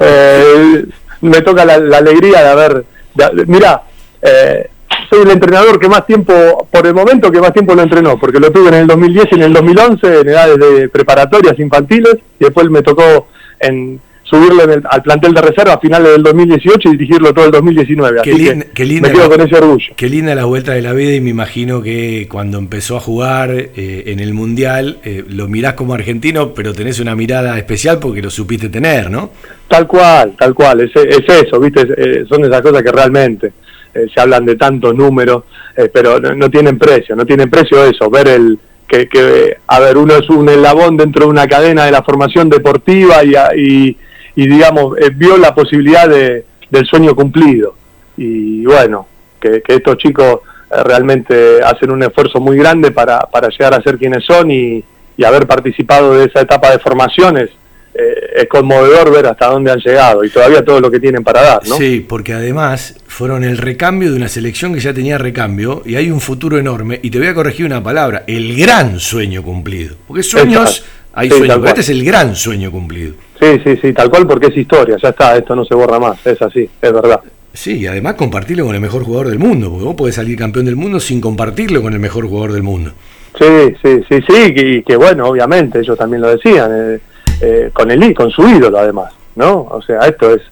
eh, 0.00 0.84
me 1.20 1.40
toca 1.42 1.64
la, 1.64 1.78
la 1.78 1.98
alegría 1.98 2.42
de 2.42 2.48
haber... 2.48 2.84
de- 3.14 3.46
mira, 3.46 3.82
eh, 4.20 4.68
soy 5.08 5.22
el 5.22 5.30
entrenador 5.30 5.78
que 5.78 5.88
más 5.88 6.06
tiempo, 6.06 6.66
por 6.70 6.86
el 6.86 6.94
momento 6.94 7.30
que 7.30 7.40
más 7.40 7.52
tiempo 7.52 7.74
lo 7.74 7.82
entrenó, 7.82 8.18
porque 8.18 8.40
lo 8.40 8.50
tuve 8.50 8.68
en 8.68 8.74
el 8.74 8.86
2010 8.86 9.26
y 9.32 9.34
en 9.36 9.42
el 9.42 9.52
2011 9.52 10.20
en 10.20 10.28
edades 10.28 10.58
de 10.58 10.88
preparatorias 10.88 11.58
infantiles 11.58 12.14
y 12.40 12.44
después 12.44 12.68
me 12.70 12.82
tocó 12.82 13.28
en 13.60 14.00
subirlo 14.32 14.64
en 14.64 14.70
el- 14.70 14.82
al 14.88 15.02
plantel 15.02 15.34
de 15.34 15.42
reserva 15.42 15.74
a 15.74 15.78
finales 15.78 16.12
del 16.12 16.22
2018 16.22 16.88
y 16.88 16.92
dirigirlo 16.92 17.34
todo 17.34 17.44
el 17.44 17.50
2019. 17.50 18.22
Qué, 18.22 18.30
Así 18.30 18.44
que 18.44 18.54
lin- 18.56 18.66
qué 18.74 18.84
linda 18.86 19.08
me 19.08 19.14
quedo 19.14 19.28
la- 19.28 19.36
con 19.36 19.46
ese 19.46 19.54
orgullo. 19.56 19.92
Qué 19.94 20.08
linda 20.08 20.34
la 20.34 20.46
vuelta 20.46 20.72
de 20.72 20.80
la 20.80 20.92
vida 20.94 21.12
y 21.14 21.20
me 21.20 21.30
imagino 21.30 21.82
que 21.82 22.26
cuando 22.30 22.56
empezó 22.58 22.96
a 22.96 23.00
jugar 23.00 23.50
eh, 23.52 24.04
en 24.06 24.20
el 24.20 24.32
Mundial, 24.32 24.98
eh, 25.04 25.22
lo 25.28 25.48
mirás 25.48 25.74
como 25.74 25.92
argentino, 25.92 26.54
pero 26.54 26.72
tenés 26.72 26.98
una 26.98 27.14
mirada 27.14 27.58
especial 27.58 27.98
porque 27.98 28.22
lo 28.22 28.30
supiste 28.30 28.70
tener, 28.70 29.10
¿no? 29.10 29.30
Tal 29.68 29.86
cual, 29.86 30.32
tal 30.38 30.54
cual, 30.54 30.80
es, 30.80 30.90
es 30.96 31.24
eso, 31.44 31.60
¿viste? 31.60 31.82
Es- 31.82 31.90
eh, 31.98 32.24
son 32.28 32.42
esas 32.44 32.62
cosas 32.62 32.82
que 32.82 32.90
realmente 32.92 33.52
eh, 33.94 34.06
se 34.14 34.20
hablan 34.20 34.46
de 34.46 34.56
tantos 34.56 34.94
números, 34.94 35.44
pero 35.92 36.18
no, 36.18 36.34
no 36.34 36.48
tienen 36.50 36.78
precio, 36.78 37.14
no 37.14 37.26
tienen 37.26 37.50
precio 37.50 37.84
eso, 37.84 38.08
ver 38.08 38.28
el 38.28 38.58
que, 38.88 39.06
que, 39.08 39.56
a 39.66 39.80
ver, 39.80 39.96
uno 39.98 40.14
es 40.16 40.28
un 40.30 40.48
eslabón 40.48 40.96
dentro 40.96 41.24
de 41.24 41.30
una 41.30 41.46
cadena 41.46 41.84
de 41.86 41.92
la 41.92 42.02
formación 42.02 42.48
deportiva 42.50 43.22
y, 43.24 43.34
y, 43.58 43.96
y, 44.34 44.46
digamos, 44.46 44.98
eh, 44.98 45.10
vio 45.14 45.36
la 45.36 45.54
posibilidad 45.54 46.08
de, 46.08 46.44
del 46.70 46.86
sueño 46.86 47.14
cumplido. 47.14 47.74
Y 48.16 48.64
bueno, 48.64 49.06
que, 49.40 49.62
que 49.62 49.76
estos 49.76 49.96
chicos 49.98 50.40
eh, 50.70 50.82
realmente 50.84 51.62
hacen 51.62 51.90
un 51.90 52.02
esfuerzo 52.02 52.40
muy 52.40 52.56
grande 52.56 52.90
para, 52.90 53.20
para 53.20 53.48
llegar 53.48 53.74
a 53.74 53.82
ser 53.82 53.98
quienes 53.98 54.24
son 54.24 54.50
y, 54.50 54.84
y 55.16 55.24
haber 55.24 55.46
participado 55.46 56.14
de 56.14 56.26
esa 56.26 56.40
etapa 56.40 56.70
de 56.70 56.78
formaciones 56.78 57.50
eh, 57.94 58.14
es 58.36 58.48
conmovedor 58.48 59.12
ver 59.12 59.26
hasta 59.26 59.48
dónde 59.48 59.70
han 59.70 59.78
llegado 59.78 60.24
y 60.24 60.30
todavía 60.30 60.64
todo 60.64 60.80
lo 60.80 60.90
que 60.90 60.98
tienen 60.98 61.22
para 61.22 61.42
dar, 61.42 61.68
¿no? 61.68 61.76
Sí, 61.76 62.04
porque 62.08 62.32
además 62.32 62.96
fueron 63.06 63.44
el 63.44 63.58
recambio 63.58 64.10
de 64.10 64.16
una 64.16 64.28
selección 64.28 64.72
que 64.72 64.80
ya 64.80 64.94
tenía 64.94 65.18
recambio 65.18 65.82
y 65.84 65.96
hay 65.96 66.10
un 66.10 66.22
futuro 66.22 66.58
enorme. 66.58 67.00
Y 67.02 67.10
te 67.10 67.18
voy 67.18 67.28
a 67.28 67.34
corregir 67.34 67.66
una 67.66 67.82
palabra, 67.82 68.24
el 68.26 68.56
gran 68.56 68.98
sueño 68.98 69.42
cumplido. 69.42 69.96
Porque 70.08 70.22
sueños, 70.22 70.78
Exacto. 70.78 71.01
Hay 71.12 71.30
Sí, 71.30 71.42
este 71.66 71.80
es 71.80 71.88
el 71.90 72.04
gran 72.04 72.34
sueño 72.34 72.70
cumplido. 72.70 73.14
Sí, 73.40 73.60
sí, 73.64 73.76
sí, 73.80 73.92
tal 73.92 74.08
cual 74.08 74.26
porque 74.26 74.46
es 74.46 74.56
historia, 74.56 74.96
ya 75.02 75.10
está, 75.10 75.36
esto 75.36 75.54
no 75.54 75.64
se 75.64 75.74
borra 75.74 75.98
más, 75.98 76.24
es 76.26 76.40
así, 76.40 76.68
es 76.80 76.92
verdad. 76.92 77.20
Sí, 77.52 77.80
y 77.80 77.86
además 77.86 78.14
compartirlo 78.14 78.64
con 78.64 78.74
el 78.74 78.80
mejor 78.80 79.04
jugador 79.04 79.28
del 79.28 79.38
mundo, 79.38 79.68
porque 79.70 79.84
vos 79.84 79.94
podés 79.94 80.14
salir 80.14 80.38
campeón 80.38 80.64
del 80.64 80.76
mundo 80.76 81.00
sin 81.00 81.20
compartirlo 81.20 81.82
con 81.82 81.92
el 81.92 81.98
mejor 81.98 82.26
jugador 82.26 82.52
del 82.52 82.62
mundo. 82.62 82.92
Sí, 83.38 83.74
sí, 83.82 84.02
sí, 84.08 84.20
sí, 84.26 84.54
y 84.54 84.82
que 84.82 84.96
bueno, 84.96 85.26
obviamente, 85.26 85.80
ellos 85.80 85.98
también 85.98 86.22
lo 86.22 86.28
decían, 86.28 86.70
eh, 86.72 87.00
eh, 87.40 87.70
con 87.72 87.90
el 87.90 88.14
con 88.14 88.30
su 88.30 88.46
ídolo 88.48 88.78
además, 88.78 89.12
¿no? 89.36 89.66
O 89.70 89.82
sea, 89.82 90.00
esto 90.00 90.34
es, 90.34 90.42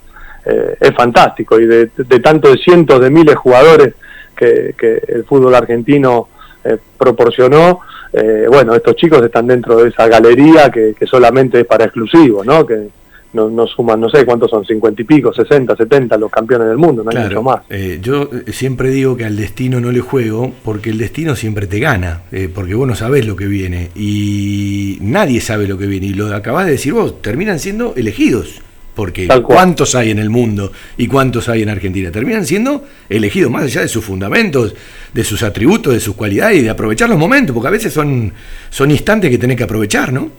eh, 0.45 0.77
es 0.81 0.95
fantástico 0.95 1.61
y 1.61 1.67
de, 1.67 1.91
de 1.97 2.21
tantos 2.21 2.61
cientos 2.63 3.01
de 3.01 3.11
miles 3.11 3.35
de 3.35 3.37
jugadores 3.37 3.95
que, 4.37 4.75
que 4.77 5.03
el 5.09 5.25
fútbol 5.25 5.55
argentino 5.55 6.29
eh, 6.65 6.77
proporcionó, 6.99 7.81
eh, 8.13 8.47
bueno, 8.49 8.75
estos 8.75 8.97
chicos 8.97 9.23
están 9.25 9.47
dentro 9.47 9.77
de 9.77 9.89
esa 9.89 10.09
galería 10.09 10.71
que, 10.71 10.95
que 10.99 11.07
solamente 11.07 11.61
es 11.61 11.67
para 11.67 11.85
exclusivos, 11.85 12.45
¿no? 12.47 12.67
Que 12.67 12.89
no, 13.33 13.49
no 13.49 13.67
suman, 13.67 14.01
no 14.01 14.09
sé 14.09 14.25
cuántos 14.25 14.51
son, 14.51 14.65
cincuenta 14.65 15.03
y 15.03 15.05
pico, 15.05 15.33
sesenta, 15.33 15.77
setenta 15.77 16.17
los 16.17 16.31
campeones 16.31 16.69
del 16.69 16.79
mundo, 16.79 17.05
no 17.05 17.11
hay 17.11 17.25
mucho 17.25 17.43
más. 17.43 17.63
eh, 17.71 17.99
yo 18.03 18.29
eh, 18.33 18.53
siempre 18.53 18.91
digo 18.91 19.17
que 19.17 19.25
al 19.25 19.37
destino 19.37 19.81
no 19.81 19.93
le 19.93 20.01
juego 20.01 20.53
porque 20.65 20.91
el 20.91 20.99
destino 20.99 21.37
siempre 21.37 21.67
te 21.67 21.79
gana, 21.79 22.23
eh, 22.33 22.49
porque 22.53 22.75
vos 22.75 22.89
no 22.89 22.95
sabés 22.97 23.27
lo 23.27 23.37
que 23.37 23.47
viene 23.47 23.91
y 23.95 24.99
nadie 25.01 25.41
sabe 25.41 25.69
lo 25.69 25.79
que 25.79 25.87
viene. 25.87 26.07
Y 26.07 26.15
lo 26.15 26.35
acabás 26.35 26.67
de 26.67 26.73
decir 26.73 26.93
vos, 26.93 27.23
terminan 27.23 27.61
siendo 27.61 27.95
elegidos. 27.97 28.63
Porque 28.95 29.29
cuántos 29.45 29.95
hay 29.95 30.11
en 30.11 30.19
el 30.19 30.31
mundo 30.31 30.73
y 30.97 31.07
cuántos 31.07 31.49
hay 31.49 31.63
en 31.63 31.69
Argentina. 31.71 32.11
Terminan 32.11 32.45
siendo 32.45 32.85
elegidos 33.09 33.51
más 33.51 33.63
allá 33.65 33.81
de 33.83 33.89
sus 33.89 34.05
fundamentos, 34.05 34.75
de 35.15 35.25
sus 35.25 35.43
atributos, 35.43 35.95
de 35.95 36.01
sus 36.01 36.15
cualidades 36.17 36.59
y 36.59 36.63
de 36.63 36.71
aprovechar 36.71 37.09
los 37.09 37.19
momentos, 37.19 37.55
porque 37.55 37.69
a 37.69 37.71
veces 37.71 37.93
son, 37.93 38.33
son 38.69 38.91
instantes 38.91 39.31
que 39.31 39.39
tenés 39.39 39.57
que 39.57 39.65
aprovechar, 39.65 40.13
¿no? 40.13 40.31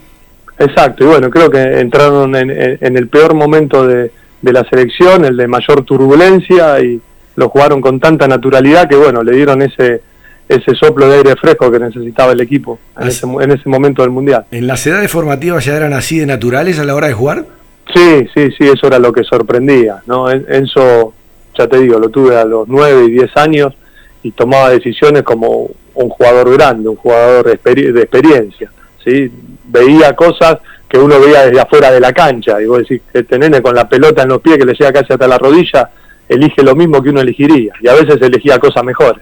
Exacto, 0.60 1.06
y 1.06 1.08
bueno, 1.08 1.30
creo 1.30 1.50
que 1.50 1.60
entraron 1.80 2.36
en, 2.36 2.52
en- 2.52 2.78
en 2.82 2.98
el 2.98 3.08
peor 3.08 3.34
momento 3.34 3.88
de, 3.88 4.12
de 4.42 4.54
la 4.54 4.64
selección, 4.70 5.26
el 5.26 5.36
de 5.38 5.48
mayor 5.48 5.84
turbulencia, 5.84 6.80
y 6.82 7.00
lo 7.38 7.50
jugaron 7.50 7.82
con 7.82 8.00
tanta 8.00 8.28
naturalidad 8.28 8.88
que, 8.88 8.96
bueno, 8.96 9.24
le 9.24 9.36
dieron 9.36 9.62
ese 9.62 10.02
ese 10.50 10.76
soplo 10.76 11.08
de 11.08 11.16
aire 11.20 11.36
fresco 11.38 11.72
que 11.72 11.80
necesitaba 11.80 12.34
el 12.34 12.42
equipo 12.42 12.78
en 13.00 13.08
Así- 13.08 13.26
ese, 13.26 13.44
en 13.46 13.52
ese 13.52 13.70
momento 13.70 14.02
del 14.02 14.12
Mundial. 14.12 14.46
¿En 14.52 14.68
las 14.68 14.86
edades 14.86 15.10
formativas 15.10 15.64
ya 15.64 15.78
eran 15.78 15.94
así 15.94 16.20
de 16.20 16.26
naturales 16.26 16.78
a 16.78 16.84
la 16.84 16.94
hora 16.94 17.08
de 17.08 17.14
jugar? 17.14 17.46
Sí, 17.94 18.28
sí, 18.34 18.52
sí, 18.58 18.68
eso 18.70 18.88
era 18.88 19.00
lo 19.00 19.12
que 19.12 19.24
sorprendía, 19.24 20.02
¿no? 20.06 20.30
En- 20.30 20.46
Enzo, 20.48 21.14
ya 21.58 21.68
te 21.68 21.80
digo, 21.80 22.00
lo 22.00 22.10
tuve 22.10 22.38
a 22.38 22.46
los 22.46 22.68
9 22.68 23.06
y 23.06 23.12
10 23.12 23.36
años 23.38 23.74
y 24.24 24.32
tomaba 24.32 24.70
decisiones 24.70 25.24
como 25.24 25.70
un 25.96 26.10
jugador 26.10 26.52
grande, 26.54 26.88
un 26.90 26.96
jugador 26.96 27.46
de, 27.48 27.60
experi- 27.62 27.92
de 27.92 28.02
experiencia, 28.02 28.72
¿sí? 29.04 29.32
Veía 29.66 30.16
cosas 30.16 30.60
que 30.88 30.98
uno 31.00 31.20
veía 31.20 31.46
desde 31.46 31.60
afuera 31.62 31.92
de 31.92 32.00
la 32.00 32.14
cancha 32.14 32.62
y 32.62 32.66
vos 32.66 32.80
decís, 32.80 33.02
este 33.14 33.62
con 33.62 33.74
la 33.76 33.88
pelota 33.88 34.24
en 34.24 34.30
los 34.30 34.42
pies 34.42 34.58
que 34.58 34.66
le 34.66 34.74
llega 34.74 34.92
casi 34.94 35.14
hasta 35.14 35.28
la 35.28 35.38
rodilla, 35.38 35.90
elige 36.30 36.64
lo 36.64 36.76
mismo 36.76 37.02
que 37.02 37.10
uno 37.10 37.22
elegiría 37.22 37.74
y 37.82 37.88
a 37.88 37.94
veces 37.94 38.22
elegía 38.22 38.60
cosas 38.60 38.84
mejores. 38.84 39.22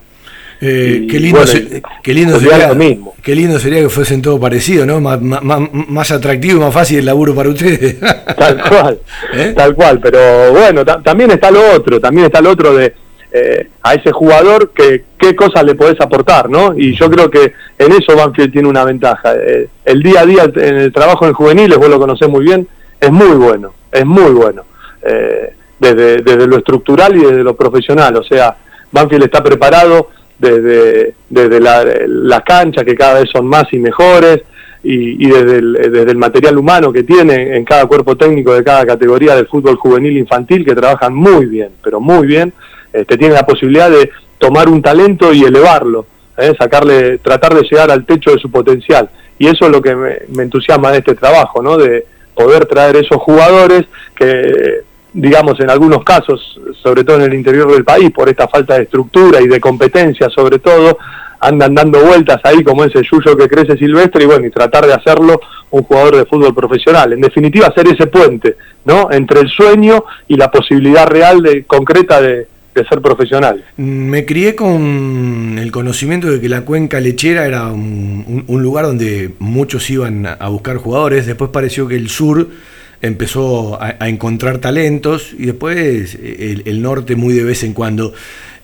Eh, 0.62 1.08
qué 1.10 1.20
lindo, 1.20 1.40
bueno, 1.40 1.52
se- 1.52 1.82
qué, 2.04 2.14
lindo 2.14 2.38
sería, 2.40 2.68
lo 2.68 2.76
mismo. 2.76 3.14
qué 3.24 3.34
lindo 3.34 3.58
sería 3.60 3.80
que 3.82 3.90
fuesen 3.90 4.22
todo 4.22 4.40
parecido, 4.40 4.86
¿no? 4.86 5.00
Má- 5.00 5.18
má- 5.18 5.40
má- 5.42 5.70
más 5.72 6.12
atractivo 6.12 6.58
y 6.58 6.60
más 6.60 6.74
fácil 6.74 7.00
el 7.00 7.06
laburo 7.06 7.34
para 7.34 7.50
ustedes. 7.50 7.98
Tal 8.38 8.62
cual, 8.68 9.00
¿Eh? 9.34 9.54
tal 9.56 9.74
cual, 9.76 10.00
pero 10.02 10.52
bueno, 10.52 10.84
ta- 10.84 11.02
también 11.02 11.32
está 11.32 11.50
lo 11.50 11.62
otro, 11.76 12.00
también 12.00 12.26
está 12.26 12.42
lo 12.42 12.52
otro 12.52 12.74
de 12.76 12.94
eh, 13.32 13.70
a 13.84 13.94
ese 13.94 14.12
jugador 14.12 14.72
que 14.72 15.04
qué 15.18 15.36
cosas 15.36 15.64
le 15.64 15.76
podés 15.76 16.00
aportar, 16.02 16.50
¿no? 16.50 16.74
Y 16.76 16.96
yo 16.98 17.10
creo 17.12 17.30
que 17.30 17.54
en 17.78 17.92
eso 17.92 18.16
Banfield 18.16 18.52
tiene 18.52 18.68
una 18.68 18.84
ventaja. 18.84 19.34
Eh, 19.36 19.68
el 19.86 20.02
día 20.02 20.22
a 20.22 20.26
día 20.26 20.44
en 20.56 20.76
el 20.78 20.92
trabajo 20.92 21.26
en 21.28 21.34
juveniles, 21.34 21.78
vos 21.78 21.90
lo 21.90 22.00
conocés 22.00 22.28
muy 22.28 22.44
bien, 22.44 22.68
es 23.00 23.12
muy 23.12 23.38
bueno, 23.38 23.74
es 23.92 24.06
muy 24.06 24.32
bueno. 24.32 24.64
Eh, 25.04 25.54
desde, 25.80 26.18
desde 26.18 26.48
lo 26.48 26.58
estructural 26.58 27.16
y 27.16 27.20
desde 27.22 27.44
lo 27.44 27.56
profesional, 27.56 28.16
o 28.18 28.24
sea, 28.24 28.58
Banfield 28.92 29.24
está 29.26 29.42
preparado 29.44 30.10
desde, 30.40 31.14
desde 31.30 31.60
la, 31.60 31.86
las 32.08 32.42
canchas 32.42 32.84
que 32.84 32.96
cada 32.96 33.20
vez 33.20 33.30
son 33.30 33.46
más 33.46 33.66
y 33.72 33.78
mejores, 33.78 34.42
y, 34.82 35.26
y 35.26 35.30
desde, 35.30 35.58
el, 35.58 35.74
desde 35.74 36.12
el 36.12 36.18
material 36.18 36.58
humano 36.58 36.94
que 36.94 37.04
tiene 37.04 37.58
en 37.58 37.66
cada 37.66 37.86
cuerpo 37.86 38.16
técnico 38.16 38.54
de 38.54 38.64
cada 38.64 38.86
categoría 38.86 39.36
del 39.36 39.48
fútbol 39.48 39.76
juvenil 39.76 40.18
infantil 40.18 40.64
que 40.64 40.74
trabajan 40.74 41.14
muy 41.14 41.48
bien, 41.48 41.72
pero 41.84 42.00
muy 42.00 42.26
bien, 42.26 42.54
este, 42.94 43.18
tiene 43.18 43.34
la 43.34 43.46
posibilidad 43.46 43.90
de 43.90 44.10
tomar 44.38 44.70
un 44.70 44.82
talento 44.82 45.34
y 45.34 45.44
elevarlo, 45.44 46.06
¿eh? 46.38 46.54
sacarle, 46.58 47.18
tratar 47.18 47.54
de 47.54 47.64
llegar 47.64 47.92
al 47.92 48.06
techo 48.06 48.32
de 48.32 48.40
su 48.40 48.50
potencial. 48.50 49.10
Y 49.38 49.48
eso 49.48 49.66
es 49.66 49.72
lo 49.72 49.82
que 49.82 49.96
me, 49.96 50.18
me 50.30 50.44
entusiasma 50.44 50.92
de 50.92 51.00
este 51.00 51.16
trabajo, 51.16 51.62
¿no? 51.62 51.78
de 51.78 52.06
poder 52.34 52.66
traer 52.66 52.96
esos 52.96 53.18
jugadores 53.18 53.86
que, 54.16 54.84
digamos, 55.14 55.60
en 55.60 55.70
algunos 55.70 56.04
casos, 56.04 56.60
sobre 56.82 57.04
todo 57.04 57.18
en 57.18 57.24
el 57.24 57.34
interior 57.34 57.72
del 57.72 57.84
país, 57.84 58.12
por 58.12 58.30
esta 58.30 58.48
falta 58.48 58.76
de 58.76 58.84
estructura 58.84 59.42
y 59.42 59.48
de 59.48 59.60
competencia 59.60 60.30
sobre 60.30 60.60
todo, 60.60 60.98
andan 61.40 61.74
dando 61.74 62.04
vueltas 62.04 62.40
ahí 62.44 62.64
como 62.64 62.84
ese 62.84 63.02
yuyo 63.02 63.36
que 63.38 63.48
crece 63.48 63.78
silvestre 63.78 64.24
y 64.24 64.28
bueno, 64.28 64.46
y 64.46 64.52
tratar 64.52 64.86
de 64.86 64.94
hacerlo 64.94 65.40
un 65.72 65.84
jugador 65.84 66.18
de 66.18 66.26
fútbol 66.26 66.54
profesional. 66.54 67.14
En 67.14 67.22
definitiva, 67.22 67.68
hacer 67.68 67.88
ese 67.88 68.08
puente, 68.08 68.56
¿no? 68.86 69.10
Entre 69.12 69.40
el 69.40 69.50
sueño 69.50 70.04
y 70.28 70.36
la 70.36 70.52
posibilidad 70.52 71.08
real 71.08 71.42
de 71.42 71.64
concreta 71.64 72.20
de, 72.22 72.48
de 72.76 72.86
ser 72.86 73.02
profesional. 73.02 73.64
Me 73.78 74.26
crié 74.26 74.56
con 74.56 75.58
el 75.60 75.72
conocimiento 75.72 76.32
de 76.32 76.40
que 76.40 76.50
la 76.50 76.62
cuenca 76.62 77.00
lechera 77.00 77.46
era 77.46 77.68
un, 77.68 78.46
lugar 78.48 78.86
donde 78.86 79.34
muchos 79.40 79.90
iban 79.90 80.26
a 80.26 80.50
buscar 80.50 80.78
jugadores. 80.78 81.26
Después 81.26 81.52
pareció 81.52 81.88
que 81.88 81.96
el 81.96 82.10
sur 82.10 82.48
empezó 83.02 83.82
a, 83.82 84.08
encontrar 84.08 84.60
talentos 84.60 85.34
y 85.38 85.46
después 85.46 86.16
el, 86.16 86.64
el 86.66 86.82
norte 86.82 87.16
muy 87.16 87.34
de 87.34 87.44
vez 87.44 87.64
en 87.64 87.74
cuando. 87.74 88.14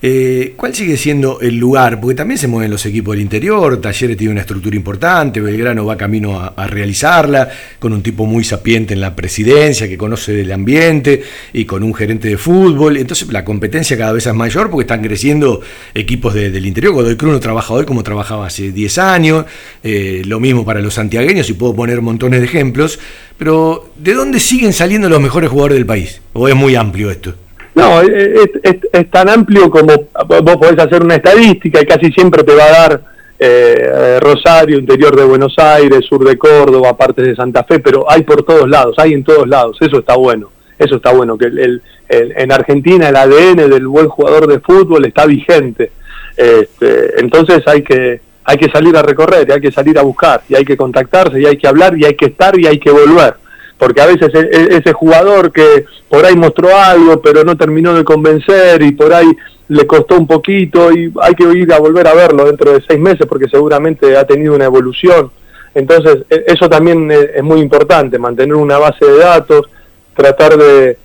Eh, 0.02 0.52
¿Cuál 0.56 0.74
sigue 0.74 0.96
siendo 0.96 1.40
el 1.40 1.56
lugar? 1.56 2.00
Porque 2.00 2.14
también 2.14 2.36
se 2.38 2.48
mueven 2.48 2.70
los 2.70 2.84
equipos 2.84 3.14
del 3.14 3.22
interior, 3.22 3.80
Talleres 3.80 4.16
tiene 4.16 4.32
una 4.32 4.42
estructura 4.42 4.76
importante, 4.76 5.40
Belgrano 5.40 5.86
va 5.86 5.96
camino 5.96 6.38
a, 6.38 6.66
realizarla, 6.66 7.48
con 7.78 7.92
un 7.92 8.02
tipo 8.02 8.26
muy 8.26 8.44
sapiente 8.44 8.92
en 8.94 9.00
la 9.00 9.16
presidencia, 9.16 9.88
que 9.88 9.96
conoce 9.96 10.32
del 10.32 10.52
ambiente, 10.52 11.22
y 11.52 11.64
con 11.64 11.82
un 11.82 11.94
gerente 11.94 12.28
de 12.28 12.36
fútbol. 12.36 12.96
Entonces 12.98 13.32
la 13.32 13.44
competencia 13.44 13.96
cada 13.96 14.12
vez 14.12 14.26
es 14.26 14.34
mayor 14.34 14.70
porque 14.70 14.82
están 14.82 15.02
creciendo 15.02 15.60
equipos 15.94 16.34
de- 16.34 16.50
del 16.50 16.66
interior. 16.66 16.92
Godoy 16.92 17.16
Cruz 17.16 17.32
no 17.32 17.40
trabaja 17.40 17.72
hoy 17.72 17.86
como 17.86 18.02
trabajaba 18.02 18.46
hace 18.46 18.72
10 18.72 18.98
años, 18.98 19.46
eh, 19.82 20.22
lo 20.26 20.40
mismo 20.40 20.64
para 20.64 20.80
los 20.80 20.94
santiagueños, 20.94 21.48
y 21.48 21.54
puedo 21.54 21.74
poner 21.74 22.02
montones 22.02 22.40
de 22.40 22.46
ejemplos. 22.46 22.98
Pero, 23.38 23.92
¿de 23.96 24.12
dónde 24.14 24.40
siguen 24.40 24.72
saliendo 24.72 25.08
los 25.08 25.20
mejores 25.20 25.48
jugadores 25.50 25.76
del 25.78 25.86
país? 25.86 26.20
¿O 26.34 26.48
es 26.48 26.54
muy 26.54 26.74
amplio 26.74 27.10
esto? 27.10 27.34
No, 27.76 28.00
es, 28.00 29.10
tan 29.10 29.28
amplio 29.28 29.70
como 29.70 29.92
vos 30.26 30.56
podés 30.56 30.78
hacer 30.78 31.02
una 31.02 31.16
estadística 31.16 31.80
y 31.82 31.84
casi 31.86 32.10
siempre 32.10 32.42
te 32.42 32.54
va 32.54 32.64
a 32.64 32.70
dar 32.72 33.00
eh, 33.38 33.76
eh, 33.78 34.18
Rosario, 34.20 34.78
interior 34.78 35.14
de 35.14 35.24
Buenos 35.24 35.54
Aires, 35.58 36.06
sur 36.08 36.24
de 36.26 36.38
Córdoba, 36.38 36.96
partes 36.96 37.26
de 37.26 37.36
Santa 37.36 37.64
Fe, 37.64 37.80
pero 37.80 38.10
hay 38.10 38.22
por 38.22 38.42
todos 38.44 38.66
lados, 38.68 38.96
hay 38.98 39.12
en 39.12 39.22
todos 39.22 39.46
lados, 39.46 39.76
eso 39.80 39.98
está 39.98 40.16
bueno, 40.16 40.50
eso 40.78 40.96
está 40.96 41.12
bueno, 41.12 41.36
que 41.36 41.44
el, 41.46 41.58
el- 41.58 41.82
en 42.08 42.50
Argentina 42.50 43.10
el 43.10 43.16
ADN 43.16 43.68
del 43.68 43.86
buen 43.88 44.08
jugador 44.08 44.46
de 44.46 44.60
fútbol 44.60 45.04
está 45.04 45.26
vigente, 45.26 45.90
Este, 46.34 47.20
entonces 47.20 47.62
hay 47.66 47.82
que, 47.82 48.20
hay 48.44 48.56
que 48.56 48.70
salir 48.70 48.96
a 48.96 49.02
recorrer, 49.02 49.50
hay 49.52 49.60
que 49.60 49.72
salir 49.72 49.98
a 49.98 50.02
buscar, 50.02 50.40
y 50.48 50.54
hay 50.54 50.64
que 50.64 50.76
contactarse, 50.78 51.38
y 51.40 51.44
hay 51.44 51.58
que 51.58 51.68
hablar, 51.68 51.96
y 51.98 52.06
hay 52.06 52.14
que 52.14 52.26
estar, 52.26 52.58
y 52.58 52.66
hay 52.66 52.78
que 52.78 52.90
volver 52.90 53.34
porque 53.78 54.00
a 54.00 54.06
veces 54.06 54.32
e- 54.34 54.50
e- 54.50 54.76
ese 54.78 54.92
jugador 54.92 55.52
que 55.52 55.84
por 56.08 56.24
ahí 56.24 56.36
mostró 56.36 56.74
algo 56.76 57.20
pero 57.20 57.44
no 57.44 57.56
terminó 57.56 57.94
de 57.94 58.04
convencer 58.04 58.82
y 58.82 58.92
por 58.92 59.12
ahí 59.12 59.28
le 59.68 59.86
costó 59.86 60.16
un 60.16 60.26
poquito 60.26 60.92
y 60.92 61.12
hay 61.20 61.34
que 61.34 61.44
ir 61.52 61.72
a 61.72 61.78
volver 61.78 62.06
a 62.06 62.14
verlo 62.14 62.44
dentro 62.44 62.72
de 62.72 62.82
seis 62.86 63.00
meses 63.00 63.26
porque 63.26 63.48
seguramente 63.48 64.16
ha 64.16 64.24
tenido 64.24 64.54
una 64.54 64.64
evolución. 64.64 65.30
Entonces 65.74 66.18
e- 66.30 66.44
eso 66.46 66.68
también 66.68 67.10
es, 67.10 67.42
muy 67.42 67.60
importante, 67.60 68.18
mantener 68.18 68.54
una 68.54 68.78
base 68.78 69.04
de 69.04 69.18
datos, 69.18 69.66
tratar 70.14 70.56
de, 70.56 70.96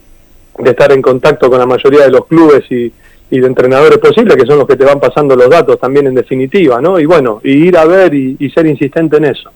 de 0.59 0.69
estar 0.69 0.91
en 0.91 1.01
contacto 1.01 1.49
con 1.49 1.59
la 1.59 1.65
mayoría 1.65 2.03
de 2.03 2.11
los 2.11 2.25
clubes 2.25 2.63
y, 2.71 2.91
y 3.31 3.39
de 3.39 3.47
entrenadores 3.47 3.97
posibles, 3.97 4.35
que 4.35 4.45
son 4.45 4.59
los 4.59 4.67
que 4.67 4.75
te 4.75 4.85
van 4.85 4.99
pasando 4.99 5.35
los 5.35 5.49
datos 5.49 5.79
también 5.79 6.05
en 6.07 6.13
definitiva, 6.13 6.79
¿no? 6.81 6.99
Y 6.99 7.05
bueno, 7.05 7.39
y 7.43 7.53
ir 7.67 7.77
a 7.77 7.85
ver 7.85 8.13
y, 8.13 8.35
y 8.37 8.49
ser 8.51 8.67
insistente 8.67 9.17
en 9.17 9.25
eso. 9.25 9.49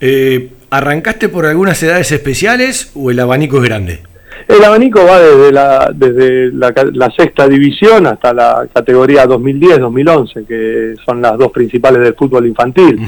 Eh, 0.00 0.50
¿Arrancaste 0.70 1.28
por 1.28 1.46
algunas 1.46 1.82
edades 1.82 2.10
especiales 2.12 2.92
o 2.94 3.10
el 3.10 3.18
abanico 3.20 3.56
es 3.58 3.62
grande? 3.64 4.00
El 4.48 4.64
abanico 4.64 5.04
va 5.04 5.20
desde 5.20 5.52
la 5.52 5.90
desde 5.94 6.50
la, 6.52 6.72
la 6.92 7.10
sexta 7.16 7.46
división 7.46 8.06
hasta 8.06 8.32
la 8.32 8.66
categoría 8.74 9.24
2010-2011, 9.26 10.46
que 10.46 10.94
son 11.04 11.22
las 11.22 11.38
dos 11.38 11.52
principales 11.52 12.02
del 12.02 12.14
fútbol 12.14 12.46
infantil. 12.46 12.98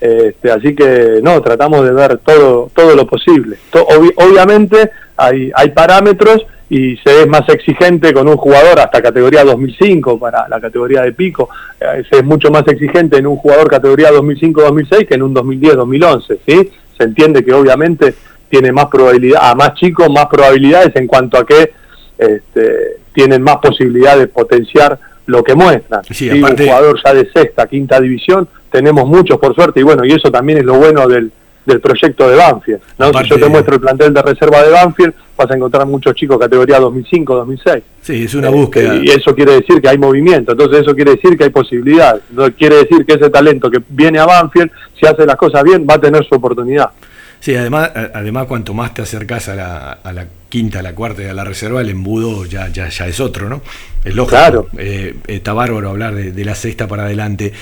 Este, 0.00 0.50
así 0.50 0.74
que 0.74 1.20
no, 1.22 1.40
tratamos 1.42 1.84
de 1.84 1.92
ver 1.92 2.18
todo 2.18 2.70
todo 2.74 2.96
lo 2.96 3.06
posible. 3.06 3.56
To- 3.70 3.86
obviamente 4.16 4.90
hay 5.16 5.50
hay 5.54 5.70
parámetros 5.70 6.44
y 6.70 6.96
se 6.98 7.22
es 7.22 7.26
más 7.28 7.46
exigente 7.48 8.12
con 8.14 8.28
un 8.28 8.36
jugador 8.36 8.78
hasta 8.78 9.02
categoría 9.02 9.42
2005 9.42 10.18
para 10.20 10.48
la 10.48 10.60
categoría 10.60 11.02
de 11.02 11.12
pico. 11.12 11.48
Eh, 11.80 12.04
se 12.08 12.18
es 12.18 12.24
mucho 12.24 12.48
más 12.50 12.66
exigente 12.68 13.18
en 13.18 13.26
un 13.26 13.36
jugador 13.36 13.68
categoría 13.68 14.10
2005-2006 14.12 15.06
que 15.08 15.14
en 15.14 15.22
un 15.24 15.34
2010-2011, 15.34 16.38
¿sí? 16.46 16.70
Se 16.96 17.04
entiende 17.04 17.44
que 17.44 17.52
obviamente 17.52 18.14
tiene 18.48 18.70
más 18.70 18.86
probabilidad, 18.86 19.50
a 19.50 19.54
más 19.56 19.74
chicos 19.74 20.08
más 20.10 20.26
probabilidades 20.26 20.94
en 20.94 21.08
cuanto 21.08 21.38
a 21.38 21.44
que 21.44 21.72
este, 22.16 22.96
tienen 23.12 23.42
más 23.42 23.56
posibilidad 23.56 24.16
de 24.16 24.28
potenciar 24.28 24.96
lo 25.26 25.42
que 25.42 25.54
muestran. 25.54 26.04
Sí, 26.04 26.14
Sí, 26.14 26.30
aparte- 26.38 26.62
Un 26.62 26.68
jugador 26.68 27.00
ya 27.04 27.14
de 27.14 27.30
sexta, 27.32 27.66
quinta 27.66 28.00
división, 28.00 28.48
tenemos 28.70 29.06
muchos 29.08 29.38
por 29.38 29.54
suerte 29.56 29.80
y 29.80 29.82
bueno, 29.82 30.04
y 30.04 30.12
eso 30.12 30.30
también 30.30 30.58
es 30.58 30.64
lo 30.64 30.74
bueno 30.74 31.08
del, 31.08 31.32
del 31.66 31.80
proyecto 31.80 32.28
de 32.28 32.36
Banfield. 32.36 32.80
¿no? 32.98 33.06
Aparte- 33.06 33.28
Si 33.28 33.30
yo 33.34 33.40
te 33.46 33.48
muestro 33.50 33.74
el 33.74 33.80
plantel 33.80 34.14
de 34.14 34.22
reserva 34.22 34.62
de 34.62 34.70
Banfield, 34.70 35.12
vas 35.36 35.50
a 35.50 35.54
encontrar 35.56 35.86
muchos 35.86 36.14
chicos 36.14 36.38
categoría 36.38 36.78
2005, 36.78 37.34
2006. 37.34 37.82
Sí, 38.02 38.24
es 38.24 38.34
una 38.34 38.48
búsqueda. 38.50 38.96
Y 38.96 39.08
eso 39.10 39.34
quiere 39.34 39.52
decir 39.52 39.80
que 39.80 39.88
hay 39.88 39.98
movimiento, 39.98 40.52
entonces 40.52 40.80
eso 40.82 40.94
quiere 40.94 41.12
decir 41.12 41.36
que 41.36 41.44
hay 41.44 41.50
posibilidades. 41.50 42.22
Entonces 42.30 42.54
quiere 42.58 42.76
decir 42.76 43.04
que 43.06 43.14
ese 43.14 43.30
talento 43.30 43.70
que 43.70 43.78
viene 43.88 44.18
a 44.18 44.26
Banfield, 44.26 44.70
si 44.98 45.06
hace 45.06 45.24
las 45.26 45.36
cosas 45.36 45.62
bien, 45.64 45.86
va 45.88 45.94
a 45.94 46.00
tener 46.00 46.24
su 46.26 46.34
oportunidad. 46.34 46.90
Sí, 47.38 47.54
además, 47.56 47.90
además 47.94 48.44
cuanto 48.46 48.74
más 48.74 48.92
te 48.92 49.00
acercas 49.00 49.48
a 49.48 49.54
la, 49.54 49.92
a 49.92 50.12
la 50.12 50.26
quinta, 50.50 50.80
a 50.80 50.82
la 50.82 50.94
cuarta 50.94 51.22
y 51.22 51.26
a 51.26 51.32
la 51.32 51.42
reserva, 51.44 51.80
el 51.80 51.88
embudo 51.88 52.44
ya, 52.44 52.68
ya, 52.68 52.88
ya 52.90 53.06
es 53.06 53.18
otro, 53.18 53.48
¿no? 53.48 53.62
Es 54.04 54.14
lógico. 54.14 54.36
Claro. 54.36 54.66
Eh, 54.76 55.14
está 55.26 55.54
bárbaro 55.54 55.88
hablar 55.88 56.14
de, 56.14 56.32
de 56.32 56.44
la 56.44 56.54
sexta 56.54 56.86
para 56.86 57.04
adelante. 57.04 57.52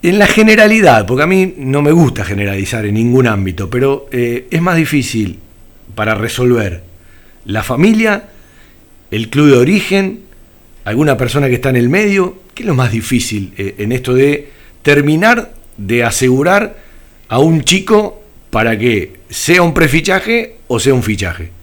En 0.00 0.18
la 0.18 0.28
generalidad, 0.28 1.06
porque 1.06 1.24
a 1.24 1.26
mí 1.26 1.54
no 1.56 1.82
me 1.82 1.90
gusta 1.90 2.24
generalizar 2.24 2.86
en 2.86 2.94
ningún 2.94 3.26
ámbito, 3.26 3.68
pero 3.68 4.08
eh, 4.12 4.46
es 4.48 4.62
más 4.62 4.76
difícil 4.76 5.40
para 5.96 6.14
resolver 6.14 6.84
la 7.44 7.64
familia, 7.64 8.28
el 9.10 9.28
club 9.28 9.50
de 9.50 9.56
origen, 9.56 10.20
alguna 10.84 11.16
persona 11.16 11.48
que 11.48 11.54
está 11.54 11.70
en 11.70 11.76
el 11.76 11.88
medio. 11.88 12.38
¿Qué 12.54 12.62
es 12.62 12.66
lo 12.68 12.74
más 12.74 12.92
difícil 12.92 13.52
eh, 13.56 13.74
en 13.78 13.90
esto 13.90 14.14
de 14.14 14.50
terminar 14.82 15.52
de 15.76 16.04
asegurar 16.04 16.76
a 17.28 17.40
un 17.40 17.62
chico 17.62 18.22
para 18.50 18.78
que 18.78 19.14
sea 19.28 19.62
un 19.62 19.74
prefichaje 19.74 20.58
o 20.68 20.78
sea 20.78 20.94
un 20.94 21.02
fichaje? 21.02 21.57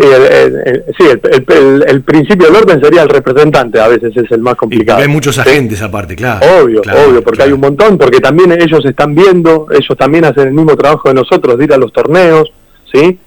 Sí, 0.00 0.06
el, 0.06 0.22
el- 0.22 0.62
el- 0.64 0.84
sí, 0.96 1.04
el- 1.04 1.20
el- 1.30 1.56
el- 1.56 1.84
el 1.86 2.00
principio 2.02 2.46
del 2.46 2.56
orden 2.56 2.80
sería 2.80 3.02
el 3.02 3.08
representante, 3.10 3.78
a 3.80 3.88
veces 3.88 4.16
es 4.16 4.30
el 4.30 4.40
más 4.40 4.54
complicado. 4.54 4.96
Porque 4.96 5.08
hay 5.08 5.14
muchos 5.14 5.38
agentes 5.38 5.82
aparte, 5.82 6.16
claro. 6.16 6.40
Obvio, 6.62 6.80
claro, 6.80 7.00
obvio, 7.10 7.22
porque 7.22 7.42
hay 7.42 7.52
un 7.52 7.60
montón, 7.60 7.98
porque 7.98 8.18
también 8.18 8.50
ellos 8.52 8.82
están 8.86 9.14
viendo, 9.14 9.66
ellos 9.70 9.98
también 9.98 10.24
hacen 10.24 10.48
el 10.48 10.54
mismo 10.54 10.74
trabajo 10.74 11.08
de 11.08 11.14
nosotros, 11.16 11.58
de 11.58 11.64
ir 11.64 11.72
a 11.74 11.76
los 11.76 11.92
torneos, 11.92 12.50
¿sí? 12.90 13.18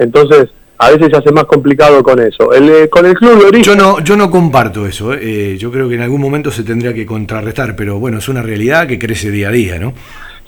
Entonces, 0.00 0.48
a 0.78 0.90
veces 0.90 1.08
se 1.10 1.16
hace 1.16 1.30
más 1.32 1.44
complicado 1.44 2.02
con 2.02 2.20
eso. 2.20 2.52
El, 2.52 2.68
eh, 2.68 2.88
con 2.90 3.06
el 3.06 3.14
club 3.14 3.38
de 3.38 3.44
origen... 3.46 3.62
Yo 3.62 3.76
no, 3.76 4.00
yo 4.00 4.16
no 4.16 4.28
comparto 4.30 4.84
eso, 4.86 5.14
¿eh? 5.14 5.20
Eh, 5.22 5.56
yo 5.58 5.70
creo 5.70 5.88
que 5.88 5.94
en 5.94 6.02
algún 6.02 6.20
momento 6.20 6.50
se 6.50 6.64
tendría 6.64 6.92
que 6.92 7.06
contrarrestar, 7.06 7.76
pero 7.76 7.98
bueno, 7.98 8.18
es 8.18 8.28
una 8.28 8.42
realidad 8.42 8.86
que 8.88 8.98
crece 8.98 9.30
día 9.30 9.48
a 9.48 9.52
día, 9.52 9.78
¿no? 9.78 9.94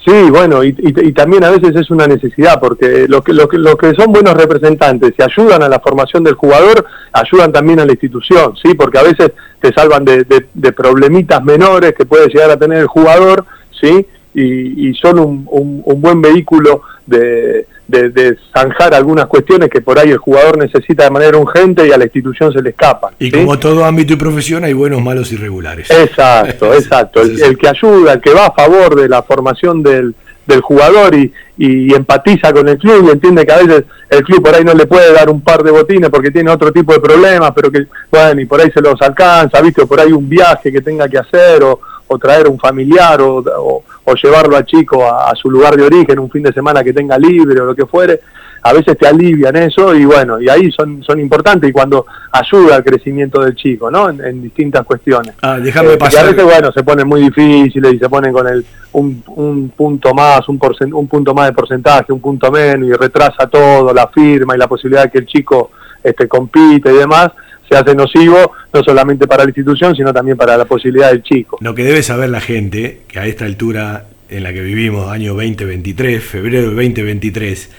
Sí, 0.05 0.29
bueno, 0.29 0.63
y, 0.63 0.69
y- 0.77 1.11
también 1.11 1.43
a 1.43 1.51
veces 1.51 1.75
es 1.75 1.89
una 1.91 2.07
necesidad, 2.07 2.59
porque 2.59 3.05
los 3.07 3.21
que, 3.21 3.33
los 3.33 3.47
que, 3.49 3.57
los 3.57 3.75
que 3.75 3.93
son 3.95 4.13
buenos 4.13 4.33
representantes 4.33 5.13
y 5.17 5.21
ayudan 5.21 5.61
a 5.61 5.67
la 5.67 5.79
formación 5.81 6.23
del 6.23 6.35
jugador, 6.35 6.85
ayudan 7.11 7.51
también 7.51 7.81
a 7.81 7.85
la 7.85 7.91
institución, 7.91 8.55
¿sí? 8.55 8.75
Porque 8.75 8.97
a 8.97 9.03
veces 9.03 9.31
te 9.59 9.73
salvan 9.73 10.05
de, 10.05 10.23
de- 10.23 10.45
de 10.53 10.71
problemitas 10.71 11.43
menores 11.43 11.93
que 11.95 12.05
puede 12.05 12.29
llegar 12.29 12.49
a 12.49 12.57
tener 12.57 12.77
el 12.79 12.87
jugador, 12.87 13.45
¿sí? 13.79 14.05
Y, 14.33 14.89
y 14.89 14.93
son 14.95 15.19
un- 15.19 15.81
un 15.85 16.01
buen 16.01 16.21
vehículo 16.21 16.81
de, 17.05 17.67
de- 17.89 18.09
de 18.09 18.37
zanjar 18.53 18.93
algunas 18.93 19.25
cuestiones 19.25 19.67
que 19.69 19.81
por 19.81 19.97
ahí 19.97 20.11
el 20.11 20.17
jugador 20.17 20.57
necesita 20.57 21.03
de 21.05 21.09
manera 21.09 21.37
urgente 21.37 21.87
y 21.87 21.91
a 21.91 21.97
la 21.97 22.03
institución 22.05 22.53
se 22.53 22.61
le 22.61 22.69
escapan. 22.69 23.13
Y 23.19 23.25
¿sí? 23.25 23.31
como 23.31 23.57
todo 23.57 23.83
ámbito 23.83 24.13
y 24.13 24.15
profesión 24.15 24.63
hay 24.63 24.73
buenos, 24.73 25.01
malos 25.01 25.31
y 25.31 25.37
regulares. 25.37 25.89
Exacto, 25.89 26.73
exacto. 26.75 27.21
El, 27.21 27.41
el 27.41 27.57
que 27.57 27.67
ayuda, 27.67 28.13
el 28.13 28.21
que 28.21 28.31
va 28.33 28.45
a 28.47 28.51
favor 28.51 28.95
de 28.95 29.09
la 29.09 29.23
formación 29.23 29.81
del, 29.81 30.13
del 30.45 30.61
jugador 30.61 31.15
y, 31.15 31.33
y 31.57 31.93
empatiza 31.93 32.53
con 32.53 32.67
el 32.69 32.77
club 32.77 33.07
y 33.07 33.11
entiende 33.11 33.43
que 33.45 33.53
a 33.53 33.57
veces 33.63 33.83
el 34.09 34.23
club 34.23 34.43
por 34.43 34.53
ahí 34.55 34.63
no 34.63 34.73
le 34.73 34.85
puede 34.85 35.11
dar 35.11 35.29
un 35.29 35.41
par 35.41 35.63
de 35.63 35.71
botines 35.71 36.09
porque 36.11 36.29
tiene 36.31 36.51
otro 36.51 36.71
tipo 36.71 36.93
de 36.93 36.99
problemas, 36.99 37.51
pero 37.55 37.71
que, 37.71 37.85
bueno, 38.11 38.39
y 38.41 38.45
por 38.45 38.61
ahí 38.61 38.69
se 38.71 38.81
los 38.81 39.01
alcanza, 39.01 39.61
¿viste? 39.61 39.81
O 39.81 39.87
por 39.87 39.99
ahí 39.99 40.11
un 40.11 40.29
viaje 40.29 40.71
que 40.71 40.81
tenga 40.81 41.07
que 41.09 41.17
hacer 41.17 41.63
o, 41.63 41.79
o 42.07 42.17
traer 42.19 42.47
un 42.47 42.59
familiar 42.59 43.19
o, 43.21 43.37
o- 43.37 43.83
o 44.09 44.15
llevarlo 44.15 44.57
a 44.57 44.65
chico 44.65 45.03
a, 45.05 45.29
a 45.31 45.35
su 45.35 45.49
lugar 45.49 45.75
de 45.75 45.83
origen 45.83 46.19
un 46.19 46.29
fin 46.29 46.43
de 46.43 46.53
semana 46.53 46.83
que 46.83 46.93
tenga 46.93 47.17
libre 47.17 47.59
o 47.61 47.65
lo 47.65 47.75
que 47.75 47.85
fuere. 47.85 48.19
A 48.61 48.73
veces 48.73 48.97
te 48.97 49.07
alivian 49.07 49.55
eso 49.55 49.95
y 49.95 50.03
bueno, 50.03 50.41
y 50.41 50.49
ahí 50.49 50.69
son, 50.73 51.01
son 51.01 51.17
importantes 51.17 51.69
y 51.69 51.71
cuando 51.71 52.05
ayuda 52.29 52.75
al 52.75 52.83
crecimiento 52.83 53.39
del 53.41 53.55
chico, 53.55 53.89
¿no? 53.89 54.09
En, 54.09 54.19
en 54.21 54.41
distintas 54.41 54.83
cuestiones. 54.85 55.33
Ah, 55.41 55.57
déjame 55.57 55.93
Eh, 55.93 55.97
pasar. 55.97 56.25
Y 56.25 56.27
a 56.27 56.31
veces, 56.31 56.43
bueno, 56.43 56.69
se 56.73 56.83
ponen 56.83 57.07
muy 57.07 57.21
difíciles 57.21 57.93
y 57.93 57.99
se 57.99 58.09
ponen 58.09 58.33
con 58.33 58.45
el 58.49 58.65
un, 58.91 59.23
un 59.27 59.69
punto 59.69 60.13
más, 60.13 60.49
un, 60.49 60.59
porcen- 60.59 60.93
un 60.93 61.07
punto 61.07 61.33
más 61.33 61.45
de 61.47 61.53
porcentaje, 61.53 62.11
un 62.11 62.19
punto 62.19 62.51
menos 62.51 62.89
y 62.89 62.91
retrasa 62.93 63.47
todo, 63.47 63.93
la 63.93 64.07
firma 64.07 64.55
y 64.55 64.59
la 64.59 64.67
posibilidad 64.67 65.03
de 65.05 65.11
que 65.11 65.19
el 65.19 65.25
chico 65.25 65.71
este, 66.03 66.27
compite 66.27 66.91
y 66.91 66.97
demás, 66.97 67.29
se 67.69 67.77
hace 67.77 67.93
nocivo 67.95 68.51
no 68.73 68.83
solamente 68.83 69.27
para 69.27 69.43
la 69.43 69.49
institución, 69.49 69.95
sino 69.95 70.11
también 70.13 70.35
para 70.37 70.57
la 70.57 70.65
posibilidad 70.65 71.11
del 71.11 71.21
chico. 71.23 71.57
Lo 71.61 71.75
que 71.75 71.83
debe 71.83 72.01
saber 72.03 72.29
la 72.29 72.41
gente, 72.41 73.01
que 73.07 73.19
a 73.19 73.25
esta 73.27 73.45
altura 73.45 74.05
en 74.29 74.43
la 74.43 74.51
que 74.53 74.61
vivimos, 74.61 75.07
año 75.09 75.33
2023, 75.33 76.23
febrero 76.23 76.67
del 76.67 76.75
2023, 76.75 77.69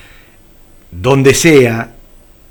donde 0.90 1.34
sea 1.34 1.92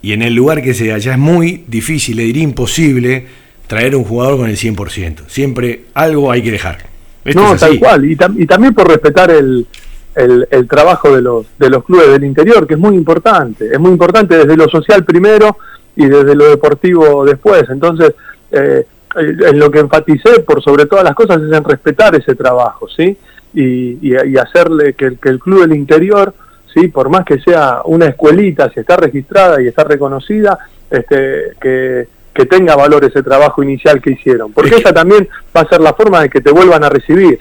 y 0.02 0.14
en 0.14 0.22
el 0.22 0.34
lugar 0.34 0.62
que 0.62 0.74
sea, 0.74 0.98
ya 0.98 1.14
es 1.14 1.18
muy 1.20 1.66
difícil, 1.68 2.16
le 2.16 2.24
diría 2.24 2.44
imposible, 2.44 3.26
traer 3.68 3.96
un 3.96 4.06
jugador 4.06 4.38
con 4.38 4.50
el 4.50 4.56
100%. 4.56 5.28
Siempre 5.28 5.82
algo 5.94 6.32
hay 6.32 6.42
que 6.42 6.52
dejar. 6.52 6.78
Esto 7.26 7.42
no, 7.42 7.56
tal 7.58 7.78
cual. 7.80 8.06
Y, 8.06 8.16
tam- 8.16 8.36
y 8.42 8.46
también 8.46 8.74
por 8.74 8.88
respetar 8.88 9.30
el, 9.30 9.68
el, 10.16 10.48
el 10.50 10.68
trabajo 10.70 11.14
de 11.14 11.22
los, 11.22 11.46
de 11.60 11.70
los 11.70 11.84
clubes 11.84 12.08
del 12.12 12.24
interior, 12.24 12.66
que 12.66 12.76
es 12.76 12.80
muy 12.80 12.96
importante. 12.96 13.68
Es 13.74 13.80
muy 13.80 13.92
importante 13.92 14.38
desde 14.38 14.56
lo 14.56 14.70
social 14.70 15.04
primero 15.04 15.58
y 16.00 16.08
desde 16.08 16.34
lo 16.36 16.50
deportivo 16.50 17.24
después. 17.26 17.64
Entonces, 17.70 18.14
eh, 18.52 18.86
en 19.16 19.60
lo 19.60 19.70
que 19.72 19.80
enfaticé 19.80 20.40
por 20.42 20.62
sobre 20.64 20.86
todas 20.86 21.04
las 21.04 21.14
cosas 21.16 21.42
es 21.42 21.52
en 21.52 21.64
respetar 21.64 22.16
ese 22.16 22.36
trabajo, 22.36 22.88
¿sí? 22.88 23.18
Y, 23.54 23.98
y, 24.02 24.16
y 24.32 24.38
hacerle 24.38 24.94
que, 24.94 25.06
el- 25.06 25.20
que 25.20 25.30
el 25.30 25.40
club 25.40 25.62
del 25.62 25.74
interior, 25.76 26.34
¿sí? 26.74 26.88
Por 26.88 27.10
más 27.10 27.26
que 27.26 27.40
sea 27.40 27.82
una 27.86 28.06
escuelita, 28.08 28.70
si 28.72 28.80
está 28.80 28.96
registrada 28.98 29.62
y 29.62 29.68
está 29.68 29.84
reconocida, 29.84 30.58
este, 30.90 31.52
que, 31.60 32.08
que 32.34 32.46
tenga 32.46 32.76
valor 32.76 33.04
ese 33.04 33.24
trabajo 33.24 33.62
inicial 33.64 34.02
que 34.02 34.12
hicieron. 34.12 34.54
Porque 34.54 34.76
esa 34.76 34.94
también 34.94 35.28
va 35.56 35.62
a 35.62 35.68
ser 35.70 35.82
la 35.82 35.94
forma 35.94 36.22
de 36.22 36.30
que 36.30 36.42
te 36.42 36.52
vuelvan 36.52 36.84
a 36.84 36.90
recibir. 36.90 37.40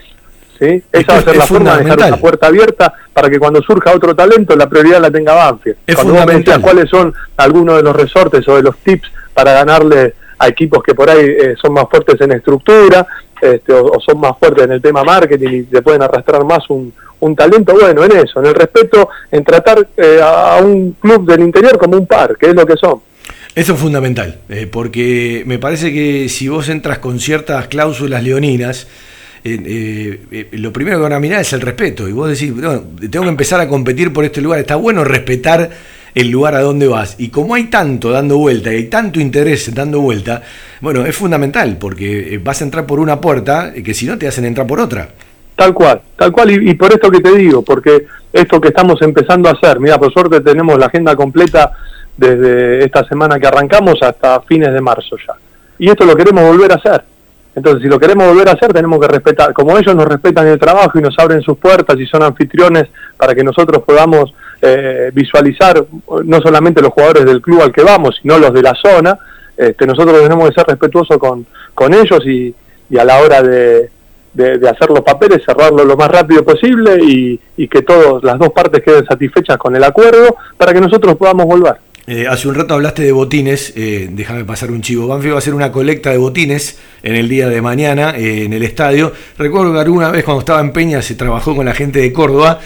¿Sí? 0.59 0.83
Esa 0.93 1.13
va 1.13 1.19
a 1.19 1.23
ser 1.23 1.37
la 1.37 1.47
forma 1.47 1.77
de 1.77 1.85
dejar 1.85 2.09
una 2.09 2.17
puerta 2.17 2.47
abierta 2.47 2.95
para 3.13 3.29
que 3.31 3.39
cuando 3.39 3.63
surja 3.63 3.95
otro 3.95 4.15
talento 4.15 4.57
la 4.57 4.69
prioridad 4.69 5.01
la 5.01 5.11
tenga 5.11 5.35
Banfield. 5.35 5.79
Es 5.87 5.95
cuando 5.95 6.15
vos 6.15 6.27
me 6.27 6.33
decías 6.35 6.57
fundamental. 6.57 6.63
cuáles 6.63 6.91
son 6.91 7.15
algunos 7.37 7.77
de 7.77 7.83
los 7.83 7.97
resortes 7.97 8.47
o 8.49 8.57
de 8.57 8.63
los 8.63 8.77
tips 8.79 9.11
para 9.35 9.53
ganarle 9.53 10.15
a 10.39 10.49
equipos 10.49 10.83
que 10.83 10.95
por 10.95 11.11
ahí 11.11 11.27
eh, 11.27 11.55
son 11.61 11.73
más 11.73 11.85
fuertes 11.91 12.21
en 12.21 12.33
estructura 12.33 13.07
este, 13.41 13.73
o, 13.73 13.87
o 13.87 14.01
son 14.01 14.21
más 14.21 14.33
fuertes 14.39 14.65
en 14.65 14.73
el 14.73 14.83
tema 14.83 15.03
marketing 15.03 15.49
y 15.51 15.63
te 15.65 15.83
pueden 15.83 16.03
arrastrar 16.03 16.45
más 16.45 16.69
un, 16.71 16.93
un 17.21 17.37
talento, 17.37 17.73
bueno, 17.75 18.05
en 18.05 18.13
eso, 18.13 18.41
en 18.41 18.47
el 18.47 18.55
respeto, 18.55 19.09
en 19.31 19.45
tratar 19.45 19.87
eh, 19.97 20.21
a 20.23 20.57
a 20.59 20.63
un 20.63 20.93
club 20.93 21.27
del 21.27 21.41
interior 21.41 21.79
como 21.79 21.97
un 21.97 22.07
par, 22.07 22.37
que 22.37 22.47
es 22.49 22.55
lo 22.55 22.67
que 22.67 22.77
son. 22.77 23.01
Eso 23.55 23.73
es 23.75 23.79
fundamental, 23.81 24.39
eh, 24.49 24.69
porque 24.71 25.43
me 25.47 25.59
parece 25.59 25.93
que 25.93 26.29
si 26.29 26.49
vos 26.49 26.69
entras 26.69 26.99
con 26.99 27.19
ciertas 27.19 27.67
cláusulas 27.69 28.23
leoninas, 28.23 28.87
eh, 29.45 30.21
eh, 30.31 30.49
lo 30.53 30.73
primero 30.73 30.99
que 30.99 31.03
van 31.03 31.13
a 31.13 31.21
mirar 31.21 31.41
es 31.41 31.53
el 31.53 31.61
respeto. 31.61 32.09
Y 32.09 32.13
vos 32.13 32.29
decís, 32.29 32.55
"No, 32.55 32.81
tengo 33.11 33.25
que 33.25 33.31
empezar 33.31 33.61
a 33.61 33.69
competir 33.69 34.13
por 34.13 34.25
este 34.25 34.41
lugar. 34.41 34.61
Está 34.61 34.77
bueno 34.77 35.05
respetar 35.05 35.71
el 36.15 36.31
lugar 36.31 36.55
a 36.55 36.61
donde 36.61 36.89
vas. 36.89 37.15
Y 37.19 37.29
como 37.29 37.55
hay 37.55 37.65
tanto 37.65 38.11
dando 38.11 38.39
vuelta 38.39 38.73
y 38.73 38.77
hay 38.77 38.85
tanto 38.87 39.21
interés 39.21 39.73
dando 39.75 40.01
vuelta, 40.01 40.43
bueno, 40.81 41.05
es 41.07 41.15
fundamental, 41.17 41.77
porque 41.79 42.35
eh, 42.35 42.41
vas 42.43 42.61
a 42.61 42.65
entrar 42.65 42.87
por 42.87 42.99
una 43.01 43.21
puerta 43.21 43.73
que 43.73 43.95
si 43.95 44.07
no 44.07 44.19
te 44.19 44.27
hacen 44.27 44.45
entrar 44.45 44.67
por 44.67 44.81
otra. 44.81 45.09
Tal 45.55 45.75
cual, 45.75 46.01
tal 46.17 46.33
cual, 46.33 46.51
y, 46.51 46.71
y 46.71 46.75
por 46.75 46.93
esto 46.93 47.11
que 47.11 47.21
te 47.21 47.37
digo, 47.37 47.63
porque 47.63 48.07
esto 48.33 48.61
que 48.61 48.69
estamos 48.69 49.01
empezando 49.03 49.49
a 49.49 49.53
hacer, 49.53 49.81
mira, 49.81 49.99
por 49.99 50.13
suerte 50.13 50.41
tenemos 50.41 50.79
la 50.79 50.87
agenda 50.87 51.17
completa 51.17 51.73
desde 52.17 52.85
esta 52.85 53.05
semana 53.07 53.39
que 53.39 53.47
arrancamos 53.47 54.03
hasta 54.03 54.41
fines 54.43 54.73
de 54.73 54.81
marzo 54.81 55.17
ya. 55.25 55.35
Y 55.79 55.89
esto 55.89 56.05
lo 56.05 56.17
queremos 56.17 56.45
volver 56.45 56.73
a 56.73 56.75
hacer. 56.75 57.05
Entonces, 57.59 57.83
si 57.83 57.89
lo 57.89 57.99
queremos 57.99 58.29
volver 58.29 58.49
a 58.49 58.53
hacer, 58.53 58.73
tenemos 58.73 59.01
que 59.01 59.09
respetar, 59.09 59.53
como 59.53 59.77
ellos 59.77 59.93
nos 59.97 60.07
respetan 60.07 60.47
el 60.47 60.61
trabajo 60.61 60.97
y 60.97 61.03
nos 61.03 61.19
abren 61.19 61.43
sus 61.43 61.59
puertas 61.59 61.99
y 61.99 62.07
son 62.07 62.23
anfitriones 62.23 62.85
para 63.17 63.35
que 63.35 63.43
nosotros 63.43 63.83
podamos 63.83 64.33
eh, 64.63 65.11
visualizar 65.13 65.85
no 66.25 66.41
solamente 66.41 66.81
los 66.81 66.93
jugadores 66.93 67.25
del 67.25 67.43
club 67.43 67.61
al 67.63 67.73
que 67.73 67.83
vamos, 67.83 68.17
sino 68.23 68.39
los 68.39 68.53
de 68.53 68.63
la 68.63 68.77
zona, 68.77 69.19
este, 69.57 69.89
nosotros 69.89 70.23
tenemos 70.23 70.49
que 70.49 70.55
ser 70.55 70.67
respetuosos 70.69 71.19
con, 71.19 71.47
con 71.75 71.93
ellos 71.93 72.25
y, 72.25 72.55
a 72.97 73.05
la 73.05 73.19
hora 73.19 73.43
de, 73.43 73.91
de, 74.35 74.59
de 74.59 74.69
hacer 74.69 74.89
los 74.91 75.01
papeles, 75.01 75.43
cerrarlo 75.45 75.85
lo 75.85 75.97
más 75.97 76.09
rápido 76.09 76.45
posible 76.45 76.97
y, 77.03 77.41
y 77.57 77.67
que 77.67 77.83
todas 77.83 78.23
las 78.23 78.39
dos 78.39 78.53
partes 78.53 78.85
queden 78.85 79.05
satisfechas 79.05 79.57
con 79.57 79.75
el 79.75 79.83
acuerdo 79.83 80.37
para 80.57 80.73
que 80.73 80.81
nosotros 80.81 81.17
podamos 81.17 81.45
volver. 81.47 81.88
Eh, 82.11 82.27
hace 82.27 82.49
un 82.49 82.55
rato 82.55 82.73
hablaste 82.73 83.03
de 83.03 83.13
botines, 83.13 83.75
eh, 83.77 84.09
déjame 84.11 84.47
pasar 84.47 84.71
un 84.71 84.81
chivo. 84.81 85.07
Banfield 85.07 85.33
va 85.33 85.37
a 85.37 85.39
hacer 85.41 85.53
una 85.53 85.71
colecta 85.71 86.11
de 86.11 86.17
botines 86.17 86.79
en 87.03 87.15
el 87.15 87.29
día 87.29 87.51
de 87.51 87.61
mañana 87.61 88.15
eh, 88.17 88.45
en 88.45 88.55
el 88.55 88.63
estadio. 88.63 89.13
Recuerdo 89.37 89.75
que 89.75 89.81
alguna 89.81 90.11
vez 90.11 90.25
cuando 90.25 90.41
estaba 90.41 90.61
en 90.63 90.73
Peña 90.73 91.03
se 91.03 91.17
trabajó 91.17 91.55
con 91.55 91.67
la 91.67 91.75
gente 91.75 92.01
de 92.01 92.11
Córdoba, 92.11 92.61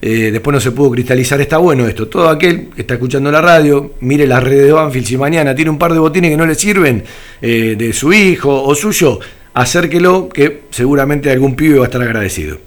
después 0.00 0.52
no 0.52 0.58
se 0.58 0.72
pudo 0.72 0.90
cristalizar. 0.90 1.40
Está 1.40 1.58
bueno 1.58 1.86
esto. 1.86 2.08
Todo 2.08 2.28
aquel 2.28 2.70
que 2.70 2.80
está 2.80 2.94
escuchando 2.94 3.30
la 3.30 3.40
radio, 3.40 3.92
mire 4.00 4.26
las 4.26 4.42
redes 4.42 4.66
de 4.66 4.72
Banfield, 4.72 5.06
si 5.06 5.16
mañana 5.16 5.54
tiene 5.54 5.70
un 5.70 5.78
par 5.78 5.92
de 5.92 6.00
botines 6.00 6.32
que 6.32 6.36
no 6.36 6.46
le 6.46 6.56
sirven 6.56 7.04
de 7.40 7.92
su 7.92 8.12
hijo 8.12 8.64
o 8.64 8.74
suyo, 8.74 9.20
acérquelo 9.54 10.28
que 10.28 10.62
seguramente 10.70 11.30
algún 11.30 11.54
pibe 11.54 11.78
va 11.78 11.84
a 11.84 11.86
estar 11.86 12.02
agradecido. 12.02 12.58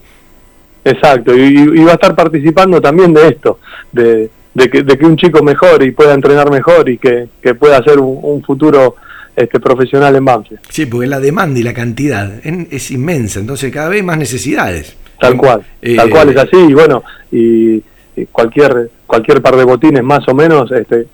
Exacto, 0.85 1.35
y, 1.35 1.57
y 1.57 1.83
va 1.83 1.91
a 1.91 1.95
estar 1.95 2.15
participando 2.15 2.81
también 2.81 3.13
de 3.13 3.27
esto, 3.27 3.59
de, 3.91 4.29
de 4.53 4.69
que, 4.69 4.83
de 4.83 4.97
que 4.97 5.05
un 5.05 5.15
chico 5.17 5.41
mejore 5.43 5.85
y 5.85 5.91
pueda 5.91 6.13
entrenar 6.13 6.49
mejor 6.51 6.89
y 6.89 6.97
que, 6.97 7.27
que 7.41 7.55
pueda 7.55 7.77
hacer 7.77 7.99
un, 7.99 8.19
un 8.21 8.43
futuro 8.43 8.95
este, 9.35 9.59
profesional 9.59 10.15
en 10.15 10.25
Banfield. 10.25 10.61
Sí, 10.69 10.85
porque 10.85 11.07
la 11.07 11.19
demanda 11.19 11.59
y 11.59 11.63
la 11.63 11.73
cantidad 11.73 12.29
en- 12.45 12.67
es 12.71 12.91
inmensa, 12.91 13.39
entonces 13.39 13.71
cada 13.71 13.89
vez 13.89 14.03
más 14.03 14.17
necesidades. 14.17 14.95
Tal 15.19 15.37
cual, 15.37 15.61
Eh, 15.81 15.95
tal 15.95 16.09
cual 16.09 16.29
es 16.29 16.37
así, 16.37 16.57
y 16.57 16.73
bueno, 16.73 17.03
y, 17.31 17.75
y 18.15 18.25
cualquier 18.31 18.89
cualquier 19.05 19.41
par 19.41 19.55
de 19.55 19.63
botines 19.65 20.03
más 20.03 20.27
o 20.27 20.33
menos, 20.33 20.71
este, 20.71 21.05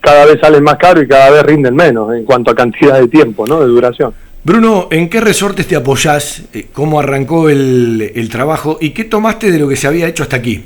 cada 0.00 0.26
vez 0.26 0.38
salen 0.40 0.62
más 0.62 0.76
caro 0.76 1.00
y 1.02 1.08
cada 1.08 1.30
vez 1.30 1.42
rinden 1.44 1.74
menos 1.74 2.12
en 2.14 2.24
cuanto 2.24 2.50
a 2.50 2.54
cantidad 2.54 2.98
de 3.00 3.08
tiempo, 3.08 3.46
¿no? 3.46 3.60
De 3.60 3.66
duración. 3.66 4.12
Bruno, 4.44 4.86
¿en 4.92 5.08
qué 5.08 5.20
resortes 5.20 5.66
te 5.66 5.74
apoyás? 5.74 6.42
Eh, 6.52 6.66
¿Cómo 6.72 7.00
arrancó 7.00 7.48
el, 7.48 8.12
el 8.14 8.28
trabajo? 8.28 8.78
¿Y 8.80 8.90
qué 8.90 9.04
tomaste 9.04 9.50
de 9.50 9.58
lo 9.58 9.68
que 9.68 9.74
se 9.76 9.86
había 9.88 10.06
hecho 10.06 10.22
hasta 10.22 10.36
aquí? 10.36 10.64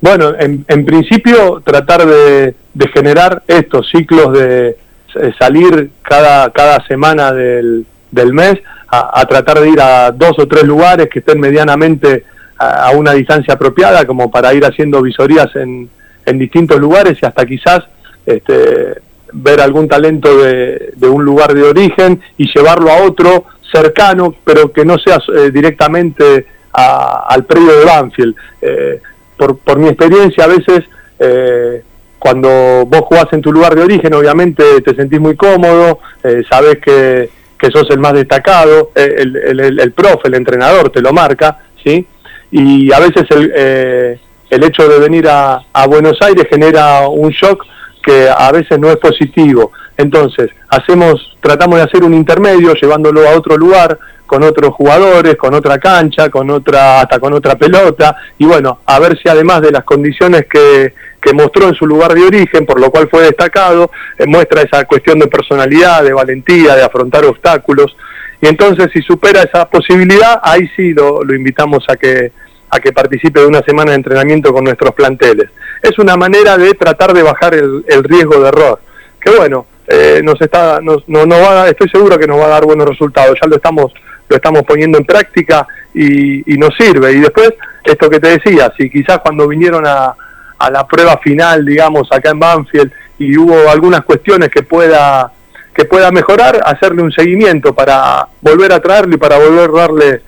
Bueno, 0.00 0.34
en, 0.38 0.64
en 0.68 0.84
principio 0.84 1.62
tratar 1.64 2.06
de, 2.06 2.54
de 2.74 2.88
generar 2.88 3.42
estos 3.46 3.88
ciclos 3.90 4.32
de 4.32 4.76
eh, 5.14 5.32
salir 5.38 5.90
cada, 6.02 6.50
cada 6.50 6.86
semana 6.86 7.32
del, 7.32 7.86
del 8.10 8.32
mes 8.34 8.58
a, 8.88 9.24
tratar 9.26 9.60
de 9.60 9.70
ir 9.70 9.80
a 9.80 10.10
dos 10.12 10.38
o 10.38 10.46
tres 10.46 10.64
lugares 10.64 11.08
que 11.10 11.18
estén 11.20 11.40
medianamente 11.40 12.24
a, 12.58 12.88
a 12.88 12.90
una 12.90 13.12
distancia 13.12 13.54
apropiada 13.54 14.06
como 14.06 14.30
para 14.30 14.54
ir 14.54 14.64
haciendo 14.64 15.02
visorías 15.02 15.54
en, 15.56 15.88
en 16.24 16.38
distintos 16.38 16.78
lugares 16.78 17.18
y 17.20 17.26
hasta 17.26 17.44
quizás 17.46 17.80
este, 18.26 19.00
ver 19.32 19.60
algún 19.60 19.88
talento 19.88 20.36
de, 20.38 20.92
de 20.94 21.08
un 21.08 21.24
lugar 21.24 21.52
de 21.54 21.62
origen 21.64 22.20
y 22.38 22.46
llevarlo 22.54 22.90
a 22.90 23.02
otro 23.02 23.44
cercano, 23.72 24.34
pero 24.44 24.72
que 24.72 24.84
no 24.84 24.96
sea 24.98 25.18
eh, 25.36 25.50
directamente 25.50 26.46
a- 26.72 27.26
al 27.28 27.44
predio 27.44 27.78
de 27.78 27.84
Banfield. 27.84 28.34
Eh, 28.62 29.00
por, 29.36 29.58
por 29.58 29.78
mi 29.78 29.88
experiencia, 29.88 30.44
a 30.44 30.48
veces 30.48 30.84
eh, 31.18 31.82
cuando 32.18 32.84
vos 32.86 33.02
jugás 33.02 33.26
en 33.32 33.42
tu 33.42 33.52
lugar 33.52 33.74
de 33.74 33.82
origen, 33.82 34.14
obviamente 34.14 34.80
te 34.80 34.94
sentís 34.94 35.20
muy 35.20 35.36
cómodo, 35.36 36.00
eh, 36.24 36.42
sabes 36.48 36.78
que, 36.78 37.30
que 37.58 37.70
sos 37.70 37.88
el 37.90 37.98
más 37.98 38.14
destacado, 38.14 38.90
eh, 38.94 39.14
el, 39.18 39.36
el, 39.36 39.80
el, 39.80 39.92
profe, 39.92 40.28
el 40.28 40.34
entrenador 40.34 40.90
te 40.90 41.00
lo 41.00 41.12
marca, 41.12 41.58
¿sí? 41.84 42.06
Y 42.50 42.92
a 42.92 43.00
veces 43.00 43.24
el, 43.30 43.52
eh, 43.54 44.18
el 44.50 44.64
hecho 44.64 44.88
de 44.88 44.98
venir 44.98 45.28
a, 45.28 45.60
a 45.72 45.86
Buenos 45.86 46.20
Aires 46.22 46.46
genera 46.48 47.08
un 47.08 47.30
shock 47.30 47.64
que 48.02 48.28
a 48.28 48.50
veces 48.52 48.78
no 48.78 48.88
es 48.90 48.96
positivo. 48.96 49.72
Entonces, 49.96 50.50
hacemos, 50.68 51.36
tratamos 51.40 51.76
de 51.78 51.84
hacer 51.84 52.04
un 52.04 52.14
intermedio 52.14 52.74
llevándolo 52.74 53.26
a 53.26 53.36
otro 53.36 53.56
lugar, 53.56 53.98
con 54.26 54.42
otros 54.42 54.74
jugadores, 54.74 55.36
con 55.36 55.54
otra 55.54 55.78
cancha, 55.78 56.28
con 56.28 56.50
otra, 56.50 57.00
hasta 57.00 57.18
con 57.20 57.32
otra 57.32 57.54
pelota, 57.54 58.16
y 58.38 58.44
bueno, 58.44 58.80
a 58.84 58.98
ver 58.98 59.16
si 59.16 59.28
además 59.28 59.62
de 59.62 59.70
las 59.70 59.84
condiciones 59.84 60.46
que, 60.50 60.92
que 61.22 61.32
mostró 61.32 61.68
en 61.68 61.74
su 61.74 61.86
lugar 61.86 62.12
de 62.12 62.24
origen, 62.24 62.66
por 62.66 62.80
lo 62.80 62.90
cual 62.90 63.08
fue 63.08 63.22
destacado, 63.22 63.90
eh, 64.18 64.26
muestra 64.26 64.62
esa 64.62 64.84
cuestión 64.84 65.20
de 65.20 65.28
personalidad, 65.28 66.02
de 66.02 66.12
valentía, 66.12 66.74
de 66.74 66.82
afrontar 66.82 67.24
obstáculos, 67.24 67.96
y 68.40 68.48
entonces 68.48 68.90
si 68.92 69.00
supera 69.00 69.42
esa 69.42 69.70
posibilidad, 69.70 70.40
ahí 70.42 70.68
sí 70.74 70.92
lo, 70.92 71.22
lo 71.22 71.34
invitamos 71.34 71.84
a 71.88 71.96
que, 71.96 72.32
a 72.68 72.80
que 72.80 72.92
participe 72.92 73.40
de 73.40 73.46
una 73.46 73.62
semana 73.62 73.92
de 73.92 73.98
entrenamiento 73.98 74.52
con 74.52 74.64
nuestros 74.64 74.92
planteles. 74.92 75.50
Es 75.82 75.98
una 75.98 76.16
manera 76.16 76.58
de 76.58 76.74
tratar 76.74 77.14
de 77.14 77.22
bajar 77.22 77.54
el, 77.54 77.84
el 77.86 78.02
riesgo 78.02 78.40
de 78.40 78.48
error, 78.48 78.80
que 79.20 79.30
bueno, 79.30 79.66
eh, 79.88 80.20
nos 80.22 80.40
está, 80.40 80.80
nos, 80.80 81.08
no, 81.08 81.26
no 81.26 81.40
va, 81.40 81.68
estoy 81.68 81.88
seguro 81.88 82.18
que 82.18 82.26
nos 82.26 82.38
va 82.38 82.46
a 82.46 82.50
dar 82.50 82.64
buenos 82.64 82.88
resultados, 82.88 83.38
ya 83.40 83.48
lo 83.48 83.56
estamos 83.56 83.92
lo 84.28 84.34
estamos 84.34 84.62
poniendo 84.62 84.98
en 84.98 85.04
práctica 85.04 85.66
y, 85.94 86.52
y, 86.52 86.58
nos 86.58 86.74
sirve. 86.76 87.12
Y 87.12 87.20
después, 87.20 87.52
esto 87.84 88.10
que 88.10 88.18
te 88.18 88.38
decía, 88.38 88.72
si 88.76 88.90
quizás 88.90 89.20
cuando 89.20 89.46
vinieron 89.46 89.86
a, 89.86 90.16
a, 90.58 90.70
la 90.70 90.84
prueba 90.84 91.16
final, 91.18 91.64
digamos, 91.64 92.08
acá 92.10 92.30
en 92.30 92.40
Banfield, 92.40 92.90
y 93.20 93.36
hubo 93.38 93.70
algunas 93.70 94.04
cuestiones 94.04 94.48
que 94.50 94.64
pueda 94.64 95.30
que 95.76 95.84
pueda 95.84 96.10
mejorar, 96.10 96.58
hacerle 96.64 97.02
un 97.02 97.12
seguimiento 97.12 97.74
para 97.74 98.26
volver 98.40 98.72
a 98.72 98.80
traerle 98.80 99.16
y 99.16 99.18
para 99.18 99.38
volver 99.38 99.68
a 99.68 99.72
darle, 99.72 100.22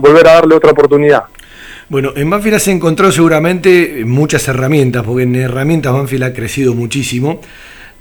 volver 0.00 0.26
a 0.26 0.32
darle 0.32 0.54
otra 0.54 0.70
oportunidad. 0.70 1.24
Bueno, 1.90 2.12
en 2.16 2.30
Banfield 2.30 2.58
se 2.58 2.72
encontró 2.72 3.12
seguramente 3.12 4.02
muchas 4.06 4.48
herramientas, 4.48 5.02
porque 5.02 5.24
en 5.24 5.36
herramientas 5.36 5.92
Banfield 5.92 6.24
ha 6.24 6.32
crecido 6.32 6.74
muchísimo. 6.74 7.42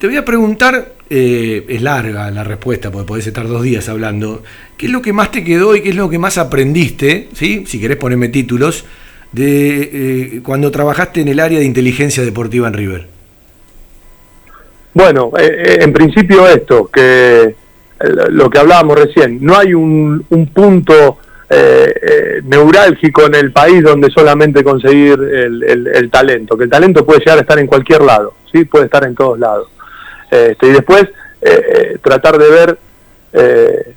Te 0.04 0.08
voy 0.08 0.18
a 0.18 0.26
preguntar, 0.26 0.96
eh, 1.10 1.64
es 1.66 1.82
larga 1.82 2.30
la 2.30 2.44
respuesta, 2.44 2.92
porque 2.92 3.08
podés 3.08 3.28
estar 3.28 3.48
dos 3.48 3.64
días 3.64 3.88
hablando, 3.88 4.44
¿qué 4.76 4.88
es 4.88 4.92
lo 4.92 5.02
que 5.02 5.14
más 5.14 5.32
te 5.32 5.46
quedó 5.46 5.78
y 5.78 5.82
qué 5.82 5.92
es 5.92 5.96
lo 5.96 6.10
que 6.10 6.20
más 6.20 6.38
aprendiste, 6.38 7.30
¿sí? 7.32 7.64
si 7.66 7.80
querés 7.80 7.96
ponerme 7.96 8.28
títulos, 8.28 8.84
de 9.32 9.80
eh, 9.94 10.42
cuando 10.44 10.72
trabajaste 10.72 11.22
en 11.22 11.30
el 11.30 11.40
área 11.40 11.60
de 11.60 11.64
inteligencia 11.64 12.22
deportiva 12.22 12.68
en 12.68 12.74
River? 12.74 13.08
Bueno, 14.94 15.32
eh, 15.40 15.78
en 15.80 15.94
principio 15.94 16.50
esto, 16.50 16.90
que 16.92 17.56
lo 18.28 18.50
que 18.50 18.60
hablábamos 18.60 19.00
recién, 19.00 19.38
no 19.40 19.58
hay 19.58 19.74
un, 19.74 20.26
un 20.30 20.48
punto 20.48 21.20
eh, 21.50 22.42
neurálgico 22.44 23.28
en 23.28 23.36
el 23.36 23.54
país 23.54 23.82
donde 23.82 24.12
solamente 24.12 24.66
conseguir 24.66 25.14
el, 25.14 25.64
el, 25.64 25.88
el, 25.88 26.12
talento, 26.12 26.58
que 26.58 26.66
el 26.66 26.70
talento 26.70 27.06
puede 27.06 27.20
llegar 27.20 27.38
a 27.38 27.42
estar 27.44 27.58
en 27.58 27.68
cualquier 27.68 28.02
lado, 28.02 28.34
¿sí? 28.52 28.66
puede 28.66 28.84
estar 28.84 29.06
en 29.06 29.16
todos 29.16 29.40
lados. 29.40 29.70
Este, 30.34 30.68
y 30.68 30.72
después 30.72 31.06
eh, 31.42 31.98
tratar 32.02 32.40
de 32.40 32.50
ver 32.50 32.78
eh, 33.34 33.94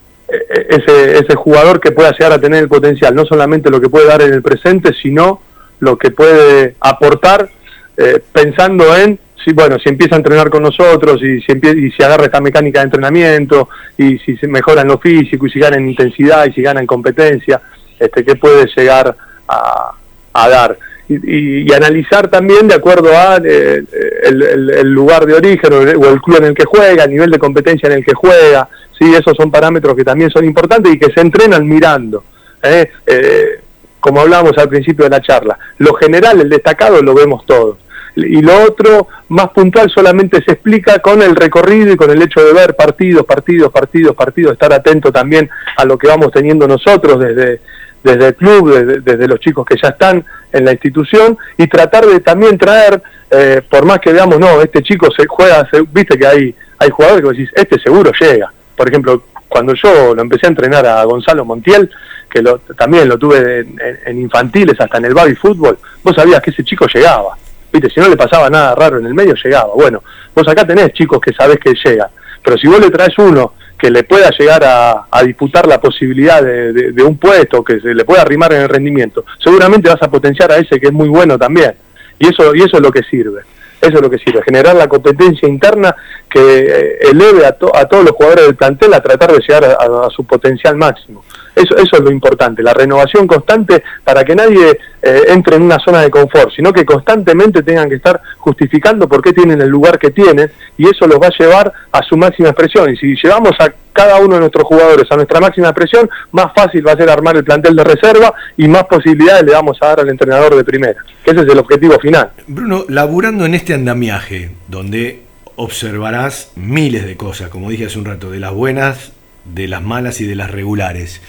ese, 0.68 1.18
ese 1.18 1.34
jugador 1.34 1.80
que 1.80 1.92
pueda 1.92 2.12
llegar 2.12 2.32
a 2.32 2.40
tener 2.40 2.62
el 2.62 2.68
potencial, 2.68 3.14
no 3.14 3.24
solamente 3.24 3.70
lo 3.70 3.80
que 3.80 3.88
puede 3.88 4.06
dar 4.06 4.20
en 4.20 4.34
el 4.34 4.42
presente, 4.42 4.92
sino 5.00 5.40
lo 5.80 5.96
que 5.96 6.10
puede 6.10 6.76
aportar 6.80 7.48
eh, 7.96 8.22
pensando 8.32 8.94
en 8.96 9.18
si 9.42 9.52
bueno 9.52 9.78
si 9.78 9.88
empieza 9.88 10.16
a 10.16 10.18
entrenar 10.18 10.50
con 10.50 10.62
nosotros 10.62 11.22
y 11.22 11.40
si 11.40 11.52
y 11.52 11.90
si 11.92 12.02
agarra 12.02 12.24
esta 12.24 12.40
mecánica 12.40 12.80
de 12.80 12.86
entrenamiento 12.86 13.68
y 13.96 14.18
si 14.18 14.36
se 14.36 14.48
mejora 14.48 14.82
en 14.82 14.88
lo 14.88 14.98
físico 14.98 15.46
y 15.46 15.50
si 15.50 15.60
gana 15.60 15.76
en 15.76 15.88
intensidad 15.88 16.46
y 16.46 16.52
si 16.52 16.62
gana 16.62 16.80
en 16.80 16.86
competencia 16.86 17.62
este 17.98 18.24
qué 18.24 18.34
puede 18.34 18.66
llegar 18.76 19.16
a, 19.48 19.92
a 20.32 20.48
dar 20.48 20.76
y, 21.08 21.68
y, 21.68 21.72
analizar 21.72 22.28
también 22.28 22.66
de 22.66 22.74
acuerdo 22.74 23.10
a 23.10 23.36
eh, 23.44 23.84
el, 24.24 24.70
el, 24.70 24.90
lugar 24.90 25.24
de 25.24 25.34
origen 25.34 25.72
o 25.72 25.80
el, 25.82 25.96
o 25.96 26.10
el, 26.10 26.20
club 26.20 26.38
en 26.38 26.44
el 26.46 26.54
que 26.54 26.64
juega, 26.64 27.04
el 27.04 27.10
nivel 27.10 27.30
de 27.30 27.38
competencia 27.38 27.86
en 27.86 27.92
el 27.92 28.04
que 28.04 28.14
juega, 28.14 28.68
sí, 28.98 29.14
esos 29.14 29.36
son 29.36 29.50
parámetros 29.50 29.94
que 29.94 30.04
también 30.04 30.30
son 30.30 30.44
importantes 30.44 30.92
y 30.92 30.98
que 30.98 31.12
se 31.12 31.20
entrenan 31.20 31.66
mirando. 31.66 32.24
¿eh? 32.62 32.90
Eh, 33.06 33.60
como 34.00 34.20
hablábamos 34.20 34.56
al 34.58 34.68
principio 34.68 35.04
de 35.04 35.10
la 35.10 35.20
charla, 35.20 35.58
lo 35.78 35.94
general, 35.94 36.40
el 36.40 36.48
destacado, 36.48 37.02
lo 37.02 37.14
vemos 37.14 37.44
todos. 37.46 37.78
Y 38.16 38.40
lo 38.40 38.62
otro, 38.62 39.08
más 39.28 39.50
puntual, 39.50 39.90
solamente 39.90 40.42
se 40.42 40.52
explica 40.52 41.00
con 41.00 41.20
el 41.20 41.36
recorrido 41.36 41.92
y 41.92 41.96
con 41.96 42.10
el 42.10 42.22
hecho 42.22 42.42
de 42.42 42.54
ver 42.54 42.74
partidos, 42.74 43.26
partidos, 43.26 43.70
partidos, 43.70 44.16
partidos, 44.16 44.52
estar 44.54 44.72
atento 44.72 45.12
también 45.12 45.50
a 45.76 45.84
lo 45.84 45.98
que 45.98 46.08
vamos 46.08 46.30
teniendo 46.32 46.66
nosotros 46.66 47.20
desde, 47.20 47.60
desde 48.02 48.28
el 48.28 48.34
club, 48.34 49.02
desde, 49.02 49.28
los 49.28 49.38
chicos 49.40 49.66
que 49.66 49.76
ya 49.82 49.88
están 49.88 50.24
en 50.56 50.64
la 50.64 50.72
institución 50.72 51.36
y 51.56 51.66
tratar 51.66 52.06
de 52.06 52.20
también 52.20 52.58
traer, 52.58 53.02
eh, 53.30 53.62
por 53.68 53.84
más 53.84 53.98
que 53.98 54.12
veamos, 54.12 54.38
no, 54.38 54.60
este 54.60 54.82
chico 54.82 55.08
se 55.16 55.26
juega, 55.26 55.68
se, 55.70 55.82
viste 55.82 56.18
que 56.18 56.26
hay, 56.26 56.54
hay 56.78 56.90
jugadores 56.90 57.22
que 57.22 57.30
decís, 57.30 57.50
este 57.54 57.78
seguro 57.78 58.10
llega. 58.18 58.52
Por 58.76 58.88
ejemplo, 58.88 59.24
cuando 59.48 59.74
yo 59.74 60.14
lo 60.14 60.22
empecé 60.22 60.46
a 60.46 60.50
entrenar 60.50 60.86
a 60.86 61.04
Gonzalo 61.04 61.44
Montiel, 61.44 61.90
que 62.28 62.42
lo, 62.42 62.58
también 62.58 63.08
lo 63.08 63.18
tuve 63.18 63.66
en, 64.04 64.20
infantiles, 64.20 64.78
hasta 64.80 64.98
en 64.98 65.06
el 65.06 65.14
baby 65.14 65.34
fútbol, 65.34 65.78
vos 66.02 66.14
sabías 66.14 66.42
que 66.42 66.50
ese 66.50 66.64
chico 66.64 66.86
llegaba. 66.92 67.36
Viste, 67.72 67.90
si 67.90 68.00
no 68.00 68.08
le 68.08 68.16
pasaba 68.16 68.50
nada 68.50 68.74
raro 68.74 68.98
en 68.98 69.06
el 69.06 69.14
medio, 69.14 69.34
llegaba. 69.34 69.72
Bueno, 69.74 70.02
vos 70.34 70.46
acá 70.48 70.66
tenés 70.66 70.92
chicos 70.92 71.20
que 71.20 71.32
sabés 71.32 71.58
que 71.58 71.74
llegan. 71.74 72.08
Pero 72.42 72.58
si 72.58 72.66
vos 72.68 72.80
le 72.80 72.90
traes 72.90 73.16
uno 73.18 73.54
que 73.78 73.90
le 73.90 74.04
pueda 74.04 74.30
llegar 74.30 74.62
a, 74.64 75.22
disputar 75.24 75.66
la 75.66 75.80
posibilidad 75.80 76.42
de, 76.42 76.72
de, 76.72 76.92
de, 76.92 77.02
un 77.02 77.18
puesto, 77.18 77.62
que 77.62 77.80
se 77.80 77.94
le 77.94 78.04
pueda 78.04 78.22
arrimar 78.22 78.52
en 78.52 78.62
el 78.62 78.68
rendimiento, 78.68 79.24
seguramente 79.42 79.90
vas 79.90 80.02
a 80.02 80.10
potenciar 80.10 80.50
a 80.52 80.56
ese 80.56 80.80
que 80.80 80.86
es 80.86 80.92
muy 80.92 81.08
bueno 81.08 81.38
también. 81.38 81.74
Y 82.18 82.28
eso, 82.28 82.54
y 82.54 82.62
eso 82.62 82.76
es 82.76 82.82
lo 82.82 82.90
que 82.90 83.02
sirve. 83.02 83.42
Eso 83.80 83.96
es 83.96 84.02
lo 84.02 84.08
que 84.08 84.18
sirve, 84.18 84.42
generar 84.42 84.74
la 84.74 84.88
competencia 84.88 85.46
interna 85.46 85.94
que 86.36 86.58
eh, 86.58 86.98
eleve 87.12 87.46
a, 87.46 87.52
to, 87.52 87.74
a 87.74 87.86
todos 87.86 88.04
los 88.04 88.12
jugadores 88.12 88.44
del 88.44 88.56
plantel 88.56 88.92
a 88.92 89.00
tratar 89.00 89.32
de 89.32 89.38
llegar 89.38 89.64
a, 89.64 90.10
su 90.10 90.24
potencial 90.24 90.76
máximo. 90.76 91.24
Eso, 91.54 91.74
eso 91.76 91.96
es 91.96 92.00
lo 92.00 92.10
importante, 92.10 92.62
la 92.62 92.74
renovación 92.74 93.26
constante 93.26 93.82
para 94.04 94.22
que 94.22 94.34
nadie 94.34 94.78
eh, 95.00 95.22
entre 95.28 95.56
en 95.56 95.62
una 95.62 95.78
zona 95.78 96.02
de 96.02 96.10
confort, 96.10 96.52
sino 96.54 96.74
que 96.74 96.84
constantemente 96.84 97.62
tengan 97.62 97.88
que 97.88 97.94
estar 97.94 98.20
justificando 98.36 99.08
por 99.08 99.22
qué 99.22 99.32
tienen 99.32 99.62
el 99.62 99.68
lugar 99.68 99.98
que 99.98 100.10
tienen 100.10 100.50
y 100.76 100.86
eso 100.86 101.06
los 101.06 101.18
va 101.18 101.28
a 101.28 101.38
llevar 101.38 101.72
a 101.90 102.02
su 102.02 102.18
máxima 102.18 102.50
expresión. 102.50 102.90
Y 102.92 102.98
si 102.98 103.14
llevamos 103.16 103.52
a 103.58 103.72
cada 103.94 104.18
uno 104.20 104.34
de 104.34 104.40
nuestros 104.40 104.64
jugadores 104.64 105.10
a 105.10 105.16
nuestra 105.16 105.40
máxima 105.40 105.68
expresión, 105.68 106.10
más 106.32 106.52
fácil 106.54 106.86
va 106.86 106.92
a 106.92 106.96
ser 106.98 107.08
armar 107.08 107.38
el 107.38 107.44
plantel 107.44 107.74
de 107.74 107.84
reserva 107.84 108.34
y 108.58 108.68
más 108.68 108.84
posibilidades 108.84 109.44
le 109.44 109.52
vamos 109.52 109.78
a 109.80 109.86
dar 109.86 110.00
al 110.00 110.10
entrenador 110.10 110.54
de 110.54 110.64
primera, 110.64 111.02
ese 111.24 111.40
es 111.40 111.48
el 111.48 111.58
objetivo 111.58 111.98
final. 111.98 112.30
Bruno, 112.46 112.84
laburando 112.90 113.46
en 113.46 113.54
este 113.54 113.72
andamiaje, 113.72 114.50
donde 114.68 115.25
observarás 115.56 116.52
miles 116.54 117.06
de 117.06 117.16
cosas, 117.16 117.48
como 117.48 117.70
dije 117.70 117.86
hace 117.86 117.98
un 117.98 118.04
rato, 118.04 118.30
de 118.30 118.38
las 118.38 118.52
buenas, 118.52 119.12
de 119.44 119.68
las 119.68 119.82
malas 119.82 120.20
y 120.20 120.26
de 120.26 120.36
las 120.36 120.50
regulares. 120.50 121.22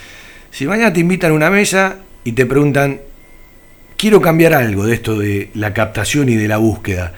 Si 0.52 0.66
mañana 0.66 0.94
te 0.94 1.00
invitan 1.00 1.32
a 1.32 1.36
una 1.36 1.50
mesa 1.50 1.98
y 2.24 2.34
te 2.34 2.46
preguntan, 2.46 3.00
quiero 3.96 4.22
cambiar 4.22 4.54
algo 4.54 4.86
de 4.86 4.94
esto 4.94 5.18
de 5.18 5.50
la 5.54 5.74
captación 5.74 6.30
y 6.30 6.36
de 6.36 6.48
la 6.48 6.58
búsqueda, 6.58 7.14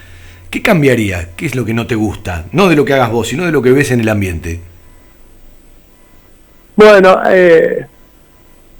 ¿qué 0.49 0.61
cambiaría? 0.61 1.29
¿Qué 1.35 1.45
es 1.47 1.55
lo 1.55 1.65
que 1.65 1.73
no 1.73 1.87
te 1.87 1.95
gusta? 1.95 2.45
No 2.51 2.69
de 2.69 2.75
lo 2.75 2.85
que 2.85 2.93
hagas 2.93 3.11
vos, 3.11 3.27
sino 3.27 3.45
de 3.45 3.51
lo 3.51 3.61
que 3.61 3.71
ves 3.71 3.91
en 3.91 4.01
el 4.01 4.09
ambiente. 4.09 4.59
Bueno, 6.75 7.21
eh, 7.27 7.85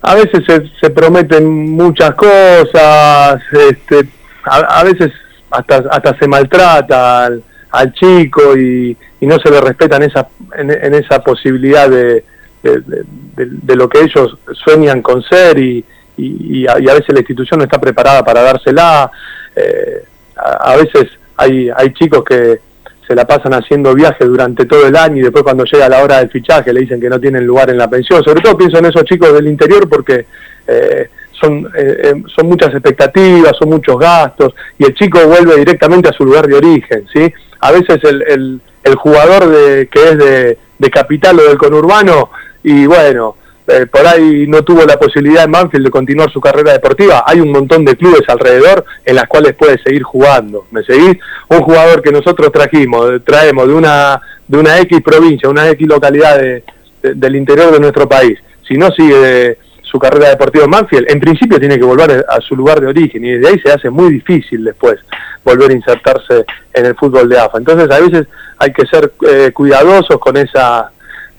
a 0.02 0.16
veces 0.16 0.44
se, 0.80 0.90
prometen 0.90 1.72
muchas 1.72 2.14
cosas, 2.16 3.42
este, 3.52 4.08
a, 4.46 4.84
veces 4.84 5.12
hasta, 5.52 5.84
hasta 5.92 6.18
se 6.18 6.28
maltrata 6.28 7.26
al, 7.26 7.44
al 7.72 7.94
chico 7.94 8.58
y, 8.58 8.96
y, 9.20 9.28
no 9.28 9.38
se 9.40 9.52
le 9.52 9.62
respetan 9.62 10.04
esa, 10.04 10.28
en, 10.58 10.72
en 10.72 10.94
esa 10.96 11.24
posibilidad 11.24 11.90
de, 11.90 12.24
de, 12.64 13.76
lo 13.76 13.88
que 13.88 14.02
ellos 14.02 14.38
sueñan 14.54 15.02
con 15.02 15.22
ser 15.24 15.58
y, 15.60 15.84
y, 16.18 16.62
y, 16.62 16.68
a, 16.68 16.76
veces 16.76 17.10
la 17.10 17.20
institución 17.20 17.60
no 17.60 17.66
está 17.66 17.80
preparada 17.80 18.24
para 18.24 18.42
dársela. 18.42 19.12
Eh, 19.56 20.04
a, 20.36 20.76
veces 20.76 21.10
hay, 21.38 21.70
hay 21.76 21.94
chicos 21.94 22.24
que 22.24 22.60
se 23.08 23.16
la 23.16 23.26
pasan 23.26 23.54
haciendo 23.54 23.94
viajes 23.96 24.28
durante 24.28 24.66
todo 24.66 24.86
el 24.86 24.96
año 24.96 25.18
y 25.18 25.22
después 25.22 25.44
cuando 25.44 25.64
llega 25.64 25.90
la 25.90 26.04
hora 26.04 26.20
del 26.20 26.30
fichaje 26.30 26.72
le 26.72 26.82
dicen 26.82 27.02
que 27.02 27.10
no 27.10 27.20
tienen 27.20 27.46
lugar 27.46 27.70
en 27.70 27.78
la 27.78 27.90
pensión. 27.90 28.24
Sobre 28.24 28.42
todo 28.42 28.58
pienso 28.58 28.78
en 28.78 28.86
esos 28.86 29.04
chicos 29.04 29.34
del 29.34 29.48
interior 29.48 29.90
porque 29.90 30.26
eh, 30.68 31.10
son, 31.32 31.68
eh, 31.76 32.14
son 32.36 32.48
muchas 32.48 32.72
expectativas, 32.74 33.54
son 33.58 33.70
muchos 33.70 33.98
gastos 33.98 34.54
y 34.78 34.86
el 34.86 34.94
chico 34.94 35.26
vuelve 35.26 35.56
directamente 35.58 36.10
a 36.10 36.14
su 36.14 36.24
lugar 36.26 36.46
de 36.48 36.56
origen. 36.56 37.06
¿sí? 37.12 37.34
A 37.62 37.72
veces 37.72 38.00
el, 38.04 38.24
el, 38.28 38.62
el 38.84 38.96
jugador 38.96 39.48
de, 39.48 39.88
que 39.88 40.04
es 40.04 40.18
de, 40.18 40.58
de 40.78 40.90
capital 40.90 41.40
o 41.40 41.44
del 41.44 41.58
conurbano 41.58 42.30
y 42.64 42.86
bueno, 42.86 43.36
eh, 43.68 43.86
por 43.86 44.06
ahí 44.08 44.48
no 44.48 44.64
tuvo 44.64 44.84
la 44.84 44.98
posibilidad 44.98 45.44
en 45.44 45.52
Banfield 45.52 45.86
de 45.86 45.92
continuar 45.92 46.32
su 46.32 46.42
carrera 46.42 46.74
deportiva, 46.74 47.24
hay 47.26 47.40
un 47.40 47.52
montón 47.52 47.86
de 47.86 47.96
clubes 47.96 48.28
alrededor 48.28 48.84
en 49.06 49.16
las 49.16 49.28
cuales 49.28 49.54
puede 49.54 49.78
seguir 49.84 50.02
jugando. 50.02 50.66
¿Me 50.72 50.84
seguís? 50.84 51.18
Un 51.50 51.62
jugador 51.62 52.02
que 52.02 52.12
nosotros 52.12 52.52
trajimos, 52.52 53.24
traemos 53.24 53.68
de 53.68 53.74
una, 53.74 54.20
de 54.48 54.58
una 54.58 54.80
X 54.80 55.02
provincia, 55.04 55.50
una 55.50 55.70
X 55.70 55.88
localidad 55.88 56.42
del 57.02 57.36
interior 57.36 57.72
de 57.72 57.80
nuestro 57.80 58.10
país, 58.10 58.40
si 58.68 58.76
no 58.76 58.90
sigue 58.92 59.58
su 59.84 59.98
carrera 59.98 60.30
deportiva 60.30 60.66
en 60.66 60.72
Banfield, 60.72 61.10
en 61.10 61.20
principio 61.20 61.60
tiene 61.60 61.78
que 61.80 61.86
volver 61.86 62.26
a 62.28 62.40
su 62.42 62.56
lugar 62.56 62.80
de 62.80 62.88
origen 62.88 63.24
y 63.26 63.32
desde 63.32 63.48
ahí 63.48 63.60
se 63.60 63.72
hace 63.72 63.90
muy 63.90 64.14
difícil 64.14 64.64
después 64.64 65.00
volver 65.44 65.72
a 65.72 65.74
insertarse 65.74 66.46
en 66.74 66.86
el 66.86 66.96
fútbol 66.96 67.30
de 67.30 67.40
AFA. 67.40 67.58
Entonces 67.58 67.90
a 67.90 68.00
veces 68.00 68.28
hay 68.58 68.74
que 68.74 68.86
ser 68.86 69.14
eh, 69.28 69.52
cuidadosos 69.54 70.20
con 70.20 70.38
esa 70.38 70.92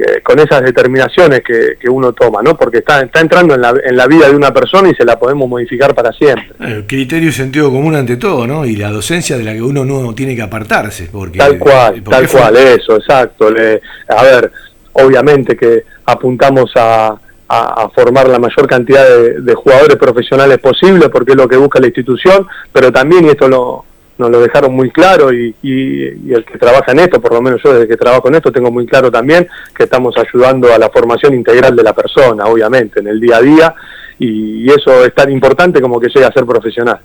eh, 0.03 0.23
con 0.23 0.39
esas 0.39 0.63
determinaciones 0.63 1.43
que, 1.43 1.77
uno 1.91 2.15
toma, 2.15 2.41
¿no? 2.43 2.57
Porque 2.57 2.79
está, 2.79 3.03
está 3.03 3.21
entrando 3.21 3.55
en 3.55 3.61
la, 3.61 3.75
en 3.85 3.95
la 3.95 4.07
vida 4.07 4.31
de 4.31 4.35
una 4.35 4.51
persona 4.51 4.89
y 4.89 4.95
se 4.95 5.05
la 5.05 5.19
podemos 5.19 5.47
modificar 5.47 5.95
para 5.95 6.11
siempre. 6.13 6.53
El 6.59 6.87
criterio 6.87 7.29
y 7.29 7.33
sentido 7.33 7.71
común 7.71 7.95
ante 7.95 8.17
todo, 8.17 8.47
¿no? 8.47 8.65
Y 8.65 8.77
la 8.77 8.91
docencia 8.91 9.37
de 9.37 9.45
la 9.45 9.53
que 9.53 9.61
uno 9.61 9.85
no 9.85 10.15
tiene 10.15 10.35
que 10.35 10.41
apartarse. 10.41 11.11
Porque, 11.13 11.37
tal 11.37 11.59
cual, 11.59 12.03
tal 12.03 12.27
cual, 12.29 12.57
eso, 12.57 12.97
exacto. 12.97 13.51
Le, 13.51 13.83
a 14.09 14.23
ver, 14.23 14.51
obviamente 14.93 15.55
que 15.55 15.85
apuntamos 16.07 16.71
a, 16.77 17.15
a, 17.47 17.89
formar 17.95 18.27
la 18.27 18.39
mayor 18.39 18.67
cantidad 18.67 19.07
de, 19.07 19.43
de, 19.43 19.55
jugadores 19.55 19.97
profesionales 19.97 20.57
posible, 20.61 21.11
porque 21.11 21.33
es 21.33 21.37
lo 21.37 21.47
que 21.47 21.59
busca 21.59 21.79
la 21.79 21.89
institución, 21.89 22.47
pero 22.73 22.91
también, 22.91 23.27
y 23.27 23.29
esto 23.29 23.49
lo, 23.49 23.85
nos 24.21 24.31
lo 24.31 24.41
dejaron 24.41 24.75
muy 24.75 24.91
claro 24.91 25.33
y, 25.33 25.55
el 25.63 26.45
que 26.45 26.59
trabaja 26.59 26.93
en 26.93 27.01
esto, 27.01 27.21
por 27.21 27.33
lo 27.33 27.41
menos 27.41 27.61
yo 27.65 27.73
desde 27.73 27.89
que 27.89 27.97
trabajo 27.97 28.29
en 28.29 28.35
esto, 28.35 28.53
tengo 28.53 28.71
muy 28.71 28.87
claro 28.87 29.11
también 29.11 29.49
que 29.75 29.85
estamos 29.85 30.15
ayudando 30.19 30.73
a 30.73 30.79
la 30.79 30.91
formación 30.91 31.35
integral 31.35 31.75
de 31.75 31.83
la 31.83 31.95
persona, 31.95 32.45
obviamente, 32.45 33.01
en 33.01 33.09
el 33.09 33.19
día 33.19 33.39
a 33.39 33.41
día, 33.41 33.75
y, 34.19 34.71
eso 34.71 35.05
es 35.05 35.15
tan 35.15 35.33
importante 35.33 35.81
como 35.81 35.99
que 35.99 36.09
llegue 36.09 36.27
a 36.27 36.33
ser 36.33 36.45
profesional. 36.45 36.99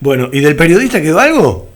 Bueno, 0.00 0.28
¿y 0.32 0.40
del 0.40 0.54
periodista 0.54 1.02
quedó 1.02 1.18
algo? 1.18 1.68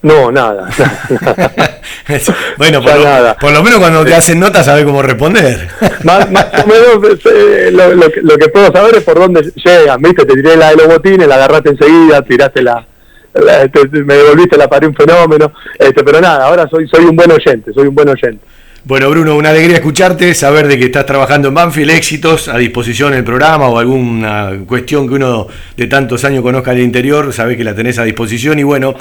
No, 0.00 0.30
nada. 0.30 0.68
bueno, 2.56 2.80
por, 2.80 3.00
nada. 3.00 3.32
Lo, 3.32 3.38
por, 3.38 3.52
lo, 3.52 3.62
menos 3.64 3.80
cuando 3.80 4.04
te 4.04 4.14
hacen 4.14 4.38
notas 4.38 4.64
sabes 4.64 4.84
cómo 4.84 5.02
responder. 5.02 5.68
más, 6.04 6.24
o 6.24 6.66
menos 6.68 7.18
eh, 7.24 7.72
lo, 7.72 8.36
que, 8.38 8.48
puedo 8.48 8.70
saber 8.70 8.96
es 8.96 9.02
por 9.02 9.18
dónde 9.18 9.50
llegan, 9.56 10.00
¿viste? 10.00 10.24
Te 10.24 10.34
tiré 10.34 10.56
la 10.56 10.70
de 10.70 10.76
los 10.76 10.86
botines, 10.86 11.26
la 11.26 11.34
agarraste 11.34 11.70
enseguida, 11.70 12.22
tiraste 12.22 12.62
la, 12.62 12.86
este, 13.34 13.88
me 14.04 14.14
devolviste 14.14 14.56
la 14.56 14.68
pared 14.68 14.88
un 14.88 14.94
fenómeno, 14.94 15.52
este, 15.78 16.02
pero 16.02 16.20
nada, 16.20 16.46
ahora 16.46 16.68
soy, 16.68 16.88
soy 16.88 17.04
un 17.04 17.16
buen 17.16 17.30
oyente, 17.30 17.72
soy 17.72 17.86
un 17.88 17.94
buen 17.94 18.08
oyente. 18.08 18.44
Bueno, 18.84 19.10
Bruno, 19.10 19.36
una 19.36 19.50
alegría 19.50 19.76
escucharte, 19.76 20.34
saber 20.34 20.66
de 20.66 20.78
que 20.78 20.86
estás 20.86 21.04
trabajando 21.04 21.48
en 21.48 21.54
Banfield, 21.54 21.90
éxitos 21.90 22.48
a 22.48 22.56
disposición 22.56 23.12
el 23.12 23.22
programa 23.22 23.68
o 23.68 23.78
alguna 23.78 24.52
cuestión 24.66 25.06
que 25.06 25.14
uno 25.14 25.46
de 25.76 25.88
tantos 25.88 26.24
años 26.24 26.42
conozca 26.42 26.70
del 26.70 26.84
interior, 26.84 27.30
sabes 27.34 27.58
que 27.58 27.64
la 27.64 27.74
tenés 27.74 27.98
a 27.98 28.04
disposición 28.04 28.58
y 28.58 28.62
bueno, 28.62 28.94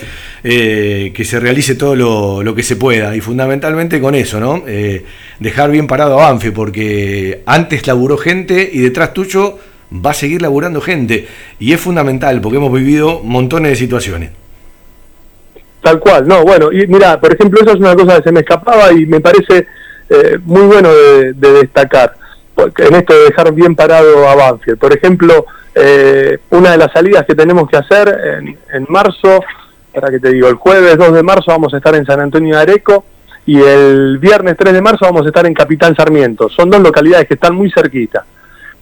eh, 0.44 1.14
que 1.16 1.24
se 1.24 1.40
realice 1.40 1.76
todo 1.76 1.95
lo, 1.95 2.54
que 2.56 2.64
se 2.64 2.76
pueda 2.76 3.16
y 3.16 3.22
fundamentalmente 3.22 4.02
con 4.02 4.14
eso, 4.16 4.41
¿no? 4.41 4.64
Eh, 4.68 5.06
dejar 5.40 5.72
bien 5.72 5.88
parado 5.88 6.20
a 6.20 6.32
Banfield 6.32 6.56
porque 6.56 7.44
antes 7.45 7.88
laburó 7.88 8.18
gente 8.18 8.70
y 8.70 8.80
detrás 8.80 9.14
tuyo 9.14 9.58
va 9.91 10.11
a 10.11 10.14
seguir 10.14 10.41
laburando 10.41 10.81
gente 10.81 11.27
y 11.59 11.73
es 11.73 11.80
fundamental 11.80 12.41
porque 12.41 12.57
hemos 12.57 12.73
vivido 12.73 13.22
montones 13.23 13.72
de 13.72 13.76
situaciones. 13.76 14.31
Tal 15.81 15.99
cual, 15.99 16.27
no, 16.27 16.43
bueno, 16.43 16.72
y 16.72 16.85
mira, 16.88 17.19
por 17.19 17.34
ejemplo, 17.34 17.61
eso 17.61 17.72
es 17.72 17.80
una 17.80 17.95
cosa 17.95 18.18
que 18.18 18.23
se 18.23 18.31
me 18.31 18.41
escapaba 18.41 18.91
y 18.91 19.05
me 19.05 19.22
parece 19.22 19.68
eh, 20.09 20.38
muy 20.43 20.64
bueno 20.64 20.89
de, 20.93 21.34
destacar, 21.34 22.14
porque 22.53 22.85
en 22.85 22.95
esto 22.95 23.14
de 23.14 23.26
dejar 23.26 23.53
bien 23.53 23.76
parado 23.76 24.27
a 24.27 24.35
Banfield. 24.35 24.77
Por 24.77 24.93
ejemplo, 24.93 25.45
eh, 25.73 26.39
una 26.49 26.72
de 26.72 26.77
las 26.77 26.91
salidas 26.91 27.26
que 27.26 27.35
tenemos 27.35 27.69
que 27.69 27.77
hacer 27.77 28.09
en, 28.39 28.57
en 28.73 28.85
marzo, 28.89 29.41
para 29.93 30.09
que 30.09 30.19
te 30.19 30.31
digo, 30.31 30.49
el 30.49 30.55
jueves 30.55 30.97
2 30.97 31.14
de 31.14 31.23
marzo 31.23 31.51
vamos 31.51 31.73
a 31.73 31.77
estar 31.77 31.95
en 31.95 32.05
San 32.05 32.19
Antonio 32.19 32.55
de 32.55 32.61
Areco 32.61 33.05
y 33.45 33.61
el 33.61 34.18
viernes 34.18 34.57
3 34.57 34.73
de 34.73 34.81
marzo 34.81 35.05
vamos 35.05 35.26
a 35.26 35.30
estar 35.30 35.45
en 35.45 35.53
Capitán 35.53 35.95
Sarmiento. 35.95 36.49
Son 36.49 36.69
dos 36.69 36.81
localidades 36.81 37.27
que 37.27 37.35
están 37.35 37.55
muy 37.55 37.72
cerquita 37.72 38.26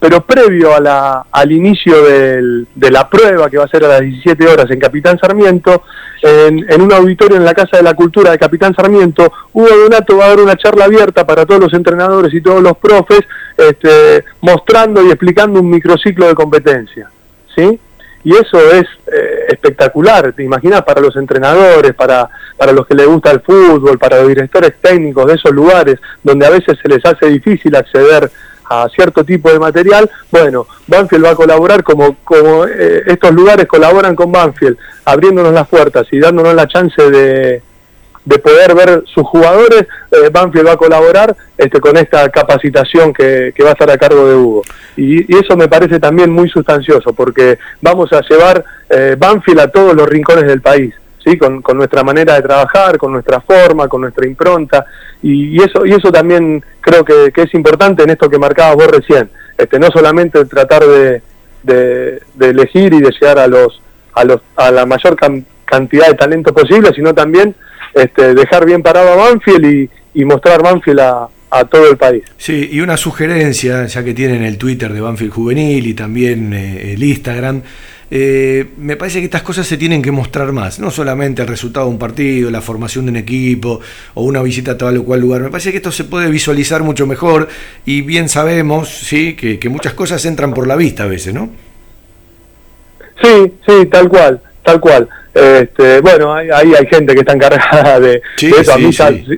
pero 0.06 0.22
previo 0.22 0.76
a 0.76 0.80
la, 0.80 1.26
al 1.32 1.52
inicio 1.52 2.04
del, 2.04 2.68
de 2.76 2.92
la 2.92 3.10
prueba, 3.10 3.50
que 3.50 3.58
va 3.58 3.64
a 3.64 3.68
ser 3.68 3.86
a 3.86 3.88
las 3.88 4.02
17 4.02 4.48
horas 4.48 4.70
en 4.70 4.80
Capitán 4.80 5.18
Sarmiento, 5.18 5.82
en, 6.22 6.80
un 6.80 6.94
auditorio 6.94 7.38
en 7.38 7.44
la 7.44 7.56
Casa 7.56 7.78
de 7.78 7.82
la 7.82 7.96
Cultura 7.96 8.30
de 8.30 8.38
Capitán 8.38 8.76
Sarmiento, 8.76 9.34
Hugo 9.52 9.68
Donato 9.68 10.16
va 10.16 10.26
a 10.26 10.30
dar 10.30 10.42
una 10.42 10.56
charla 10.58 10.86
abierta 10.86 11.26
para 11.26 11.44
todos 11.48 11.60
los 11.60 11.74
entrenadores 11.74 12.32
y 12.36 12.42
todos 12.42 12.62
los 12.62 12.78
profes, 12.78 13.22
este, 13.58 14.24
mostrando 14.42 15.04
y 15.04 15.08
explicando 15.08 15.60
un 15.60 15.72
microciclo 15.72 16.28
de 16.28 16.36
competencia. 16.36 17.10
¿sí? 17.56 17.80
Y 18.24 18.32
eso 18.34 18.60
es 18.74 18.84
eh, 19.12 19.46
espectacular, 19.50 20.34
te 20.34 20.44
imaginas, 20.44 20.84
para 20.84 21.02
los 21.02 21.16
entrenadores, 21.16 21.96
para, 21.96 22.30
para 22.58 22.74
los 22.74 22.86
que 22.86 22.94
les 22.94 23.08
gusta 23.08 23.32
el 23.32 23.40
fútbol, 23.40 23.98
para 23.98 24.20
los 24.20 24.28
directores 24.28 24.76
técnicos 24.80 25.26
de 25.26 25.34
esos 25.34 25.52
lugares, 25.52 26.00
donde 26.22 26.46
a 26.46 26.52
veces 26.52 26.78
se 26.80 26.90
les 26.90 27.04
hace 27.04 27.26
difícil 27.26 27.76
acceder 27.76 28.30
a 28.70 28.88
cierto 28.90 29.24
tipo 29.24 29.52
de 29.52 29.60
material, 29.60 30.10
bueno, 30.32 30.68
Banfield 30.88 31.26
va 31.26 31.32
a 31.32 31.36
colaborar 31.36 31.84
como, 31.84 32.18
como 32.24 32.66
eh, 32.66 33.04
estos 33.08 33.32
lugares 33.32 33.68
colaboran 33.68 34.16
con 34.16 34.32
Banfield, 34.32 34.78
abriéndonos 35.06 35.54
las 35.54 35.68
puertas 35.68 36.08
y 36.12 36.20
dándonos 36.20 36.54
la 36.54 36.68
chance 36.68 37.02
de, 37.10 37.62
de 38.26 38.40
poder 38.40 38.76
ver 38.76 39.04
sus 39.06 39.24
jugadores, 39.24 39.86
eh, 40.12 40.30
Banfield 40.32 40.68
va 40.68 40.74
a 40.74 40.78
colaborar 40.78 41.36
este, 41.58 41.80
con 41.80 41.96
esta 41.96 42.28
capacitación 42.30 43.14
que, 43.14 43.54
que 43.56 43.64
va 43.64 43.70
a 43.70 43.74
estar 43.74 43.90
a 43.90 43.98
cargo 43.98 44.28
de 44.28 44.36
Hugo. 44.36 44.64
Y, 44.98 45.36
eso 45.38 45.56
me 45.56 45.68
parece 45.68 46.00
también 46.00 46.32
muy 46.32 46.50
sustancioso, 46.50 47.14
porque 47.14 47.60
vamos 47.82 48.12
a 48.14 48.22
llevar 48.22 48.64
eh, 48.90 49.16
Banfield 49.18 49.60
a 49.60 49.68
todos 49.68 49.96
los 49.96 50.08
rincones 50.10 50.46
del 50.46 50.62
país. 50.62 50.94
¿Sí? 51.24 51.40
Con, 51.40 51.64
con, 51.64 51.76
nuestra 51.76 52.04
manera 52.04 52.36
de 52.36 52.44
trabajar, 52.44 53.00
con 53.00 53.12
nuestra 53.12 53.42
forma, 53.42 53.88
con 53.88 54.02
nuestra 54.02 54.28
impronta, 54.28 54.86
y, 55.28 55.64
eso 55.64 55.86
y 55.86 55.92
eso 55.92 56.12
también 56.12 56.64
creo 56.82 57.04
que, 57.04 57.32
es 57.36 57.54
importante 57.54 58.04
en 58.04 58.12
esto 58.12 58.30
que 58.30 58.38
marcabas 58.38 58.76
vos 58.76 58.88
recién, 58.88 59.30
este, 59.58 59.80
no 59.80 59.88
solamente 59.88 60.46
tratar 60.46 60.84
de, 60.86 61.22
de, 61.64 62.22
elegir 62.40 62.94
y 62.94 63.02
de 63.02 63.12
llegar 63.12 63.40
a 63.40 63.48
los 63.48 63.82
a 64.14 64.24
los 64.24 64.42
a 64.56 64.72
la 64.72 64.86
mayor 64.86 65.18
cantidad 65.66 66.08
de 66.08 66.14
talento 66.14 66.54
posible, 66.54 66.92
sino 66.96 67.14
también 67.14 67.56
este, 67.94 68.36
dejar 68.36 68.66
bien 68.66 68.84
parado 68.84 69.14
a 69.14 69.16
Banfield 69.16 69.66
y, 69.66 69.90
y 70.14 70.26
mostrar 70.26 70.62
Banfield 70.62 71.00
a, 71.00 71.28
a 71.50 71.66
todo 71.66 71.90
el 71.90 71.98
país. 71.98 72.24
Sí, 72.38 72.70
y 72.72 72.82
una 72.82 72.98
sugerencia, 72.98 73.86
ya 73.86 74.04
que 74.04 74.14
tienen 74.14 74.44
el 74.44 74.58
Twitter 74.58 74.94
de 74.94 75.02
Banfield 75.02 75.34
Juvenil 75.34 75.88
y 75.88 75.94
también 75.94 76.54
eh, 76.54 76.94
el 76.94 77.04
Instagram, 77.04 77.62
eh, 78.12 78.68
me 78.78 78.96
parece 78.96 79.20
que 79.20 79.26
estas 79.26 79.42
cosas 79.42 79.66
se 79.66 79.78
tienen 79.78 80.02
que 80.02 80.12
mostrar 80.12 80.52
más, 80.52 80.80
no 80.80 80.92
solamente 80.92 81.42
el 81.42 81.48
resultado 81.48 81.88
de 81.88 81.92
un 81.92 82.00
partido, 82.00 82.52
la 82.52 82.62
formación 82.62 83.06
de 83.06 83.12
un 83.12 83.18
equipo 83.18 83.82
o 84.14 84.24
una 84.24 84.42
visita 84.42 84.72
a 84.72 84.78
tal 84.78 84.98
o 84.98 85.04
cual 85.04 85.22
lugar, 85.22 85.42
me 85.42 85.50
parece 85.50 85.72
que 85.72 85.78
esto 85.78 85.92
se 85.92 86.04
puede 86.04 86.30
visualizar 86.30 86.84
mucho 86.84 87.08
mejor 87.08 87.48
y 87.86 88.02
bien 88.02 88.30
sabemos 88.30 88.90
¿sí? 88.90 89.36
que, 89.36 89.60
que 89.60 89.70
muchas 89.70 89.94
cosas 89.94 90.24
entran 90.26 90.54
por 90.54 90.68
la 90.68 90.76
vista 90.76 91.04
a 91.04 91.08
veces, 91.08 91.34
¿no? 91.34 91.50
Sí, 93.22 93.54
sí, 93.66 93.86
tal 93.88 94.10
cual, 94.10 94.42
tal 94.64 94.80
cual. 94.80 95.10
Este, 95.36 96.00
bueno, 96.00 96.34
ahí 96.34 96.48
hay, 96.50 96.74
hay, 96.76 96.88
gente 96.88 97.14
que 97.14 97.20
está 97.20 97.34
encargada 97.34 98.00
de, 98.00 98.22
eso. 98.40 98.72
a 98.72 98.78
mí 98.78 98.90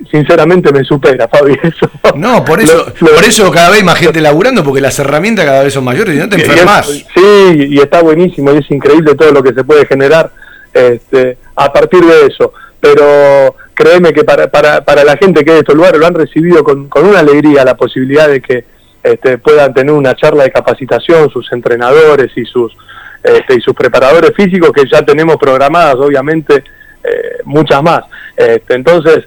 sinceramente 0.08 0.72
me 0.72 0.84
supera, 0.84 1.26
Fabi. 1.26 1.54
Eso. 1.60 1.90
No, 2.14 2.44
por 2.44 2.60
eso, 2.60 2.86
por 3.00 3.24
eso 3.24 3.50
cada 3.50 3.70
vez 3.70 3.82
más 3.82 3.98
gente 3.98 4.20
laburando, 4.20 4.62
porque 4.62 4.80
las 4.80 4.96
herramientas 5.00 5.44
cada 5.44 5.64
vez 5.64 5.72
son 5.74 5.82
mayores 5.82 6.14
y 6.14 6.18
no 6.18 6.28
te 6.28 6.36
enfermas. 6.36 6.86
sí, 6.86 7.66
y 7.70 7.78
está 7.80 8.00
buenísimo 8.00 8.54
y 8.54 8.58
es 8.58 8.70
increíble 8.70 9.16
todo 9.16 9.32
lo 9.32 9.42
que 9.42 9.52
se 9.52 9.64
puede 9.64 9.86
generar 9.86 10.30
este, 10.72 11.36
a 11.56 11.72
partir 11.72 12.04
de 12.04 12.26
eso. 12.26 12.52
Pero 12.78 13.56
créeme 13.74 14.12
que 14.12 14.22
para, 14.22 14.46
para, 14.46 14.84
para 14.84 15.02
la 15.02 15.16
gente 15.16 15.44
que 15.44 15.50
de 15.50 15.58
estos 15.58 15.74
lugares 15.74 15.98
lo 15.98 16.06
han 16.06 16.14
recibido 16.14 16.62
con, 16.62 16.88
con 16.88 17.06
una 17.06 17.18
alegría 17.18 17.64
la 17.64 17.76
posibilidad 17.76 18.28
de 18.28 18.40
que 18.40 18.64
este, 19.02 19.38
puedan 19.38 19.74
tener 19.74 19.92
una 19.92 20.14
charla 20.14 20.44
de 20.44 20.52
capacitación, 20.52 21.28
sus 21.30 21.50
entrenadores 21.50 22.30
y 22.36 22.44
sus 22.44 22.76
este, 23.36 23.56
y 23.56 23.60
sus 23.60 23.74
preparadores 23.74 24.32
físicos 24.34 24.72
que 24.72 24.88
ya 24.90 25.02
tenemos 25.02 25.36
programadas, 25.36 25.96
obviamente, 25.96 26.64
eh, 27.04 27.38
muchas 27.44 27.82
más. 27.82 28.04
Este, 28.36 28.74
entonces, 28.74 29.24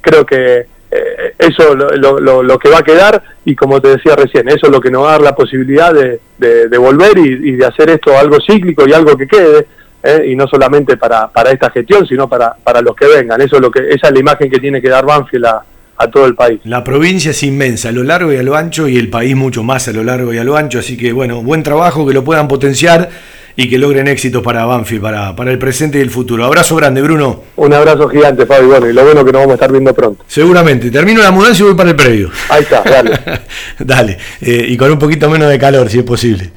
creo 0.00 0.24
que 0.24 0.66
eh, 0.88 1.34
eso 1.38 1.74
lo, 1.74 1.90
lo, 1.90 2.42
lo, 2.42 2.58
que 2.58 2.70
va 2.70 2.78
a 2.78 2.84
quedar 2.84 3.20
y 3.44 3.56
como 3.56 3.80
te 3.80 3.88
decía 3.88 4.14
recién, 4.14 4.48
eso 4.48 4.66
es 4.66 4.70
lo 4.70 4.80
que 4.80 4.90
nos 4.90 5.02
va 5.02 5.08
a 5.08 5.12
dar 5.12 5.22
la 5.22 5.34
posibilidad 5.34 5.92
de, 5.92 6.20
de, 6.38 6.78
volver 6.78 7.18
y, 7.18 7.56
de 7.56 7.66
hacer 7.66 7.90
esto 7.90 8.16
algo 8.16 8.38
cíclico 8.40 8.86
y 8.86 8.92
algo 8.92 9.16
que 9.16 9.26
quede. 9.26 9.66
Eh, 10.02 10.28
y 10.28 10.36
no 10.36 10.46
solamente 10.46 10.96
para, 10.96 11.26
para 11.26 11.50
esta 11.50 11.70
gestión, 11.70 12.06
sino 12.06 12.28
para, 12.28 12.54
para 12.62 12.80
los 12.80 12.94
que 12.94 13.08
vengan. 13.08 13.40
Eso 13.40 13.56
es 13.56 13.62
lo 13.62 13.70
que, 13.72 13.88
esa 13.88 14.06
es 14.06 14.12
la 14.12 14.20
imagen 14.20 14.48
que 14.48 14.60
tiene 14.60 14.80
que 14.80 14.88
dar 14.88 15.04
Banfield 15.04 15.46
a, 15.46 15.64
a 15.96 16.10
todo 16.10 16.26
el 16.26 16.34
país. 16.34 16.60
La 16.64 16.84
provincia 16.84 17.30
es 17.30 17.42
inmensa, 17.42 17.88
a 17.88 17.92
lo 17.92 18.02
largo 18.02 18.32
y 18.32 18.36
a 18.36 18.42
lo 18.42 18.56
ancho, 18.56 18.88
y 18.88 18.96
el 18.96 19.08
país 19.08 19.36
mucho 19.36 19.62
más 19.62 19.88
a 19.88 19.92
lo 19.92 20.04
largo 20.04 20.32
y 20.32 20.38
a 20.38 20.44
lo 20.44 20.56
ancho, 20.56 20.78
así 20.78 20.96
que 20.96 21.12
bueno, 21.12 21.42
buen 21.42 21.62
trabajo, 21.62 22.06
que 22.06 22.14
lo 22.14 22.24
puedan 22.24 22.48
potenciar 22.48 23.10
y 23.56 23.70
que 23.70 23.78
logren 23.78 24.06
éxitos 24.06 24.42
para 24.42 24.66
Banfield, 24.66 25.02
para, 25.02 25.34
para 25.34 25.50
el 25.50 25.58
presente 25.58 25.98
y 25.98 26.02
el 26.02 26.10
futuro. 26.10 26.44
Abrazo 26.44 26.76
grande, 26.76 27.00
Bruno. 27.00 27.42
Un 27.56 27.72
abrazo 27.72 28.06
gigante, 28.08 28.44
Fabi. 28.44 28.66
Bueno, 28.66 28.88
y 28.88 28.92
lo 28.92 29.02
bueno 29.02 29.24
que 29.24 29.32
nos 29.32 29.40
vamos 29.40 29.52
a 29.52 29.54
estar 29.54 29.72
viendo 29.72 29.94
pronto. 29.94 30.24
Seguramente. 30.28 30.90
Termino 30.90 31.22
la 31.22 31.30
mudanza 31.30 31.62
y 31.62 31.64
voy 31.64 31.74
para 31.74 31.90
el 31.90 31.96
predio. 31.96 32.30
Ahí 32.50 32.62
está, 32.62 32.82
dale. 32.82 33.18
dale. 33.78 34.18
Eh, 34.42 34.66
y 34.68 34.76
con 34.76 34.92
un 34.92 34.98
poquito 34.98 35.30
menos 35.30 35.48
de 35.48 35.58
calor, 35.58 35.88
si 35.88 35.98
es 35.98 36.04
posible. 36.04 36.50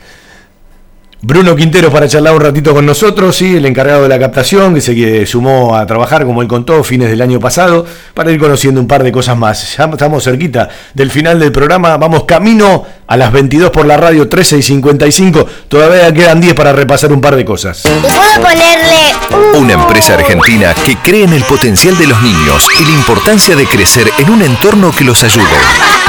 Bruno 1.21 1.53
Quintero 1.53 1.91
para 1.91 2.07
charlar 2.07 2.33
un 2.33 2.39
ratito 2.39 2.73
con 2.73 2.85
nosotros, 2.85 3.35
sí, 3.35 3.57
el 3.57 3.65
encargado 3.65 4.03
de 4.03 4.07
la 4.07 4.17
captación, 4.17 4.73
que 4.73 4.79
se 4.79 5.25
sumó 5.25 5.75
a 5.75 5.85
trabajar, 5.85 6.23
como 6.23 6.41
él 6.41 6.47
contó, 6.47 6.81
fines 6.81 7.09
del 7.09 7.21
año 7.21 7.41
pasado, 7.41 7.85
para 8.13 8.31
ir 8.31 8.39
conociendo 8.39 8.79
un 8.79 8.87
par 8.87 9.03
de 9.03 9.11
cosas 9.11 9.37
más. 9.37 9.75
Ya 9.75 9.83
estamos 9.83 10.23
cerquita 10.23 10.69
del 10.93 11.11
final 11.11 11.37
del 11.37 11.51
programa, 11.51 11.97
vamos 11.97 12.23
camino 12.23 12.85
a 13.09 13.17
las 13.17 13.31
22 13.31 13.71
por 13.71 13.87
la 13.87 13.97
radio 13.97 14.29
13 14.29 14.59
y 14.59 14.61
55, 14.61 15.45
todavía 15.67 16.13
quedan 16.13 16.39
10 16.39 16.53
para 16.53 16.73
repasar 16.73 17.11
un 17.11 17.19
par 17.19 17.35
de 17.35 17.43
cosas. 17.43 17.81
¿Puedo 17.81 18.47
ponerle 18.47 19.15
Una 19.55 19.73
empresa 19.73 20.13
argentina 20.13 20.75
que 20.85 20.95
cree 20.97 21.23
en 21.23 21.33
el 21.33 21.43
potencial 21.43 21.97
de 21.97 22.05
los 22.05 22.21
niños 22.21 22.67
y 22.79 22.85
la 22.85 22.91
importancia 22.91 23.55
de 23.55 23.65
crecer 23.65 24.11
en 24.19 24.29
un 24.29 24.43
entorno 24.43 24.91
que 24.95 25.03
los 25.03 25.23
ayude. 25.23 25.43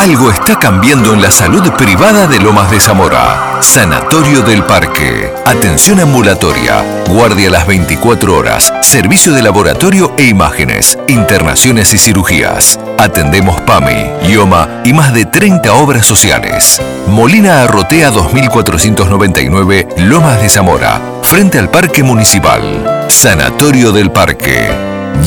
algo 0.00 0.30
está 0.30 0.58
cambiando 0.58 1.12
en 1.12 1.20
la 1.20 1.30
salud 1.30 1.70
privada 1.72 2.26
de 2.26 2.40
Lomas 2.40 2.70
de 2.70 2.80
Zamora. 2.80 3.58
Sanatorio 3.60 4.40
del 4.40 4.64
Parque. 4.64 5.39
Atención 5.50 5.98
ambulatoria. 5.98 6.84
Guardia 7.08 7.50
las 7.50 7.66
24 7.66 8.36
horas. 8.36 8.72
Servicio 8.82 9.32
de 9.32 9.42
laboratorio 9.42 10.14
e 10.16 10.26
imágenes. 10.26 10.96
Internaciones 11.08 11.92
y 11.92 11.98
cirugías. 11.98 12.78
Atendemos 12.98 13.60
PAMI, 13.62 14.28
IOMA 14.28 14.82
y 14.84 14.92
más 14.92 15.12
de 15.12 15.24
30 15.24 15.72
obras 15.72 16.06
sociales. 16.06 16.80
Molina 17.08 17.64
Arrotea 17.64 18.12
2499, 18.12 19.88
Lomas 19.96 20.40
de 20.40 20.48
Zamora. 20.48 21.00
Frente 21.22 21.58
al 21.58 21.68
Parque 21.68 22.04
Municipal. 22.04 23.06
Sanatorio 23.08 23.90
del 23.90 24.12
Parque. 24.12 24.70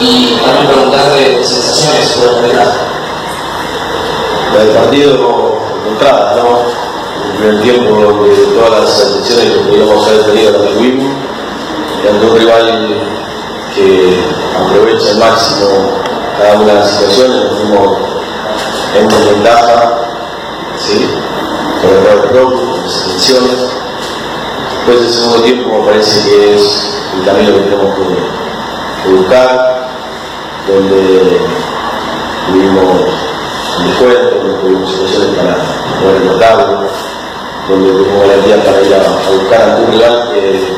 y 0.00 0.36
también 0.44 0.66
preguntarle 0.66 1.44
sensaciones 1.44 2.08
sobre 2.08 2.50
el 2.50 2.56
La 4.52 4.58
del 4.58 4.70
partido 4.74 5.60
encontrada, 5.84 6.34
¿no? 6.36 6.46
El 7.24 7.30
primer 7.38 7.62
tiempo 7.62 7.90
donde 8.00 8.30
todas 8.54 8.80
las 8.80 8.90
atenciones 9.00 9.46
que 9.52 9.60
podíamos 9.60 10.06
haber 10.06 10.22
tenido 10.26 10.50
las 10.52 10.62
tuvimos, 10.74 11.10
ante 12.10 12.26
un 12.26 12.34
rival 12.36 12.66
que 13.74 13.86
aprovecha 14.58 15.08
al 15.10 15.18
máximo 15.18 15.68
cada 16.38 16.54
una 16.54 16.72
de 16.72 16.74
las 16.74 16.90
situaciones, 16.90 17.44
nos 17.44 17.58
fuimos 17.58 17.98
en 18.98 19.08
desventaja, 19.08 19.90
¿sí? 20.78 21.08
sobre 21.80 21.96
todo 21.96 22.12
el 22.12 22.30
club, 22.30 22.82
las 22.84 23.06
intenciones. 23.06 23.58
Después 24.76 25.00
del 25.00 25.12
segundo 25.12 25.42
tiempo 25.42 25.78
me 25.78 25.86
parece 25.86 26.28
que 26.28 26.54
es 26.54 26.88
el 27.16 27.24
camino 27.24 27.54
que 27.54 27.60
tenemos 27.60 27.94
que, 27.94 29.02
que 29.02 29.14
buscar, 29.14 29.88
donde 30.66 31.40
tuvimos 32.46 32.84
un 33.78 33.86
descuento, 33.86 34.36
donde 34.36 34.58
tuvimos 34.60 34.90
situaciones 34.90 35.36
para 35.36 35.56
poder 36.00 36.22
anotarlo, 36.22 36.88
donde 37.68 37.90
tuvimos 37.90 38.28
garantía 38.28 38.64
para 38.64 38.82
ir 38.82 38.94
a, 38.94 38.98
a 38.98 39.30
buscar 39.30 39.62
ante 39.62 39.82
un 39.82 39.92
rival 39.92 40.30
que, 40.32 40.74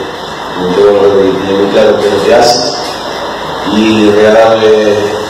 como 0.54 0.74
te 0.74 0.80
vuelvo 0.80 0.98
a 0.98 1.02
repetir, 1.02 1.46
tiene 1.46 1.62
muy 1.62 1.72
claro 1.72 1.96
qué 1.98 2.06
es 2.06 2.12
lo 2.12 2.24
que 2.24 2.34
hace, 2.34 2.72
y 3.72 4.10
regalarle 4.10 5.24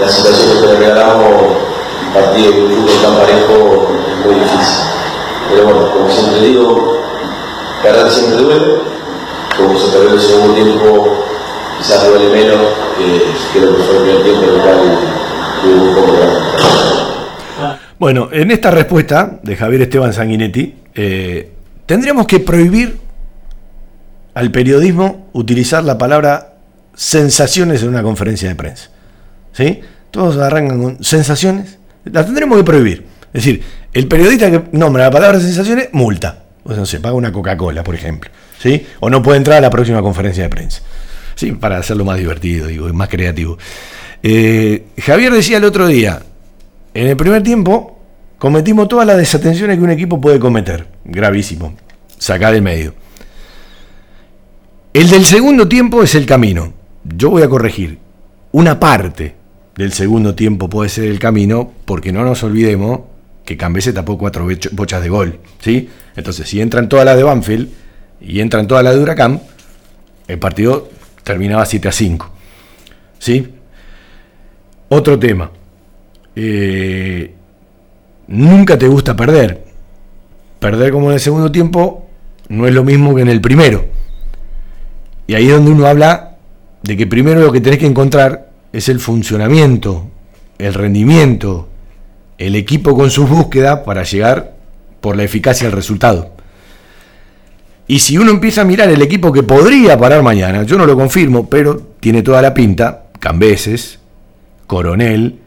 las 0.00 0.14
situaciones 0.14 0.58
que 0.58 0.66
le 0.66 0.76
regalamos 0.76 1.72
partido 2.14 2.52
de 2.52 2.60
un 2.62 2.70
fútbol 2.70 3.02
tan 3.02 3.14
parejo 3.16 3.88
es 4.10 4.26
muy 4.26 4.34
difícil. 4.34 4.84
Pero 5.50 5.64
bueno, 5.64 5.90
como 5.90 6.10
siempre 6.10 6.40
digo, 6.40 7.02
Perder 7.82 8.10
siempre 8.12 8.36
duele, 8.36 8.76
como 9.56 9.76
se 9.76 9.90
perdió 9.90 10.14
el 10.14 10.20
segundo 10.20 10.54
tiempo, 10.54 11.24
quizás 11.78 12.06
duele 12.06 12.30
menos 12.30 12.60
que, 12.96 13.22
que 13.52 13.66
lo 13.66 13.76
que 13.76 13.82
fue 13.82 13.96
el 13.96 14.02
primer 14.02 14.22
tiempo, 14.22 14.44
el 14.44 14.62
cual 14.62 14.98
tuvo 15.62 15.88
un 15.88 15.94
poco 15.96 16.12
de 16.12 16.18
Bueno, 17.98 18.28
en 18.30 18.52
esta 18.52 18.70
respuesta 18.70 19.40
de 19.42 19.56
Javier 19.56 19.82
Esteban 19.82 20.12
Sanguinetti, 20.12 20.76
eh, 20.94 21.52
tendríamos 21.84 22.28
que 22.28 22.38
prohibir 22.38 23.00
al 24.34 24.52
periodismo 24.52 25.28
utilizar 25.32 25.82
la 25.82 25.98
palabra 25.98 26.54
sensaciones 26.94 27.82
en 27.82 27.88
una 27.88 28.04
conferencia 28.04 28.48
de 28.48 28.54
prensa. 28.54 28.90
¿Sí? 29.52 29.80
Todos 30.10 30.36
arrancan 30.38 30.82
con 30.82 31.04
sensaciones, 31.04 31.78
las 32.04 32.26
tendremos 32.26 32.58
que 32.58 32.64
prohibir. 32.64 33.06
Es 33.32 33.44
decir, 33.44 33.62
el 33.92 34.08
periodista 34.08 34.50
que 34.50 34.62
nombra 34.72 35.04
la 35.04 35.10
palabra 35.10 35.40
sensaciones, 35.40 35.88
multa. 35.92 36.44
O 36.64 36.72
no 36.72 36.86
sé, 36.86 37.00
paga 37.00 37.14
una 37.14 37.32
Coca-Cola, 37.32 37.82
por 37.82 37.94
ejemplo. 37.94 38.30
¿Sí? 38.58 38.86
O 39.00 39.10
no 39.10 39.22
puede 39.22 39.38
entrar 39.38 39.58
a 39.58 39.60
la 39.60 39.70
próxima 39.70 40.02
conferencia 40.02 40.44
de 40.44 40.48
prensa. 40.48 40.82
¿Sí? 41.34 41.52
Para 41.52 41.78
hacerlo 41.78 42.04
más 42.04 42.18
divertido, 42.18 42.66
digo, 42.66 42.88
y 42.88 42.92
más 42.92 43.08
creativo. 43.08 43.58
Eh, 44.22 44.86
Javier 44.98 45.32
decía 45.32 45.56
el 45.56 45.64
otro 45.64 45.86
día, 45.86 46.22
en 46.94 47.06
el 47.08 47.16
primer 47.16 47.42
tiempo 47.42 47.98
cometimos 48.38 48.88
todas 48.88 49.06
las 49.06 49.16
desatenciones 49.16 49.78
que 49.78 49.82
un 49.82 49.90
equipo 49.90 50.20
puede 50.20 50.38
cometer. 50.38 50.86
Gravísimo. 51.04 51.74
Sacar 52.18 52.52
del 52.52 52.62
medio. 52.62 52.94
El 54.92 55.08
del 55.08 55.24
segundo 55.24 55.66
tiempo 55.68 56.02
es 56.02 56.14
el 56.14 56.26
camino. 56.26 56.74
Yo 57.02 57.30
voy 57.30 57.42
a 57.42 57.48
corregir. 57.48 57.98
Una 58.52 58.78
parte 58.78 59.34
del 59.82 59.92
segundo 59.92 60.34
tiempo 60.36 60.70
puede 60.70 60.88
ser 60.88 61.04
el 61.04 61.18
camino, 61.18 61.72
porque 61.84 62.12
no 62.12 62.22
nos 62.24 62.42
olvidemos 62.44 63.00
que 63.44 63.56
Cambese 63.56 63.92
tapó 63.92 64.16
cuatro 64.16 64.46
bochas 64.72 65.02
de 65.02 65.08
gol. 65.08 65.40
¿sí? 65.60 65.88
Entonces, 66.14 66.48
si 66.48 66.60
entran 66.60 66.88
todas 66.88 67.04
las 67.04 67.16
de 67.16 67.24
Banfield 67.24 67.68
y 68.20 68.40
entran 68.40 68.68
todas 68.68 68.84
las 68.84 68.94
de 68.94 69.02
Huracán, 69.02 69.42
el 70.28 70.38
partido 70.38 70.88
terminaba 71.24 71.66
7 71.66 71.88
a 71.88 71.92
5. 71.92 72.30
¿sí? 73.18 73.48
Otro 74.88 75.18
tema. 75.18 75.50
Eh, 76.36 77.34
nunca 78.28 78.78
te 78.78 78.86
gusta 78.86 79.16
perder. 79.16 79.64
Perder 80.60 80.92
como 80.92 81.08
en 81.08 81.14
el 81.14 81.20
segundo 81.20 81.50
tiempo 81.50 82.08
no 82.48 82.68
es 82.68 82.74
lo 82.74 82.84
mismo 82.84 83.16
que 83.16 83.22
en 83.22 83.28
el 83.28 83.40
primero. 83.40 83.84
Y 85.26 85.34
ahí 85.34 85.48
es 85.48 85.52
donde 85.52 85.72
uno 85.72 85.86
habla 85.86 86.36
de 86.82 86.96
que 86.96 87.08
primero 87.08 87.40
lo 87.40 87.50
que 87.50 87.60
tenés 87.60 87.80
que 87.80 87.86
encontrar 87.86 88.51
es 88.72 88.88
el 88.88 89.00
funcionamiento, 89.00 90.08
el 90.58 90.74
rendimiento, 90.74 91.68
el 92.38 92.56
equipo 92.56 92.96
con 92.96 93.10
sus 93.10 93.28
búsquedas 93.28 93.80
para 93.80 94.02
llegar 94.04 94.54
por 95.00 95.16
la 95.16 95.24
eficacia 95.24 95.66
al 95.66 95.72
resultado. 95.72 96.32
Y 97.86 97.98
si 97.98 98.16
uno 98.16 98.30
empieza 98.30 98.62
a 98.62 98.64
mirar 98.64 98.88
el 98.88 99.02
equipo 99.02 99.32
que 99.32 99.42
podría 99.42 99.98
parar 99.98 100.22
mañana, 100.22 100.62
yo 100.62 100.78
no 100.78 100.86
lo 100.86 100.96
confirmo, 100.96 101.48
pero 101.48 101.76
tiene 102.00 102.22
toda 102.22 102.40
la 102.40 102.54
pinta, 102.54 103.04
Cambeses, 103.18 103.98
Coronel, 104.66 105.38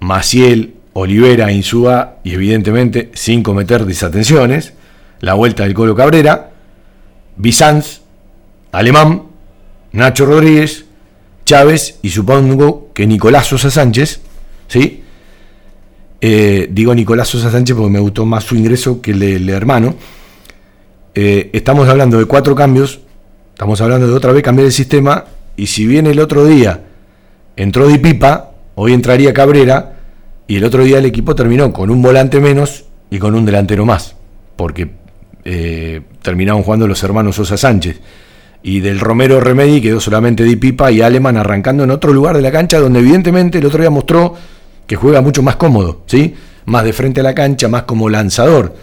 Maciel, 0.00 0.74
Olivera, 0.92 1.50
Insúa 1.52 2.16
y 2.24 2.34
evidentemente, 2.34 3.10
sin 3.14 3.42
cometer 3.42 3.86
desatenciones, 3.86 4.74
la 5.20 5.34
vuelta 5.34 5.62
del 5.62 5.74
Colo 5.74 5.94
Cabrera, 5.94 6.50
Bizanz, 7.36 8.02
Alemán, 8.72 9.22
Nacho 9.92 10.26
Rodríguez, 10.26 10.84
Chávez 11.48 11.98
y 12.02 12.10
supongo 12.10 12.90
que 12.92 13.06
Nicolás 13.06 13.46
Sosa 13.46 13.70
Sánchez, 13.70 14.20
¿sí? 14.68 15.02
Eh, 16.20 16.68
digo 16.70 16.94
Nicolás 16.94 17.28
Sosa 17.28 17.50
Sánchez 17.50 17.74
porque 17.74 17.90
me 17.90 18.00
gustó 18.00 18.26
más 18.26 18.44
su 18.44 18.54
ingreso 18.54 19.00
que 19.00 19.12
el 19.12 19.48
hermano. 19.48 19.94
Eh, 21.14 21.48
estamos 21.54 21.88
hablando 21.88 22.18
de 22.18 22.26
cuatro 22.26 22.54
cambios, 22.54 23.00
estamos 23.54 23.80
hablando 23.80 24.06
de 24.06 24.12
otra 24.12 24.32
vez 24.32 24.42
cambiar 24.42 24.66
el 24.66 24.72
sistema, 24.72 25.24
y 25.56 25.68
si 25.68 25.86
bien 25.86 26.06
el 26.06 26.20
otro 26.20 26.44
día 26.44 26.84
entró 27.56 27.88
Di 27.88 27.96
Pipa, 27.96 28.50
hoy 28.74 28.92
entraría 28.92 29.32
Cabrera, 29.32 29.96
y 30.46 30.56
el 30.56 30.64
otro 30.64 30.84
día 30.84 30.98
el 30.98 31.06
equipo 31.06 31.34
terminó 31.34 31.72
con 31.72 31.88
un 31.88 32.02
volante 32.02 32.40
menos 32.40 32.84
y 33.10 33.18
con 33.18 33.34
un 33.34 33.46
delantero 33.46 33.86
más, 33.86 34.16
porque 34.54 34.90
eh, 35.46 36.02
terminaron 36.20 36.62
jugando 36.62 36.86
los 36.86 37.02
hermanos 37.02 37.36
Sosa 37.36 37.56
Sánchez. 37.56 38.00
Y 38.62 38.80
del 38.80 39.00
Romero 39.00 39.40
Remedi 39.40 39.80
quedó 39.80 40.00
solamente 40.00 40.44
Di 40.44 40.56
Pipa 40.56 40.90
y 40.90 41.00
Aleman 41.00 41.36
arrancando 41.36 41.84
en 41.84 41.90
otro 41.90 42.12
lugar 42.12 42.36
de 42.36 42.42
la 42.42 42.50
cancha 42.50 42.78
donde 42.78 42.98
evidentemente 42.98 43.58
el 43.58 43.66
otro 43.66 43.80
día 43.80 43.90
mostró 43.90 44.34
que 44.86 44.96
juega 44.96 45.20
mucho 45.20 45.42
más 45.42 45.56
cómodo, 45.56 46.02
¿sí? 46.06 46.34
Más 46.64 46.84
de 46.84 46.92
frente 46.92 47.20
a 47.20 47.22
la 47.22 47.34
cancha, 47.34 47.68
más 47.68 47.84
como 47.84 48.08
lanzador. 48.08 48.74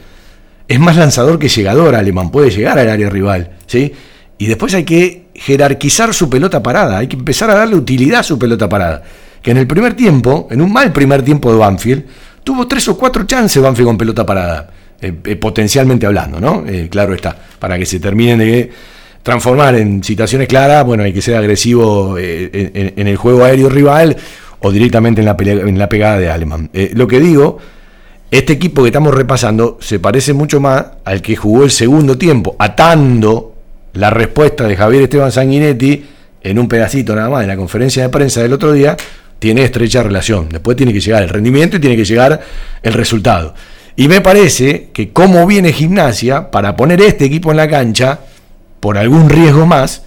Es 0.67 0.79
más 0.79 0.95
lanzador 0.95 1.37
que 1.37 1.49
llegador 1.49 1.95
Aleman, 1.95 2.31
puede 2.31 2.49
llegar 2.49 2.79
al 2.79 2.89
área 2.89 3.09
rival, 3.09 3.51
¿sí? 3.67 3.91
Y 4.37 4.47
después 4.47 4.73
hay 4.73 4.83
que 4.83 5.27
jerarquizar 5.33 6.13
su 6.13 6.29
pelota 6.29 6.63
parada, 6.63 6.97
hay 6.99 7.07
que 7.07 7.15
empezar 7.15 7.49
a 7.49 7.55
darle 7.55 7.75
utilidad 7.75 8.21
a 8.21 8.23
su 8.23 8.39
pelota 8.39 8.69
parada. 8.69 9.03
Que 9.41 9.51
en 9.51 9.57
el 9.57 9.67
primer 9.67 9.93
tiempo, 9.93 10.47
en 10.49 10.61
un 10.61 10.71
mal 10.71 10.91
primer 10.91 11.21
tiempo 11.21 11.51
de 11.51 11.57
Banfield, 11.59 12.05
tuvo 12.43 12.67
tres 12.67 12.87
o 12.87 12.97
cuatro 12.97 13.25
chances 13.25 13.61
Banfield 13.61 13.87
con 13.87 13.97
pelota 13.97 14.25
parada, 14.25 14.69
eh, 15.01 15.13
eh, 15.23 15.35
potencialmente 15.35 16.05
hablando, 16.05 16.39
¿no? 16.39 16.63
Eh, 16.67 16.87
claro 16.89 17.13
está, 17.13 17.35
para 17.59 17.77
que 17.77 17.85
se 17.85 17.99
terminen 17.99 18.39
de 18.39 18.71
transformar 19.25 19.73
en 19.73 20.03
situaciones 20.03 20.47
claras, 20.47 20.85
bueno, 20.85 21.01
hay 21.01 21.11
que 21.11 21.19
ser 21.19 21.35
agresivo 21.35 22.15
en, 22.19 23.07
el 23.07 23.17
juego 23.17 23.43
aéreo 23.43 23.69
rival 23.69 24.15
o 24.59 24.71
directamente 24.71 25.19
en 25.21 25.25
la, 25.25 25.35
en 25.39 25.79
la 25.79 25.89
pegada 25.89 26.19
de 26.19 26.29
Alemán. 26.29 26.69
lo 26.93 27.07
que 27.07 27.19
digo, 27.19 27.57
este 28.29 28.53
equipo 28.53 28.83
que 28.83 28.89
estamos 28.89 29.15
repasando 29.15 29.79
se 29.81 29.97
parece 29.97 30.33
mucho 30.33 30.59
más 30.59 30.85
al 31.03 31.23
que 31.23 31.35
jugó 31.35 31.63
el 31.63 31.71
segundo 31.71 32.19
tiempo, 32.19 32.55
atando 32.59 33.55
la 33.93 34.11
respuesta 34.11 34.67
de 34.67 34.75
Javier 34.75 35.01
Esteban 35.01 35.31
Sanguinetti 35.31 36.05
en 36.43 36.59
un 36.59 36.67
pedacito 36.67 37.15
nada 37.15 37.27
más 37.27 37.41
en 37.41 37.47
la 37.47 37.57
conferencia 37.57 38.03
de 38.03 38.09
prensa 38.09 38.43
del 38.43 38.53
otro 38.53 38.73
día, 38.73 38.95
tiene 39.39 39.63
estrecha 39.63 40.03
relación. 40.03 40.49
Después 40.49 40.77
tiene 40.77 40.93
que 40.93 40.99
llegar 40.99 41.23
el 41.23 41.29
rendimiento 41.29 41.77
y 41.77 41.79
tiene 41.79 41.95
que 41.95 42.05
llegar 42.05 42.41
el 42.83 42.93
resultado. 42.93 43.55
Y 43.95 44.07
me 44.07 44.21
parece 44.21 44.89
que 44.93 45.09
como 45.09 45.47
viene 45.47 45.73
gimnasia, 45.73 46.51
para 46.51 46.75
poner 46.75 47.01
este 47.01 47.25
equipo 47.25 47.49
en 47.49 47.57
la 47.57 47.67
cancha, 47.67 48.19
por 48.85 48.99
algún 48.99 49.31
riesgo 49.31 49.65
más, 49.65 50.03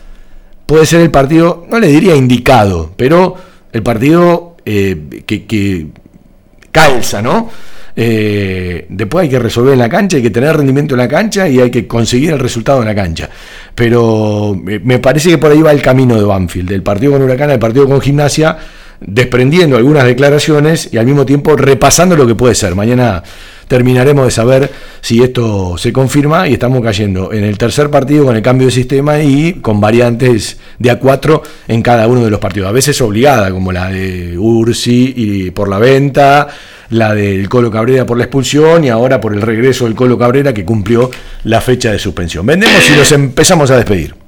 puede 0.65 0.87
ser 0.87 1.01
el 1.01 1.11
partido, 1.11 1.67
no 1.69 1.81
le 1.81 1.89
diría 1.89 2.15
indicado, 2.15 2.93
pero 2.97 3.35
el 3.73 3.83
partido 3.83 4.55
eh, 4.65 5.25
que, 5.27 5.89
calza, 6.71 7.21
¿no? 7.21 7.51
Eh, 7.97 8.87
después 8.89 9.25
hay 9.25 9.31
que 9.31 9.41
resolver 9.41 9.73
en 9.73 9.81
la 9.81 9.89
cancha, 9.89 10.19
hay 10.19 10.23
que 10.23 10.31
tener 10.31 10.57
rendimiento 10.57 10.95
en 10.95 10.99
la 10.99 11.09
cancha 11.09 11.49
y 11.49 11.59
hay 11.59 11.73
que 11.73 11.89
conseguir 11.89 12.31
el 12.35 12.39
resultado 12.39 12.79
en 12.83 12.87
la 12.87 12.95
cancha. 12.95 13.29
Pero 13.75 14.57
me 14.65 15.01
parece 15.01 15.31
que 15.31 15.39
por 15.39 15.51
ahí 15.51 15.61
va 15.61 15.73
el 15.73 15.83
camino 15.83 16.15
de 16.15 16.23
Banfield, 16.23 16.69
del 16.69 16.85
partido 16.85 17.15
con 17.15 17.23
Huracán 17.23 17.51
al 17.51 17.59
partido 17.59 17.89
con 17.89 18.01
Gimnasia, 18.01 18.59
desprendiendo 19.01 19.77
algunas 19.77 20.05
declaraciones 20.05 20.89
y 20.93 20.99
al 20.99 21.07
mismo 21.07 21.27
tiempo 21.27 21.57
repasando 21.57 22.15
lo 22.15 22.29
que 22.29 22.37
puede 22.37 22.55
ser. 22.55 22.77
Mañana 22.77 23.25
terminaremos 23.69 24.25
de 24.25 24.31
saber 24.31 24.71
si 25.01 25.23
esto 25.23 25.79
se 25.79 25.93
confirma 25.93 26.49
y 26.49 26.55
estamos 26.55 26.83
cayendo 26.83 27.33
en 27.33 27.45
el 27.45 27.57
tercer 27.57 27.91
partido 27.91 28.25
con 28.25 28.35
el 28.35 28.43
cambio 28.43 28.67
de 28.67 28.73
sistema 28.73 29.21
y 29.21 29.55
con 29.55 29.81
variantes 29.81 30.59
de 30.79 30.91
A4 30.91 31.43
en 31.69 31.83
cada 31.83 32.09
uno 32.09 32.25
de 32.25 32.31
los 32.31 32.41
partidos. 32.41 32.69
A 32.69 32.73
veces 32.73 33.01
obligada, 33.01 33.51
como 33.51 33.71
la 33.71 33.91
de 33.91 34.37
Ursi 34.37 35.15
y 35.17 35.51
por 35.53 35.69
la 35.69 35.79
venta, 35.79 36.49
la 36.91 37.15
del 37.15 37.49
Colo 37.49 37.71
Cabrera 37.71 38.07
por 38.07 38.17
la 38.17 38.25
expulsión 38.25 38.85
y 38.85 38.89
ahora 38.89 39.21
por 39.21 39.35
el 39.35 39.43
regreso 39.43 39.85
del 39.85 39.95
Colo 39.95 40.19
Cabrera 40.19 40.53
que 40.55 40.65
cumplió 40.65 41.11
la 41.45 41.61
fecha 41.61 41.93
de 41.93 41.99
suspensión. 41.99 42.47
Vendemos 42.47 42.89
y 42.91 42.97
nos 42.97 43.13
empezamos 43.13 43.71
a 43.71 43.77
despedir. 43.77 44.28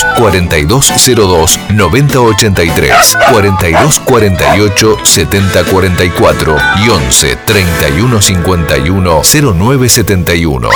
4202 0.17 1.59
9083, 1.73 3.17
4248 3.31 4.97
7044 5.03 6.57
y 6.85 6.89
11 6.89 7.37
3151 7.45 9.21
0971. 9.23 10.69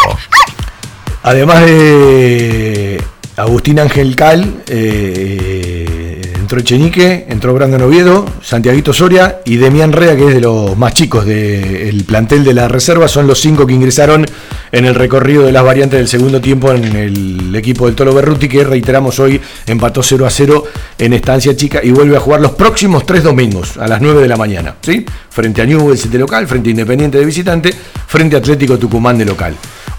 Además 1.23 1.65
de 1.65 3.03
Agustín 3.37 3.79
Ángel 3.79 4.15
Cal, 4.15 4.63
eh, 4.67 5.54
entró 6.45 6.59
Echenique, 6.59 7.25
entró 7.27 7.55
Brandon 7.55 7.81
Oviedo, 7.81 8.23
Santiaguito 8.39 8.93
Soria 8.93 9.39
y 9.45 9.55
Demián 9.55 9.91
Rea, 9.91 10.15
que 10.15 10.27
es 10.27 10.33
de 10.35 10.41
los 10.41 10.77
más 10.77 10.93
chicos 10.93 11.25
del 11.25 12.03
plantel 12.03 12.43
de 12.43 12.53
la 12.53 12.67
reserva. 12.67 13.07
Son 13.07 13.25
los 13.25 13.41
cinco 13.41 13.65
que 13.65 13.73
ingresaron 13.73 14.27
en 14.71 14.85
el 14.85 14.93
recorrido 14.93 15.41
de 15.41 15.51
las 15.51 15.63
variantes 15.63 15.97
del 15.97 16.07
segundo 16.07 16.39
tiempo 16.39 16.71
en 16.71 16.95
el 16.95 17.55
equipo 17.55 17.87
del 17.87 17.95
Tolo 17.95 18.13
Berruti, 18.13 18.47
que 18.47 18.63
reiteramos 18.63 19.17
hoy 19.19 19.41
empató 19.65 20.03
0 20.03 20.23
a 20.23 20.29
0 20.29 20.63
en 20.99 21.13
Estancia 21.13 21.55
Chica 21.55 21.79
y 21.83 21.89
vuelve 21.89 22.15
a 22.15 22.19
jugar 22.19 22.41
los 22.41 22.51
próximos 22.51 23.07
tres 23.07 23.23
domingos 23.23 23.77
a 23.77 23.87
las 23.87 23.99
9 23.99 24.21
de 24.21 24.27
la 24.27 24.37
mañana. 24.37 24.75
¿sí? 24.81 25.03
Frente 25.31 25.63
a 25.63 25.65
Newell's 25.65 26.11
de 26.11 26.19
local, 26.19 26.45
frente 26.47 26.69
a 26.69 26.71
Independiente 26.71 27.17
de 27.17 27.25
visitante, 27.25 27.73
frente 28.05 28.35
a 28.35 28.39
Atlético 28.39 28.77
Tucumán 28.77 29.17
de 29.17 29.25
local 29.25 29.55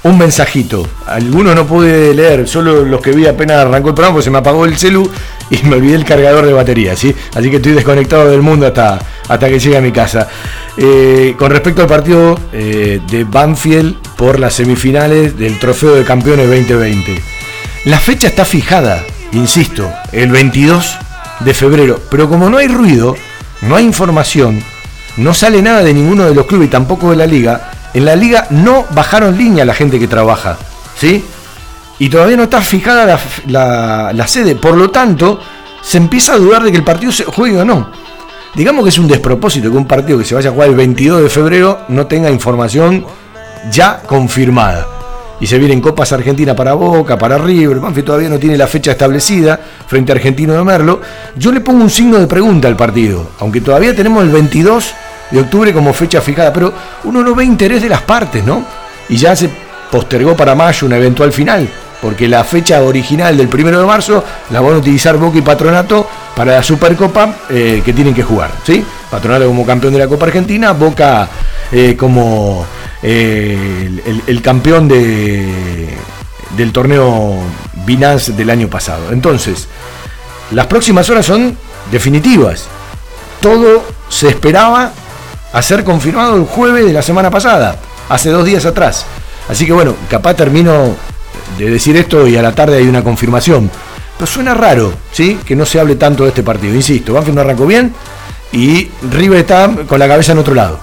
un 0.07 0.19
mensajito. 0.19 0.87
Algunos 1.07 1.55
no 1.55 1.67
pude 1.67 2.15
leer, 2.15 2.49
solo 2.49 2.85
los 2.85 3.01
que 3.01 3.13
vi 3.13 3.27
apenas 3.27 3.59
arrancó 3.59 3.89
el 3.89 3.95
programa, 3.95 4.15
porque 4.15 4.25
se 4.25 4.31
me 4.31 4.39
apagó 4.39 4.65
el 4.65 4.77
celu 4.77 5.11
y 5.51 5.63
me 5.67 5.77
olvidé 5.77 5.97
el 5.97 6.05
cargador 6.05 6.47
de 6.47 6.53
batería, 6.53 6.97
¿sí? 6.97 7.15
Así 7.35 7.51
que 7.51 7.57
estoy 7.57 7.73
desconectado 7.73 8.31
del 8.31 8.43
mundo 8.43 8.67
hasta, 8.67 8.99
hasta 9.29 9.49
que 9.49 9.59
llegue 9.59 9.77
a 9.77 9.81
mi 9.81 9.93
casa. 9.93 10.29
Eh, 10.77 11.35
con 11.39 11.51
respecto 11.51 11.83
al 11.83 11.89
partido 11.89 12.39
eh, 12.53 13.01
de 13.11 13.25
Banfield 13.25 13.97
por 14.17 14.39
las 14.39 14.55
semifinales 14.55 15.39
del 15.39 15.59
Trofeo 15.59 15.95
de 15.95 16.05
Campeones 16.05 16.49
2020. 16.49 17.23
La 17.87 17.99
fecha 17.99 18.27
está 18.29 18.45
fijada, 18.45 19.05
insisto, 19.33 19.91
el 20.13 20.31
22 20.31 20.99
de 21.41 21.55
febrero, 21.55 22.01
pero 22.11 22.29
como 22.29 22.51
no 22.51 22.59
hay 22.59 22.69
ruido, 22.69 23.17
no 23.63 23.77
hay 23.77 23.85
información, 23.85 24.63
no 25.17 25.33
sale 25.35 25.63
nada 25.63 25.83
de 25.83 25.95
ninguno 25.95 26.25
de 26.25 26.35
los 26.35 26.47
clubes 26.47 26.69
y 26.69 26.71
tampoco 26.71 27.11
de 27.11 27.17
la 27.17 27.27
liga, 27.27 27.71
en 27.97 28.05
la 28.05 28.15
liga 28.15 28.47
no 28.51 28.85
bajaron 28.91 29.39
línea 29.39 29.65
la 29.65 29.73
gente 29.73 29.99
que 29.99 30.07
trabaja, 30.07 30.59
¿sí? 30.99 31.25
Y 31.99 32.11
todavía 32.11 32.37
no 32.37 32.43
está 32.43 32.61
fijada 32.61 33.19
la, 33.47 34.27
sede, 34.29 34.55
por 34.55 34.77
lo 34.77 34.91
tanto, 34.91 35.41
se 35.81 35.97
empieza 35.97 36.35
a 36.35 36.37
dudar 36.37 36.63
de 36.63 36.71
que 36.71 36.77
el 36.77 36.85
partido 36.85 37.11
se 37.11 37.25
juegue 37.25 37.57
o 37.57 37.65
no. 37.65 37.91
Digamos 38.55 38.85
que 38.85 38.91
es 38.91 38.99
un 38.99 39.09
despropósito 39.09 39.71
que 39.71 39.79
un 39.79 39.87
partido 39.87 40.19
que 40.19 40.27
se 40.27 40.35
vaya 40.35 40.51
a 40.51 40.53
jugar 40.53 40.69
el 40.69 40.75
22 40.75 41.23
de 41.23 41.31
febrero 41.31 41.81
no 41.89 42.07
tenga 42.07 42.31
información 42.31 43.07
ya 43.71 44.03
confirmada. 44.03 44.87
Y 45.41 45.47
se 45.47 45.59
vienen 45.59 45.81
Copas 45.81 46.13
Argentina 46.13 46.55
para 46.55 46.75
Boca, 46.75 47.17
para 47.17 47.39
River, 47.39 47.81
Banfi 47.81 48.03
todavía 48.03 48.29
no 48.29 48.39
tiene 48.39 48.59
la 48.59 48.67
fecha 48.67 48.91
establecida 48.91 49.59
frente 49.87 50.13
a 50.13 50.17
Argentino 50.17 50.53
de 50.53 50.63
Merlo. 50.65 51.01
Yo 51.35 51.51
le 51.51 51.61
pongo 51.61 51.83
un 51.83 51.91
signo 51.91 52.19
de 52.19 52.27
pregunta 52.27 52.69
al 52.69 52.77
partido, 52.77 53.31
aunque 53.41 53.63
todavía 53.63 53.97
tenemos 53.97 54.23
el 54.23 54.31
22 54.31 54.95
de 55.31 55.41
octubre 55.41 55.73
como 55.73 55.93
fecha 55.93 56.21
fijada, 56.21 56.53
pero 56.53 56.73
uno 57.05 57.23
no 57.23 57.35
ve 57.35 57.45
interés 57.45 57.83
de 57.83 57.89
las 57.89 58.03
partes, 58.03 58.45
¿no? 58.45 58.65
Y 59.09 59.17
ya 59.17 59.35
se 59.35 59.51
postergó 59.91 60.37
para 60.37 60.55
mayo 60.55 60.87
una 60.87 60.97
eventual 60.97 61.33
final, 61.33 61.69
porque 62.01 62.29
la 62.29 62.45
fecha 62.45 62.83
original 62.83 63.37
del 63.37 63.49
primero 63.49 63.81
de 63.81 63.87
marzo 63.87 64.25
la 64.51 64.61
van 64.61 64.75
a 64.75 64.79
utilizar 64.79 65.17
Boca 65.17 65.39
y 65.39 65.43
Patronato 65.43 66.09
para 66.35 66.57
la 66.57 66.63
Supercopa 66.63 67.35
eh, 67.51 67.83
que 67.85 67.93
tienen 67.93 68.15
que 68.15 68.23
jugar, 68.23 68.51
¿sí? 68.65 68.85
Patronato 69.11 69.47
como 69.47 69.65
campeón 69.65 69.93
de 69.93 69.99
la 69.99 70.09
Copa 70.09 70.27
Argentina, 70.27 70.73
Boca 70.73 71.29
eh, 71.73 71.97
como 71.97 72.67
eh, 73.03 74.23
el, 74.27 74.43
campeón 74.43 74.89
de, 74.89 75.89
del 76.57 76.73
torneo 76.73 77.37
Binance 77.85 78.33
del 78.33 78.51
año 78.51 78.69
pasado. 78.69 79.13
Entonces, 79.13 79.69
las 80.53 80.67
próximas 80.67 81.09
horas 81.11 81.27
son 81.27 81.57
definitivas. 81.91 82.67
Todo 83.41 83.85
se 84.09 84.29
esperaba 84.29 84.93
a 85.53 85.63
ser 85.63 85.85
confirmado 85.85 86.37
el 86.37 86.45
jueves 86.45 86.85
de 86.85 86.93
la 86.93 87.03
semana 87.03 87.31
pasada, 87.31 87.77
hace 88.09 88.31
dos 88.31 88.45
días 88.45 88.65
atrás. 88.67 89.07
Así 89.49 89.67
que 89.67 89.73
bueno, 89.73 89.95
capaz 90.11 90.35
termino 90.35 90.95
de 91.59 91.71
decir 91.71 91.97
esto 91.97 92.27
y 92.27 92.37
a 92.37 92.43
la 92.43 92.53
tarde 92.53 92.79
hay 92.79 92.89
una 92.89 93.03
confirmación. 93.03 93.71
Pero 94.19 94.27
suena 94.27 94.55
raro, 94.55 94.93
¿sí? 95.13 95.39
Que 95.45 95.55
no 95.55 95.67
se 95.67 95.79
hable 95.79 95.97
tanto 95.97 96.25
de 96.25 96.31
este 96.31 96.43
partido. 96.43 96.75
Insisto, 96.75 97.13
Banfield 97.13 97.37
no 97.37 97.41
arrancó 97.43 97.67
bien 97.67 97.93
y 98.53 98.89
River 99.11 99.41
está 99.41 99.71
con 99.87 99.99
la 99.99 100.09
cabeza 100.09 100.33
en 100.33 100.39
otro 100.39 100.55
lado. 100.55 100.79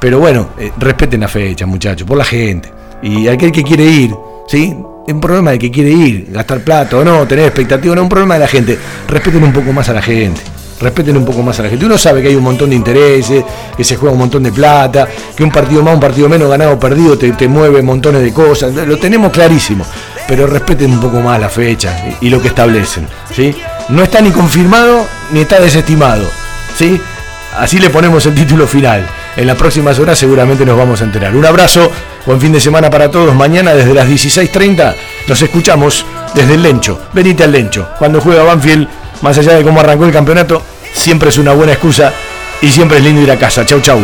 Pero 0.00 0.20
bueno, 0.20 0.50
eh, 0.58 0.72
respeten 0.78 1.20
la 1.20 1.28
fecha, 1.28 1.66
muchachos, 1.66 2.06
por 2.06 2.16
la 2.16 2.24
gente. 2.24 2.72
Y 3.02 3.26
aquel 3.26 3.50
que 3.50 3.64
quiere 3.64 3.84
ir, 3.84 4.14
¿sí? 4.46 4.76
Es 5.06 5.14
un 5.14 5.20
problema 5.20 5.52
de 5.52 5.58
que 5.58 5.70
quiere 5.70 5.90
ir, 5.90 6.28
gastar 6.30 6.60
plata 6.60 6.98
o 6.98 7.04
no, 7.04 7.26
tener 7.26 7.46
expectativa, 7.46 7.94
no 7.94 8.02
es 8.02 8.04
un 8.04 8.08
problema 8.08 8.34
de 8.34 8.40
la 8.40 8.48
gente. 8.48 8.78
Respeten 9.08 9.42
un 9.42 9.52
poco 9.52 9.72
más 9.72 9.88
a 9.88 9.94
la 9.94 10.02
gente. 10.02 10.40
Respeten 10.80 11.16
un 11.16 11.24
poco 11.24 11.42
más 11.42 11.58
a 11.58 11.64
la 11.64 11.68
gente. 11.68 11.84
Uno 11.86 11.98
sabe 11.98 12.22
que 12.22 12.28
hay 12.28 12.36
un 12.36 12.44
montón 12.44 12.70
de 12.70 12.76
intereses, 12.76 13.44
que 13.76 13.84
se 13.84 13.96
juega 13.96 14.12
un 14.12 14.18
montón 14.18 14.42
de 14.42 14.52
plata, 14.52 15.08
que 15.36 15.42
un 15.42 15.50
partido 15.50 15.82
más, 15.82 15.94
un 15.94 16.00
partido 16.00 16.28
menos, 16.28 16.48
ganado 16.48 16.72
o 16.72 16.78
perdido, 16.78 17.18
te, 17.18 17.48
mueve 17.48 17.82
montones 17.82 18.22
de 18.22 18.32
cosas. 18.32 18.74
Lo 18.74 18.96
tenemos 18.98 19.32
clarísimo. 19.32 19.84
Pero 20.26 20.46
respeten 20.46 20.92
un 20.92 21.00
poco 21.00 21.20
más 21.20 21.40
la 21.40 21.48
fecha 21.48 22.04
y, 22.20 22.26
y 22.26 22.30
lo 22.30 22.40
que 22.40 22.48
establecen. 22.48 23.08
¿sí? 23.34 23.56
No 23.88 24.02
está 24.02 24.20
ni 24.20 24.30
confirmado 24.30 25.06
ni 25.32 25.40
está 25.40 25.58
desestimado. 25.58 26.24
¿sí? 26.76 27.00
Así 27.58 27.78
le 27.78 27.90
ponemos 27.90 28.24
el 28.26 28.34
título 28.34 28.66
final. 28.66 29.06
En 29.36 29.46
las 29.46 29.56
próximas 29.56 29.98
horas 29.98 30.18
seguramente 30.18 30.64
nos 30.64 30.76
vamos 30.76 31.00
a 31.00 31.04
enterar. 31.04 31.34
Un 31.34 31.44
abrazo, 31.44 31.90
buen 32.26 32.40
fin 32.40 32.52
de 32.52 32.60
semana 32.60 32.90
para 32.90 33.10
todos. 33.10 33.34
Mañana 33.34 33.74
desde 33.74 33.94
las 33.94 34.08
16.30 34.08 34.94
nos 35.26 35.42
escuchamos 35.42 36.04
desde 36.34 36.54
el 36.54 36.62
Lencho. 36.62 37.00
Venite 37.12 37.44
al 37.44 37.52
Lencho. 37.52 37.88
Cuando 37.98 38.20
juega 38.20 38.42
Banfield, 38.44 38.88
más 39.22 39.38
allá 39.38 39.54
de 39.54 39.62
cómo 39.62 39.80
arrancó 39.80 40.04
el 40.04 40.12
campeonato, 40.12 40.62
siempre 40.92 41.30
es 41.30 41.38
una 41.38 41.52
buena 41.52 41.72
excusa 41.72 42.12
y 42.60 42.68
siempre 42.68 42.98
es 42.98 43.04
lindo 43.04 43.20
ir 43.22 43.30
a 43.30 43.38
casa. 43.38 43.64
Chau, 43.64 43.80
chau. 43.80 43.98